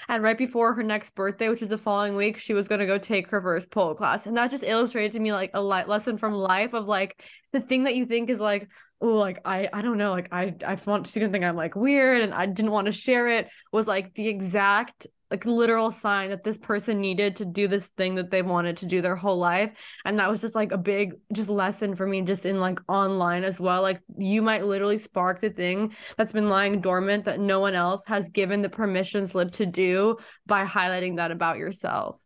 And 0.08 0.22
right 0.22 0.38
before 0.38 0.72
her 0.74 0.82
next 0.84 1.14
birthday, 1.16 1.48
which 1.48 1.60
was 1.60 1.68
the 1.68 1.78
following 1.78 2.14
week, 2.14 2.38
she 2.38 2.54
was 2.54 2.68
gonna 2.68 2.86
go 2.86 2.98
take 2.98 3.28
her 3.30 3.42
first 3.42 3.70
pole 3.70 3.94
class. 3.94 4.26
And 4.26 4.36
that 4.36 4.50
just 4.50 4.62
illustrated 4.62 5.12
to 5.12 5.20
me 5.20 5.32
like 5.32 5.50
a 5.54 5.60
light 5.60 5.88
lesson 5.88 6.18
from 6.18 6.34
life 6.34 6.72
of 6.72 6.86
like 6.86 7.20
the 7.52 7.60
thing 7.60 7.84
that 7.84 7.96
you 7.96 8.06
think 8.06 8.30
is 8.30 8.38
like, 8.38 8.68
oh 9.02 9.18
like 9.18 9.40
i 9.44 9.68
i 9.72 9.82
don't 9.82 9.98
know 9.98 10.12
like 10.12 10.28
i 10.32 10.54
i 10.66 10.78
want 10.86 11.06
she 11.06 11.20
didn't 11.20 11.32
think 11.32 11.44
i'm 11.44 11.56
like 11.56 11.76
weird 11.76 12.22
and 12.22 12.32
i 12.32 12.46
didn't 12.46 12.70
want 12.70 12.86
to 12.86 12.92
share 12.92 13.28
it 13.28 13.48
was 13.72 13.86
like 13.86 14.14
the 14.14 14.28
exact 14.28 15.06
like 15.32 15.46
literal 15.46 15.90
sign 15.90 16.28
that 16.28 16.44
this 16.44 16.58
person 16.58 17.00
needed 17.00 17.34
to 17.34 17.46
do 17.46 17.66
this 17.66 17.86
thing 17.96 18.14
that 18.16 18.30
they 18.30 18.42
wanted 18.42 18.76
to 18.76 18.86
do 18.86 19.00
their 19.00 19.16
whole 19.16 19.38
life. 19.38 19.70
And 20.04 20.18
that 20.18 20.30
was 20.30 20.42
just 20.42 20.54
like 20.54 20.72
a 20.72 20.78
big 20.78 21.14
just 21.32 21.48
lesson 21.48 21.94
for 21.94 22.06
me 22.06 22.20
just 22.20 22.44
in 22.44 22.60
like 22.60 22.78
online 22.86 23.42
as 23.42 23.58
well. 23.58 23.80
Like 23.80 24.02
you 24.18 24.42
might 24.42 24.66
literally 24.66 24.98
spark 24.98 25.40
the 25.40 25.48
thing 25.48 25.96
that's 26.18 26.34
been 26.34 26.50
lying 26.50 26.82
dormant 26.82 27.24
that 27.24 27.40
no 27.40 27.60
one 27.60 27.74
else 27.74 28.04
has 28.04 28.28
given 28.28 28.60
the 28.60 28.68
permission 28.68 29.26
slip 29.26 29.52
to 29.52 29.64
do 29.64 30.18
by 30.44 30.66
highlighting 30.66 31.16
that 31.16 31.30
about 31.30 31.56
yourself. 31.56 32.22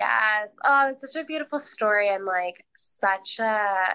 Yes. 0.00 0.48
Oh 0.64 0.92
it's 0.92 1.12
such 1.12 1.22
a 1.22 1.26
beautiful 1.26 1.60
story 1.60 2.08
and 2.08 2.24
like 2.24 2.64
such 2.74 3.40
a 3.40 3.94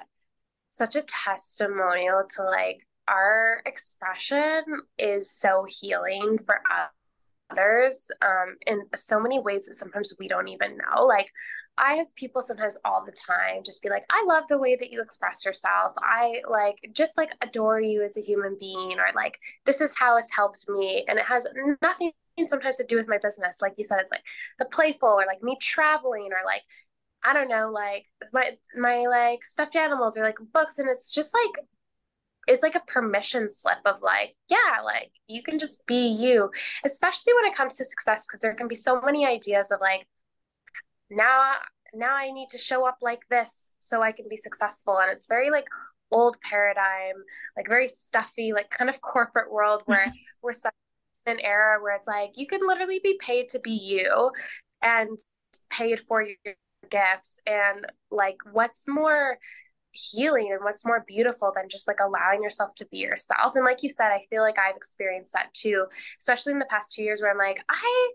such 0.73 0.95
a 0.95 1.03
testimonial 1.03 2.23
to 2.35 2.43
like 2.43 2.85
our 3.07 3.61
expression 3.65 4.63
is 4.97 5.31
so 5.31 5.67
healing 5.69 6.39
for 6.45 6.61
others 7.51 8.09
um, 8.23 8.55
in 8.65 8.81
so 8.95 9.19
many 9.19 9.39
ways 9.39 9.65
that 9.65 9.75
sometimes 9.75 10.15
we 10.19 10.27
don't 10.27 10.47
even 10.47 10.77
know. 10.77 11.05
Like, 11.05 11.29
I 11.77 11.93
have 11.95 12.15
people 12.15 12.41
sometimes 12.41 12.77
all 12.85 13.03
the 13.05 13.11
time 13.11 13.63
just 13.63 13.83
be 13.83 13.89
like, 13.89 14.03
I 14.11 14.23
love 14.27 14.45
the 14.49 14.57
way 14.57 14.75
that 14.75 14.91
you 14.91 15.01
express 15.01 15.45
yourself. 15.45 15.93
I 15.97 16.41
like 16.49 16.77
just 16.91 17.17
like 17.17 17.31
adore 17.41 17.79
you 17.79 18.03
as 18.03 18.17
a 18.17 18.21
human 18.21 18.57
being, 18.59 18.99
or 18.99 19.05
like, 19.15 19.37
this 19.65 19.79
is 19.79 19.95
how 19.95 20.17
it's 20.17 20.35
helped 20.35 20.67
me. 20.69 21.05
And 21.07 21.19
it 21.19 21.25
has 21.25 21.47
nothing 21.81 22.13
sometimes 22.47 22.77
to 22.77 22.85
do 22.85 22.97
with 22.97 23.07
my 23.07 23.19
business. 23.21 23.59
Like 23.61 23.73
you 23.77 23.83
said, 23.83 23.99
it's 23.99 24.11
like 24.11 24.23
the 24.57 24.65
playful 24.65 25.09
or 25.09 25.25
like 25.27 25.43
me 25.43 25.57
traveling 25.61 26.29
or 26.31 26.45
like 26.45 26.63
I 27.23 27.33
don't 27.33 27.47
know, 27.47 27.71
like 27.71 28.05
my 28.33 28.57
my 28.77 29.05
like 29.07 29.43
stuffed 29.43 29.75
animals 29.75 30.17
or 30.17 30.23
like 30.23 30.37
books, 30.53 30.79
and 30.79 30.89
it's 30.89 31.11
just 31.11 31.33
like 31.33 31.65
it's 32.47 32.63
like 32.63 32.75
a 32.75 32.81
permission 32.91 33.49
slip 33.49 33.77
of 33.85 34.01
like, 34.01 34.35
yeah, 34.49 34.81
like 34.83 35.11
you 35.27 35.41
can 35.43 35.59
just 35.59 35.85
be 35.85 36.07
you, 36.07 36.51
especially 36.85 37.33
when 37.33 37.45
it 37.45 37.55
comes 37.55 37.77
to 37.77 37.85
success, 37.85 38.25
because 38.27 38.41
there 38.41 38.53
can 38.53 38.67
be 38.67 38.75
so 38.75 38.99
many 39.01 39.25
ideas 39.25 39.71
of 39.71 39.79
like, 39.79 40.07
now 41.09 41.53
now 41.93 42.15
I 42.15 42.31
need 42.31 42.49
to 42.49 42.57
show 42.57 42.87
up 42.87 42.97
like 43.01 43.21
this 43.29 43.73
so 43.79 44.01
I 44.01 44.11
can 44.11 44.25
be 44.29 44.37
successful, 44.37 44.97
and 44.99 45.11
it's 45.11 45.27
very 45.27 45.51
like 45.51 45.65
old 46.11 46.37
paradigm, 46.41 47.15
like 47.57 47.67
very 47.67 47.87
stuffy, 47.87 48.53
like 48.53 48.69
kind 48.69 48.89
of 48.89 49.01
corporate 49.01 49.51
world 49.51 49.83
where 49.85 50.13
we're 50.41 50.53
stuck 50.53 50.73
in 51.25 51.33
an 51.33 51.39
era 51.39 51.81
where 51.81 51.95
it's 51.95 52.07
like 52.07 52.31
you 52.35 52.47
can 52.47 52.67
literally 52.67 52.99
be 53.03 53.17
paid 53.21 53.49
to 53.49 53.59
be 53.59 53.71
you 53.71 54.31
and 54.81 55.17
paid 55.69 56.01
for 56.01 56.21
your 56.21 56.35
gifts 56.89 57.39
and 57.45 57.85
like 58.11 58.37
what's 58.51 58.87
more 58.87 59.37
healing 59.91 60.49
and 60.51 60.63
what's 60.63 60.85
more 60.85 61.03
beautiful 61.07 61.51
than 61.55 61.69
just 61.69 61.87
like 61.87 61.99
allowing 62.01 62.41
yourself 62.41 62.73
to 62.75 62.87
be 62.89 62.97
yourself? 62.97 63.55
And 63.55 63.65
like 63.65 63.83
you 63.83 63.89
said 63.89 64.07
i 64.07 64.25
feel 64.29 64.41
like 64.41 64.57
i've 64.57 64.75
experienced 64.75 65.33
that 65.33 65.53
too 65.53 65.85
especially 66.19 66.53
in 66.53 66.59
the 66.59 66.65
past 66.65 66.93
two 66.93 67.03
years 67.03 67.21
where 67.21 67.31
i'm 67.31 67.37
like 67.37 67.63
i 67.69 68.11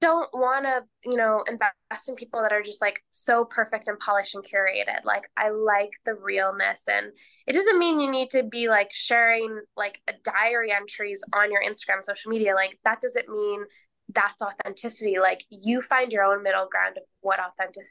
don't 0.00 0.30
want 0.32 0.64
to 0.64 0.82
you 1.04 1.16
know 1.16 1.44
invest 1.46 2.08
in 2.08 2.14
people 2.14 2.40
that 2.42 2.52
are 2.52 2.62
just 2.62 2.80
like 2.80 3.02
so 3.10 3.44
perfect 3.44 3.86
and 3.86 3.98
polished 3.98 4.34
and 4.34 4.44
curated. 4.44 5.04
Like 5.04 5.30
i 5.36 5.50
like 5.50 5.90
the 6.04 6.14
realness 6.14 6.84
and 6.88 7.12
it 7.46 7.52
doesn't 7.52 7.78
mean 7.78 8.00
you 8.00 8.10
need 8.10 8.30
to 8.30 8.42
be 8.42 8.68
like 8.68 8.90
sharing 8.92 9.60
like 9.76 10.00
diary 10.24 10.72
entries 10.72 11.22
on 11.34 11.52
your 11.52 11.62
instagram 11.62 12.02
social 12.02 12.30
media. 12.30 12.54
Like 12.54 12.78
that 12.84 13.00
doesn't 13.00 13.28
mean 13.28 13.64
that's 14.14 14.42
authenticity. 14.42 15.18
Like 15.18 15.44
you 15.50 15.82
find 15.82 16.12
your 16.12 16.24
own 16.24 16.42
middle 16.42 16.68
ground 16.70 16.96
of 16.96 17.04
what 17.20 17.38
authentic 17.40 17.84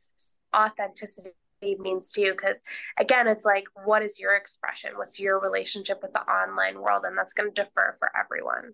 authenticity 0.55 1.33
means 1.77 2.09
to 2.11 2.21
you 2.21 2.31
because 2.31 2.63
again 2.97 3.27
it's 3.27 3.43
like 3.43 3.65
what 3.83 4.01
is 4.01 4.19
your 4.19 4.35
expression? 4.35 4.91
What's 4.95 5.19
your 5.19 5.39
relationship 5.39 5.99
with 6.01 6.13
the 6.13 6.21
online 6.21 6.81
world? 6.81 7.03
And 7.05 7.17
that's 7.17 7.33
going 7.33 7.53
to 7.53 7.63
differ 7.63 7.97
for 7.99 8.11
everyone. 8.17 8.73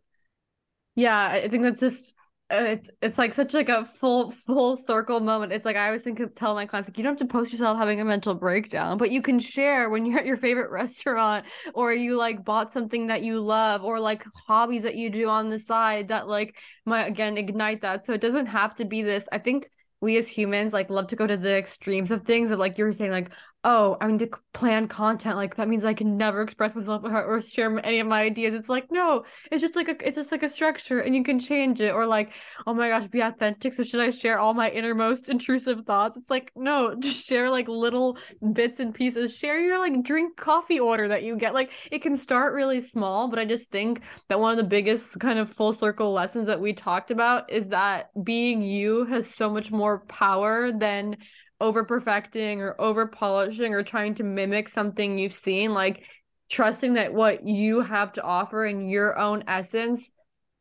Yeah 0.95 1.27
i 1.27 1.47
think 1.49 1.63
that's 1.63 1.81
just 1.81 2.13
it's 2.51 2.91
it's 3.01 3.17
like 3.17 3.33
such 3.33 3.55
like 3.55 3.69
a 3.69 3.85
full 3.85 4.29
full 4.29 4.75
circle 4.77 5.19
moment. 5.19 5.51
It's 5.51 5.65
like 5.65 5.75
I 5.75 5.87
always 5.87 6.03
think 6.03 6.19
of 6.19 6.35
tell 6.35 6.53
my 6.53 6.65
clients 6.67 6.89
like 6.89 6.97
you 6.97 7.03
don't 7.03 7.19
have 7.19 7.27
to 7.27 7.31
post 7.31 7.51
yourself 7.51 7.77
having 7.77 8.01
a 8.01 8.05
mental 8.05 8.35
breakdown, 8.35 8.97
but 8.99 9.09
you 9.09 9.21
can 9.21 9.39
share 9.39 9.89
when 9.89 10.05
you're 10.05 10.19
at 10.19 10.25
your 10.27 10.37
favorite 10.37 10.69
restaurant 10.71 11.45
or 11.73 11.91
you 11.91 12.17
like 12.17 12.45
bought 12.45 12.71
something 12.71 13.07
that 13.07 13.23
you 13.23 13.39
love 13.39 13.83
or 13.83 13.99
like 13.99 14.23
hobbies 14.47 14.83
that 14.83 14.95
you 14.95 15.09
do 15.09 15.27
on 15.27 15.49
the 15.49 15.57
side 15.57 16.09
that 16.09 16.27
like 16.27 16.57
might 16.85 17.05
again 17.05 17.37
ignite 17.37 17.81
that. 17.81 18.05
So 18.05 18.13
it 18.13 18.21
doesn't 18.21 18.45
have 18.47 18.75
to 18.75 18.85
be 18.85 19.01
this. 19.01 19.27
I 19.31 19.39
think 19.39 19.67
we 20.01 20.17
as 20.17 20.27
humans 20.27 20.71
like 20.71 20.91
love 20.91 21.07
to 21.07 21.15
go 21.15 21.25
to 21.25 21.37
the 21.37 21.57
extremes 21.57 22.11
of 22.11 22.23
things 22.23 22.51
of 22.51 22.59
like 22.59 22.77
you 22.77 22.85
were 22.85 22.93
saying 22.93 23.11
like 23.11 23.31
oh 23.65 23.97
i 23.99 24.07
mean 24.07 24.17
to 24.19 24.29
plan 24.53 24.87
content 24.87 25.35
like 25.35 25.55
that 25.55 25.67
means 25.67 25.83
i 25.83 25.93
can 25.93 26.15
never 26.15 26.41
express 26.41 26.73
myself 26.75 27.01
or 27.03 27.41
share 27.41 27.77
any 27.85 27.99
of 27.99 28.07
my 28.07 28.21
ideas. 28.21 28.53
It's 28.53 28.69
like 28.69 28.91
no 28.91 29.25
it's 29.51 29.61
just 29.61 29.75
like 29.75 29.89
a 29.89 30.07
it's 30.07 30.15
just 30.15 30.31
like 30.31 30.43
a 30.43 30.49
structure 30.49 30.99
and 30.99 31.15
you 31.15 31.23
can 31.23 31.39
change 31.39 31.81
it. 31.81 31.91
Or 31.91 32.05
like 32.05 32.31
oh 32.67 32.73
my 32.73 32.89
gosh 32.89 33.07
be 33.07 33.21
authentic 33.21 33.73
so 33.73 33.83
should 33.83 33.99
i 33.99 34.11
share 34.11 34.39
all 34.39 34.53
my 34.53 34.69
innermost 34.69 35.29
intrusive 35.29 35.83
thoughts? 35.85 36.15
It's 36.15 36.29
like 36.29 36.51
no 36.55 36.95
just 36.99 37.27
share 37.27 37.49
like 37.49 37.67
little 37.67 38.17
bits 38.53 38.79
and 38.79 38.93
pieces. 38.93 39.35
Share 39.35 39.59
your 39.59 39.79
like 39.79 40.03
drink 40.03 40.37
coffee 40.37 40.79
order 40.79 41.07
that 41.09 41.23
you 41.23 41.35
get. 41.35 41.53
Like 41.53 41.71
it 41.91 42.01
can 42.01 42.15
start 42.15 42.53
really 42.53 42.81
small 42.81 43.27
but 43.27 43.39
i 43.39 43.45
just 43.45 43.71
think 43.71 44.01
that 44.29 44.39
one 44.39 44.51
of 44.51 44.57
the 44.57 44.63
biggest 44.63 45.19
kind 45.19 45.39
of 45.39 45.49
full 45.49 45.73
circle 45.73 46.11
lessons 46.11 46.47
that 46.47 46.59
we 46.59 46.73
talked 46.73 47.11
about 47.11 47.51
is 47.51 47.69
that 47.69 48.09
being 48.23 48.61
you 48.61 49.05
has 49.05 49.29
so 49.29 49.49
much 49.49 49.71
more 49.71 49.99
power 50.05 50.71
than 50.71 51.17
over 51.61 51.83
perfecting 51.83 52.61
or 52.61 52.75
over 52.79 53.05
polishing 53.05 53.73
or 53.73 53.83
trying 53.83 54.15
to 54.15 54.23
mimic 54.23 54.67
something 54.67 55.17
you've 55.17 55.33
seen 55.33 55.73
like 55.73 56.07
trusting 56.49 56.93
that 56.93 57.13
what 57.13 57.47
you 57.47 57.81
have 57.81 58.11
to 58.11 58.21
offer 58.21 58.65
in 58.65 58.87
your 58.87 59.17
own 59.17 59.43
essence 59.47 60.11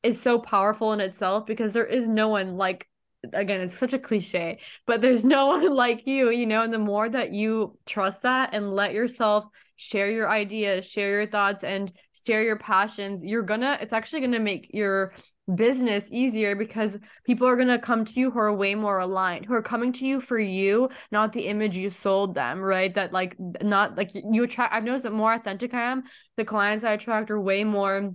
is 0.03 0.21
so 0.21 0.39
powerful 0.39 0.93
in 0.93 1.01
itself 1.01 1.47
because 1.47 1.73
there 1.73 1.87
is 1.87 2.09
no 2.09 2.29
one 2.29 2.57
like 2.57 2.89
again 3.33 3.61
it's 3.61 3.77
such 3.77 3.93
a 3.93 3.99
cliche 3.99 4.59
but 4.87 5.01
there's 5.01 5.25
no 5.25 5.47
one 5.59 5.75
like 5.75 6.07
you 6.07 6.31
you 6.31 6.47
know 6.47 6.63
and 6.63 6.73
the 6.73 6.79
more 6.79 7.09
that 7.09 7.33
you 7.33 7.77
trust 7.87 8.23
that 8.23 8.51
and 8.53 8.75
let 8.75 8.93
yourself 8.93 9.45
share 9.77 10.11
your 10.11 10.31
ideas 10.31 10.87
share 10.87 11.11
your 11.11 11.27
thoughts 11.27 11.65
and 11.65 11.93
share 12.27 12.43
your 12.43 12.59
passions 12.59 13.25
you're 13.25 13.43
gonna 13.43 13.79
it's 13.81 13.93
actually 13.93 14.21
gonna 14.21 14.39
make 14.39 14.71
your 14.73 15.13
business 15.53 16.07
easier 16.11 16.57
because 16.57 16.99
people 17.25 17.47
are 17.47 17.57
going 17.57 17.69
to 17.69 17.79
come 17.79 18.05
to 18.05 18.19
you 18.19 18.31
who 18.31 18.39
are 18.39 18.53
way 18.53 18.75
more 18.75 18.99
aligned, 18.99 19.45
who 19.45 19.55
are 19.55 19.63
coming 19.63 19.93
to 19.93 20.07
you 20.07 20.21
for 20.21 20.39
you, 20.39 20.89
not 21.13 21.33
the 21.33 21.47
image 21.47 21.77
you 21.77 21.91
sold 21.91 22.35
them, 22.35 22.61
right? 22.61 22.95
That 22.95 23.13
like 23.13 23.37
not 23.39 23.97
like 23.97 24.11
you 24.15 24.45
attract 24.45 24.73
I've 24.73 24.85
noticed 24.85 25.05
that 25.05 25.13
more 25.13 25.35
authentic 25.35 25.75
I 25.75 25.83
am, 25.83 26.05
the 26.37 26.45
clients 26.45 26.85
I 26.85 26.93
attract 26.93 27.31
are 27.31 27.41
way 27.41 27.65
more 27.65 28.15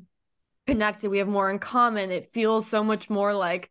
connected. 0.68 1.10
We 1.10 1.20
have 1.20 1.28
more 1.28 1.50
in 1.50 1.60
common. 1.60 2.12
It 2.12 2.34
feels 2.34 2.68
so 2.68 2.84
much 2.84 3.10
more 3.10 3.34
like 3.34 3.70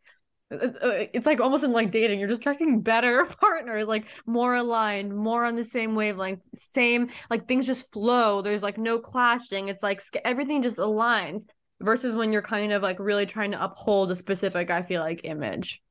uh, 0.51 0.55
uh, 0.55 1.05
it's 1.13 1.27
like 1.27 1.39
almost 1.39 1.63
in 1.63 1.71
like 1.71 1.91
dating 1.91 2.19
you're 2.19 2.27
just 2.27 2.41
attracting 2.41 2.81
better 2.81 3.23
partners 3.39 3.85
like 3.85 4.05
more 4.25 4.55
aligned 4.55 5.15
more 5.15 5.45
on 5.45 5.55
the 5.55 5.63
same 5.63 5.93
wavelength 5.93 6.41
same 6.55 7.09
like 7.29 7.47
things 7.47 7.67
just 7.67 7.91
flow 7.93 8.41
there's 8.41 8.63
like 8.63 8.79
no 8.79 8.97
clashing 8.97 9.67
it's 9.67 9.83
like 9.83 10.01
everything 10.25 10.63
just 10.63 10.77
aligns 10.77 11.43
versus 11.81 12.15
when 12.15 12.31
you're 12.33 12.41
kind 12.41 12.73
of 12.73 12.81
like 12.81 12.99
really 12.99 13.25
trying 13.25 13.51
to 13.51 13.63
uphold 13.63 14.11
a 14.11 14.15
specific 14.15 14.69
i 14.69 14.81
feel 14.81 15.01
like 15.01 15.21
image. 15.23 15.81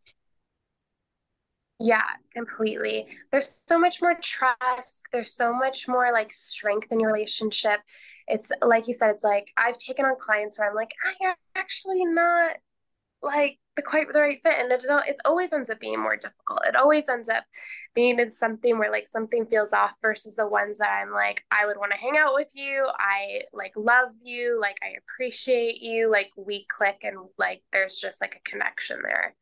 Yeah 1.81 2.03
completely. 2.33 3.07
There's 3.31 3.63
so 3.69 3.79
much 3.79 4.03
more 4.03 4.17
trust. 4.21 5.07
There's 5.13 5.33
so 5.33 5.53
much 5.55 5.87
more 5.87 6.11
like 6.13 6.33
strength 6.33 6.89
in 6.91 6.99
your 6.99 7.13
relationship. 7.13 7.81
It's 8.27 8.51
like 8.63 8.89
you 8.89 8.95
said 8.95 9.11
it's 9.11 9.25
like 9.25 9.51
i've 9.57 9.79
taken 9.79 10.05
on 10.05 10.17
clients 10.21 10.59
where 10.59 10.69
i'm 10.69 10.75
like 10.75 10.91
i 11.05 11.35
actually 11.57 12.05
not 12.05 12.57
like 13.23 13.59
the 13.79 13.83
quite 13.83 14.13
the 14.13 14.19
right 14.19 14.41
fit 14.43 14.57
and 14.59 14.73
it, 14.73 14.85
it 15.07 15.17
always 15.25 15.53
ends 15.53 15.71
up 15.71 15.79
being 15.79 16.01
more 16.01 16.17
difficult 16.17 16.59
it 16.67 16.75
always 16.75 17.09
ends 17.09 17.29
up 17.29 17.45
being 17.95 18.19
in 18.19 18.33
something 18.33 18.77
where 18.77 18.91
like 18.91 19.07
something 19.07 19.47
feels 19.47 19.73
off 19.73 19.93
versus 20.03 20.35
the 20.35 20.47
ones 20.47 20.79
that 20.79 21.01
i'm 21.01 21.13
like 21.13 21.45
i 21.53 21.65
would 21.65 21.77
want 21.77 21.93
to 21.93 21.99
hang 21.99 22.19
out 22.19 22.35
with 22.35 22.51
you 22.55 22.85
i 22.99 23.41
like 23.53 23.73
love 23.77 24.09
you 24.23 24.59
like 24.61 24.77
i 24.83 24.95
appreciate 24.99 25.81
you 25.81 26.11
like 26.11 26.31
we 26.37 26.67
click 26.69 26.99
and 27.05 27.17
like 27.39 27.63
there's 27.73 27.99
just 27.99 28.21
like 28.21 28.35
a 28.35 28.51
connection 28.51 28.99
there 29.03 29.35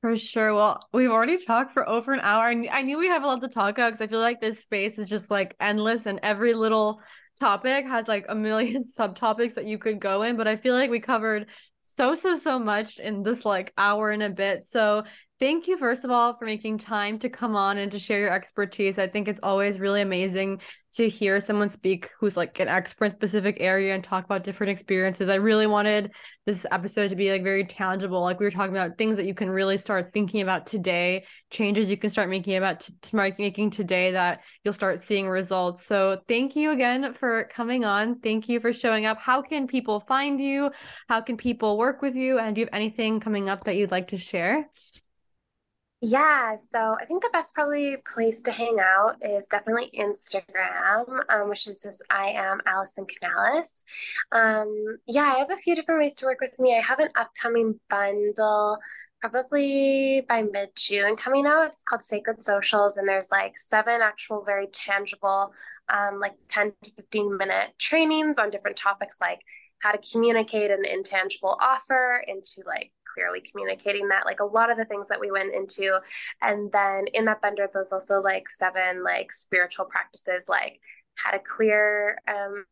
for 0.00 0.16
sure. 0.16 0.52
Well, 0.52 0.80
we've 0.92 1.12
already 1.12 1.38
talked 1.38 1.72
for 1.72 1.88
over 1.88 2.12
an 2.12 2.18
hour. 2.24 2.50
and 2.50 2.68
I 2.68 2.82
knew 2.82 2.98
we 2.98 3.06
have 3.06 3.22
a 3.22 3.26
lot 3.28 3.40
to 3.40 3.46
talk 3.46 3.78
about 3.78 3.92
because 3.92 4.00
I 4.00 4.08
feel 4.08 4.18
like 4.18 4.40
this 4.40 4.60
space 4.60 4.98
is 4.98 5.06
just 5.06 5.30
like 5.30 5.54
endless 5.60 6.06
and 6.06 6.18
every 6.24 6.54
little 6.54 7.00
topic 7.38 7.86
has 7.86 8.08
like 8.08 8.26
a 8.28 8.34
million 8.34 8.84
subtopics 8.98 9.54
that 9.54 9.66
you 9.66 9.78
could 9.78 10.00
go 10.00 10.22
in. 10.22 10.36
But 10.36 10.48
I 10.48 10.56
feel 10.56 10.74
like 10.74 10.90
we 10.90 10.98
covered 10.98 11.46
so 11.82 12.14
so 12.14 12.36
so 12.36 12.58
much 12.58 12.98
in 12.98 13.22
this 13.22 13.44
like 13.44 13.72
hour 13.76 14.10
and 14.10 14.22
a 14.22 14.30
bit. 14.30 14.66
So 14.66 15.04
thank 15.42 15.66
you 15.66 15.76
first 15.76 16.04
of 16.04 16.10
all 16.12 16.36
for 16.36 16.44
making 16.44 16.78
time 16.78 17.18
to 17.18 17.28
come 17.28 17.56
on 17.56 17.78
and 17.78 17.90
to 17.90 17.98
share 17.98 18.20
your 18.20 18.32
expertise. 18.32 18.96
I 18.96 19.08
think 19.08 19.26
it's 19.26 19.40
always 19.42 19.80
really 19.80 20.00
amazing 20.00 20.60
to 20.92 21.08
hear 21.08 21.40
someone 21.40 21.68
speak 21.68 22.10
who's 22.20 22.36
like 22.36 22.60
an 22.60 22.68
expert 22.68 23.06
in 23.06 23.10
specific 23.10 23.56
area 23.58 23.92
and 23.92 24.04
talk 24.04 24.24
about 24.24 24.44
different 24.44 24.70
experiences. 24.70 25.28
I 25.28 25.34
really 25.36 25.66
wanted 25.66 26.12
this 26.46 26.64
episode 26.70 27.08
to 27.08 27.16
be 27.16 27.32
like 27.32 27.42
very 27.42 27.64
tangible. 27.64 28.20
Like 28.20 28.38
we 28.38 28.46
were 28.46 28.52
talking 28.52 28.76
about 28.76 28.96
things 28.96 29.16
that 29.16 29.26
you 29.26 29.34
can 29.34 29.50
really 29.50 29.78
start 29.78 30.12
thinking 30.14 30.42
about 30.42 30.64
today 30.64 31.24
changes 31.50 31.90
you 31.90 31.96
can 31.96 32.10
start 32.10 32.28
making 32.28 32.54
about 32.54 32.88
t- 33.00 33.32
making 33.36 33.70
today 33.70 34.12
that 34.12 34.42
you'll 34.62 34.72
start 34.72 35.00
seeing 35.00 35.28
results. 35.28 35.84
So 35.84 36.20
thank 36.28 36.54
you 36.54 36.70
again 36.70 37.14
for 37.14 37.48
coming 37.52 37.84
on. 37.84 38.20
Thank 38.20 38.48
you 38.48 38.60
for 38.60 38.72
showing 38.72 39.06
up. 39.06 39.18
How 39.18 39.42
can 39.42 39.66
people 39.66 39.98
find 39.98 40.40
you? 40.40 40.70
How 41.08 41.20
can 41.20 41.36
people 41.36 41.78
work 41.78 42.00
with 42.00 42.14
you? 42.14 42.38
And 42.38 42.54
do 42.54 42.60
you 42.60 42.66
have 42.66 42.74
anything 42.74 43.18
coming 43.18 43.48
up 43.48 43.64
that 43.64 43.74
you'd 43.74 43.90
like 43.90 44.06
to 44.08 44.16
share 44.16 44.68
yeah, 46.04 46.56
so 46.56 46.96
I 47.00 47.04
think 47.04 47.22
the 47.22 47.30
best 47.32 47.54
probably 47.54 47.96
place 48.12 48.42
to 48.42 48.50
hang 48.50 48.78
out 48.80 49.18
is 49.22 49.46
definitely 49.46 49.88
Instagram, 49.96 51.20
um, 51.28 51.48
which 51.48 51.68
is 51.68 51.80
just 51.80 52.02
I 52.10 52.30
am 52.30 52.60
Allison 52.66 53.06
Canales. 53.06 53.84
Um, 54.32 54.98
yeah, 55.06 55.32
I 55.32 55.38
have 55.38 55.52
a 55.52 55.56
few 55.58 55.76
different 55.76 56.00
ways 56.00 56.16
to 56.16 56.26
work 56.26 56.40
with 56.40 56.58
me. 56.58 56.76
I 56.76 56.80
have 56.80 56.98
an 56.98 57.10
upcoming 57.14 57.78
bundle 57.88 58.78
probably 59.20 60.26
by 60.28 60.42
mid 60.42 60.70
June 60.74 61.14
coming 61.14 61.46
out. 61.46 61.68
It's 61.68 61.84
called 61.84 62.04
Sacred 62.04 62.42
Socials, 62.42 62.96
and 62.96 63.08
there's 63.08 63.30
like 63.30 63.56
seven 63.56 64.00
actual 64.02 64.42
very 64.44 64.66
tangible, 64.66 65.52
um, 65.88 66.18
like 66.18 66.34
10 66.48 66.72
to 66.82 66.90
15 66.96 67.36
minute 67.36 67.78
trainings 67.78 68.38
on 68.38 68.50
different 68.50 68.76
topics 68.76 69.20
like 69.20 69.38
how 69.78 69.92
to 69.92 69.98
communicate 70.12 70.70
an 70.70 70.84
intangible 70.84 71.56
offer 71.60 72.24
into 72.26 72.62
like 72.66 72.92
clearly 73.14 73.40
communicating 73.40 74.08
that 74.08 74.24
like 74.24 74.40
a 74.40 74.44
lot 74.44 74.70
of 74.70 74.76
the 74.76 74.84
things 74.84 75.08
that 75.08 75.20
we 75.20 75.30
went 75.30 75.54
into 75.54 75.98
and 76.40 76.70
then 76.72 77.06
in 77.14 77.24
that 77.24 77.40
bender 77.40 77.68
there's 77.72 77.92
also 77.92 78.20
like 78.20 78.48
seven 78.48 79.02
like 79.02 79.32
spiritual 79.32 79.84
practices 79.84 80.46
like 80.48 80.80
how 81.14 81.30
to 81.30 81.38
clear 81.38 82.18
um, 82.28 82.64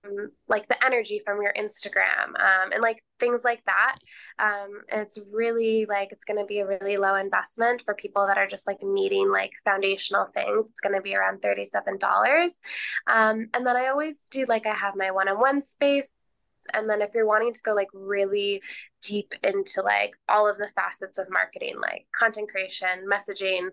like 0.49 0.67
the 0.69 0.85
energy 0.85 1.21
from 1.25 1.43
your 1.43 1.53
Instagram 1.53 2.29
um, 2.39 2.73
and 2.73 2.83
like 2.83 3.03
things 3.19 3.45
like 3.45 3.63
that. 3.67 3.97
Um, 4.39 4.83
and 4.91 5.03
it's 5.03 5.19
really 5.31 5.87
like 5.89 6.13
it's 6.13 6.25
going 6.25 6.39
to 6.39 6.47
be 6.47 6.61
a 6.61 6.67
really 6.67 6.97
low 6.97 7.15
investment 7.15 7.83
for 7.85 7.95
people 7.95 8.27
that 8.27 8.39
are 8.39 8.49
just 8.49 8.67
like 8.67 8.83
needing 8.83 9.31
like 9.31 9.53
foundational 9.65 10.27
things. 10.35 10.69
It's 10.69 10.81
going 10.81 10.95
to 10.95 11.03
be 11.03 11.15
around 11.15 11.43
$37. 11.43 12.03
Um, 13.07 13.49
and 13.55 13.67
then 13.67 13.77
I 13.77 13.89
always 13.89 14.27
do 14.31 14.47
like 14.49 14.67
I 14.67 14.75
have 14.75 14.97
my 14.97 15.11
one 15.11 15.29
on 15.29 15.39
one 15.39 15.63
space 15.63 16.15
and 16.75 16.89
then 16.89 17.01
if 17.01 17.11
you're 17.15 17.27
wanting 17.27 17.55
to 17.55 17.63
go 17.63 17.75
like 17.75 17.89
really 17.95 18.63
deep 19.11 19.35
into 19.43 19.83
like 19.83 20.13
all 20.29 20.49
of 20.49 20.57
the 20.57 20.69
facets 20.77 21.19
of 21.19 21.27
marketing, 21.31 21.75
like 21.81 22.07
content 22.17 22.49
creation, 22.49 23.09
messaging, 23.13 23.71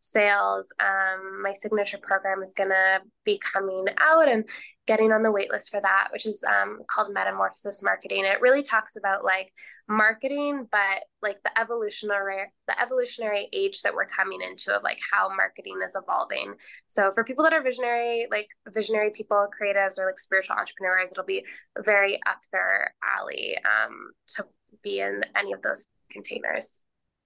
sales, 0.00 0.72
um, 0.80 1.42
my 1.42 1.52
signature 1.52 1.98
program 2.02 2.42
is 2.42 2.54
going 2.56 2.70
to 2.70 2.98
be 3.24 3.40
coming 3.52 3.84
out 4.00 4.28
and 4.28 4.44
getting 4.88 5.12
on 5.12 5.22
the 5.22 5.28
waitlist 5.28 5.68
for 5.70 5.80
that, 5.80 6.08
which 6.12 6.26
is 6.26 6.42
um, 6.42 6.80
called 6.90 7.14
Metamorphosis 7.14 7.82
Marketing. 7.84 8.24
It 8.24 8.40
really 8.40 8.64
talks 8.64 8.96
about 8.96 9.22
like 9.24 9.52
marketing, 9.88 10.66
but 10.70 11.02
like 11.22 11.36
the 11.44 11.60
evolutionary 11.60 12.44
the 12.66 12.80
evolutionary 12.80 13.48
age 13.52 13.82
that 13.82 13.94
we're 13.94 14.06
coming 14.06 14.40
into 14.40 14.74
of 14.74 14.82
like 14.82 14.98
how 15.12 15.28
marketing 15.28 15.78
is 15.84 15.96
evolving. 15.96 16.54
So 16.88 17.12
for 17.14 17.24
people 17.24 17.44
that 17.44 17.52
are 17.52 17.62
visionary, 17.62 18.26
like 18.30 18.48
visionary 18.68 19.10
people, 19.10 19.46
creatives, 19.60 19.98
or 19.98 20.06
like 20.06 20.18
spiritual 20.18 20.56
entrepreneurs, 20.56 21.12
it'll 21.12 21.24
be 21.24 21.44
very 21.78 22.16
up 22.26 22.38
their 22.52 22.94
alley 23.02 23.56
um, 23.58 24.12
to 24.36 24.46
be 24.82 25.00
in 25.00 25.22
any 25.36 25.52
of 25.52 25.62
those 25.62 25.86
containers. 26.10 26.82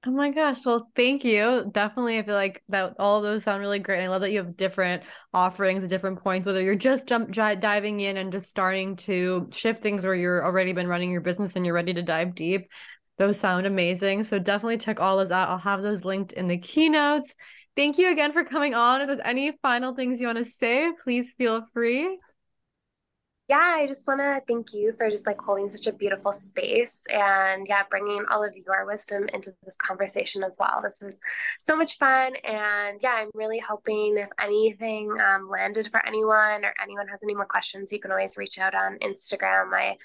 Oh 0.07 0.11
my 0.11 0.31
gosh. 0.31 0.67
Well, 0.67 0.91
thank 0.95 1.25
you. 1.25 1.71
Definitely. 1.73 2.19
I 2.19 2.23
feel 2.23 2.35
like 2.35 2.63
that 2.69 2.95
all 2.99 3.23
those 3.23 3.45
sound 3.45 3.61
really 3.61 3.79
great. 3.79 4.05
I 4.05 4.09
love 4.09 4.21
that 4.21 4.33
you 4.33 4.39
have 4.39 4.55
different 4.55 5.03
offerings 5.33 5.83
at 5.83 5.89
different 5.89 6.23
points, 6.23 6.45
whether 6.45 6.61
you're 6.61 6.75
just 6.75 7.07
jump 7.07 7.33
diving 7.33 8.01
in 8.01 8.19
and 8.19 8.31
just 8.31 8.51
starting 8.51 8.97
to 8.97 9.49
shift 9.51 9.83
things 9.83 10.05
or 10.05 10.15
you're 10.15 10.45
already 10.45 10.75
been 10.75 10.89
running 10.89 11.11
your 11.11 11.23
business 11.23 11.57
and 11.57 11.65
you're 11.65 11.75
ready 11.75 11.95
to 11.95 12.03
dive 12.03 12.35
deep. 12.35 12.69
Those 13.17 13.41
sound 13.41 13.65
amazing. 13.65 14.25
So 14.25 14.39
definitely 14.39 14.77
check 14.77 15.01
all 15.01 15.17
those 15.17 15.31
out. 15.31 15.49
I'll 15.49 15.59
have 15.59 15.81
those 15.81 16.05
linked 16.05 16.35
in 16.35 16.49
the 16.49 16.59
keynotes. 16.59 17.35
Thank 17.75 17.97
you 17.97 18.13
again 18.13 18.35
for 18.35 18.45
coming 18.45 18.75
on. 18.75 19.01
If 19.01 19.07
there's 19.07 19.21
any 19.25 19.53
final 19.63 19.95
things 19.95 20.21
you 20.21 20.27
want 20.27 20.39
to 20.39 20.45
say, 20.45 20.93
please 21.03 21.33
feel 21.39 21.65
free 21.73 22.19
yeah, 23.49 23.75
I 23.77 23.87
just 23.87 24.07
want 24.07 24.21
to 24.21 24.41
thank 24.49 24.73
you 24.73 24.95
for 24.97 25.11
just 25.11 25.27
like 25.27 25.39
holding 25.39 25.71
such 25.71 25.87
a 25.87 25.93
beautiful 25.93 26.33
space 26.33 27.05
and 27.13 27.67
yeah, 27.69 27.83
bringing 27.91 28.25
all 28.31 28.43
of 28.43 28.57
your 28.57 28.87
wisdom 28.87 29.29
into 29.35 29.53
this 29.65 29.77
conversation 29.77 30.43
as 30.43 30.57
well. 30.59 30.81
This 30.83 31.03
was 31.05 31.21
so 31.61 31.77
much 31.77 31.99
fun. 31.99 32.37
And 32.37 33.01
yeah, 33.03 33.13
I'm 33.13 33.31
really 33.35 33.59
hoping 33.59 34.17
if 34.17 34.31
anything 34.41 35.15
um, 35.21 35.51
landed 35.51 35.91
for 35.91 36.05
anyone 36.07 36.65
or 36.65 36.73
anyone 36.83 37.07
has 37.09 37.21
any 37.23 37.35
more 37.35 37.45
questions, 37.45 37.93
you 37.93 38.01
can 38.01 38.11
always 38.11 38.39
reach 38.39 38.59
out 38.59 38.75
on 38.75 38.99
Instagram. 39.01 39.75
I 39.75 39.97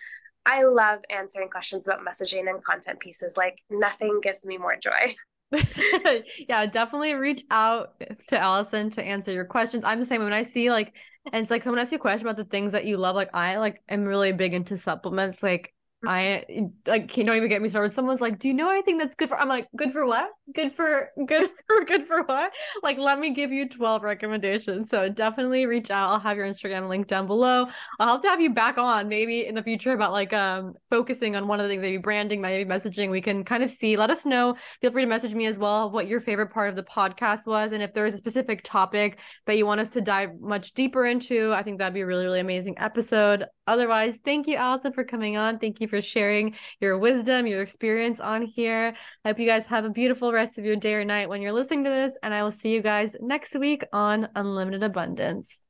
I 0.46 0.64
love 0.64 1.00
answering 1.10 1.50
questions 1.50 1.88
about 1.88 2.06
messaging 2.06 2.50
and 2.50 2.64
content 2.64 3.00
pieces. 3.00 3.38
Like 3.38 3.60
nothing 3.70 4.20
gives 4.22 4.46
me 4.46 4.58
more 4.58 4.76
joy. 4.76 5.16
yeah, 6.48 6.66
definitely 6.66 7.14
reach 7.14 7.44
out 7.50 8.04
to 8.28 8.38
Allison 8.38 8.90
to 8.92 9.04
answer 9.04 9.32
your 9.32 9.46
questions. 9.46 9.84
I'm 9.84 10.00
the 10.00 10.06
same 10.06 10.24
when 10.24 10.34
I 10.34 10.44
see 10.44 10.70
like 10.72 10.94
and 11.26 11.41
it's 11.41 11.51
like 11.51 11.63
someone 11.63 11.80
asks 11.80 11.91
you 11.91 11.97
a 11.97 12.01
question 12.01 12.28
about 12.28 12.38
the 12.38 12.43
things 12.49 12.72
that 12.72 12.86
you 12.86 12.97
love. 12.97 13.15
Like 13.15 13.34
I 13.34 13.57
like 13.57 13.82
am 13.89 14.05
really 14.05 14.32
big 14.32 14.53
into 14.53 14.78
supplements. 14.78 15.43
Like 15.43 15.74
I 16.06 16.45
like 16.88 17.10
can't 17.10 17.28
don't 17.28 17.36
even 17.36 17.50
get 17.50 17.62
me 17.62 17.68
started. 17.68 17.93
Someone's 17.93 18.22
like, 18.22 18.39
"Do 18.39 18.47
you 18.47 18.54
know 18.54 18.70
anything 18.70 18.97
that's 18.97 19.16
good 19.16 19.28
for?" 19.28 19.38
I'm 19.38 19.50
like, 19.50 19.68
"Good 19.76 19.91
for 19.91 20.06
what? 20.06 20.30
Good 20.56 20.74
for 20.74 21.10
good 21.26 21.50
for 21.68 21.84
good 21.84 22.08
for 22.08 22.24
what?" 22.24 22.54
Like, 22.82 22.97
let 22.97 23.20
me 23.20 23.32
give 23.32 23.52
you 23.52 23.68
12 23.68 24.04
recommendations. 24.04 24.89
So 24.89 25.10
definitely 25.10 25.66
reach 25.66 25.91
out. 25.91 26.10
I'll 26.10 26.20
have 26.20 26.38
your 26.38 26.47
Instagram 26.47 26.88
link 26.88 27.08
down 27.08 27.28
below. 27.28 27.68
I'll 28.00 28.14
have 28.14 28.22
to 28.22 28.30
have 28.30 28.39
you 28.39 28.54
back 28.54 28.78
on 28.78 29.10
maybe 29.10 29.45
in 29.45 29.56
the 29.56 29.64
future 29.64 29.91
about 29.91 30.14
like 30.14 30.32
um 30.32 30.74
focusing 30.89 31.36
on 31.36 31.47
one 31.47 31.60
of 31.60 31.66
the 31.66 31.70
things, 31.70 31.82
maybe 31.82 31.97
branding, 31.97 32.39
maybe 32.39 32.70
messaging. 32.70 33.10
We 33.10 33.20
can 33.20 33.43
kind 33.43 33.62
of 33.62 33.70
see. 33.70 33.97
Let 33.97 34.10
us 34.10 34.26
know. 34.26 34.56
Feel 34.80 34.91
free 34.91 35.04
to 35.04 35.10
message 35.10 35.34
me 35.34 35.47
as 35.47 35.58
well 35.58 35.91
what 35.91 36.08
your 36.08 36.22
favorite 36.22 36.52
part 36.52 36.70
of 36.70 36.78
the 36.78 36.84
podcast 36.84 37.45
was, 37.45 37.74
and 37.74 37.84
if 37.84 37.93
there's 37.93 38.14
a 38.14 38.18
specific 38.18 38.62
topic 38.64 39.20
that 39.47 39.58
you 39.58 39.66
want 39.66 39.82
us 39.82 39.89
to 39.91 40.02
dive 40.02 40.39
much 40.39 40.74
deeper 40.74 41.06
into. 41.06 41.52
I 41.54 41.62
think 41.62 41.78
that'd 41.78 41.93
be 41.93 42.02
a 42.02 42.06
really 42.06 42.24
really 42.24 42.39
amazing 42.39 42.76
episode. 42.78 43.46
Otherwise, 43.67 44.17
thank 44.24 44.47
you, 44.47 44.55
Allison, 44.55 44.93
for 44.93 45.04
coming 45.04 45.36
on. 45.36 45.59
Thank 45.59 45.82
you 45.82 45.88
for 45.89 46.01
sharing 46.01 46.55
your 46.79 46.97
wisdom, 46.97 47.47
your 47.47 47.61
experience 47.61 48.20
on 48.20 48.41
here. 48.41 48.95
I 49.25 49.29
hope 49.29 49.39
you 49.39 49.47
guys 49.47 49.66
have 49.66 49.86
a 49.86 49.89
beautiful 49.89 50.32
rest 50.32 50.57
of 50.57 50.66
your 50.66 50.75
day 50.75 50.93
or 50.93 51.03
night 51.03 51.28
when 51.28 51.41
you're 51.41 51.53
listening 51.53 51.83
to 51.83 51.89
this. 51.89 52.13
And 52.24 52.33
I 52.33 52.43
will 52.43 52.51
see 52.51 52.71
you 52.71 52.82
guys 52.82 53.16
next 53.20 53.55
week 53.55 53.83
on 53.91 54.29
Unlimited 54.36 54.83
Abundance. 54.83 55.63